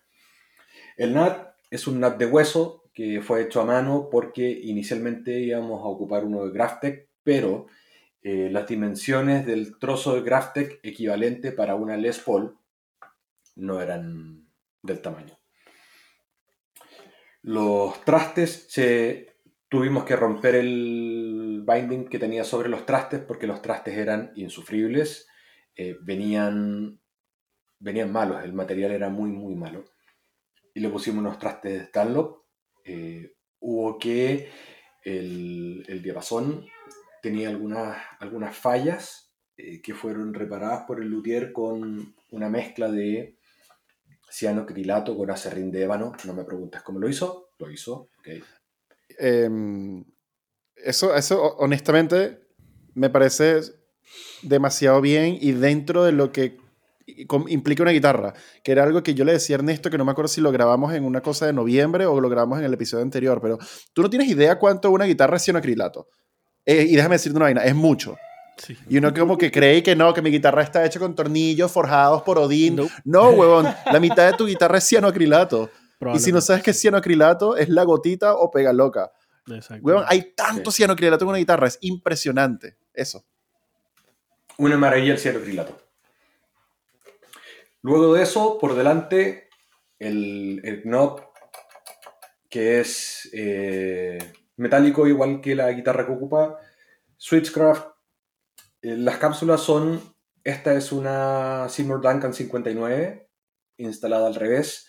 El 0.97 1.12
NAT 1.12 1.57
es 1.70 1.86
un 1.86 2.01
NAT 2.01 2.16
de 2.16 2.24
hueso 2.24 2.90
que 2.94 3.20
fue 3.20 3.43
hecho 3.43 3.61
a 3.61 3.66
mano 3.66 4.09
porque 4.11 4.48
inicialmente 4.48 5.40
íbamos 5.40 5.82
a 5.82 5.89
ocupar 5.89 6.24
uno 6.24 6.47
de 6.47 6.52
Graftec, 6.52 7.11
pero 7.23 7.66
eh, 8.23 8.48
las 8.51 8.66
dimensiones 8.66 9.44
del 9.44 9.78
trozo 9.78 10.15
de 10.15 10.23
Graphtec 10.23 10.81
equivalente 10.82 11.52
para 11.52 11.74
una 11.74 11.98
Les 11.98 12.19
Paul 12.19 12.57
no 13.57 13.82
eran 13.82 14.49
del 14.82 15.01
tamaño. 15.01 15.39
Los 17.43 18.05
trastes 18.05 18.66
se 18.69 19.36
tuvimos 19.69 20.05
que 20.05 20.16
romper 20.16 20.57
el 20.57 21.65
binding 21.66 22.09
que 22.09 22.19
tenía 22.19 22.44
sobre 22.44 22.69
los 22.69 22.85
trastes 22.85 23.20
porque 23.20 23.47
los 23.47 23.62
trastes 23.62 23.97
eran 23.97 24.32
insufribles, 24.35 25.28
eh, 25.77 25.97
venían, 26.02 27.01
venían 27.78 28.12
malos, 28.12 28.43
el 28.44 28.52
material 28.52 28.90
era 28.90 29.09
muy, 29.09 29.31
muy 29.31 29.55
malo. 29.55 29.85
Y 30.74 30.81
le 30.81 30.90
pusimos 30.90 31.20
unos 31.20 31.39
trastes 31.39 31.73
de 31.73 31.85
Stanlop. 31.85 32.44
Eh, 32.85 33.35
hubo 33.61 33.98
que 33.98 34.51
el, 35.02 35.85
el, 35.89 36.02
diapasón 36.02 36.66
tenía 37.23 37.48
algunas, 37.48 37.97
algunas 38.19 38.57
fallas 38.57 39.32
eh, 39.57 39.81
que 39.82 39.94
fueron 39.94 40.35
reparadas 40.35 40.85
por 40.86 41.01
el 41.01 41.09
luthier 41.09 41.52
con 41.52 42.15
una 42.31 42.48
mezcla 42.48 42.90
de 42.90 43.39
cianocrilato 44.31 45.16
con 45.16 45.31
acerrín 45.31 45.70
de 45.70 45.82
ébano. 45.82 46.12
No 46.24 46.35
me 46.35 46.44
preguntes 46.44 46.82
cómo 46.82 46.98
lo 46.98 47.09
hizo, 47.09 47.51
lo 47.59 47.70
hizo. 47.70 48.09
Okay. 48.20 48.43
Em, 49.19 50.05
eso, 50.77 51.15
eso, 51.15 51.57
honestamente, 51.59 52.40
me 52.94 53.11
parece 53.11 53.61
demasiado 54.43 55.01
bien 55.01 55.36
y 55.40 55.52
dentro 55.52 56.05
de 56.05 56.12
lo 56.12 56.32
que 56.32 56.59
implica 57.48 57.82
una 57.82 57.93
guitarra, 57.93 58.35
que 58.62 58.73
era 58.73 58.85
algo 58.85 59.02
que 59.02 59.15
yo 59.15 59.24
le 59.24 59.32
decía 59.32 59.57
a 59.57 59.59
Ernesto, 59.59 59.90
que 59.90 59.98
no 59.98 60.05
me 60.05 60.12
acuerdo 60.12 60.28
si 60.28 60.40
lo 60.40 60.52
grabamos 60.52 60.94
en 60.94 61.05
una 61.05 61.20
cosa 61.20 61.47
de 61.47 61.52
noviembre 61.52 62.07
o 62.07 62.20
lo 62.20 62.28
grabamos 62.28 62.59
en 62.59 62.65
el 62.65 62.74
episodio 62.74 63.02
anterior, 63.02 63.40
pero 63.40 63.59
tú 63.93 64.02
no 64.02 64.11
tienes 64.11 64.28
idea 64.28 64.59
cuánto 64.59 64.90
una 64.90 65.07
guitarra 65.07 65.36
es 65.36 65.44
cianocrilato. 65.44 66.09
Eh, 66.65 66.86
y 66.89 66.97
déjame 66.97 67.16
decirte 67.16 67.36
una 67.36 67.47
vaina, 67.47 67.65
es 67.65 67.74
mucho. 67.74 68.16
Sí. 68.60 68.76
Y 68.88 68.98
uno 68.98 69.12
como 69.14 69.38
que 69.38 69.50
cree 69.50 69.82
que 69.82 69.96
no, 69.96 70.12
que 70.12 70.20
mi 70.20 70.30
guitarra 70.30 70.62
está 70.62 70.84
hecha 70.84 71.00
con 71.00 71.14
tornillos 71.14 71.72
forjados 71.72 72.22
por 72.22 72.38
Odín. 72.38 72.78
No, 73.04 73.30
huevón, 73.30 73.66
la 73.90 73.98
mitad 73.98 74.30
de 74.30 74.36
tu 74.36 74.46
guitarra 74.46 74.78
es 74.78 74.86
cianoacrilato. 74.86 75.70
Y 76.14 76.18
si 76.18 76.30
no 76.30 76.40
sabes 76.40 76.62
qué 76.62 76.70
es 76.70 76.80
cianoacrilato, 76.80 77.56
es 77.56 77.68
la 77.68 77.84
gotita 77.84 78.34
o 78.34 78.50
pega 78.50 78.72
loca. 78.72 79.12
Huevón, 79.80 80.04
hay 80.06 80.34
tanto 80.34 80.70
sí. 80.70 80.78
cianoacrilato 80.78 81.24
en 81.24 81.30
una 81.30 81.38
guitarra, 81.38 81.66
es 81.66 81.78
impresionante. 81.80 82.76
Eso. 82.92 83.24
Una 84.58 84.76
maravilla 84.76 85.12
el 85.12 85.18
cianoacrilato. 85.18 85.78
Luego 87.82 88.14
de 88.14 88.22
eso, 88.22 88.58
por 88.58 88.74
delante, 88.74 89.48
el, 89.98 90.60
el 90.64 90.82
knob, 90.82 91.22
que 92.50 92.80
es 92.80 93.30
eh, 93.32 94.32
metálico 94.56 95.06
igual 95.06 95.40
que 95.40 95.54
la 95.54 95.70
guitarra 95.72 96.04
que 96.04 96.12
ocupa. 96.12 96.58
Switchcraft. 97.16 97.89
Eh, 98.82 98.97
las 98.97 99.19
cápsulas 99.19 99.61
son, 99.61 100.01
esta 100.44 100.74
es 100.74 100.93
una 100.93 101.69
Seymour 101.69 102.01
Duncan 102.01 102.32
59, 102.32 103.28
instalada 103.77 104.27
al 104.27 104.35
revés. 104.35 104.89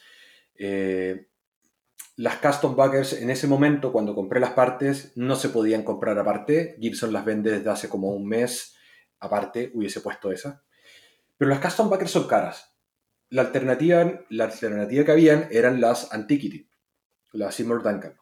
Eh, 0.55 1.27
las 2.15 2.37
custom 2.37 2.75
backers 2.75 3.13
en 3.13 3.29
ese 3.29 3.47
momento, 3.47 3.91
cuando 3.91 4.15
compré 4.15 4.39
las 4.39 4.51
partes, 4.51 5.13
no 5.15 5.35
se 5.35 5.49
podían 5.49 5.83
comprar 5.83 6.17
aparte. 6.19 6.77
Gibson 6.79 7.13
las 7.13 7.25
vende 7.25 7.51
desde 7.51 7.69
hace 7.69 7.89
como 7.89 8.11
un 8.11 8.27
mes 8.27 8.75
aparte, 9.19 9.71
hubiese 9.73 10.01
puesto 10.01 10.31
esa. 10.31 10.63
Pero 11.37 11.49
las 11.49 11.59
custom 11.59 11.89
backers 11.89 12.11
son 12.11 12.27
caras. 12.27 12.75
La 13.29 13.43
alternativa, 13.43 14.21
la 14.29 14.45
alternativa 14.45 15.05
que 15.05 15.11
habían 15.11 15.47
eran 15.51 15.79
las 15.79 16.11
Antiquity, 16.13 16.69
las 17.31 17.55
Seymour 17.55 17.81
Duncan. 17.81 18.17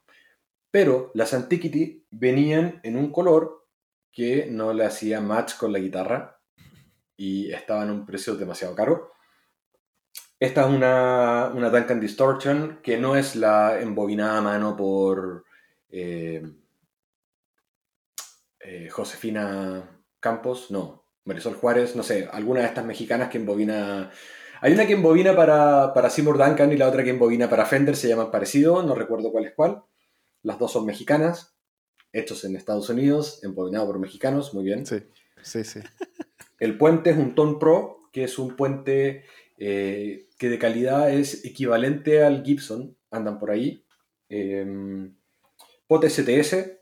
Pero 0.71 1.11
las 1.15 1.33
Antiquity 1.33 2.05
venían 2.11 2.79
en 2.83 2.95
un 2.95 3.11
color 3.11 3.58
que 4.11 4.47
no 4.49 4.73
le 4.73 4.85
hacía 4.85 5.21
match 5.21 5.57
con 5.57 5.71
la 5.71 5.79
guitarra 5.79 6.39
y 7.15 7.51
estaban 7.51 7.89
a 7.89 7.93
un 7.93 8.05
precio 8.05 8.35
demasiado 8.35 8.75
caro. 8.75 9.11
Esta 10.39 10.61
es 10.61 10.67
una, 10.67 11.51
una 11.53 11.69
Duncan 11.69 11.99
Distortion 11.99 12.79
que 12.81 12.97
no 12.97 13.15
es 13.17 13.35
la 13.35 13.81
embobinada 13.81 14.37
a 14.37 14.41
mano 14.41 14.77
por 14.77 15.43
eh, 15.89 16.41
eh, 18.61 18.89
Josefina 18.89 20.01
Campos, 20.19 20.71
no, 20.71 21.05
Marisol 21.25 21.55
Juárez, 21.55 21.95
no 21.95 22.03
sé, 22.03 22.29
alguna 22.31 22.61
de 22.61 22.67
estas 22.67 22.85
mexicanas 22.85 23.29
que 23.29 23.37
embobina. 23.37 24.11
Hay 24.61 24.73
una 24.73 24.85
que 24.85 24.93
embobina 24.93 25.35
para, 25.35 25.93
para 25.93 26.09
Seymour 26.09 26.37
Duncan 26.37 26.71
y 26.71 26.77
la 26.77 26.87
otra 26.87 27.03
que 27.03 27.09
embobina 27.09 27.49
para 27.49 27.65
Fender, 27.65 27.95
se 27.95 28.07
llama 28.07 28.31
parecido, 28.31 28.83
no 28.83 28.95
recuerdo 28.95 29.31
cuál 29.31 29.45
es 29.45 29.53
cuál. 29.53 29.83
Las 30.41 30.59
dos 30.59 30.71
son 30.71 30.85
mexicanas, 30.85 31.55
hechos 32.13 32.43
en 32.45 32.55
Estados 32.55 32.89
Unidos, 32.89 33.43
embobinado 33.43 33.87
por 33.87 33.99
mexicanos, 33.99 34.53
muy 34.53 34.63
bien. 34.63 34.85
Sí, 34.85 34.97
sí, 35.41 35.63
sí. 35.63 35.79
El 36.59 36.77
puente 36.77 37.11
es 37.11 37.17
un 37.17 37.35
Tone 37.35 37.57
Pro, 37.59 38.09
que 38.11 38.23
es 38.23 38.37
un 38.37 38.55
puente 38.55 39.25
eh, 39.57 40.27
que 40.37 40.49
de 40.49 40.59
calidad 40.59 41.11
es 41.13 41.45
equivalente 41.45 42.23
al 42.23 42.43
Gibson, 42.43 42.97
andan 43.11 43.39
por 43.39 43.51
ahí. 43.51 43.85
Eh, 44.29 44.65
Pot 45.87 46.05
STS, 46.05 46.79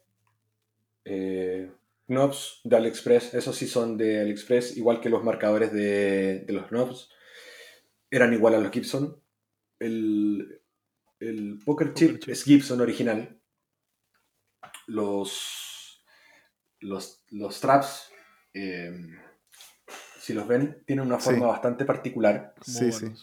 eh, 1.05 1.71
knobs 2.07 2.59
de 2.63 2.75
AliExpress, 2.75 3.33
esos 3.33 3.55
sí 3.55 3.67
son 3.67 3.97
de 3.97 4.19
AliExpress, 4.19 4.75
igual 4.75 4.99
que 4.99 5.09
los 5.09 5.23
marcadores 5.23 5.71
de, 5.71 6.41
de 6.41 6.53
los 6.53 6.67
knobs, 6.69 7.09
eran 8.11 8.33
igual 8.33 8.55
a 8.55 8.59
los 8.59 8.71
Gibson. 8.71 9.21
El, 9.79 10.61
el 11.19 11.59
Poker, 11.63 11.93
Chip, 11.93 12.07
Poker 12.07 12.19
Chip 12.19 12.29
es 12.29 12.43
Gibson 12.43 12.81
original, 12.81 13.36
los, 14.87 16.03
los, 16.79 17.23
los 17.29 17.59
traps, 17.59 18.09
eh, 18.53 18.91
si 20.19 20.33
los 20.33 20.47
ven, 20.47 20.83
tienen 20.85 21.05
una 21.05 21.19
forma 21.19 21.39
sí. 21.39 21.45
bastante 21.45 21.85
particular. 21.85 22.55
Sí, 22.61 22.91
sí. 22.91 23.13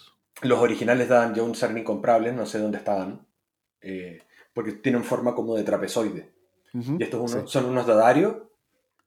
Los 0.42 0.60
originales 0.60 1.08
daban 1.08 1.34
ya 1.34 1.42
un 1.42 1.54
ser 1.54 1.76
incomprable, 1.76 2.32
no 2.32 2.46
sé 2.46 2.58
dónde 2.58 2.78
estaban, 2.78 3.26
eh, 3.80 4.22
porque 4.52 4.72
tienen 4.72 5.04
forma 5.04 5.34
como 5.34 5.56
de 5.56 5.64
trapezoide. 5.64 6.32
Uh 6.72 6.78
-huh, 6.78 7.00
y 7.00 7.02
estos 7.02 7.32
uno, 7.32 7.42
sí. 7.42 7.52
son 7.52 7.66
unos 7.66 7.86
dadarios 7.86 8.36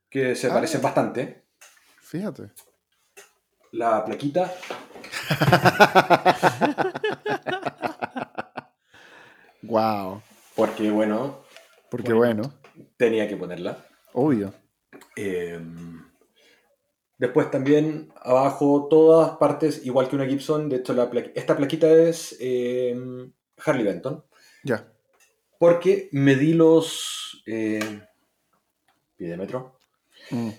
que 0.10 0.36
se 0.36 0.48
ah, 0.48 0.54
parecen 0.54 0.82
bastante. 0.82 1.44
Fíjate. 2.02 2.52
La 3.72 4.06
plaquita. 4.06 4.54
wow. 9.64 10.22
Porque, 10.56 10.90
bueno, 10.90 11.44
porque 11.90 12.14
bueno, 12.14 12.54
Tenía 12.98 13.28
que 13.28 13.38
ponerla. 13.38 13.86
Obvio. 14.14 14.54
Eh, 15.16 15.60
después 17.18 17.52
también 17.52 18.12
abajo 18.22 18.88
todas 18.90 19.38
partes, 19.38 19.86
igual 19.86 20.08
que 20.08 20.16
una 20.16 20.26
Gibson. 20.26 20.70
De 20.70 20.78
hecho, 20.78 20.94
la 20.94 21.10
pla 21.10 21.24
esta 21.36 21.56
plaquita 21.56 21.92
es 21.92 22.36
eh, 22.40 22.96
Harley 23.64 23.84
Benton. 23.84 24.24
Ya. 24.64 24.92
Porque 25.60 26.10
medí 26.12 26.54
los 26.54 27.44
eh, 27.46 28.02
pidémetro. 29.16 29.80
Mm. 30.32 30.50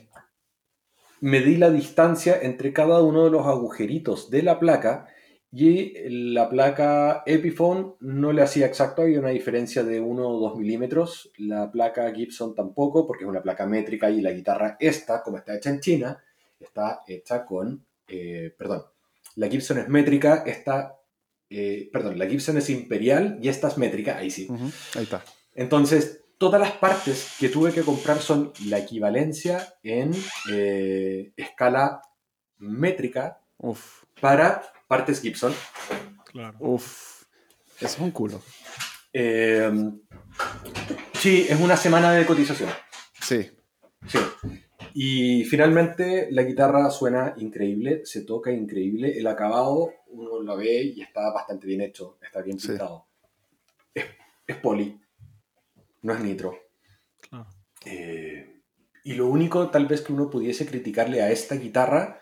Medí 1.20 1.56
la 1.56 1.70
distancia 1.70 2.38
entre 2.40 2.72
cada 2.72 3.02
uno 3.02 3.24
de 3.24 3.30
los 3.30 3.46
agujeritos 3.46 4.30
de 4.30 4.42
la 4.42 4.60
placa 4.60 5.09
y 5.51 5.95
la 6.35 6.49
placa 6.49 7.23
Epiphone 7.25 7.95
no 8.01 8.33
le 8.33 8.43
hacía 8.43 8.66
exacto, 8.66 9.03
había 9.03 9.19
una 9.20 9.31
diferencia 9.31 9.83
de 9.83 9.99
1 9.99 10.29
o 10.29 10.41
2 10.41 10.59
milímetros. 10.59 11.31
La 11.39 11.70
placa 11.70 12.12
Gibson 12.12 12.55
tampoco, 12.55 13.07
porque 13.07 13.25
es 13.25 13.31
una 13.31 13.43
placa 13.43 13.66
métrica 13.66 14.11
y 14.11 14.20
la 14.20 14.33
guitarra 14.33 14.77
esta, 14.79 15.23
como 15.23 15.39
está 15.39 15.57
hecha 15.57 15.70
en 15.70 15.81
China, 15.81 16.23
está 16.61 17.01
hecha 17.07 17.47
con, 17.47 17.87
eh, 18.07 18.55
perdón, 18.59 18.83
la 19.37 19.49
Gibson 19.49 19.79
es 19.79 19.89
métrica, 19.89 20.43
esta, 20.47 20.99
eh, 21.49 21.89
perdón, 21.93 22.19
la 22.19 22.27
Gibson 22.27 22.59
es 22.59 22.69
imperial 22.69 23.39
y 23.41 23.49
esta 23.49 23.69
es 23.69 23.79
métrica, 23.79 24.19
ahí 24.19 24.31
sí. 24.31 24.47
Uh 24.51 24.55
-huh, 24.57 24.97
ahí 24.97 25.05
está. 25.05 25.25
Entonces, 25.55 26.25
todas 26.37 26.61
las 26.61 26.73
partes 26.73 27.37
que 27.41 27.49
tuve 27.49 27.73
que 27.73 27.83
comprar 27.83 28.19
son 28.19 28.53
la 28.66 28.79
equivalencia 28.79 29.75
en 29.83 30.12
eh, 30.53 31.33
escala 31.37 32.03
métrica 32.59 33.41
Uf. 33.59 34.05
para 34.20 34.62
partes 34.89 35.20
Gibson. 35.20 35.55
Claro. 36.24 36.56
Uf, 36.60 37.23
eso 37.77 37.86
es 37.86 37.98
un 37.98 38.10
culo. 38.10 38.43
Eh, 39.12 39.70
sí, 41.12 41.47
es 41.48 41.60
una 41.60 41.77
semana 41.77 42.12
de 42.12 42.27
cotización. 42.27 42.70
Sí. 43.20 43.51
Sí. 44.06 44.19
Y 44.94 45.44
finalmente 45.44 46.28
la 46.31 46.43
guitarra 46.43 46.90
suena 46.90 47.35
increíble, 47.36 48.05
se 48.05 48.24
toca 48.24 48.51
increíble. 48.51 49.16
El 49.16 49.27
acabado, 49.27 49.93
uno 50.09 50.40
lo 50.40 50.56
ve 50.56 50.82
y 50.82 51.02
está 51.02 51.31
bastante 51.32 51.66
bien 51.66 51.82
hecho, 51.82 52.19
está 52.23 52.43
bien 52.43 52.56
pintado. 52.56 53.06
Sí. 53.94 54.01
Es, 54.01 54.05
es, 54.47 54.56
poli, 54.56 55.01
no 56.02 56.15
es 56.15 56.20
nitro. 56.20 56.56
Claro. 57.20 57.47
Eh, 57.85 58.62
y 59.05 59.15
lo 59.15 59.27
único 59.27 59.70
tal 59.70 59.86
vez 59.86 60.02
que 60.02 60.12
uno 60.12 60.28
pudiese 60.28 60.66
criticarle 60.66 61.23
a 61.23 61.31
esta 61.31 61.55
guitarra 61.55 62.20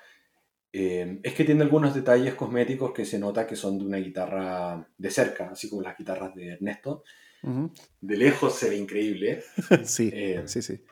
eh, 0.79 1.21
es 1.23 1.33
que 1.35 1.45
tiene 1.45 1.63
algunos 1.63 1.95
detalles 1.95 2.35
cosméticos 2.35 2.93
que 2.93 3.05
se 3.07 3.19
nota 3.19 3.47
que 3.47 3.57
son 3.57 3.79
de 3.79 3.85
una 3.87 3.97
guitarra 3.99 4.87
de 4.99 5.11
cerca, 5.11 5.51
así 5.51 5.71
como 5.71 5.81
las 5.83 5.97
guitarras 5.97 6.35
de 6.35 6.49
Ernesto. 6.55 7.03
Uh 7.43 7.49
-huh. 7.51 7.71
De 8.01 8.17
lejos 8.17 8.55
se 8.55 8.69
ve 8.69 8.77
increíble. 8.77 9.43
sí, 9.85 10.11
eh, 10.13 10.43
sí, 10.47 10.61
sí. 10.63 10.85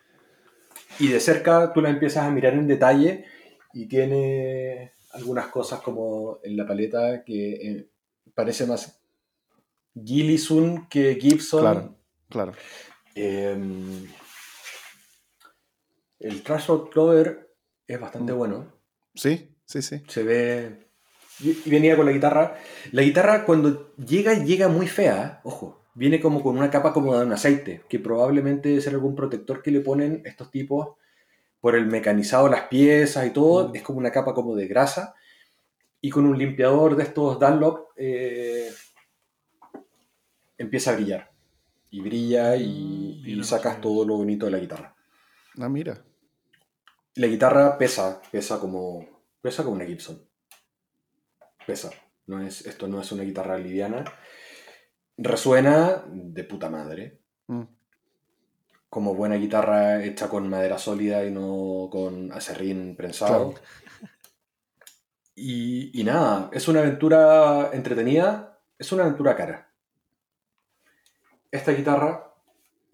Y 1.00 1.08
de 1.08 1.20
cerca 1.20 1.72
tú 1.72 1.80
la 1.82 1.90
empiezas 1.90 2.24
a 2.24 2.30
mirar 2.30 2.54
en 2.54 2.66
detalle 2.66 3.24
y 3.72 3.86
tiene 3.86 4.92
algunas 5.12 5.48
cosas 5.48 5.80
como 5.80 6.38
en 6.42 6.56
la 6.56 6.66
paleta 6.66 7.22
que 7.24 7.52
eh, 7.54 7.88
parece 8.34 8.66
más 8.66 9.00
Gillison 9.94 10.88
que 10.88 11.16
Gibson. 11.20 11.60
Claro, 11.60 11.96
claro. 12.28 12.52
Em, 13.14 14.06
el 16.20 16.42
Trash 16.42 16.66
Road 16.68 16.88
Clover 16.90 17.54
es 17.86 18.00
bastante 18.00 18.32
Mm. 18.32 18.36
bueno. 18.36 18.72
Sí, 19.14 19.53
sí, 19.66 19.82
sí. 19.82 20.02
Se 20.08 20.22
ve. 20.22 20.86
Y 21.40 21.68
venía 21.68 21.96
con 21.96 22.06
la 22.06 22.12
guitarra. 22.12 22.56
La 22.92 23.02
guitarra 23.02 23.44
cuando 23.44 23.94
llega, 23.96 24.34
llega 24.34 24.68
muy 24.68 24.86
fea. 24.86 25.40
Ojo. 25.44 25.80
Viene 25.94 26.20
como 26.20 26.42
con 26.42 26.56
una 26.56 26.70
capa 26.70 26.92
como 26.92 27.16
de 27.16 27.24
un 27.24 27.32
aceite. 27.32 27.82
Que 27.88 27.98
probablemente 27.98 28.70
debe 28.70 28.80
ser 28.80 28.94
algún 28.94 29.14
protector 29.14 29.62
que 29.62 29.70
le 29.70 29.80
ponen 29.80 30.22
estos 30.24 30.50
tipos 30.50 30.96
por 31.60 31.76
el 31.76 31.86
mecanizado 31.86 32.44
de 32.44 32.50
las 32.52 32.62
piezas 32.62 33.26
y 33.26 33.30
todo. 33.30 33.68
Mm. 33.68 33.76
Es 33.76 33.82
como 33.82 33.98
una 33.98 34.12
capa 34.12 34.34
como 34.34 34.54
de 34.54 34.66
grasa. 34.66 35.14
Y 36.00 36.10
con 36.10 36.26
un 36.26 36.38
limpiador 36.38 36.96
de 36.96 37.04
estos 37.04 37.38
Dunlop 37.40 37.88
eh, 37.96 38.70
empieza 40.58 40.90
a 40.90 40.96
brillar. 40.96 41.30
Y 41.90 42.00
brilla 42.00 42.56
y, 42.56 43.04
Mm, 43.24 43.40
y 43.40 43.44
sacas 43.44 43.80
todo 43.80 44.04
lo 44.04 44.16
bonito 44.16 44.46
de 44.46 44.52
la 44.52 44.58
guitarra. 44.58 44.94
Ah, 45.58 45.68
mira. 45.68 46.04
La 47.14 47.26
guitarra 47.26 47.78
pesa, 47.78 48.20
pesa 48.30 48.58
como, 48.58 49.13
pesa 49.44 49.62
como 49.62 49.76
una 49.76 49.84
Gibson. 49.84 50.26
Pesa. 51.66 51.90
No 52.26 52.40
es, 52.40 52.66
esto 52.66 52.88
no 52.88 53.02
es 53.02 53.12
una 53.12 53.24
guitarra 53.24 53.58
liviana. 53.58 54.02
Resuena 55.18 56.02
de 56.08 56.44
puta 56.44 56.70
madre. 56.70 57.20
Mm. 57.48 57.64
Como 58.88 59.14
buena 59.14 59.34
guitarra 59.34 60.02
hecha 60.02 60.30
con 60.30 60.48
madera 60.48 60.78
sólida 60.78 61.26
y 61.26 61.30
no 61.30 61.90
con 61.92 62.32
acerrín 62.32 62.96
prensado. 62.96 63.50
Claro. 63.50 63.66
Y, 65.34 66.00
y 66.00 66.04
nada, 66.04 66.48
es 66.50 66.66
una 66.66 66.80
aventura 66.80 67.68
entretenida, 67.74 68.62
es 68.78 68.92
una 68.92 69.02
aventura 69.02 69.36
cara. 69.36 69.74
Esta 71.50 71.72
guitarra, 71.72 72.32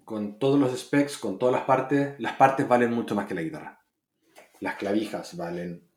con 0.04 0.40
todos 0.40 0.58
los 0.58 0.76
specs, 0.76 1.16
con 1.16 1.38
todas 1.38 1.54
las 1.54 1.64
partes, 1.64 2.18
las 2.18 2.34
partes 2.34 2.66
valen 2.66 2.92
mucho 2.92 3.14
más 3.14 3.26
que 3.26 3.34
la 3.36 3.42
guitarra. 3.42 3.84
Las 4.58 4.74
clavijas 4.74 5.36
valen 5.36 5.89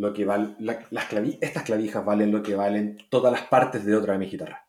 lo 0.00 0.12
que 0.14 0.24
val- 0.24 0.56
la- 0.58 0.86
las 0.90 1.10
clavi- 1.10 1.38
estas 1.40 1.62
clavijas 1.64 2.04
valen 2.04 2.32
lo 2.32 2.42
que 2.42 2.54
valen 2.54 2.96
todas 3.10 3.30
las 3.32 3.42
partes 3.42 3.84
de 3.84 3.94
otra 3.94 4.14
de 4.14 4.18
mis 4.18 4.30
guitarras. 4.30 4.60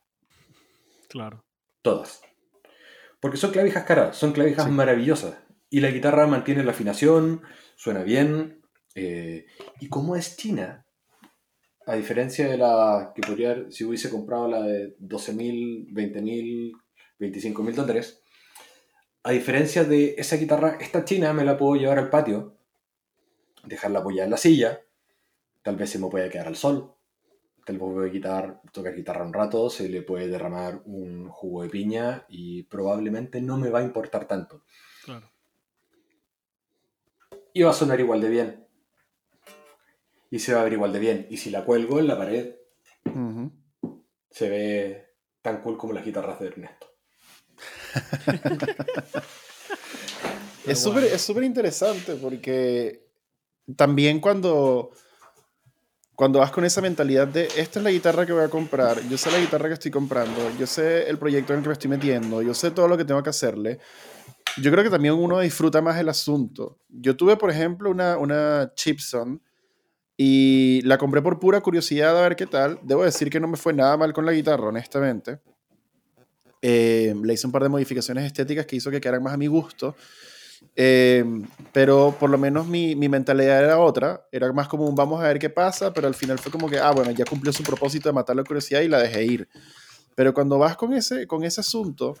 Claro. 1.08 1.44
Todas. 1.82 2.20
Porque 3.20 3.36
son 3.38 3.50
clavijas 3.50 3.84
caras, 3.84 4.16
son 4.16 4.32
clavijas 4.32 4.64
Sí. 4.66 4.70
maravillosas. 4.70 5.36
Y 5.70 5.80
la 5.80 5.90
guitarra 5.90 6.26
mantiene 6.26 6.64
la 6.64 6.72
afinación, 6.72 7.42
suena 7.76 8.02
bien. 8.02 8.58
eh, 8.94 9.46
y 9.80 9.88
como 9.88 10.16
es 10.16 10.36
china, 10.36 10.84
a 11.86 11.94
diferencia 11.94 12.46
de 12.46 12.58
la 12.58 13.12
que 13.14 13.22
podría 13.22 13.52
haber, 13.52 13.72
si 13.72 13.84
hubiese 13.84 14.10
comprado 14.10 14.48
la 14.48 14.60
de 14.62 14.94
12.000, 14.98 15.86
20.000, 15.94 16.74
25.000 17.18 17.74
dólares, 17.74 18.22
a 19.22 19.30
diferencia 19.32 19.84
de 19.84 20.14
esa 20.18 20.36
guitarra, 20.36 20.76
esta 20.78 21.06
china 21.06 21.32
me 21.32 21.42
la 21.42 21.56
puedo 21.56 21.80
llevar 21.80 21.98
al 21.98 22.10
patio, 22.10 22.58
dejarla 23.64 24.00
apoyada 24.00 24.26
en 24.26 24.30
la 24.32 24.36
silla, 24.36 24.78
tal 25.62 25.76
vez 25.76 25.90
se 25.90 25.98
me 25.98 26.08
pueda 26.08 26.28
quedar 26.28 26.48
al 26.48 26.56
sol, 26.56 26.94
tal 27.64 27.78
vez 27.78 27.88
voy 27.88 28.08
a 28.08 28.12
quitar, 28.12 28.60
tocar 28.72 28.94
guitarra 28.94 29.24
un 29.24 29.32
rato, 29.32 29.70
se 29.70 29.88
le 29.88 30.02
puede 30.02 30.28
derramar 30.28 30.82
un 30.84 31.28
jugo 31.28 31.62
de 31.62 31.68
piña 31.68 32.26
y 32.28 32.64
probablemente 32.64 33.40
no 33.40 33.56
me 33.56 33.70
va 33.70 33.80
a 33.80 33.84
importar 33.84 34.26
tanto. 34.26 34.64
Claro. 35.04 35.30
Y 37.54 37.62
va 37.62 37.70
a 37.70 37.74
sonar 37.74 38.00
igual 38.00 38.20
de 38.20 38.28
bien. 38.28 38.66
Y 40.30 40.38
se 40.38 40.54
va 40.54 40.60
a 40.62 40.64
ver 40.64 40.72
igual 40.72 40.92
de 40.92 40.98
bien. 40.98 41.26
Y 41.30 41.36
si 41.36 41.50
la 41.50 41.64
cuelgo 41.64 41.98
en 41.98 42.06
la 42.06 42.16
pared, 42.16 42.56
se 44.30 44.48
ve 44.48 45.14
tan 45.42 45.60
cool 45.60 45.76
como 45.76 45.92
las 45.92 46.04
guitarras 46.04 46.40
de 46.40 46.46
Ernesto. 46.46 46.86
Es 50.66 50.80
súper 50.80 51.04
es 51.04 51.20
súper 51.20 51.42
interesante 51.42 52.14
porque 52.14 53.08
también 53.76 54.20
cuando, 54.20 54.92
cuando 56.14 56.38
vas 56.38 56.50
con 56.50 56.64
esa 56.64 56.80
mentalidad 56.80 57.26
de 57.26 57.48
esta 57.56 57.78
es 57.78 57.82
la 57.82 57.90
guitarra 57.90 58.26
que 58.26 58.32
voy 58.32 58.44
a 58.44 58.48
comprar, 58.48 59.00
yo 59.08 59.16
sé 59.16 59.30
la 59.30 59.38
guitarra 59.38 59.68
que 59.68 59.74
estoy 59.74 59.90
comprando, 59.90 60.50
yo 60.58 60.66
sé 60.66 61.08
el 61.08 61.18
proyecto 61.18 61.52
en 61.52 61.58
el 61.58 61.62
que 61.62 61.68
me 61.68 61.72
estoy 61.72 61.90
metiendo, 61.90 62.42
yo 62.42 62.54
sé 62.54 62.70
todo 62.70 62.88
lo 62.88 62.96
que 62.96 63.04
tengo 63.04 63.22
que 63.22 63.30
hacerle, 63.30 63.80
yo 64.58 64.70
creo 64.70 64.84
que 64.84 64.90
también 64.90 65.14
uno 65.14 65.40
disfruta 65.40 65.80
más 65.80 65.98
el 65.98 66.08
asunto. 66.08 66.78
Yo 66.88 67.16
tuve, 67.16 67.36
por 67.36 67.50
ejemplo, 67.50 67.90
una, 67.90 68.18
una 68.18 68.72
Chipson 68.74 69.40
y 70.16 70.82
la 70.82 70.98
compré 70.98 71.22
por 71.22 71.38
pura 71.38 71.60
curiosidad 71.60 72.18
a 72.18 72.22
ver 72.22 72.36
qué 72.36 72.46
tal. 72.46 72.78
Debo 72.82 73.04
decir 73.04 73.30
que 73.30 73.40
no 73.40 73.48
me 73.48 73.56
fue 73.56 73.72
nada 73.72 73.96
mal 73.96 74.12
con 74.12 74.26
la 74.26 74.32
guitarra, 74.32 74.68
honestamente. 74.68 75.40
Eh, 76.60 77.14
le 77.22 77.32
hice 77.32 77.46
un 77.46 77.52
par 77.52 77.62
de 77.62 77.68
modificaciones 77.68 78.24
estéticas 78.24 78.66
que 78.66 78.76
hizo 78.76 78.90
que 78.90 79.00
quedaran 79.00 79.22
más 79.22 79.34
a 79.34 79.38
mi 79.38 79.46
gusto. 79.46 79.96
Eh, 80.74 81.24
pero 81.72 82.16
por 82.18 82.30
lo 82.30 82.38
menos 82.38 82.66
mi, 82.66 82.94
mi 82.96 83.08
mentalidad 83.08 83.62
era 83.62 83.78
otra. 83.78 84.26
Era 84.32 84.52
más 84.52 84.68
como 84.68 84.90
vamos 84.92 85.20
a 85.22 85.28
ver 85.28 85.38
qué 85.38 85.50
pasa, 85.50 85.92
pero 85.92 86.06
al 86.08 86.14
final 86.14 86.38
fue 86.38 86.52
como 86.52 86.68
que, 86.68 86.78
ah, 86.78 86.90
bueno, 86.90 87.10
ya 87.10 87.24
cumplió 87.24 87.52
su 87.52 87.62
propósito 87.62 88.08
de 88.08 88.12
matar 88.12 88.36
la 88.36 88.44
curiosidad 88.44 88.80
y 88.80 88.88
la 88.88 88.98
dejé 88.98 89.24
ir. 89.24 89.48
Pero 90.14 90.34
cuando 90.34 90.58
vas 90.58 90.76
con 90.76 90.92
ese, 90.92 91.26
con 91.26 91.44
ese 91.44 91.60
asunto, 91.60 92.14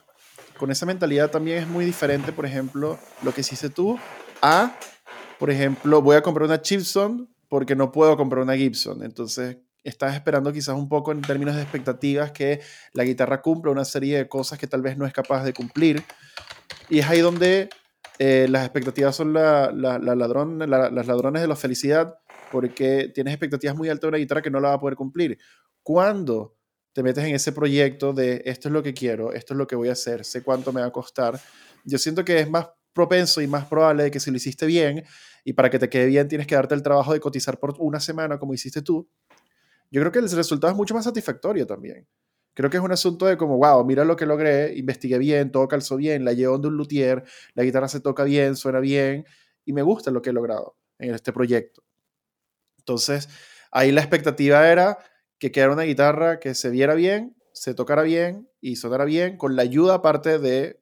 con 0.58 0.70
esa 0.70 0.86
mentalidad 0.86 1.30
también 1.30 1.58
es 1.58 1.68
muy 1.68 1.84
diferente, 1.84 2.32
por 2.32 2.46
ejemplo, 2.46 2.98
lo 3.22 3.34
que 3.34 3.42
hiciste 3.42 3.68
tú, 3.68 3.98
a, 4.40 4.76
por 5.38 5.50
ejemplo, 5.50 6.00
voy 6.00 6.16
a 6.16 6.22
comprar 6.22 6.46
una 6.46 6.62
Chipson 6.62 7.28
porque 7.48 7.76
no 7.76 7.92
puedo 7.92 8.16
comprar 8.16 8.42
una 8.42 8.56
Gibson. 8.56 9.02
Entonces, 9.02 9.58
estás 9.84 10.14
esperando 10.14 10.52
quizás 10.52 10.74
un 10.74 10.88
poco 10.88 11.12
en 11.12 11.20
términos 11.20 11.54
de 11.54 11.62
expectativas 11.62 12.32
que 12.32 12.60
la 12.92 13.04
guitarra 13.04 13.42
cumpla 13.42 13.72
una 13.72 13.84
serie 13.84 14.16
de 14.16 14.28
cosas 14.28 14.58
que 14.58 14.66
tal 14.66 14.80
vez 14.80 14.96
no 14.96 15.06
es 15.06 15.12
capaz 15.12 15.44
de 15.44 15.52
cumplir. 15.52 16.02
Y 16.88 17.00
es 17.00 17.08
ahí 17.08 17.20
donde 17.20 17.68
eh, 18.24 18.46
las 18.48 18.64
expectativas 18.64 19.16
son 19.16 19.32
la, 19.32 19.72
la- 19.72 19.98
la 19.98 20.14
ladrón, 20.14 20.58
la- 20.58 20.90
las 20.90 21.06
ladrones 21.06 21.42
de 21.42 21.48
la 21.48 21.56
felicidad, 21.56 22.14
porque 22.52 23.10
tienes 23.14 23.32
expectativas 23.34 23.74
muy 23.76 23.88
altas 23.88 24.02
de 24.02 24.08
una 24.08 24.18
guitarra 24.18 24.42
que 24.42 24.50
no 24.50 24.60
la 24.60 24.68
va 24.68 24.74
a 24.74 24.80
poder 24.80 24.96
cumplir. 24.96 25.38
Cuando 25.82 26.56
te 26.92 27.02
metes 27.02 27.24
en 27.24 27.34
ese 27.34 27.52
proyecto 27.52 28.12
de 28.12 28.42
esto 28.44 28.68
es 28.68 28.72
lo 28.72 28.82
que 28.82 28.92
quiero, 28.94 29.32
esto 29.32 29.54
es 29.54 29.58
lo 29.58 29.66
que 29.66 29.76
voy 29.76 29.88
a 29.88 29.92
hacer, 29.92 30.24
sé 30.24 30.42
cuánto 30.42 30.72
me 30.72 30.80
va 30.82 30.86
a 30.88 30.92
costar, 30.92 31.40
yo 31.84 31.98
siento 31.98 32.24
que 32.24 32.38
es 32.38 32.48
más 32.50 32.68
propenso 32.92 33.40
y 33.40 33.46
más 33.46 33.64
probable 33.66 34.10
que 34.10 34.20
si 34.20 34.30
lo 34.30 34.36
hiciste 34.36 34.66
bien 34.66 35.02
y 35.44 35.54
para 35.54 35.70
que 35.70 35.78
te 35.78 35.88
quede 35.88 36.06
bien 36.06 36.28
tienes 36.28 36.46
que 36.46 36.54
darte 36.54 36.74
el 36.74 36.82
trabajo 36.82 37.12
de 37.14 37.20
cotizar 37.20 37.58
por 37.58 37.74
una 37.78 37.98
semana 37.98 38.38
como 38.38 38.52
hiciste 38.54 38.82
tú, 38.82 39.08
yo 39.90 40.00
creo 40.00 40.12
que 40.12 40.18
el 40.20 40.30
resultado 40.30 40.70
es 40.70 40.76
mucho 40.76 40.94
más 40.94 41.04
satisfactorio 41.04 41.66
también. 41.66 42.06
Creo 42.54 42.68
que 42.68 42.76
es 42.76 42.82
un 42.82 42.92
asunto 42.92 43.26
de 43.26 43.36
como, 43.36 43.56
wow, 43.56 43.84
mira 43.84 44.04
lo 44.04 44.16
que 44.16 44.26
logré, 44.26 44.74
investigué 44.76 45.18
bien, 45.18 45.50
todo 45.50 45.68
calzó 45.68 45.96
bien, 45.96 46.24
la 46.24 46.32
llevo 46.32 46.58
de 46.58 46.68
un 46.68 46.76
luthier, 46.76 47.24
la 47.54 47.62
guitarra 47.62 47.88
se 47.88 48.00
toca 48.00 48.24
bien, 48.24 48.56
suena 48.56 48.80
bien 48.80 49.24
y 49.64 49.72
me 49.72 49.82
gusta 49.82 50.10
lo 50.10 50.20
que 50.20 50.30
he 50.30 50.32
logrado 50.32 50.76
en 50.98 51.14
este 51.14 51.32
proyecto. 51.32 51.82
Entonces, 52.78 53.28
ahí 53.70 53.92
la 53.92 54.00
expectativa 54.00 54.68
era 54.68 54.98
que 55.38 55.50
quedara 55.50 55.72
una 55.72 55.82
guitarra 55.82 56.40
que 56.40 56.54
se 56.54 56.70
viera 56.70 56.94
bien, 56.94 57.36
se 57.52 57.74
tocara 57.74 58.02
bien 58.02 58.48
y 58.60 58.76
sonara 58.76 59.04
bien, 59.04 59.36
con 59.36 59.56
la 59.56 59.62
ayuda 59.62 59.94
aparte 59.94 60.38
de 60.38 60.80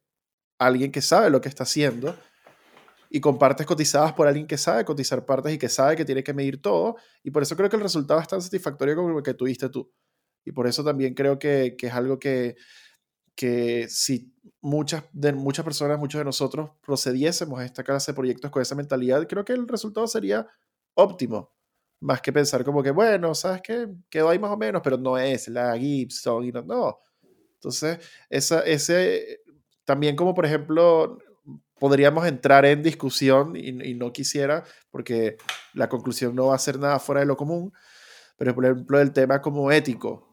alguien 0.58 0.92
que 0.92 1.02
sabe 1.02 1.30
lo 1.30 1.40
que 1.40 1.48
está 1.48 1.62
haciendo 1.64 2.16
y 3.08 3.20
con 3.20 3.38
partes 3.38 3.66
cotizadas 3.66 4.12
por 4.12 4.28
alguien 4.28 4.46
que 4.46 4.58
sabe 4.58 4.84
cotizar 4.84 5.24
partes 5.24 5.52
y 5.52 5.58
que 5.58 5.68
sabe 5.68 5.96
que 5.96 6.04
tiene 6.04 6.22
que 6.22 6.32
medir 6.32 6.62
todo. 6.62 6.96
Y 7.22 7.30
por 7.30 7.42
eso 7.42 7.56
creo 7.56 7.68
que 7.68 7.76
el 7.76 7.82
resultado 7.82 8.20
es 8.20 8.28
tan 8.28 8.40
satisfactorio 8.40 8.96
como 8.96 9.18
el 9.18 9.24
que 9.24 9.34
tuviste 9.34 9.68
tú. 9.68 9.90
Y 10.44 10.52
por 10.52 10.66
eso 10.66 10.84
también 10.84 11.14
creo 11.14 11.38
que, 11.38 11.76
que 11.76 11.88
es 11.88 11.94
algo 11.94 12.18
que, 12.18 12.56
que 13.34 13.86
si 13.88 14.34
muchas, 14.60 15.04
de 15.12 15.32
muchas 15.32 15.64
personas, 15.64 15.98
muchos 15.98 16.18
de 16.18 16.24
nosotros 16.24 16.70
procediésemos 16.84 17.58
a 17.58 17.64
esta 17.64 17.82
clase 17.82 18.12
de 18.12 18.16
proyectos 18.16 18.50
con 18.50 18.62
esa 18.62 18.74
mentalidad, 18.74 19.26
creo 19.26 19.44
que 19.44 19.52
el 19.52 19.66
resultado 19.68 20.06
sería 20.06 20.46
óptimo. 20.94 21.52
Más 22.00 22.20
que 22.22 22.32
pensar 22.32 22.64
como 22.64 22.82
que, 22.82 22.90
bueno, 22.90 23.34
¿sabes 23.34 23.60
qué? 23.62 23.88
Quedó 24.08 24.30
ahí 24.30 24.38
más 24.38 24.50
o 24.50 24.56
menos, 24.56 24.80
pero 24.82 24.96
no 24.96 25.18
es 25.18 25.48
la 25.48 25.76
Gibson 25.76 26.44
y 26.44 26.52
no. 26.52 26.62
no. 26.62 26.98
Entonces, 27.54 27.98
esa, 28.30 28.60
ese, 28.60 29.40
también 29.84 30.16
como 30.16 30.34
por 30.34 30.46
ejemplo, 30.46 31.18
podríamos 31.78 32.26
entrar 32.26 32.64
en 32.64 32.82
discusión 32.82 33.54
y, 33.54 33.68
y 33.68 33.94
no 33.94 34.12
quisiera, 34.12 34.64
porque 34.90 35.36
la 35.74 35.88
conclusión 35.88 36.34
no 36.34 36.46
va 36.46 36.54
a 36.54 36.58
ser 36.58 36.78
nada 36.78 36.98
fuera 36.98 37.20
de 37.20 37.26
lo 37.26 37.36
común, 37.36 37.72
pero 38.36 38.54
por 38.54 38.64
ejemplo 38.64 39.00
el 39.00 39.12
tema 39.12 39.42
como 39.42 39.70
ético, 39.70 40.29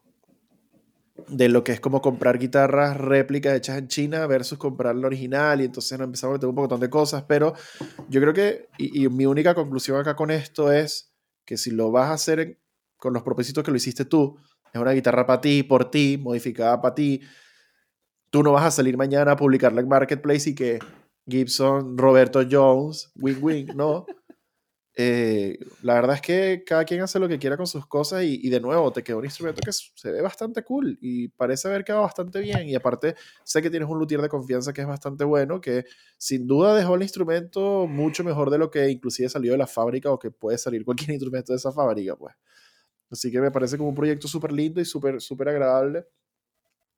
de 1.27 1.49
lo 1.49 1.63
que 1.63 1.71
es 1.71 1.79
como 1.79 2.01
comprar 2.01 2.37
guitarras 2.37 2.95
réplicas 2.97 3.55
hechas 3.55 3.77
en 3.77 3.87
China 3.87 4.27
versus 4.27 4.57
comprar 4.57 4.95
la 4.95 5.07
original 5.07 5.61
y 5.61 5.65
entonces 5.65 5.99
empezamos 5.99 6.33
a 6.33 6.37
meter 6.37 6.49
un 6.49 6.55
montón 6.55 6.79
de 6.79 6.89
cosas, 6.89 7.23
pero 7.27 7.53
yo 8.07 8.21
creo 8.21 8.33
que, 8.33 8.69
y, 8.77 9.07
mi 9.09 9.25
única 9.25 9.55
conclusión 9.55 9.99
acá 9.99 10.15
con 10.15 10.31
esto 10.31 10.71
es 10.71 11.13
que 11.45 11.57
si 11.57 11.71
lo 11.71 11.91
vas 11.91 12.09
a 12.09 12.13
hacer 12.13 12.59
con 12.97 13.13
los 13.13 13.23
propósitos 13.23 13.63
que 13.63 13.71
lo 13.71 13.77
hiciste 13.77 14.05
tú, 14.05 14.37
es 14.73 14.79
una 14.79 14.91
guitarra 14.91 15.25
para 15.25 15.41
ti, 15.41 15.63
por 15.63 15.89
ti, 15.89 16.17
modificada 16.17 16.81
para 16.81 16.95
ti, 16.95 17.21
tú 18.29 18.43
no 18.43 18.51
vas 18.51 18.65
a 18.65 18.71
salir 18.71 18.97
mañana 18.97 19.33
a 19.33 19.35
publicarla 19.35 19.81
en 19.81 19.87
Marketplace 19.87 20.51
y 20.51 20.55
que 20.55 20.79
Gibson, 21.27 21.97
Roberto 21.97 22.41
Jones, 22.49 23.11
wing, 23.15 23.67
¿no? 23.75 24.05
Eh, 24.99 25.59
la 25.83 25.93
verdad 25.93 26.15
es 26.15 26.21
que 26.23 26.63
cada 26.65 26.83
quien 26.83 27.01
hace 27.01 27.19
lo 27.19 27.27
que 27.27 27.37
quiera 27.37 27.55
con 27.55 27.67
sus 27.67 27.85
cosas 27.85 28.23
y, 28.23 28.49
de 28.49 28.59
nuevo 28.59 28.91
te 28.91 29.03
quedó 29.03 29.19
un 29.19 29.25
instrumento 29.25 29.61
que 29.63 29.71
se 29.71 30.11
ve 30.11 30.21
bastante 30.23 30.63
cool 30.63 30.97
y 30.99 31.27
parece 31.27 31.67
haber 31.67 31.83
quedado 31.83 32.01
bastante 32.01 32.39
bien. 32.39 32.67
Y 32.67 32.73
aparte 32.73 33.15
sé 33.43 33.61
que 33.61 33.69
tienes 33.69 33.87
un 33.87 33.99
luthier 33.99 34.21
de 34.21 34.27
confianza 34.27 34.73
que 34.73 34.81
es 34.81 34.87
bastante 34.87 35.23
bueno 35.23 35.61
que 35.61 35.85
sin 36.17 36.47
duda 36.47 36.75
dejó 36.75 36.95
el 36.95 37.03
instrumento 37.03 37.85
mucho 37.85 38.23
mejor 38.23 38.49
de 38.49 38.57
lo 38.57 38.71
que 38.71 38.89
inclusive 38.89 39.29
salió 39.29 39.51
de 39.51 39.59
la 39.59 39.67
fábrica 39.67 40.11
o 40.11 40.17
que 40.17 40.31
puede 40.31 40.57
salir 40.57 40.83
cualquier 40.83 41.11
instrumento 41.11 41.53
de 41.53 41.57
esa 41.57 41.71
fábrica 41.71 42.15
pues. 42.15 42.33
Así 43.11 43.31
que 43.31 43.39
me 43.39 43.51
parece 43.51 43.77
como 43.77 43.89
un 43.89 43.95
proyecto 43.95 44.27
súper 44.27 44.51
lindo 44.51 44.81
y 44.81 44.85
súper 44.85 45.21
súper 45.21 45.49
agradable 45.49 46.07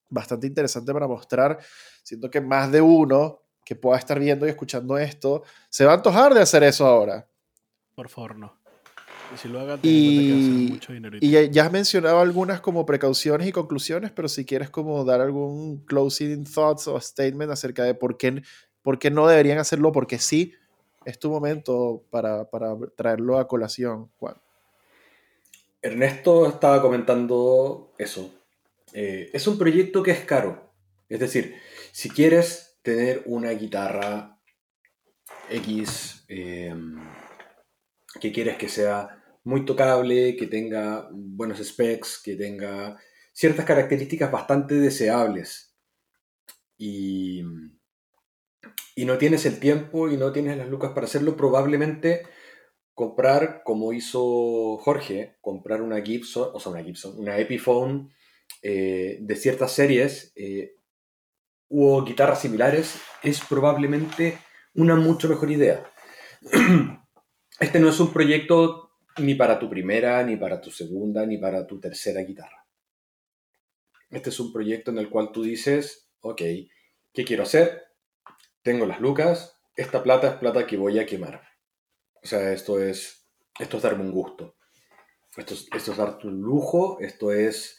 bastante 0.07 0.47
interesante 0.47 0.93
para 0.93 1.07
mostrar. 1.07 1.59
Siento 2.03 2.29
que 2.31 2.39
más 2.39 2.71
de 2.71 2.81
uno 2.81 3.43
que 3.65 3.75
pueda 3.75 3.99
estar 3.99 4.19
viendo 4.19 4.47
y 4.47 4.49
escuchando 4.49 4.97
esto 4.97 5.43
se 5.69 5.83
va 5.85 5.91
a 5.91 5.95
antojar 5.95 6.33
de 6.33 6.41
hacer 6.41 6.63
eso 6.63 6.87
ahora 6.87 7.28
por 7.99 8.07
favor, 8.07 8.37
no. 8.37 8.57
Y 9.35 9.37
si 9.37 9.49
lo 9.49 9.59
haga, 9.59 9.77
y, 9.83 10.69
mucho 10.71 10.93
dinero. 10.93 11.17
Y 11.19 11.49
ya 11.51 11.65
has 11.65 11.71
mencionado 11.73 12.21
algunas 12.21 12.61
como 12.61 12.85
precauciones 12.85 13.45
y 13.45 13.51
conclusiones, 13.51 14.11
pero 14.11 14.29
si 14.29 14.45
quieres 14.45 14.69
como 14.69 15.03
dar 15.03 15.19
algún 15.19 15.83
closing 15.83 16.45
thoughts 16.45 16.87
o 16.87 16.97
statement 17.01 17.51
acerca 17.51 17.83
de 17.83 17.95
por 17.95 18.15
qué, 18.15 18.41
por 18.83 18.99
qué 18.99 19.11
no 19.11 19.27
deberían 19.27 19.57
hacerlo, 19.57 19.91
porque 19.91 20.17
sí, 20.17 20.53
es 21.03 21.19
tu 21.19 21.29
momento 21.29 22.05
para, 22.09 22.49
para 22.49 22.73
traerlo 22.95 23.37
a 23.37 23.49
colación, 23.49 24.09
Juan. 24.17 24.35
Ernesto 25.81 26.47
estaba 26.47 26.81
comentando 26.81 27.91
eso. 27.97 28.33
Eh, 28.93 29.29
es 29.33 29.45
un 29.45 29.57
proyecto 29.57 30.03
que 30.03 30.11
es 30.11 30.23
caro. 30.23 30.71
Es 31.09 31.19
decir, 31.19 31.57
si 31.91 32.09
quieres 32.09 32.79
tener 32.81 33.23
una 33.25 33.49
guitarra 33.51 34.39
X, 35.49 36.23
eh, 36.29 36.73
que 38.19 38.31
quieres 38.31 38.57
que 38.57 38.69
sea 38.69 39.23
muy 39.43 39.65
tocable, 39.65 40.35
que 40.35 40.47
tenga 40.47 41.09
buenos 41.11 41.59
specs, 41.59 42.21
que 42.23 42.35
tenga 42.35 42.97
ciertas 43.33 43.65
características 43.65 44.31
bastante 44.31 44.75
deseables. 44.75 45.75
Y, 46.77 47.43
y 48.95 49.05
no 49.05 49.17
tienes 49.17 49.45
el 49.45 49.59
tiempo 49.59 50.09
y 50.09 50.17
no 50.17 50.31
tienes 50.31 50.57
las 50.57 50.69
lucas 50.69 50.91
para 50.93 51.05
hacerlo, 51.05 51.35
probablemente 51.35 52.23
comprar, 52.99 53.61
como 53.63 53.93
hizo 53.93 54.77
Jorge, 54.79 55.37
comprar 55.39 55.81
una 55.81 56.01
Gibson, 56.01 56.49
o 56.53 56.59
sea, 56.59 56.73
una 56.73 56.83
Gibson, 56.83 57.17
una 57.17 57.37
Epiphone 57.37 58.13
eh, 58.61 59.19
de 59.21 59.35
ciertas 59.37 59.71
series 59.71 60.33
eh, 60.35 60.75
o 61.69 62.03
guitarras 62.03 62.41
similares 62.41 62.99
es 63.23 63.39
probablemente 63.39 64.37
una 64.75 64.95
mucho 64.95 65.29
mejor 65.29 65.49
idea. 65.49 65.89
este 67.59 67.79
no 67.79 67.89
es 67.89 67.99
un 67.99 68.13
proyecto 68.13 68.91
ni 69.17 69.35
para 69.35 69.59
tu 69.59 69.69
primera, 69.69 70.23
ni 70.23 70.37
para 70.37 70.61
tu 70.61 70.71
segunda, 70.71 71.25
ni 71.25 71.37
para 71.37 71.67
tu 71.67 71.79
tercera 71.79 72.21
guitarra. 72.21 72.65
Este 74.09 74.29
es 74.29 74.39
un 74.39 74.51
proyecto 74.51 74.91
en 74.91 74.97
el 74.97 75.09
cual 75.09 75.31
tú 75.31 75.43
dices, 75.43 76.09
ok, 76.21 76.41
¿qué 77.13 77.25
quiero 77.25 77.43
hacer? 77.43 77.83
Tengo 78.61 78.85
las 78.85 78.99
lucas, 78.99 79.59
esta 79.75 80.01
plata 80.03 80.29
es 80.29 80.35
plata 80.35 80.65
que 80.65 80.77
voy 80.77 80.99
a 80.99 81.05
quemar. 81.05 81.41
O 82.23 82.27
sea, 82.27 82.51
esto 82.51 82.81
es, 82.81 83.27
esto 83.59 83.77
es 83.77 83.83
darme 83.83 84.03
un 84.03 84.11
gusto. 84.11 84.55
Esto 85.37 85.53
es, 85.53 85.67
esto 85.73 85.91
es 85.91 85.97
darte 85.97 86.27
un 86.27 86.41
lujo, 86.41 86.99
esto 86.99 87.31
es 87.31 87.77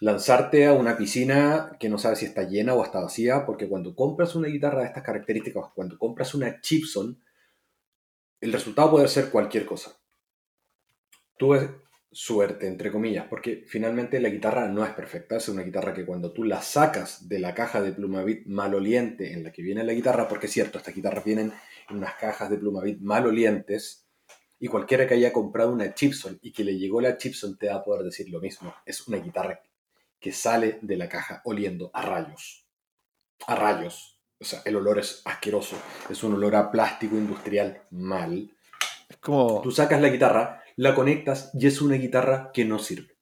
lanzarte 0.00 0.66
a 0.66 0.74
una 0.74 0.96
piscina 0.96 1.72
que 1.80 1.88
no 1.88 1.98
sabes 1.98 2.18
si 2.18 2.26
está 2.26 2.42
llena 2.42 2.74
o 2.74 2.84
está 2.84 3.00
vacía, 3.00 3.46
porque 3.46 3.68
cuando 3.68 3.94
compras 3.94 4.34
una 4.34 4.48
guitarra 4.48 4.80
de 4.80 4.86
estas 4.86 5.02
características, 5.02 5.64
cuando 5.74 5.98
compras 5.98 6.34
una 6.34 6.60
Chipson, 6.60 7.22
el 8.40 8.52
resultado 8.52 8.90
puede 8.90 9.08
ser 9.08 9.30
cualquier 9.30 9.66
cosa. 9.66 9.98
Tuve 11.38 11.82
suerte, 12.10 12.66
entre 12.66 12.90
comillas, 12.90 13.26
porque 13.28 13.64
finalmente 13.66 14.20
la 14.20 14.30
guitarra 14.30 14.68
no 14.68 14.84
es 14.84 14.92
perfecta. 14.92 15.36
Es 15.36 15.48
una 15.48 15.62
guitarra 15.62 15.92
que 15.92 16.06
cuando 16.06 16.32
tú 16.32 16.44
la 16.44 16.62
sacas 16.62 17.28
de 17.28 17.38
la 17.38 17.54
caja 17.54 17.82
de 17.82 17.92
Plumavit 17.92 18.46
maloliente 18.46 19.32
en 19.32 19.44
la 19.44 19.52
que 19.52 19.62
viene 19.62 19.84
la 19.84 19.92
guitarra, 19.92 20.28
porque 20.28 20.46
es 20.46 20.52
cierto, 20.52 20.78
estas 20.78 20.94
guitarras 20.94 21.24
vienen 21.24 21.52
en 21.88 21.96
unas 21.96 22.14
cajas 22.14 22.48
de 22.48 22.58
Plumavit 22.58 23.00
malolientes, 23.00 24.06
y 24.58 24.68
cualquiera 24.68 25.06
que 25.06 25.14
haya 25.14 25.32
comprado 25.32 25.72
una 25.72 25.92
Chipson 25.92 26.38
y 26.40 26.52
que 26.52 26.64
le 26.64 26.78
llegó 26.78 27.00
la 27.00 27.18
Chipson 27.18 27.58
te 27.58 27.68
va 27.68 27.76
a 27.76 27.84
poder 27.84 28.04
decir 28.04 28.30
lo 28.30 28.40
mismo. 28.40 28.74
Es 28.86 29.06
una 29.06 29.18
guitarra 29.18 29.60
que 30.18 30.32
sale 30.32 30.78
de 30.82 30.96
la 30.96 31.08
caja 31.08 31.42
oliendo 31.44 31.90
a 31.92 32.02
rayos. 32.02 32.66
A 33.46 33.54
rayos. 33.54 34.15
O 34.38 34.44
sea, 34.44 34.62
el 34.64 34.76
olor 34.76 34.98
es 34.98 35.22
asqueroso. 35.24 35.76
Es 36.10 36.22
un 36.22 36.34
olor 36.34 36.54
a 36.56 36.70
plástico 36.70 37.16
industrial 37.16 37.82
mal. 37.90 38.50
Es 39.08 39.16
como... 39.18 39.62
Tú 39.62 39.70
sacas 39.70 40.00
la 40.00 40.08
guitarra, 40.08 40.62
la 40.76 40.94
conectas 40.94 41.50
y 41.54 41.66
es 41.66 41.80
una 41.80 41.96
guitarra 41.96 42.50
que 42.52 42.64
no 42.64 42.78
sirve. 42.78 43.16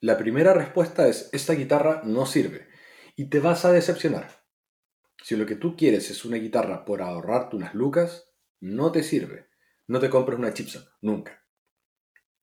La 0.00 0.18
primera 0.18 0.52
respuesta 0.52 1.06
es, 1.06 1.28
esta 1.32 1.54
guitarra 1.54 2.02
no 2.04 2.26
sirve. 2.26 2.68
Y 3.14 3.26
te 3.26 3.38
vas 3.38 3.64
a 3.64 3.72
decepcionar. 3.72 4.42
Si 5.22 5.36
lo 5.36 5.46
que 5.46 5.54
tú 5.54 5.76
quieres 5.76 6.10
es 6.10 6.24
una 6.24 6.38
guitarra 6.38 6.84
por 6.84 7.02
ahorrarte 7.02 7.54
unas 7.54 7.74
lucas, 7.74 8.32
no 8.58 8.90
te 8.90 9.04
sirve. 9.04 9.46
No 9.86 10.00
te 10.00 10.10
compres 10.10 10.38
una 10.38 10.52
Chipson, 10.52 10.84
nunca. 11.02 11.44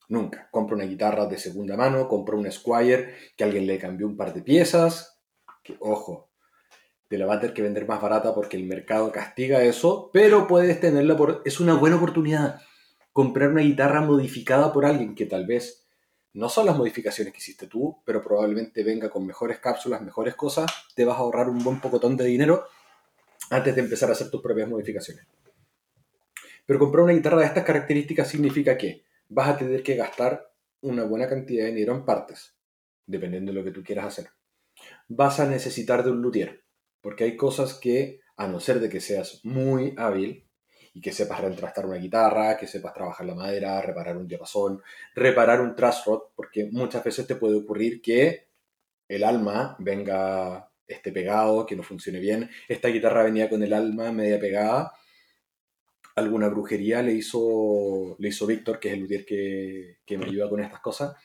Nunca. 0.07 0.47
Compra 0.51 0.77
una 0.77 0.85
guitarra 0.85 1.26
de 1.26 1.38
segunda 1.38 1.76
mano, 1.76 2.07
compra 2.07 2.38
una 2.38 2.51
Squire 2.51 3.15
que 3.35 3.43
alguien 3.43 3.68
le 3.68 3.77
cambió 3.77 4.07
un 4.07 4.15
par 4.15 4.34
de 4.34 4.41
piezas. 4.41 5.22
Que, 5.61 5.76
ojo, 5.81 6.28
te 7.10 7.18
la 7.18 7.26
va 7.26 7.36
a 7.36 7.40
tener 7.40 7.56
que 7.56 7.64
vender 7.64 7.88
más 7.88 7.99
barata 8.02 8.36
porque 8.36 8.56
el 8.56 8.65
mercado 8.65 9.11
castiga 9.11 9.64
eso, 9.64 10.11
pero 10.14 10.48
puedes 10.48 10.80
tenerla 10.80 11.18
por... 11.18 11.41
Es 11.44 11.60
una 11.60 11.73
buena 11.73 11.95
oportunidad 11.95 12.61
comprar 13.11 13.49
una 13.49 13.61
guitarra 13.61 14.02
modificada 14.02 14.72
por 14.72 14.86
alguien 14.86 15.15
que 15.15 15.26
tal 15.26 15.48
vez 15.48 15.88
no 16.34 16.49
son 16.49 16.68
las 16.68 16.77
modificaciones 16.77 17.34
que 17.34 17.40
hiciste 17.40 17.65
tú, 17.65 17.98
pero 18.06 18.23
probablemente 18.23 18.84
venga 18.84 19.10
con 19.10 19.26
mejores 19.26 19.57
cápsulas, 19.57 20.03
mejores 20.03 20.36
cosas, 20.36 20.72
te 20.95 21.03
vas 21.03 21.18
a 21.18 21.22
ahorrar 21.22 21.49
un 21.49 21.64
buen 21.64 21.81
pocotón 21.81 22.15
de 22.15 22.26
dinero 22.26 22.68
antes 23.49 23.73
de 23.73 23.81
empezar 23.81 24.10
a 24.10 24.11
hacer 24.11 24.30
tus 24.30 24.41
propias 24.41 24.69
modificaciones. 24.69 25.26
Pero 26.68 26.77
comprar 26.77 27.06
una 27.06 27.14
guitarra 27.14 27.40
de 27.40 27.45
estas 27.48 27.64
características 27.64 28.27
significa 28.27 28.77
que 28.77 29.03
vas 29.30 29.49
a 29.49 29.57
tener 29.57 29.81
que 29.81 29.95
gastar 29.95 30.53
una 30.81 31.06
buena 31.06 31.27
cantidad 31.27 31.65
de 31.65 31.72
dinero 31.72 31.95
en 31.95 32.06
partes, 32.06 32.53
dependiendo 33.07 33.52
de 33.52 33.57
lo 33.57 33.64
que 33.64 33.72
tú 33.72 33.84
quieras 33.84 34.06
hacer. 34.06 34.30
Vas 35.07 35.40
a 35.40 35.48
necesitar 35.48 36.03
de 36.03 36.11
un 36.11 36.22
luthier 36.22 36.68
porque 37.01 37.23
hay 37.23 37.38
cosas 37.38 37.73
que, 37.73 38.21
a 38.38 38.47
no 38.47 38.59
ser 38.59 38.80
de 38.80 38.89
que 38.89 39.01
seas 39.01 39.41
muy 39.43 39.93
hábil 39.97 40.45
y 40.93 41.01
que 41.01 41.11
sepas 41.11 41.41
retrastar 41.41 41.85
una 41.85 41.97
guitarra, 41.97 42.57
que 42.57 42.67
sepas 42.67 42.93
trabajar 42.93 43.26
la 43.26 43.35
madera, 43.35 43.81
reparar 43.81 44.17
un 44.17 44.27
diapasón, 44.27 44.81
reparar 45.15 45.61
un 45.61 45.76
truss 45.76 46.03
rod, 46.05 46.21
porque 46.35 46.69
muchas 46.71 47.03
veces 47.03 47.27
te 47.27 47.35
puede 47.35 47.55
ocurrir 47.55 48.01
que 48.01 48.47
el 49.07 49.23
alma 49.23 49.76
venga 49.80 50.69
esté 50.88 51.11
pegado, 51.11 51.65
que 51.65 51.76
no 51.76 51.84
funcione 51.84 52.19
bien. 52.19 52.49
Esta 52.67 52.88
guitarra 52.88 53.23
venía 53.23 53.49
con 53.49 53.61
el 53.63 53.73
alma 53.73 54.11
media 54.11 54.39
pegada. 54.39 54.93
Alguna 56.15 56.49
brujería 56.49 57.01
le 57.01 57.13
hizo, 57.13 58.15
le 58.19 58.30
hizo 58.30 58.45
Víctor, 58.45 58.80
que 58.80 58.89
es 58.89 58.93
el 58.95 59.01
luthier 59.01 59.26
que, 59.26 59.97
que 60.05 60.17
me 60.17 60.26
ayuda 60.26 60.49
con 60.49 60.59
estas 60.59 60.80
cosas. 60.80 61.15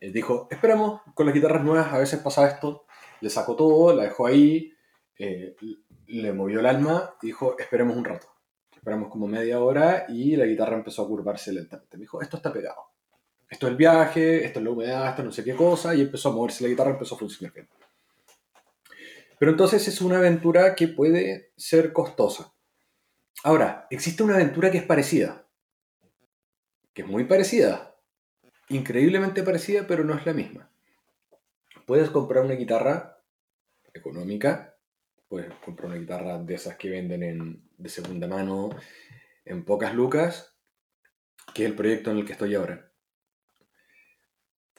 Él 0.00 0.12
dijo, 0.12 0.48
esperemos, 0.50 1.02
con 1.14 1.26
las 1.26 1.34
guitarras 1.34 1.62
nuevas 1.62 1.92
a 1.92 1.98
veces 1.98 2.20
pasa 2.20 2.48
esto. 2.48 2.86
Le 3.20 3.30
sacó 3.30 3.56
todo, 3.56 3.94
la 3.94 4.04
dejó 4.04 4.26
ahí, 4.26 4.72
eh, 5.18 5.56
le 6.06 6.32
movió 6.32 6.60
el 6.60 6.66
alma 6.66 7.14
dijo, 7.20 7.58
esperemos 7.58 7.96
un 7.96 8.04
rato. 8.04 8.26
Esperamos 8.74 9.10
como 9.10 9.26
media 9.26 9.60
hora 9.60 10.06
y 10.08 10.36
la 10.36 10.46
guitarra 10.46 10.76
empezó 10.76 11.02
a 11.02 11.08
curvarse 11.08 11.52
lentamente. 11.52 11.96
Me 11.96 12.02
dijo, 12.02 12.22
esto 12.22 12.36
está 12.36 12.52
pegado. 12.52 12.82
Esto 13.48 13.66
es 13.66 13.70
el 13.72 13.76
viaje, 13.76 14.44
esto 14.44 14.58
es 14.58 14.64
la 14.64 14.70
humedad, 14.70 15.08
esto 15.08 15.22
no 15.22 15.32
sé 15.32 15.44
qué 15.44 15.54
cosa, 15.54 15.94
y 15.94 16.02
empezó 16.02 16.30
a 16.30 16.32
moverse 16.32 16.64
la 16.64 16.70
guitarra, 16.70 16.90
empezó 16.90 17.14
a 17.14 17.18
funcionar 17.18 17.54
bien. 17.54 17.68
Pero 19.38 19.50
entonces 19.52 19.86
es 19.86 20.00
una 20.00 20.18
aventura 20.18 20.74
que 20.74 20.88
puede 20.88 21.52
ser 21.56 21.92
costosa. 21.92 22.54
Ahora, 23.44 23.86
existe 23.90 24.22
una 24.22 24.34
aventura 24.34 24.70
que 24.70 24.78
es 24.78 24.84
parecida, 24.84 25.46
que 26.92 27.02
es 27.02 27.08
muy 27.08 27.24
parecida, 27.24 27.96
increíblemente 28.68 29.42
parecida, 29.42 29.86
pero 29.86 30.04
no 30.04 30.14
es 30.14 30.24
la 30.26 30.32
misma. 30.32 30.70
Puedes 31.86 32.10
comprar 32.10 32.44
una 32.44 32.54
guitarra 32.54 33.22
económica 33.94 34.75
puedes 35.28 35.52
comprar 35.64 35.90
una 35.90 35.98
guitarra 35.98 36.38
de 36.38 36.54
esas 36.54 36.76
que 36.76 36.90
venden 36.90 37.22
en, 37.22 37.68
de 37.78 37.88
segunda 37.88 38.28
mano 38.28 38.70
en 39.44 39.64
pocas 39.64 39.94
lucas, 39.94 40.56
que 41.54 41.64
es 41.64 41.70
el 41.70 41.76
proyecto 41.76 42.10
en 42.10 42.18
el 42.18 42.26
que 42.26 42.32
estoy 42.32 42.54
ahora. 42.54 42.90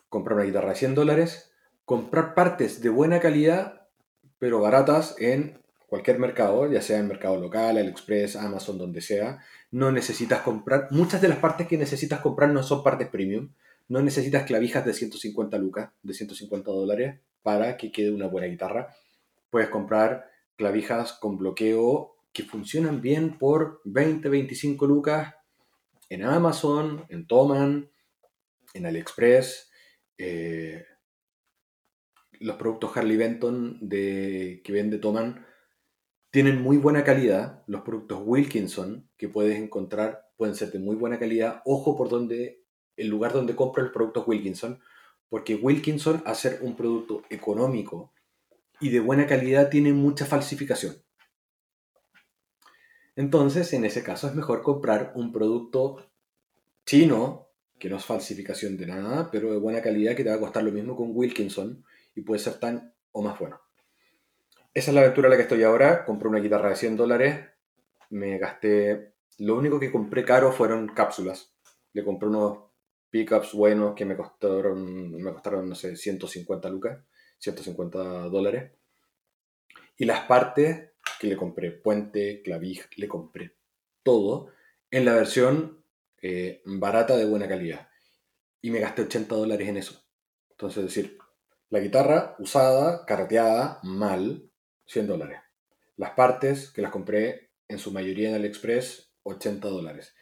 Comprar 0.09 0.37
una 0.37 0.45
guitarra 0.45 0.69
de 0.69 0.75
100 0.75 0.95
dólares, 0.95 1.51
comprar 1.85 2.33
partes 2.33 2.81
de 2.81 2.89
buena 2.89 3.19
calidad, 3.19 3.87
pero 4.39 4.61
baratas 4.61 5.15
en 5.19 5.61
cualquier 5.87 6.19
mercado, 6.19 6.69
ya 6.71 6.81
sea 6.81 6.99
en 6.99 7.07
mercado 7.07 7.37
local, 7.37 7.77
AliExpress, 7.77 8.35
Amazon, 8.35 8.77
donde 8.77 9.01
sea. 9.01 9.39
No 9.71 9.91
necesitas 9.91 10.41
comprar, 10.41 10.87
muchas 10.91 11.21
de 11.21 11.29
las 11.29 11.39
partes 11.39 11.67
que 11.67 11.77
necesitas 11.77 12.19
comprar 12.19 12.49
no 12.49 12.61
son 12.61 12.83
partes 12.83 13.07
premium. 13.07 13.53
No 13.89 14.01
necesitas 14.01 14.43
clavijas 14.43 14.85
de 14.85 14.93
150 14.93 15.57
lucas, 15.57 15.91
de 16.03 16.13
150 16.13 16.69
dólares, 16.69 17.19
para 17.41 17.77
que 17.77 17.91
quede 17.91 18.11
una 18.11 18.27
buena 18.27 18.47
guitarra. 18.47 18.93
Puedes 19.49 19.69
comprar 19.69 20.29
clavijas 20.57 21.13
con 21.13 21.37
bloqueo 21.37 22.15
que 22.33 22.43
funcionan 22.43 23.01
bien 23.01 23.37
por 23.37 23.81
20, 23.85 24.27
25 24.29 24.85
lucas 24.85 25.35
en 26.09 26.23
Amazon, 26.23 27.05
en 27.09 27.27
Toman, 27.27 27.89
en 28.73 28.85
AliExpress. 28.85 29.71
Eh, 30.17 30.83
los 32.39 32.55
productos 32.57 32.95
Harley 32.95 33.17
Benton 33.17 33.79
de, 33.81 34.61
que 34.63 34.71
vende 34.71 34.99
Toman 34.99 35.45
tienen 36.29 36.61
muy 36.61 36.77
buena 36.77 37.03
calidad. 37.03 37.63
Los 37.67 37.81
productos 37.81 38.21
Wilkinson 38.23 39.09
que 39.17 39.29
puedes 39.29 39.57
encontrar 39.57 40.27
pueden 40.37 40.55
ser 40.55 40.71
de 40.71 40.79
muy 40.79 40.95
buena 40.95 41.19
calidad. 41.19 41.61
Ojo 41.65 41.95
por 41.95 42.09
donde, 42.09 42.63
el 42.95 43.07
lugar 43.07 43.33
donde 43.33 43.55
compro 43.55 43.83
los 43.83 43.91
productos 43.91 44.27
Wilkinson, 44.27 44.79
porque 45.29 45.55
Wilkinson, 45.55 46.21
a 46.25 46.35
ser 46.35 46.59
un 46.61 46.75
producto 46.75 47.23
económico 47.29 48.13
y 48.79 48.89
de 48.89 48.99
buena 48.99 49.27
calidad, 49.27 49.69
tiene 49.69 49.93
mucha 49.93 50.25
falsificación. 50.25 50.95
Entonces, 53.15 53.73
en 53.73 53.85
ese 53.85 54.03
caso 54.03 54.27
es 54.27 54.35
mejor 54.35 54.61
comprar 54.61 55.11
un 55.15 55.31
producto 55.31 56.11
chino, 56.85 57.49
que 57.79 57.89
no 57.89 57.97
es 57.97 58.05
falsificación 58.05 58.77
de 58.77 58.87
nada, 58.87 59.29
pero 59.31 59.51
de 59.51 59.59
buena 59.59 59.81
calidad, 59.81 60.15
que 60.15 60.23
te 60.23 60.29
va 60.29 60.35
a 60.35 60.39
costar 60.39 60.63
lo 60.63 60.71
mismo 60.71 60.95
con 60.95 61.11
Wilkinson 61.13 61.83
y 62.15 62.21
puede 62.21 62.39
ser 62.39 62.59
tan 62.59 62.93
o 63.11 63.21
más 63.21 63.39
bueno. 63.39 63.59
Esa 64.73 64.91
es 64.91 64.95
la 64.95 65.01
aventura 65.01 65.27
en 65.27 65.31
la 65.31 65.37
que 65.37 65.43
estoy 65.43 65.63
ahora. 65.63 66.05
Compré 66.05 66.29
una 66.29 66.39
guitarra 66.39 66.69
de 66.69 66.75
100 66.75 66.97
dólares. 66.97 67.45
Me 68.11 68.37
gasté... 68.37 69.13
Lo 69.39 69.55
único 69.55 69.79
que 69.79 69.91
compré 69.91 70.23
caro 70.23 70.51
fueron 70.51 70.87
cápsulas. 70.87 71.51
Le 71.93 72.03
compré 72.03 72.29
unos 72.29 72.59
pickups 73.09 73.53
buenos 73.53 73.95
que 73.95 74.05
me 74.05 74.15
costaron, 74.15 75.11
me 75.11 75.33
costaron, 75.33 75.69
no 75.69 75.75
sé, 75.75 75.95
150 75.95 76.69
lucas, 76.69 76.99
150 77.39 77.99
dólares. 78.29 78.71
Y 79.97 80.05
las 80.05 80.21
partes 80.21 80.91
que 81.19 81.27
le 81.27 81.37
compré, 81.37 81.71
puente, 81.71 82.41
clavija, 82.43 82.87
le 82.95 83.07
compré 83.07 83.55
todo 84.03 84.51
en 84.91 85.05
la 85.05 85.13
versión 85.15 85.83
eh, 86.21 86.61
barata 86.65 87.17
de 87.17 87.25
buena 87.25 87.47
calidad. 87.47 87.89
Y 88.61 88.71
me 88.71 88.79
gasté 88.79 89.03
80 89.03 89.35
dólares 89.35 89.67
en 89.67 89.77
eso. 89.77 90.03
Entonces, 90.51 90.79
es 90.79 90.95
decir, 90.95 91.17
la 91.69 91.79
guitarra 91.79 92.35
usada, 92.39 93.05
carreteada, 93.05 93.79
mal, 93.83 94.49
100 94.85 95.07
dólares. 95.07 95.39
Las 95.95 96.11
partes 96.11 96.71
que 96.71 96.81
las 96.81 96.91
compré 96.91 97.51
en 97.67 97.79
su 97.79 97.91
mayoría 97.91 98.29
en 98.29 98.35
AliExpress, 98.35 99.11
80 99.23 99.67
dólares 99.67 100.13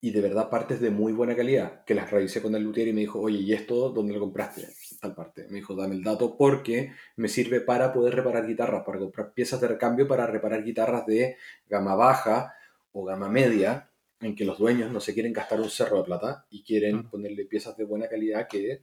y 0.00 0.12
de 0.12 0.20
verdad 0.20 0.48
partes 0.48 0.80
de 0.80 0.90
muy 0.90 1.12
buena 1.12 1.34
calidad, 1.34 1.84
que 1.84 1.94
las 1.94 2.10
revisé 2.10 2.40
con 2.40 2.54
el 2.54 2.62
luthier 2.62 2.88
y 2.88 2.92
me 2.92 3.00
dijo, 3.00 3.20
oye, 3.20 3.38
¿y 3.38 3.52
esto 3.52 3.90
dónde 3.90 4.14
lo 4.14 4.20
compraste? 4.20 4.68
Tal 5.00 5.14
parte. 5.14 5.46
Me 5.48 5.56
dijo, 5.56 5.74
dame 5.74 5.96
el 5.96 6.04
dato 6.04 6.36
porque 6.36 6.92
me 7.16 7.28
sirve 7.28 7.60
para 7.60 7.92
poder 7.92 8.14
reparar 8.14 8.46
guitarras, 8.46 8.84
para 8.84 8.98
comprar 8.98 9.32
piezas 9.32 9.60
de 9.60 9.68
recambio 9.68 10.06
para 10.06 10.26
reparar 10.26 10.62
guitarras 10.62 11.04
de 11.06 11.36
gama 11.68 11.96
baja 11.96 12.54
o 12.92 13.04
gama 13.04 13.28
media, 13.28 13.90
en 14.20 14.36
que 14.36 14.44
los 14.44 14.58
dueños 14.58 14.92
no 14.92 15.00
se 15.00 15.14
quieren 15.14 15.32
gastar 15.32 15.60
un 15.60 15.70
cerro 15.70 15.98
de 15.98 16.04
plata 16.04 16.46
y 16.50 16.62
quieren 16.62 17.08
ponerle 17.08 17.44
piezas 17.44 17.76
de 17.76 17.84
buena 17.84 18.08
calidad 18.08 18.46
que, 18.48 18.82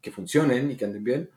que 0.00 0.10
funcionen 0.10 0.70
y 0.70 0.76
que 0.76 0.86
anden 0.86 1.04
bien. 1.04 1.30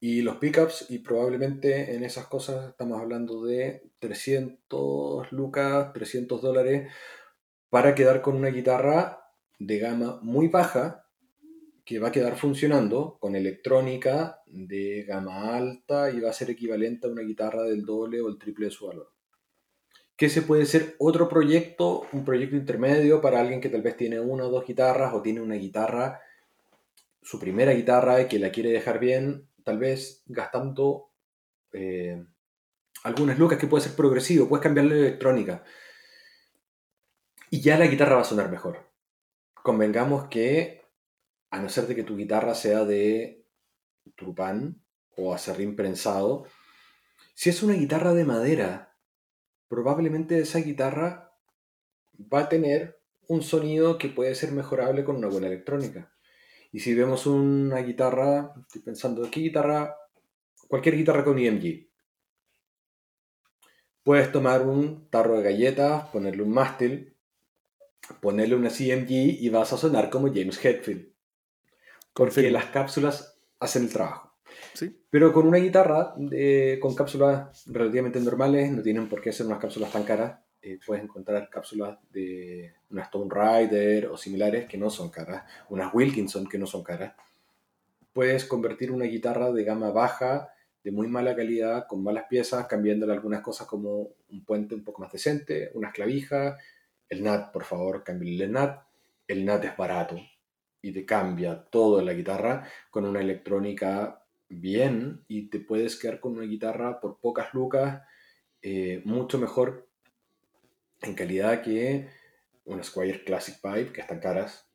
Y 0.00 0.22
los 0.22 0.38
pickups, 0.38 0.86
y 0.88 0.98
probablemente 1.00 1.94
en 1.94 2.04
esas 2.04 2.26
cosas 2.26 2.70
estamos 2.70 3.00
hablando 3.00 3.44
de 3.44 3.82
300 3.98 5.30
lucas, 5.30 5.92
300 5.92 6.40
dólares 6.40 6.90
para 7.70 7.94
quedar 7.94 8.20
con 8.20 8.36
una 8.36 8.48
guitarra 8.48 9.20
de 9.58 9.78
gama 9.78 10.18
muy 10.22 10.48
baja 10.48 11.06
que 11.84 11.98
va 11.98 12.08
a 12.08 12.12
quedar 12.12 12.36
funcionando 12.36 13.16
con 13.20 13.34
electrónica 13.34 14.42
de 14.46 15.04
gama 15.04 15.56
alta 15.56 16.10
y 16.10 16.20
va 16.20 16.30
a 16.30 16.34
ser 16.34 16.50
equivalente 16.50 17.06
a 17.06 17.10
una 17.10 17.22
guitarra 17.22 17.62
del 17.62 17.84
doble 17.84 18.20
o 18.20 18.28
el 18.28 18.38
triple 18.38 18.66
de 18.66 18.72
su 18.72 18.86
valor. 18.86 19.12
Que 20.16 20.28
se 20.28 20.42
puede 20.42 20.66
ser 20.66 20.96
otro 20.98 21.28
proyecto, 21.28 22.06
un 22.12 22.24
proyecto 22.24 22.56
intermedio 22.56 23.20
para 23.20 23.40
alguien 23.40 23.60
que 23.60 23.70
tal 23.70 23.82
vez 23.82 23.96
tiene 23.96 24.20
una 24.20 24.44
o 24.46 24.50
dos 24.50 24.66
guitarras 24.66 25.14
o 25.14 25.22
tiene 25.22 25.40
una 25.40 25.54
guitarra, 25.54 26.20
su 27.22 27.38
primera 27.38 27.72
guitarra 27.72 28.20
y 28.20 28.28
que 28.28 28.38
la 28.38 28.50
quiere 28.50 28.70
dejar 28.70 28.98
bien, 28.98 29.48
tal 29.64 29.78
vez 29.78 30.22
gastando 30.26 31.10
eh, 31.72 32.22
algunas 33.04 33.38
lucas 33.38 33.58
que 33.58 33.66
puede 33.66 33.84
ser 33.84 33.94
progresivo, 33.94 34.48
puedes 34.48 34.62
cambiarle 34.62 34.94
la 34.96 35.06
electrónica 35.06 35.64
y 37.50 37.60
ya 37.60 37.76
la 37.76 37.88
guitarra 37.88 38.14
va 38.14 38.22
a 38.22 38.24
sonar 38.24 38.50
mejor. 38.50 38.88
Convengamos 39.54 40.28
que, 40.28 40.82
a 41.50 41.60
no 41.60 41.68
ser 41.68 41.86
de 41.88 41.96
que 41.96 42.04
tu 42.04 42.16
guitarra 42.16 42.54
sea 42.54 42.84
de 42.84 43.44
turpán 44.16 44.82
o 45.16 45.34
acerrín 45.34 45.74
prensado, 45.74 46.46
si 47.34 47.50
es 47.50 47.62
una 47.62 47.74
guitarra 47.74 48.14
de 48.14 48.24
madera, 48.24 48.96
probablemente 49.68 50.38
esa 50.38 50.60
guitarra 50.60 51.34
va 52.32 52.40
a 52.40 52.48
tener 52.48 53.00
un 53.28 53.42
sonido 53.42 53.98
que 53.98 54.08
puede 54.08 54.34
ser 54.34 54.52
mejorable 54.52 55.04
con 55.04 55.16
una 55.16 55.28
buena 55.28 55.48
electrónica. 55.48 56.12
Y 56.72 56.80
si 56.80 56.94
vemos 56.94 57.26
una 57.26 57.78
guitarra, 57.78 58.52
estoy 58.60 58.82
pensando, 58.82 59.28
¿qué 59.30 59.40
guitarra? 59.40 59.96
Cualquier 60.68 60.96
guitarra 60.96 61.24
con 61.24 61.38
EMG. 61.38 61.88
Puedes 64.04 64.30
tomar 64.30 64.62
un 64.62 65.08
tarro 65.10 65.36
de 65.36 65.42
galletas, 65.42 66.08
ponerle 66.10 66.42
un 66.42 66.52
mástil, 66.52 67.16
ponerle 68.20 68.54
una 68.56 68.70
CMG 68.70 69.10
y 69.40 69.48
vas 69.48 69.72
a 69.72 69.76
sonar 69.76 70.10
como 70.10 70.28
James 70.28 70.62
Hetfield. 70.62 71.08
Porque 72.14 72.50
las 72.50 72.66
cápsulas 72.66 73.38
hacen 73.58 73.84
el 73.84 73.92
trabajo. 73.92 74.34
¿Sí? 74.74 75.00
Pero 75.10 75.32
con 75.32 75.46
una 75.46 75.58
guitarra 75.58 76.14
con 76.80 76.94
cápsulas 76.94 77.64
relativamente 77.66 78.20
normales, 78.20 78.70
no 78.72 78.82
tienen 78.82 79.08
por 79.08 79.20
qué 79.20 79.32
ser 79.32 79.46
unas 79.46 79.58
cápsulas 79.58 79.92
tan 79.92 80.04
caras. 80.04 80.40
Eh, 80.62 80.78
puedes 80.84 81.02
encontrar 81.02 81.48
cápsulas 81.48 81.98
de 82.12 82.74
una 82.90 83.02
Stone 83.04 83.30
Rider 83.32 84.06
o 84.08 84.18
similares 84.18 84.68
que 84.68 84.76
no 84.76 84.90
son 84.90 85.08
caras, 85.08 85.44
unas 85.70 85.94
Wilkinson 85.94 86.46
que 86.46 86.58
no 86.58 86.66
son 86.66 86.82
caras. 86.82 87.14
Puedes 88.12 88.44
convertir 88.44 88.90
una 88.90 89.06
guitarra 89.06 89.52
de 89.52 89.64
gama 89.64 89.90
baja, 89.90 90.52
de 90.84 90.90
muy 90.90 91.08
mala 91.08 91.34
calidad, 91.34 91.86
con 91.86 92.02
malas 92.02 92.24
piezas, 92.28 92.66
cambiándole 92.66 93.12
algunas 93.12 93.40
cosas 93.40 93.66
como 93.66 94.10
un 94.30 94.44
puente 94.44 94.74
un 94.74 94.84
poco 94.84 95.00
más 95.00 95.12
decente, 95.12 95.70
unas 95.74 95.92
clavijas, 95.92 96.58
el 97.10 97.24
NAT, 97.24 97.52
por 97.52 97.64
favor, 97.64 98.04
cambie 98.04 98.42
el 98.42 98.52
NAT. 98.52 98.82
El 99.26 99.44
NAT 99.44 99.64
es 99.64 99.76
barato 99.76 100.16
y 100.80 100.92
te 100.92 101.04
cambia 101.04 101.62
todo 101.70 102.00
en 102.00 102.06
la 102.06 102.14
guitarra 102.14 102.66
con 102.90 103.04
una 103.04 103.20
electrónica 103.20 104.24
bien 104.48 105.24
y 105.28 105.50
te 105.50 105.60
puedes 105.60 105.96
quedar 105.96 106.20
con 106.20 106.32
una 106.32 106.46
guitarra 106.46 107.00
por 107.00 107.18
pocas 107.20 107.52
lucas 107.52 108.02
eh, 108.62 109.02
mucho 109.04 109.38
mejor 109.38 109.88
en 111.02 111.14
calidad 111.14 111.62
que 111.62 112.08
una 112.64 112.82
Squire 112.82 113.24
Classic 113.24 113.60
Pipe 113.60 113.92
que 113.92 114.00
están 114.00 114.20
caras. 114.20 114.66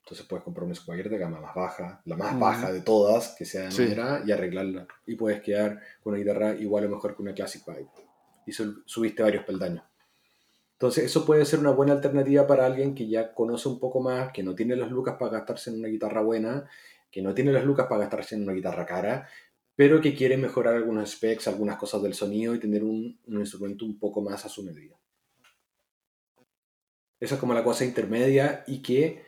Entonces 0.00 0.26
puedes 0.26 0.44
comprar 0.44 0.64
una 0.64 0.74
Squire 0.74 1.08
de 1.08 1.18
gama 1.18 1.40
más 1.40 1.54
baja 1.54 2.02
la 2.04 2.16
más 2.16 2.38
baja 2.38 2.72
de 2.72 2.82
todas 2.82 3.34
que 3.36 3.46
sea 3.46 3.68
de 3.68 3.70
madera 3.70 4.22
y 4.26 4.32
arreglarla. 4.32 4.86
Y 5.06 5.16
puedes 5.16 5.40
quedar 5.40 5.80
con 6.02 6.12
una 6.12 6.22
guitarra 6.22 6.54
igual 6.54 6.86
o 6.86 6.90
mejor 6.90 7.16
que 7.16 7.22
una 7.22 7.34
Classic 7.34 7.64
Pipe. 7.64 7.90
Y 8.46 8.52
subiste 8.52 9.22
varios 9.22 9.44
peldaños 9.44 9.84
entonces, 10.74 11.04
eso 11.04 11.24
puede 11.24 11.44
ser 11.44 11.60
una 11.60 11.70
buena 11.70 11.92
alternativa 11.92 12.46
para 12.46 12.66
alguien 12.66 12.94
que 12.94 13.08
ya 13.08 13.32
conoce 13.32 13.68
un 13.68 13.78
poco 13.78 14.00
más, 14.00 14.32
que 14.32 14.42
no 14.42 14.54
tiene 14.54 14.74
las 14.74 14.90
lucas 14.90 15.16
para 15.18 15.30
gastarse 15.30 15.70
en 15.70 15.78
una 15.78 15.88
guitarra 15.88 16.20
buena, 16.20 16.68
que 17.10 17.22
no 17.22 17.32
tiene 17.32 17.52
las 17.52 17.64
lucas 17.64 17.86
para 17.88 18.00
gastarse 18.00 18.34
en 18.34 18.42
una 18.42 18.52
guitarra 18.52 18.84
cara, 18.84 19.28
pero 19.76 20.00
que 20.00 20.14
quiere 20.14 20.36
mejorar 20.36 20.74
algunos 20.74 21.12
specs, 21.12 21.46
algunas 21.46 21.76
cosas 21.76 22.02
del 22.02 22.14
sonido 22.14 22.54
y 22.54 22.58
tener 22.58 22.82
un, 22.82 23.20
instrumento 23.26 23.84
un 23.84 23.98
poco 23.98 24.20
más 24.20 24.44
a 24.44 24.48
su 24.48 24.64
medida. 24.64 24.96
Esa 27.20 27.36
es 27.36 27.40
como 27.40 27.54
la 27.54 27.64
cosa 27.64 27.84
intermedia 27.84 28.64
y 28.66 28.82
que 28.82 29.22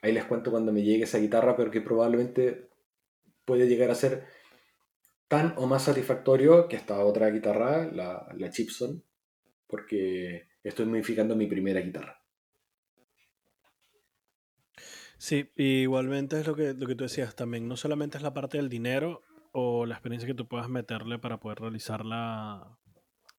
ahí 0.00 0.12
les 0.12 0.24
cuento 0.24 0.50
cuando 0.50 0.72
me 0.72 0.82
llegue 0.82 1.04
esa 1.04 1.18
guitarra, 1.18 1.54
pero 1.54 1.70
que 1.70 1.82
probablemente 1.82 2.70
puede 3.44 3.68
llegar 3.68 3.90
a 3.90 3.94
ser 3.94 4.26
tan 5.28 5.52
o 5.58 5.66
más 5.66 5.84
satisfactorio 5.84 6.66
que 6.66 6.76
esta 6.76 7.04
otra 7.04 7.28
guitarra, 7.28 7.86
la, 7.92 8.26
la 8.34 8.50
Chipson, 8.50 9.04
porque 9.66 10.48
estoy 10.68 10.86
modificando 10.86 11.36
mi 11.36 11.46
primera 11.46 11.80
guitarra. 11.80 12.22
Sí, 15.18 15.50
igualmente 15.56 16.38
es 16.40 16.46
lo 16.46 16.54
que, 16.54 16.74
lo 16.74 16.86
que 16.86 16.94
tú 16.94 17.02
decías 17.04 17.34
también, 17.34 17.66
no 17.66 17.76
solamente 17.76 18.16
es 18.16 18.22
la 18.22 18.34
parte 18.34 18.56
del 18.56 18.68
dinero 18.68 19.22
o 19.52 19.84
la 19.84 19.94
experiencia 19.94 20.28
que 20.28 20.34
tú 20.34 20.46
puedas 20.46 20.68
meterle 20.68 21.18
para 21.18 21.40
poder 21.40 21.58
realizar 21.58 22.04
la, 22.04 22.78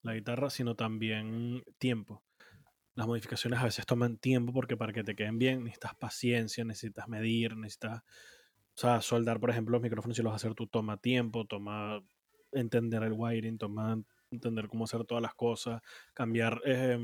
la 0.01 0.14
guitarra, 0.14 0.49
sino 0.49 0.76
también 0.76 1.64
tiempo. 1.77 2.22
Las 2.95 3.07
modificaciones 3.07 3.60
a 3.60 3.64
veces 3.64 3.85
toman 3.85 4.18
tiempo 4.18 4.51
porque 4.51 4.76
para 4.76 4.91
que 4.91 5.06
te 5.06 5.15
queden 5.15 5.39
bien 5.39 5.64
necesitas 5.64 5.95
paciencia, 5.95 6.65
necesitas 6.65 7.07
medir, 7.07 7.56
necesitas, 7.56 8.01
o 8.01 8.77
sea, 8.81 9.01
soldar, 9.01 9.39
por 9.39 9.49
ejemplo, 9.49 9.73
los 9.73 9.81
micrófonos 9.81 10.18
si 10.18 10.23
los 10.23 10.34
hacer 10.34 10.56
tú 10.56 10.68
toma 10.68 10.97
tiempo, 10.97 11.45
toma 11.45 12.03
entender 12.51 13.03
el 13.03 13.14
wiring, 13.14 13.57
toma 13.57 14.03
entender 14.31 14.68
cómo 14.68 14.85
hacer 14.85 15.03
todas 15.06 15.22
las 15.22 15.34
cosas, 15.34 15.81
cambiar, 16.14 16.61
eh, 16.65 16.97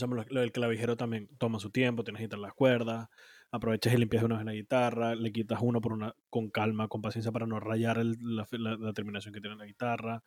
lo 0.00 0.40
del 0.40 0.52
clavijero 0.52 0.96
también 0.96 1.28
toma 1.38 1.60
su 1.60 1.70
tiempo, 1.70 2.04
tienes 2.04 2.20
que 2.20 2.26
quitar 2.26 2.38
las 2.38 2.54
cuerdas, 2.54 3.08
aprovechas 3.50 3.94
y 3.94 3.98
limpias 3.98 4.22
de 4.22 4.26
una 4.26 4.36
vez 4.36 4.44
la 4.44 4.52
guitarra, 4.52 5.14
le 5.14 5.32
quitas 5.32 5.60
uno 5.62 5.80
por 5.80 5.92
una, 5.92 6.14
con 6.28 6.50
calma, 6.50 6.88
con 6.88 7.00
paciencia 7.00 7.30
para 7.30 7.46
no 7.46 7.60
rayar 7.60 8.04
la, 8.04 8.46
la, 8.50 8.92
terminación 8.92 9.32
que 9.32 9.40
tiene 9.40 9.56
la 9.56 9.66
guitarra. 9.66 10.24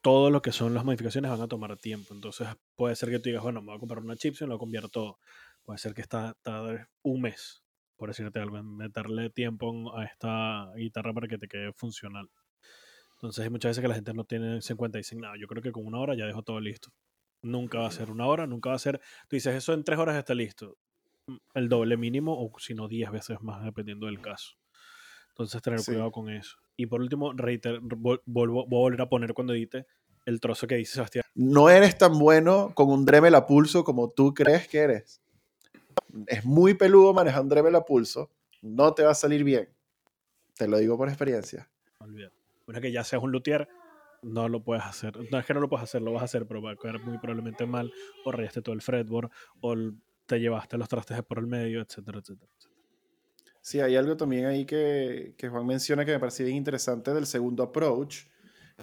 Todo 0.00 0.30
lo 0.30 0.42
que 0.42 0.50
son 0.50 0.74
las 0.74 0.84
modificaciones 0.84 1.30
van 1.30 1.40
a 1.42 1.48
tomar 1.48 1.76
tiempo. 1.76 2.14
Entonces 2.14 2.48
puede 2.74 2.96
ser 2.96 3.10
que 3.10 3.18
tú 3.18 3.28
digas, 3.28 3.42
bueno, 3.42 3.60
me 3.60 3.66
voy 3.66 3.76
a 3.76 3.78
comprar 3.78 4.02
una 4.02 4.16
chipset 4.16 4.46
y 4.46 4.50
lo 4.50 4.58
convierto 4.58 4.88
todo. 4.88 5.18
Puede 5.62 5.78
ser 5.78 5.94
que 5.94 6.00
está, 6.00 6.34
un 7.02 7.20
mes, 7.20 7.62
por 7.96 8.08
decirte 8.08 8.40
algo, 8.40 8.62
meterle 8.62 9.30
tiempo 9.30 9.96
a 9.96 10.04
esta 10.04 10.72
guitarra 10.74 11.12
para 11.12 11.28
que 11.28 11.38
te 11.38 11.48
quede 11.48 11.72
funcional. 11.74 12.30
Entonces 13.22 13.44
hay 13.44 13.50
muchas 13.50 13.70
veces 13.70 13.82
que 13.82 13.88
la 13.88 13.94
gente 13.94 14.12
no 14.14 14.24
tiene 14.24 14.58
en 14.68 14.76
cuenta 14.76 14.98
y 14.98 15.02
dicen, 15.02 15.20
no, 15.20 15.36
yo 15.36 15.46
creo 15.46 15.62
que 15.62 15.70
con 15.70 15.86
una 15.86 16.00
hora 16.00 16.16
ya 16.16 16.26
dejo 16.26 16.42
todo 16.42 16.58
listo. 16.58 16.90
Nunca 17.40 17.78
va 17.78 17.86
a 17.86 17.92
ser 17.92 18.10
una 18.10 18.26
hora, 18.26 18.48
nunca 18.48 18.70
va 18.70 18.76
a 18.76 18.80
ser. 18.80 19.00
Tú 19.28 19.36
dices, 19.36 19.54
eso 19.54 19.72
en 19.74 19.84
tres 19.84 20.00
horas 20.00 20.16
está 20.16 20.34
listo. 20.34 20.76
Mm, 21.28 21.36
el 21.54 21.68
doble 21.68 21.96
mínimo, 21.96 22.34
o 22.36 22.52
si 22.58 22.74
no, 22.74 22.88
diez 22.88 23.12
veces 23.12 23.40
más, 23.40 23.64
dependiendo 23.64 24.06
del 24.06 24.20
caso. 24.20 24.56
Entonces, 25.28 25.62
tener 25.62 25.80
cuidado 25.84 26.10
con 26.10 26.30
eso. 26.30 26.56
Y 26.76 26.86
por 26.86 27.00
último, 27.00 27.32
reiter, 27.32 27.78
voy 27.80 28.18
a 28.18 28.64
volver 28.66 29.00
a 29.00 29.08
poner 29.08 29.34
cuando 29.34 29.54
edite 29.54 29.86
el 30.26 30.40
trozo 30.40 30.66
que 30.66 30.74
dice 30.74 30.94
Sebastián. 30.94 31.24
No 31.36 31.70
eres 31.70 31.96
tan 31.96 32.18
bueno 32.18 32.72
con 32.74 32.90
un 32.90 33.04
Dremel 33.04 33.36
a 33.36 33.46
pulso 33.46 33.84
como 33.84 34.10
tú 34.10 34.34
crees 34.34 34.66
que 34.66 34.78
eres. 34.78 35.22
Es 36.26 36.44
muy 36.44 36.74
peludo 36.74 37.14
manejar 37.14 37.42
un 37.42 37.48
Dremel 37.48 37.76
a 37.76 37.84
pulso. 37.84 38.30
No 38.62 38.94
te 38.94 39.04
va 39.04 39.12
a 39.12 39.14
salir 39.14 39.44
bien. 39.44 39.68
Te 40.56 40.66
lo 40.66 40.78
digo 40.78 40.96
por 40.96 41.08
experiencia. 41.08 41.70
Una 42.72 42.80
que 42.80 42.90
ya 42.90 43.04
seas 43.04 43.22
un 43.22 43.30
luthier, 43.30 43.68
no 44.22 44.48
lo 44.48 44.64
puedes 44.64 44.82
hacer. 44.84 45.12
No 45.30 45.38
es 45.38 45.44
que 45.44 45.52
no 45.52 45.60
lo 45.60 45.68
puedas 45.68 45.84
hacer, 45.84 46.00
lo 46.00 46.10
vas 46.12 46.22
a 46.22 46.24
hacer, 46.24 46.46
pero 46.46 46.62
va 46.62 46.72
a 46.72 46.76
quedar 46.76 46.98
muy 47.00 47.18
probablemente 47.18 47.66
mal, 47.66 47.92
o 48.24 48.32
rayaste 48.32 48.62
todo 48.62 48.74
el 48.74 48.80
fretboard, 48.80 49.30
o 49.60 49.74
te 50.24 50.40
llevaste 50.40 50.78
los 50.78 50.88
trastes 50.88 51.22
por 51.22 51.38
el 51.38 51.46
medio, 51.46 51.82
etcétera, 51.82 52.20
etcétera, 52.20 52.50
Sí, 53.60 53.78
hay 53.80 53.94
algo 53.94 54.16
también 54.16 54.46
ahí 54.46 54.64
que, 54.64 55.34
que, 55.36 55.50
Juan 55.50 55.66
menciona 55.66 56.06
que 56.06 56.12
me 56.12 56.18
parece 56.18 56.44
bien 56.44 56.56
interesante 56.56 57.12
del 57.12 57.26
segundo 57.26 57.62
approach. 57.62 58.24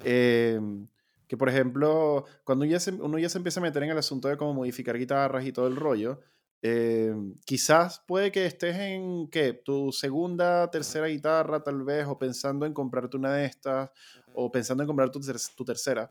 Em, 0.04 0.88
que, 1.28 1.36
por 1.36 1.50
ejemplo, 1.50 2.26
cuando 2.44 2.66
ya 2.66 2.78
uno 3.00 3.18
ya 3.18 3.28
se 3.28 3.40
empieza 3.40 3.60
a 3.60 3.64
meter 3.64 3.82
en 3.82 3.90
el 3.90 3.98
asunto 3.98 4.28
de 4.28 4.38
cómo 4.38 4.54
modificar 4.54 4.98
guitarras 4.98 5.46
y 5.46 5.52
todo 5.52 5.68
el 5.68 5.76
rollo, 5.76 6.22
em, 6.62 7.36
quizás 7.46 8.04
puede 8.08 8.32
que 8.32 8.46
estés 8.46 8.76
en 8.76 9.28
¿qué? 9.30 9.54
tu 9.54 9.92
segunda, 9.92 10.70
tercera 10.70 11.08
guitarra, 11.08 11.64
tal 11.64 11.84
vez, 11.84 12.06
o 12.08 12.18
pensando 12.18 12.66
en 12.66 12.74
comprarte 12.74 13.18
una 13.18 13.34
de 13.34 13.46
estas, 13.46 13.90
o 14.34 14.52
pensando 14.52 14.84
en 14.84 14.88
comprar 14.88 15.10
tu, 15.10 15.20
tu 15.56 15.66
tercera. 15.66 16.10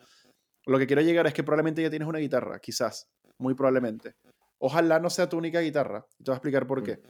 Lo 0.66 0.79
que 0.79 0.87
quiero 0.87 1.03
llegar 1.03 1.27
es 1.27 1.35
que 1.35 1.43
probablemente 1.43 1.83
ya 1.83 1.91
tienes 1.91 2.09
una 2.09 2.19
guitarra, 2.19 2.59
quizás, 2.59 3.11
muy 3.39 3.55
probablemente. 3.55 4.16
Ojalá 4.59 4.99
no 4.99 5.09
sea 5.09 5.29
tu 5.29 5.39
única 5.39 5.61
guitarra. 5.61 6.07
te 6.19 6.25
voy 6.25 6.33
a 6.33 6.37
explicar 6.37 6.66
por 6.66 6.83
qué. 6.83 7.01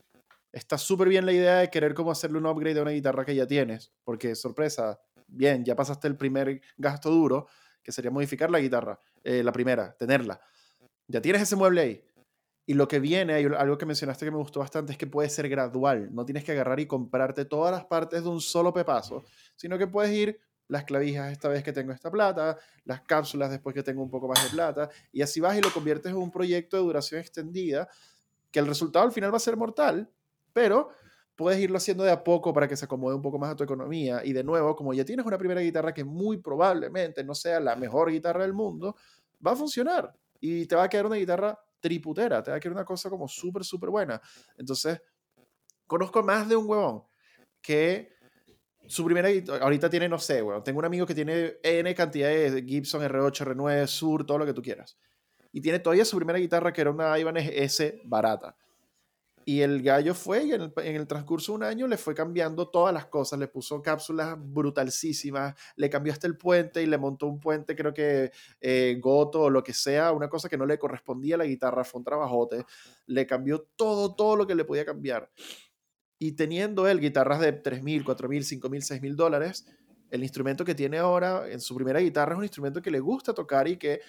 Está 0.53 0.79
súper 0.79 1.09
bien 1.09 1.27
la 1.27 1.33
idea 1.33 1.59
de 1.59 1.71
querer 1.71 1.95
como 1.95 2.11
hacerle 2.11 2.39
un 2.39 2.47
upgrade 2.47 2.79
a 2.79 2.83
una 2.83 2.91
guitarra 2.91 3.25
que 3.25 3.35
ya 3.35 3.47
tienes, 3.47 3.93
porque 4.05 4.35
sorpresa, 4.35 5.01
bien, 5.27 5.65
ya 5.65 5.75
pasaste 5.75 6.09
el 6.09 6.17
primer 6.17 6.61
gasto 6.77 7.11
duro, 7.11 7.49
que 7.83 7.93
sería 7.93 8.11
modificar 8.11 8.51
la 8.51 8.61
guitarra, 8.61 9.01
eh, 9.25 9.43
la 9.43 9.53
primera, 9.53 9.95
tenerla. 9.97 10.41
Ya 11.07 11.21
tienes 11.21 11.43
ese 11.43 11.57
mueble 11.57 11.81
ahí. 11.81 12.05
Y 12.69 12.75
lo 12.75 12.87
que 12.87 13.01
viene, 13.01 13.33
algo 13.33 13.79
que 13.79 13.87
mencionaste 13.87 14.27
que 14.27 14.31
me 14.31 14.37
gustó 14.37 14.61
bastante, 14.61 14.93
es 14.93 14.99
que 14.99 15.07
puede 15.07 15.31
ser 15.31 15.49
gradual. 15.49 16.15
No 16.15 16.27
tienes 16.27 16.45
que 16.45 16.53
agarrar 16.53 16.79
y 16.79 16.85
comprarte 16.87 17.47
todas 17.47 17.73
las 17.73 17.87
partes 17.87 18.23
de 18.23 18.29
un 18.29 18.43
solo 18.43 18.75
pepazo, 18.75 19.25
sino 19.57 19.79
que 19.79 19.87
puedes 19.87 20.13
ir 20.13 20.39
las 20.67 20.85
clavijas 20.85 21.33
esta 21.33 21.49
vez 21.49 21.65
que 21.65 21.73
tengo 21.73 21.93
esta 21.93 22.11
plata, 22.11 22.59
las 22.85 23.01
cápsulas 23.01 23.51
después 23.51 23.75
que 23.75 23.83
tengo 23.83 24.03
un 24.03 24.11
poco 24.11 24.29
más 24.29 24.45
de 24.45 24.51
plata, 24.51 24.91
y 25.11 25.23
así 25.23 25.41
vas 25.41 25.57
y 25.57 25.63
lo 25.63 25.73
conviertes 25.73 26.13
en 26.13 26.19
un 26.19 26.31
proyecto 26.31 26.77
de 26.77 26.83
duración 26.83 27.23
extendida, 27.23 27.89
que 28.51 28.59
el 28.59 28.67
resultado 28.67 29.07
al 29.07 29.13
final 29.13 29.33
va 29.33 29.39
a 29.39 29.41
ser 29.41 29.57
mortal, 29.57 30.11
pero 30.53 30.91
puedes 31.37 31.59
irlo 31.59 31.79
haciendo 31.79 32.05
de 32.05 32.11
a 32.11 32.23
poco 32.23 32.53
para 32.53 32.69
que 32.69 32.77
se 32.77 32.85
acomode 32.85 33.15
un 33.15 33.23
poco 33.23 33.39
más 33.39 33.51
a 33.51 33.57
tu 33.57 33.65
economía. 33.65 34.21
Y 34.23 34.35
de 34.35 34.45
nuevo, 34.45 34.77
como 34.77 34.93
ya 34.93 35.07
tienes 35.07 35.25
una 35.25 35.39
primera 35.39 35.63
guitarra 35.63 35.95
que 35.95 36.05
muy 36.05 36.37
probablemente 36.37 37.25
no 37.25 37.35
sea 37.35 37.61
la 37.61 37.77
mejor 37.77 38.11
guitarra 38.11 38.43
del 38.43 38.53
mundo, 38.53 38.95
va 39.45 39.53
a 39.53 39.57
funcionar 39.57 40.13
y 40.39 40.67
te 40.67 40.77
va 40.77 40.83
a 40.83 40.89
quedar 40.91 41.07
una 41.07 41.17
guitarra 41.17 41.59
triputera, 41.81 42.43
te 42.43 42.51
va 42.51 42.57
a 42.57 42.61
quedar 42.61 42.75
una 42.75 42.85
cosa 42.85 43.09
como 43.09 43.29
súper, 43.29 43.65
súper 43.65 43.91
buena. 43.91 44.21
Entonces, 44.57 45.01
conozco 45.87 46.23
más 46.23 46.49
de 46.49 46.57
un 46.57 46.69
huevón 46.69 47.03
que 47.61 48.17
su 48.87 49.05
primera 49.05 49.29
ahorita 49.61 49.91
tiene, 49.91 50.09
no 50.09 50.19
sé, 50.19 50.43
tengo 50.65 50.79
un 50.79 50.85
amigo 50.85 51.07
que 51.07 51.15
tiene 51.15 51.57
N 51.63 51.95
cantidad 51.95 52.29
de 52.29 52.65
Gibson 52.67 53.03
R8, 53.03 53.55
R9, 53.55 53.87
Sur, 53.87 54.25
todo 54.25 54.39
lo 54.39 54.47
que 54.47 54.55
tú 54.55 54.63
quieras. 54.63 54.99
Y 55.53 55.61
tiene 55.61 55.79
todavía 55.79 56.05
su 56.05 56.17
primera 56.17 56.39
guitarra 56.39 56.73
que 56.73 56.81
era 56.81 56.91
una 56.91 57.19
Ibanez 57.19 57.51
S 57.53 58.01
barata. 58.05 58.57
Y 59.49 59.63
el 59.63 59.81
gallo 59.81 60.15
fue 60.15 60.45
y 60.45 60.53
en 60.53 60.61
el, 60.77 61.07
transcurso 61.07 61.53
de 61.53 61.57
un 61.57 61.63
año 61.63 61.87
le 61.87 61.97
fue 61.97 62.15
cambiando 62.15 62.69
todas 62.69 62.93
las 62.93 63.07
cosas, 63.07 63.39
le 63.39 63.49
puso 63.49 63.81
cápsulas 63.81 64.37
brutalísimas, 64.39 65.55
le 65.75 65.89
cambió 65.89 66.13
hasta 66.13 66.27
el 66.27 66.37
puente 66.37 66.83
y 66.83 66.87
le 66.87 66.99
montó 66.99 67.27
un 67.29 67.41
puente, 67.41 67.75
creo 67.75 67.95
que 67.95 68.31
eh, 68.61 68.99
Goto 69.01 69.45
o 69.45 69.49
lo 69.49 69.65
que 69.65 69.73
sea, 69.73 70.13
una 70.13 70.29
cosa 70.29 70.51
que 70.51 70.59
no 70.59 70.67
le 70.67 70.79
correspondía 70.79 71.37
a 71.37 71.39
la 71.39 71.47
guitarra, 71.47 71.83
fue 71.83 72.01
un 72.01 72.05
trabajote, 72.05 72.67
le 73.07 73.27
cambió 73.27 73.67
todo, 73.75 74.15
todo 74.15 74.37
lo 74.37 74.47
que 74.47 74.55
le 74.55 74.67
podía 74.67 74.85
cambiar. 74.85 75.31
Y 76.19 76.33
teniendo 76.33 76.87
él 76.87 77.01
guitarras 77.01 77.41
de 77.41 77.63
3.000, 77.63 78.05
4.000, 78.05 78.61
5.000, 78.61 79.01
6.000 79.01 79.15
dólares, 79.15 79.65
el 80.11 80.23
instrumento 80.23 80.63
que 80.63 80.75
tiene 80.75 80.99
ahora 80.99 81.51
en 81.51 81.61
su 81.61 81.75
primera 81.75 82.01
guitarra 82.01 82.33
es 82.33 82.39
un 82.39 82.45
instrumento 82.45 82.83
que 82.83 82.91
le 82.91 83.01
gusta 83.01 83.33
tocar 83.33 83.67
y 83.67 83.79
que, 83.79 84.03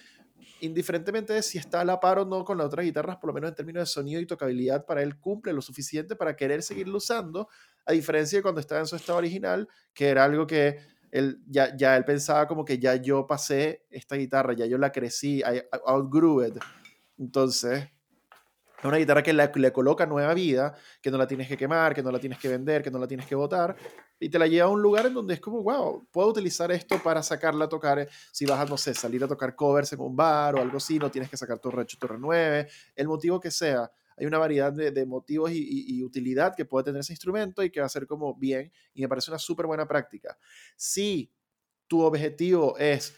indiferentemente 0.60 1.32
de 1.32 1.42
si 1.42 1.58
está 1.58 1.80
a 1.80 1.84
la 1.84 2.00
par 2.00 2.18
o 2.18 2.24
no 2.24 2.44
con 2.44 2.58
las 2.58 2.66
otras 2.66 2.84
guitarras, 2.84 3.16
por 3.16 3.28
lo 3.28 3.34
menos 3.34 3.50
en 3.50 3.56
términos 3.56 3.82
de 3.82 3.86
sonido 3.86 4.20
y 4.20 4.26
tocabilidad, 4.26 4.86
para 4.86 5.02
él 5.02 5.18
cumple 5.18 5.52
lo 5.52 5.62
suficiente 5.62 6.16
para 6.16 6.36
querer 6.36 6.62
seguirlo 6.62 6.98
usando, 6.98 7.48
a 7.86 7.92
diferencia 7.92 8.38
de 8.38 8.42
cuando 8.42 8.60
estaba 8.60 8.80
en 8.80 8.86
su 8.86 8.96
estado 8.96 9.18
original, 9.18 9.68
que 9.94 10.08
era 10.08 10.24
algo 10.24 10.46
que 10.46 10.78
él, 11.10 11.42
ya, 11.46 11.76
ya 11.76 11.96
él 11.96 12.04
pensaba 12.04 12.46
como 12.46 12.64
que 12.64 12.78
ya 12.78 12.96
yo 12.96 13.26
pasé 13.26 13.84
esta 13.90 14.16
guitarra, 14.16 14.52
ya 14.52 14.66
yo 14.66 14.78
la 14.78 14.92
crecí, 14.92 15.38
I, 15.40 15.62
outgrew 15.86 16.46
it. 16.46 16.54
Entonces, 17.18 17.88
es 18.80 18.84
una 18.84 18.96
guitarra 18.96 19.22
que 19.22 19.32
le, 19.32 19.50
le, 19.54 19.72
coloca 19.72 20.06
nueva 20.06 20.32
vida, 20.32 20.74
que 21.02 21.10
no 21.10 21.18
la 21.18 21.26
tienes 21.26 21.48
que 21.48 21.56
quemar, 21.56 21.94
que 21.94 22.02
no 22.02 22.10
la 22.10 22.18
tienes 22.18 22.38
que 22.38 22.48
vender, 22.48 22.82
que 22.82 22.90
no 22.90 22.98
la 22.98 23.06
tienes 23.06 23.26
que 23.26 23.34
botar, 23.34 23.76
y 24.18 24.30
te 24.30 24.38
la 24.38 24.46
lleva 24.46 24.68
a 24.68 24.70
un 24.70 24.80
lugar 24.80 25.06
en 25.06 25.14
donde 25.14 25.34
es 25.34 25.40
como, 25.40 25.62
wow, 25.62 26.06
puedo 26.10 26.28
utilizar 26.28 26.72
esto 26.72 26.98
para 27.02 27.22
sacarla 27.22 27.66
a 27.66 27.68
tocar, 27.68 27.98
eh, 27.98 28.08
si 28.32 28.46
vas 28.46 28.58
a, 28.58 28.64
no 28.64 28.78
sé, 28.78 28.94
salir 28.94 29.22
a 29.22 29.28
tocar 29.28 29.54
covers 29.54 29.92
en 29.92 30.00
un 30.00 30.16
bar 30.16 30.54
o 30.54 30.60
algo 30.60 30.78
así, 30.78 30.98
no 30.98 31.10
tienes 31.10 31.30
que 31.30 31.36
sacar 31.36 31.58
tu 31.58 31.70
R8, 31.70 31.98
tu 31.98 32.06
R9, 32.06 32.68
el 32.96 33.08
motivo 33.08 33.38
que 33.38 33.50
sea. 33.50 33.90
Hay 34.16 34.26
una 34.26 34.38
variedad 34.38 34.72
de, 34.72 34.90
de 34.90 35.06
motivos 35.06 35.50
y, 35.50 35.96
y, 35.96 36.02
utilidad 36.04 36.54
que 36.54 36.66
puede 36.66 36.84
tener 36.84 37.00
ese 37.00 37.14
instrumento 37.14 37.62
y 37.62 37.70
que 37.70 37.80
va 37.80 37.86
a 37.86 37.90
ser 37.90 38.06
como 38.06 38.34
bien, 38.34 38.70
y 38.94 39.02
me 39.02 39.08
parece 39.08 39.30
una 39.30 39.38
súper 39.38 39.66
buena 39.66 39.88
práctica. 39.88 40.36
Si 40.76 41.32
tu 41.86 42.02
objetivo 42.02 42.76
es, 42.78 43.14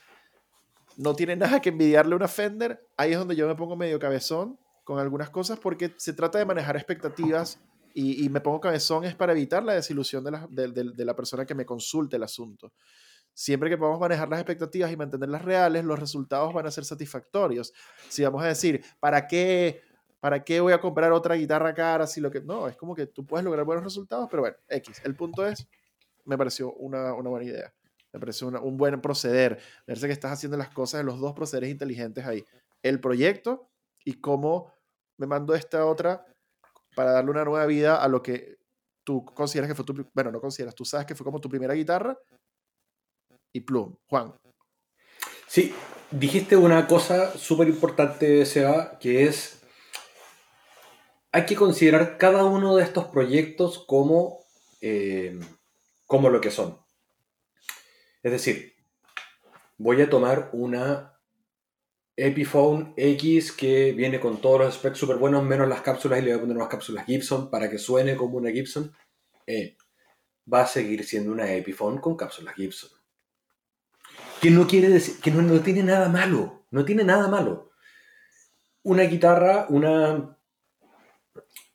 no 0.96 1.14
tiene 1.14 1.34
nada 1.34 1.60
que 1.60 1.70
envidiarle 1.70 2.14
a 2.14 2.16
una 2.16 2.28
Fender, 2.28 2.88
ahí 2.96 3.12
es 3.12 3.18
donde 3.18 3.34
yo 3.34 3.48
me 3.48 3.56
pongo 3.56 3.74
medio 3.74 3.98
cabezón, 3.98 4.58
con 4.84 4.98
algunas 4.98 5.30
cosas 5.30 5.58
porque 5.58 5.94
se 5.96 6.12
trata 6.12 6.38
de 6.38 6.44
manejar 6.44 6.76
expectativas 6.76 7.60
y, 7.94 8.28
me 8.30 8.40
pongo 8.40 8.60
cabezón 8.60 9.04
es 9.04 9.14
para 9.14 9.32
evitar 9.32 9.62
la 9.62 9.74
desilusión 9.74 10.24
de 10.24 10.30
la, 10.30 10.48
de, 10.50 11.04
la, 11.04 11.14
persona 11.14 11.44
que 11.44 11.54
me 11.54 11.66
consulte 11.66 12.16
el 12.16 12.22
asunto. 12.22 12.72
Siempre 13.34 13.68
que 13.70 13.76
podamos 13.76 14.00
manejar 14.00 14.28
las 14.28 14.40
expectativas 14.40 14.90
y 14.90 14.96
mantenerlas 14.96 15.42
reales, 15.42 15.84
los 15.84 15.98
resultados 15.98 16.52
van 16.54 16.66
a 16.66 16.70
ser 16.70 16.84
satisfactorios. 16.84 17.72
Si 18.08 18.22
vamos 18.22 18.42
a 18.42 18.46
decir, 18.46 18.82
¿para 18.98 19.26
qué, 19.26 19.82
¿para 20.20 20.42
qué 20.42 20.60
voy 20.60 20.72
a 20.72 20.80
comprar 20.80 21.12
otra 21.12 21.34
guitarra 21.34 21.74
cara? 21.74 22.06
Si 22.06 22.20
lo 22.20 22.30
que, 22.30 22.40
no, 22.40 22.68
es 22.68 22.76
como 22.76 22.94
que 22.94 23.06
tú 23.06 23.26
puedes 23.26 23.44
lograr 23.44 23.64
buenos 23.64 23.84
resultados, 23.84 24.28
pero 24.30 24.42
bueno, 24.42 24.56
X. 24.68 25.02
El 25.04 25.14
punto 25.14 25.46
es, 25.46 25.66
me 26.24 26.38
pareció 26.38 26.72
una, 26.74 27.14
una 27.14 27.28
buena 27.28 27.46
idea. 27.46 27.74
Me 28.12 28.20
pareció 28.20 28.48
un 28.48 28.76
buen 28.76 29.00
proceder. 29.00 29.58
Verse 29.86 30.06
que 30.06 30.12
estás 30.12 30.32
haciendo 30.32 30.56
las 30.56 30.68
cosas 30.70 31.00
de 31.00 31.04
los 31.04 31.18
dos 31.18 31.32
procederes 31.32 31.70
inteligentes 31.70 32.26
ahí. 32.26 32.44
El 32.82 33.00
proyecto 33.00 33.71
y 34.04 34.20
cómo 34.20 34.72
me 35.18 35.26
mando 35.26 35.54
esta 35.54 35.86
otra 35.86 36.26
para 36.94 37.12
darle 37.12 37.30
una 37.30 37.44
nueva 37.44 37.66
vida 37.66 38.02
a 38.02 38.08
lo 38.08 38.22
que 38.22 38.58
tú 39.04 39.24
consideras 39.24 39.68
que 39.68 39.74
fue 39.74 39.84
tu, 39.84 40.10
bueno, 40.14 40.30
no 40.30 40.40
consideras, 40.40 40.74
tú 40.74 40.84
sabes 40.84 41.06
que 41.06 41.14
fue 41.14 41.24
como 41.24 41.40
tu 41.40 41.48
primera 41.48 41.74
guitarra 41.74 42.18
y 43.52 43.60
plum, 43.60 43.96
Juan. 44.08 44.34
Sí, 45.46 45.74
dijiste 46.10 46.56
una 46.56 46.86
cosa 46.86 47.36
súper 47.36 47.68
importante, 47.68 48.46
Seba, 48.46 48.98
que 48.98 49.24
es, 49.26 49.62
hay 51.30 51.44
que 51.44 51.56
considerar 51.56 52.16
cada 52.16 52.44
uno 52.44 52.76
de 52.76 52.84
estos 52.84 53.06
proyectos 53.06 53.84
como, 53.86 54.40
eh, 54.80 55.38
como 56.06 56.30
lo 56.30 56.40
que 56.40 56.50
son. 56.50 56.78
Es 58.22 58.32
decir, 58.32 58.74
voy 59.76 60.00
a 60.00 60.08
tomar 60.08 60.50
una 60.52 61.11
Epiphone 62.24 62.94
X 62.96 63.50
que 63.50 63.92
viene 63.92 64.20
con 64.20 64.40
todos 64.40 64.60
los 64.60 64.74
specs 64.74 64.96
súper 64.96 65.16
buenos, 65.16 65.42
menos 65.42 65.68
las 65.68 65.80
cápsulas, 65.80 66.20
y 66.20 66.22
le 66.22 66.30
voy 66.30 66.38
a 66.38 66.40
poner 66.40 66.56
unas 66.56 66.68
cápsulas 66.68 67.04
Gibson 67.04 67.50
para 67.50 67.68
que 67.68 67.78
suene 67.78 68.16
como 68.16 68.36
una 68.36 68.52
Gibson. 68.52 68.94
Eh, 69.44 69.76
va 70.52 70.62
a 70.62 70.66
seguir 70.68 71.04
siendo 71.04 71.32
una 71.32 71.52
Epiphone 71.52 72.00
con 72.00 72.16
cápsulas 72.16 72.54
Gibson. 72.54 72.90
Que 74.40 74.50
no 74.50 74.68
quiere 74.68 74.88
decir, 74.88 75.20
que 75.20 75.32
no, 75.32 75.60
tiene 75.62 75.82
nada 75.82 76.08
malo, 76.08 76.64
no 76.70 76.84
tiene 76.84 77.02
nada 77.02 77.26
malo. 77.26 77.72
Una 78.84 79.02
guitarra, 79.02 79.66
una 79.68 80.38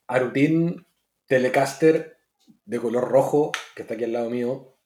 Arutin 0.06 0.86
Telecaster 1.26 2.20
de 2.64 2.80
color 2.80 3.10
rojo, 3.10 3.52
que 3.76 3.82
está 3.82 3.94
aquí 3.94 4.04
al 4.04 4.12
lado 4.12 4.30
mío, 4.30 4.78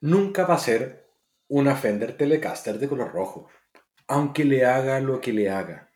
nunca 0.00 0.46
va 0.46 0.54
a 0.54 0.58
ser 0.58 1.08
una 1.46 1.76
Fender 1.76 2.16
Telecaster 2.16 2.78
de 2.78 2.88
color 2.88 3.12
rojo, 3.12 3.48
aunque 4.10 4.44
le 4.44 4.64
haga 4.64 5.00
lo 5.00 5.20
que 5.20 5.32
le 5.32 5.48
haga. 5.48 5.88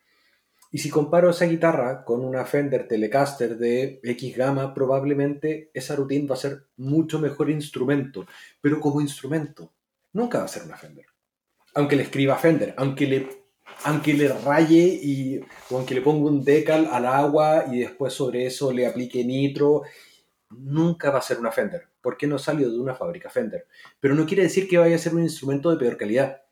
Y 0.70 0.78
si 0.78 0.88
comparo 0.88 1.30
esa 1.30 1.46
guitarra 1.46 2.04
con 2.04 2.24
una 2.24 2.44
Fender 2.44 2.86
Telecaster 2.86 3.58
de 3.58 4.00
X 4.04 4.36
gama, 4.36 4.72
probablemente 4.72 5.70
esa 5.74 5.96
routine 5.96 6.28
va 6.28 6.34
a 6.34 6.38
ser 6.38 6.64
mucho 6.76 7.18
mejor 7.18 7.50
instrumento, 7.50 8.24
pero 8.60 8.78
como 8.78 9.00
instrumento, 9.00 9.72
nunca 10.12 10.38
va 10.38 10.44
a 10.44 10.48
ser 10.48 10.62
una 10.62 10.76
Fender. 10.76 11.06
Aunque 11.74 11.96
le 11.96 12.04
escriba 12.04 12.36
Fender, 12.36 12.72
aunque 12.76 13.06
le, 13.06 13.28
aunque 13.82 14.14
le 14.14 14.28
raye 14.28 15.00
y, 15.02 15.40
o 15.70 15.76
aunque 15.76 15.94
le 15.94 16.00
ponga 16.00 16.30
un 16.30 16.44
decal 16.44 16.88
al 16.92 17.06
agua 17.06 17.64
y 17.68 17.80
después 17.80 18.12
sobre 18.12 18.46
eso 18.46 18.72
le 18.72 18.86
aplique 18.86 19.24
nitro, 19.24 19.82
nunca 20.50 21.10
va 21.10 21.18
a 21.18 21.22
ser 21.22 21.40
una 21.40 21.50
Fender, 21.50 21.88
porque 22.00 22.28
no 22.28 22.38
salió 22.38 22.70
de 22.70 22.78
una 22.78 22.94
fábrica 22.94 23.28
Fender. 23.28 23.66
Pero 23.98 24.14
no 24.14 24.24
quiere 24.24 24.44
decir 24.44 24.68
que 24.68 24.78
vaya 24.78 24.94
a 24.94 25.00
ser 25.00 25.16
un 25.16 25.22
instrumento 25.24 25.70
de 25.70 25.78
peor 25.78 25.96
calidad. 25.96 26.43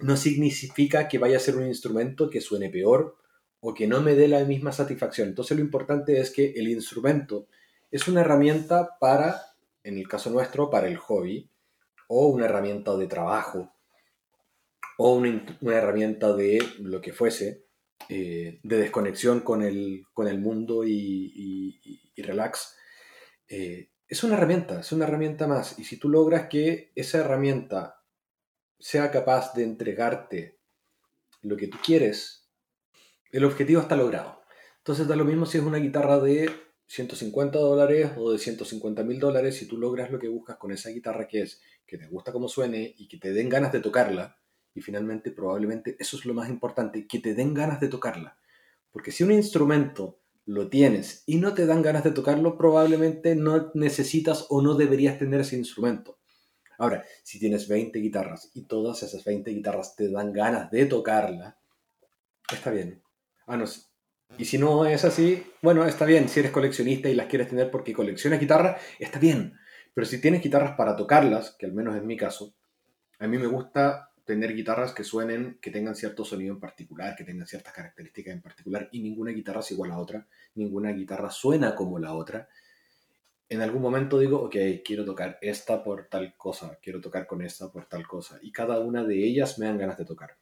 No 0.00 0.16
significa 0.16 1.08
que 1.08 1.18
vaya 1.18 1.36
a 1.36 1.40
ser 1.40 1.56
un 1.56 1.66
instrumento 1.66 2.30
que 2.30 2.40
suene 2.40 2.70
peor 2.70 3.16
o 3.60 3.74
que 3.74 3.86
no 3.86 4.00
me 4.00 4.14
dé 4.14 4.28
la 4.28 4.44
misma 4.44 4.72
satisfacción. 4.72 5.28
Entonces 5.28 5.56
lo 5.56 5.62
importante 5.62 6.18
es 6.18 6.30
que 6.30 6.52
el 6.56 6.68
instrumento 6.68 7.46
es 7.90 8.08
una 8.08 8.22
herramienta 8.22 8.96
para, 8.98 9.42
en 9.84 9.98
el 9.98 10.08
caso 10.08 10.30
nuestro, 10.30 10.70
para 10.70 10.88
el 10.88 10.96
hobby, 10.96 11.50
o 12.08 12.28
una 12.28 12.46
herramienta 12.46 12.96
de 12.96 13.06
trabajo, 13.06 13.72
o 14.98 15.14
una, 15.14 15.42
herramienta 15.76 16.32
de 16.34 16.62
lo 16.80 17.00
que 17.00 17.12
fuese, 17.12 17.64
eh, 18.08 18.60
de 18.62 18.76
desconexión 18.76 19.40
con 19.40 19.62
el, 19.62 20.06
con 20.12 20.26
el 20.26 20.38
mundo 20.38 20.84
y, 20.84 21.78
relax. 22.16 22.76
Eh, 23.48 23.90
es 24.06 24.22
una 24.24 24.34
herramienta, 24.34 24.80
es 24.80 24.92
una 24.92 25.06
herramienta 25.06 25.46
más. 25.46 25.78
Y 25.78 25.84
si 25.84 25.96
tú 25.96 26.08
logras 26.08 26.48
que 26.48 26.92
esa 26.94 27.18
herramienta 27.18 27.99
sea 28.80 29.10
capaz 29.10 29.54
de 29.54 29.62
entregarte 29.62 30.58
lo 31.42 31.56
que 31.56 31.68
tú 31.68 31.78
quieres, 31.84 32.48
el 33.30 33.44
objetivo 33.44 33.80
está 33.80 33.94
logrado. 33.94 34.42
Entonces 34.78 35.06
da 35.06 35.16
lo 35.16 35.24
mismo 35.24 35.46
si 35.46 35.58
es 35.58 35.64
una 35.64 35.78
guitarra 35.78 36.18
de 36.18 36.50
150 36.86 37.58
dólares 37.58 38.12
o 38.16 38.32
de 38.32 38.38
150 38.38 39.04
mil 39.04 39.20
dólares, 39.20 39.56
si 39.56 39.66
tú 39.66 39.78
logras 39.78 40.10
lo 40.10 40.18
que 40.18 40.28
buscas 40.28 40.56
con 40.56 40.72
esa 40.72 40.90
guitarra 40.90 41.28
que 41.28 41.42
es 41.42 41.60
que 41.86 41.98
te 41.98 42.06
gusta 42.06 42.32
cómo 42.32 42.48
suene 42.48 42.94
y 42.96 43.06
que 43.08 43.18
te 43.18 43.32
den 43.32 43.48
ganas 43.48 43.72
de 43.72 43.80
tocarla, 43.80 44.38
y 44.74 44.80
finalmente 44.80 45.30
probablemente 45.30 45.96
eso 45.98 46.16
es 46.16 46.24
lo 46.24 46.34
más 46.34 46.48
importante, 46.48 47.06
que 47.06 47.18
te 47.18 47.34
den 47.34 47.52
ganas 47.52 47.80
de 47.80 47.88
tocarla. 47.88 48.38
Porque 48.90 49.12
si 49.12 49.24
un 49.24 49.32
instrumento 49.32 50.20
lo 50.46 50.68
tienes 50.68 51.22
y 51.26 51.36
no 51.36 51.54
te 51.54 51.66
dan 51.66 51.82
ganas 51.82 52.04
de 52.04 52.12
tocarlo, 52.12 52.56
probablemente 52.56 53.34
no 53.36 53.70
necesitas 53.74 54.46
o 54.48 54.62
no 54.62 54.74
deberías 54.74 55.18
tener 55.18 55.40
ese 55.40 55.56
instrumento. 55.56 56.19
Ahora, 56.80 57.04
si 57.22 57.38
tienes 57.38 57.68
20 57.68 57.98
guitarras 57.98 58.50
y 58.54 58.62
todas 58.62 59.02
esas 59.02 59.22
20 59.22 59.50
guitarras 59.50 59.94
te 59.94 60.10
dan 60.10 60.32
ganas 60.32 60.70
de 60.70 60.86
tocarla, 60.86 61.58
está 62.50 62.70
bien. 62.70 63.02
Ah, 63.46 63.62
y 64.38 64.46
si 64.46 64.56
no 64.56 64.86
es 64.86 65.04
así, 65.04 65.44
bueno, 65.60 65.84
está 65.84 66.06
bien. 66.06 66.26
Si 66.30 66.40
eres 66.40 66.52
coleccionista 66.52 67.10
y 67.10 67.14
las 67.14 67.26
quieres 67.26 67.48
tener 67.48 67.70
porque 67.70 67.92
coleccionas 67.92 68.40
guitarras, 68.40 68.80
está 68.98 69.18
bien. 69.18 69.58
Pero 69.92 70.06
si 70.06 70.22
tienes 70.22 70.42
guitarras 70.42 70.74
para 70.74 70.96
tocarlas, 70.96 71.54
que 71.58 71.66
al 71.66 71.74
menos 71.74 71.94
es 71.96 72.02
mi 72.02 72.16
caso, 72.16 72.54
a 73.18 73.26
mí 73.26 73.36
me 73.36 73.46
gusta 73.46 74.12
tener 74.24 74.54
guitarras 74.54 74.92
que 74.92 75.04
suenen, 75.04 75.58
que 75.60 75.70
tengan 75.70 75.94
cierto 75.94 76.24
sonido 76.24 76.54
en 76.54 76.60
particular, 76.60 77.14
que 77.14 77.24
tengan 77.24 77.46
ciertas 77.46 77.74
características 77.74 78.32
en 78.32 78.40
particular, 78.40 78.88
y 78.90 79.02
ninguna 79.02 79.32
guitarra 79.32 79.60
es 79.60 79.70
igual 79.72 79.90
a 79.90 79.98
otra, 79.98 80.26
ninguna 80.54 80.92
guitarra 80.92 81.28
suena 81.28 81.74
como 81.74 81.98
la 81.98 82.14
otra. 82.14 82.48
En 83.50 83.60
algún 83.60 83.82
momento 83.82 84.18
digo, 84.18 84.40
ok, 84.40 84.56
quiero 84.82 85.04
tocar 85.04 85.38
esta 85.42 85.84
por 85.84 86.08
tal 86.08 86.34
cosa, 86.38 86.78
quiero 86.80 87.02
tocar 87.02 87.26
con 87.26 87.42
esta 87.42 87.70
por 87.70 87.84
tal 87.86 88.06
cosa, 88.06 88.38
y 88.40 88.50
cada 88.50 88.80
una 88.80 89.04
de 89.04 89.22
ellas 89.22 89.58
me 89.58 89.66
dan 89.66 89.76
ganas 89.76 89.98
de 89.98 90.06
tocar 90.06 90.38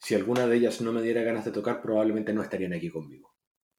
si 0.00 0.14
alguna 0.14 0.46
de 0.46 0.56
ellas 0.56 0.80
no 0.80 0.92
me 0.92 1.02
diera 1.02 1.22
ganas 1.22 1.44
de 1.44 1.52
tocar, 1.52 1.82
probablemente 1.82 2.32
no 2.32 2.42
estarían 2.42 2.72
aquí 2.72 2.88
conmigo. 2.88 3.34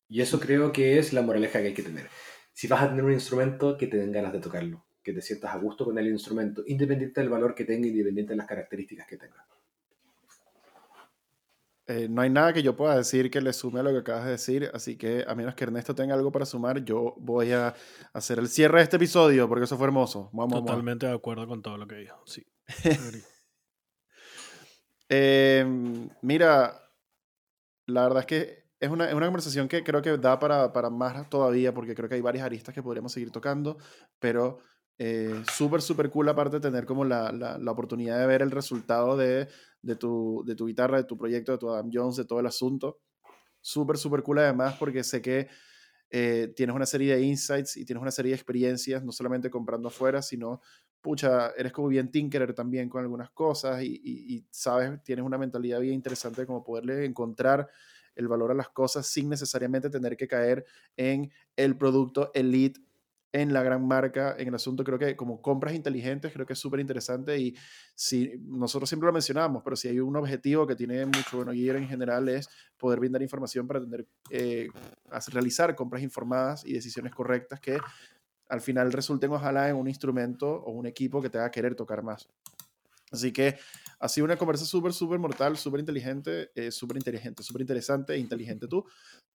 Y 0.08 0.22
eso 0.22 0.40
creo 0.40 0.72
que 0.72 1.00
es 1.00 1.14
la 1.14 1.24
moraleja 1.24 1.60
que 1.62 1.70
hay 1.70 1.74
que 1.74 1.84
tener. 1.84 2.08
Si 2.54 2.68
vas 2.68 2.84
a 2.84 2.90
tener 2.90 3.04
un 3.04 3.14
instrumento, 3.14 3.76
que 3.76 3.88
te 3.88 3.98
den 3.98 4.12
ganas 4.12 4.32
de 4.32 4.40
tocarlo, 4.40 4.86
que 5.04 5.14
te 5.14 5.22
sientas 5.22 5.54
a 5.54 5.58
gusto 5.58 5.84
con 5.84 5.98
el 5.98 6.08
instrumento, 6.08 6.64
independiente 6.68 7.22
del 7.22 7.30
valor 7.30 7.56
que 7.56 7.66
tenga, 7.66 7.88
independiente 7.88 8.34
de 8.34 8.38
las 8.38 8.46
características 8.46 9.08
que 9.08 9.18
tenga. 9.18 9.48
Eh, 11.92 12.08
no 12.10 12.22
hay 12.22 12.30
nada 12.30 12.54
que 12.54 12.64
yo 12.64 12.74
pueda 12.74 12.96
decir 12.96 13.30
que 13.30 13.42
le 13.42 13.52
sume 13.52 13.82
a 13.82 13.84
lo 13.84 13.92
que 13.92 13.98
acabas 13.98 14.24
de 14.24 14.32
decir, 14.32 14.72
así 14.74 14.98
que 14.98 15.26
a 15.28 15.36
menos 15.36 15.56
que 15.56 15.66
Ernesto 15.66 15.94
tenga 15.94 16.14
algo 16.14 16.32
para 16.32 16.46
sumar, 16.46 16.86
yo 16.86 17.16
voy 17.18 17.52
a 17.52 17.76
hacer 18.14 18.40
el 18.40 18.48
cierre 18.48 18.78
de 18.78 18.84
este 18.84 18.96
episodio 18.96 19.50
porque 19.50 19.66
eso 19.66 19.78
fue 19.78 19.88
hermoso. 19.88 20.32
Totalmente 20.50 21.08
de 21.08 21.14
acuerdo 21.14 21.46
con 21.48 21.62
todo 21.62 21.78
lo 21.78 21.88
que 21.88 21.96
dijo, 21.96 22.22
sí. 22.26 22.46
Em, 25.14 26.08
mira, 26.22 26.90
la 27.88 28.04
verdad 28.04 28.22
es 28.22 28.26
que 28.28 28.64
es 28.80 28.90
una, 28.90 29.10
es 29.10 29.14
una 29.14 29.26
conversación 29.26 29.68
que 29.68 29.84
creo 29.84 30.02
que 30.02 30.18
da 30.18 30.40
para, 30.40 30.72
para, 30.72 30.90
más 30.90 31.30
todavía, 31.30 31.74
porque 31.74 31.94
creo 31.94 32.08
que 32.08 32.16
hay 32.16 32.22
varias 32.22 32.46
aristas 32.46 32.74
que 32.74 32.82
podríamos 32.82 33.12
seguir 33.12 33.30
tocando, 33.30 33.78
pero 34.20 34.60
eh, 34.98 35.44
súper, 35.52 35.82
súper 35.82 36.10
cool 36.10 36.30
aparte 36.30 36.58
de 36.58 36.62
tener 36.62 36.86
como 36.86 37.04
la, 37.04 37.34
la, 37.34 37.58
la, 37.58 37.72
oportunidad 37.72 38.20
de 38.20 38.26
ver 38.26 38.42
el 38.42 38.52
resultado 38.52 39.18
de, 39.18 39.50
de, 39.82 39.96
tu, 39.96 40.44
de 40.46 40.56
tu 40.56 40.68
guitarra, 40.68 40.98
de 40.98 41.04
tu 41.04 41.18
proyecto, 41.18 41.52
de 41.52 41.58
tu 41.58 41.70
Adam 41.70 41.90
Jones, 41.92 42.16
de 42.16 42.26
todo 42.26 42.40
el 42.40 42.48
asunto. 42.48 43.00
Súper, 43.60 43.98
súper 43.98 44.24
cool 44.24 44.40
además 44.40 44.76
porque 44.80 45.04
sé 45.04 45.22
que 45.22 45.48
eh, 46.10 46.52
tienes 46.56 46.76
una 46.76 46.86
serie 46.86 47.16
de 47.16 47.22
insights 47.22 47.78
y 47.78 47.86
tienes 47.86 48.02
una 48.02 48.12
serie 48.12 48.32
de 48.32 48.36
experiencias, 48.36 49.04
no 49.04 49.12
solamente 49.12 49.50
comprando 49.50 49.88
afuera, 49.88 50.22
sino 50.22 50.62
pucha, 51.00 51.52
eres 51.52 51.72
como 51.72 51.88
bien 51.88 52.12
tinkerer 52.12 52.54
también 52.54 52.90
con 52.90 53.02
algunas 53.02 53.32
cosas 53.32 53.82
y, 53.84 54.46
sabes, 54.52 55.02
tienes 55.04 55.26
una 55.26 55.38
mentalidad 55.38 55.80
bien 55.80 55.96
interesante 55.96 56.46
como 56.46 56.64
poderle 56.64 57.06
encontrar 57.06 57.68
el 58.14 58.28
valor 58.28 58.52
a 58.52 58.56
las 58.56 58.70
cosas 58.70 59.08
sin 59.08 59.30
necesariamente 59.30 59.90
tener 59.90 60.18
que 60.18 60.28
caer 60.28 60.66
en 60.98 61.32
el 61.56 61.78
producto 61.78 62.32
elite 62.34 62.82
en 63.34 63.54
la 63.54 63.64
gran 63.64 63.88
marca, 63.88 64.36
en 64.38 64.50
el 64.50 64.56
asunto, 64.56 64.84
creo 64.84 65.00
que 65.00 65.16
como 65.16 65.42
compras 65.42 65.74
inteligentes, 65.74 66.34
creo 66.34 66.46
que 66.46 66.54
es 66.54 66.60
súper 66.60 66.82
interesante 66.82 67.38
y 67.38 67.56
si 67.96 68.34
nosotros 68.42 68.90
siempre 68.90 69.08
lo 69.08 69.14
mencionamos, 69.14 69.64
pero 69.64 69.76
si 69.76 69.88
hay 69.88 70.00
un 70.00 70.16
objetivo 70.16 70.68
que 70.68 70.76
tiene 70.76 71.06
mucho 71.06 71.38
bueno 71.38 71.52
guía 71.52 71.78
en 71.78 71.88
general 71.88 72.28
es 72.28 72.50
poder 72.78 73.00
brindar 73.00 73.22
información 73.22 73.68
para 73.68 73.80
tener, 73.80 74.06
eh, 74.30 74.68
realizar 75.32 75.74
compras 75.76 76.04
informadas 76.04 76.66
y 76.66 76.74
decisiones 76.74 77.14
correctas 77.14 77.60
que 77.60 77.78
al 78.50 78.60
final 78.60 78.92
resulten 78.92 79.32
ojalá 79.32 79.70
en 79.70 79.78
un 79.78 79.88
instrumento 79.88 80.48
o 80.50 80.72
un 80.72 80.86
equipo 80.86 81.22
que 81.22 81.30
te 81.30 81.38
haga 81.38 81.52
querer 81.52 81.74
tocar 81.74 82.04
más. 82.04 82.28
Así 83.12 83.32
que 83.32 83.58
ha 84.02 84.10
sido 84.10 84.26
una 84.26 84.36
conversa 84.36 84.66
súper, 84.66 84.94
súper 84.94 85.20
mortal, 85.20 85.58
súper 85.58 85.80
inteligente, 85.80 86.50
eh, 86.56 86.72
súper 86.72 86.98
inteligente, 86.98 87.44
súper 87.44 87.62
interesante 87.62 88.14
e 88.14 88.18
inteligente 88.18 88.68
tú. 88.68 88.84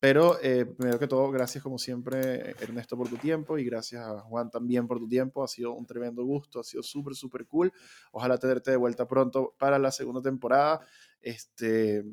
Pero 0.00 0.38
eh, 0.42 0.66
primero 0.66 0.98
que 0.98 1.06
todo, 1.06 1.30
gracias 1.30 1.62
como 1.62 1.78
siempre, 1.78 2.50
Ernesto, 2.60 2.96
por 2.96 3.08
tu 3.08 3.16
tiempo 3.16 3.58
y 3.58 3.64
gracias 3.64 4.04
a 4.04 4.20
Juan 4.22 4.50
también 4.50 4.88
por 4.88 4.98
tu 4.98 5.06
tiempo. 5.06 5.44
Ha 5.44 5.48
sido 5.48 5.72
un 5.72 5.86
tremendo 5.86 6.24
gusto, 6.24 6.58
ha 6.58 6.64
sido 6.64 6.82
súper, 6.82 7.14
súper 7.14 7.46
cool. 7.46 7.72
Ojalá 8.10 8.38
tenerte 8.38 8.72
de 8.72 8.76
vuelta 8.76 9.06
pronto 9.06 9.54
para 9.56 9.78
la 9.78 9.92
segunda 9.92 10.20
temporada. 10.20 10.80
Este, 11.20 12.04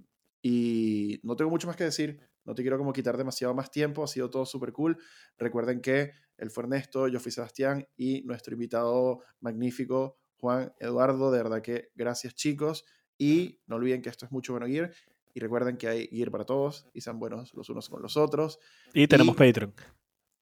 y 0.44 1.20
no 1.24 1.36
tengo 1.36 1.50
mucho 1.50 1.66
más 1.66 1.76
que 1.76 1.86
decir. 1.86 2.20
No 2.46 2.54
te 2.54 2.62
quiero 2.62 2.78
como 2.78 2.94
quitar 2.94 3.18
demasiado 3.18 3.56
más 3.56 3.72
tiempo, 3.72 4.04
ha 4.04 4.08
sido 4.08 4.30
todo 4.30 4.46
súper 4.46 4.74
cool. 4.74 4.98
Recuerden 5.38 5.82
que 5.82 6.12
él 6.38 6.52
fue 6.52 6.64
Ernesto, 6.64 7.08
yo 7.08 7.20
fui 7.20 7.32
Sebastián 7.32 7.88
y 7.96 8.22
nuestro 8.24 8.54
invitado 8.54 9.22
magnífico, 9.40 10.20
Juan 10.44 10.74
Eduardo. 10.78 11.32
De 11.32 11.41
verdad 11.41 11.61
que 11.61 11.90
gracias 11.95 12.36
chicos 12.36 12.84
y 13.18 13.61
no 13.65 13.78
olviden 13.78 14.02
que 14.02 14.10
esto 14.10 14.26
es 14.26 14.32
mucho 14.34 14.52
bueno 14.52 14.68
gear 14.68 14.91
y 15.34 15.40
recuerden 15.40 15.78
que 15.78 15.88
hay 15.88 16.07
gear 16.07 16.32
para 16.32 16.45
todos 16.45 16.86
y 16.94 16.99
sean 16.99 17.18
buenos 17.18 17.53
los 17.53 17.70
unos 17.70 17.88
con 17.88 18.02
los 18.02 18.18
otros. 18.18 18.60
Y 18.94 19.07
tenemos 19.07 19.38
Patreon. 19.38 19.74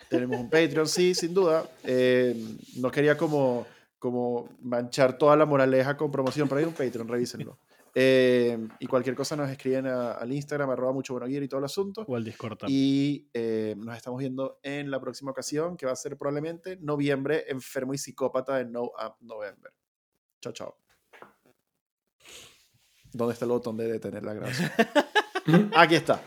Tenemos 0.09 0.39
un 0.39 0.49
Patreon, 0.49 0.87
sí, 0.87 1.13
sin 1.13 1.35
duda. 1.35 1.69
Eh, 1.83 2.35
no 2.77 2.89
quería 2.89 3.15
como, 3.15 3.67
como 3.99 4.49
manchar 4.61 5.19
toda 5.19 5.35
la 5.35 5.45
moraleja 5.45 5.95
con 5.95 6.11
promoción, 6.11 6.49
pero 6.49 6.59
hay 6.59 6.65
un 6.65 6.73
Patreon, 6.73 7.07
revísenlo. 7.07 7.59
Eh, 7.93 8.57
y 8.79 8.87
cualquier 8.87 9.15
cosa 9.15 9.35
nos 9.35 9.49
escriben 9.49 9.85
al 9.85 10.31
Instagram, 10.31 10.71
arroba 10.71 10.93
mucho 10.93 11.13
bueno 11.13 11.27
y 11.27 11.47
todo 11.47 11.59
el 11.59 11.65
asunto. 11.65 12.05
O 12.07 12.15
al 12.15 12.23
Discord 12.23 12.57
Y 12.67 13.29
eh, 13.33 13.75
nos 13.77 13.95
estamos 13.95 14.19
viendo 14.19 14.59
en 14.63 14.89
la 14.89 14.99
próxima 14.99 15.29
ocasión, 15.29 15.77
que 15.77 15.85
va 15.85 15.91
a 15.91 15.95
ser 15.95 16.17
probablemente 16.17 16.77
noviembre, 16.77 17.45
enfermo 17.47 17.93
y 17.93 17.99
psicópata 17.99 18.57
de 18.57 18.65
No 18.65 18.85
Up 18.85 19.15
November. 19.19 19.71
Chao, 20.41 20.53
chao. 20.53 20.75
¿Dónde 23.13 23.33
está 23.33 23.45
el 23.45 23.51
botón 23.51 23.77
de 23.77 23.87
detener 23.91 24.23
la 24.23 24.33
grabación? 24.33 24.71
Aquí 25.75 25.95
está. 25.95 26.21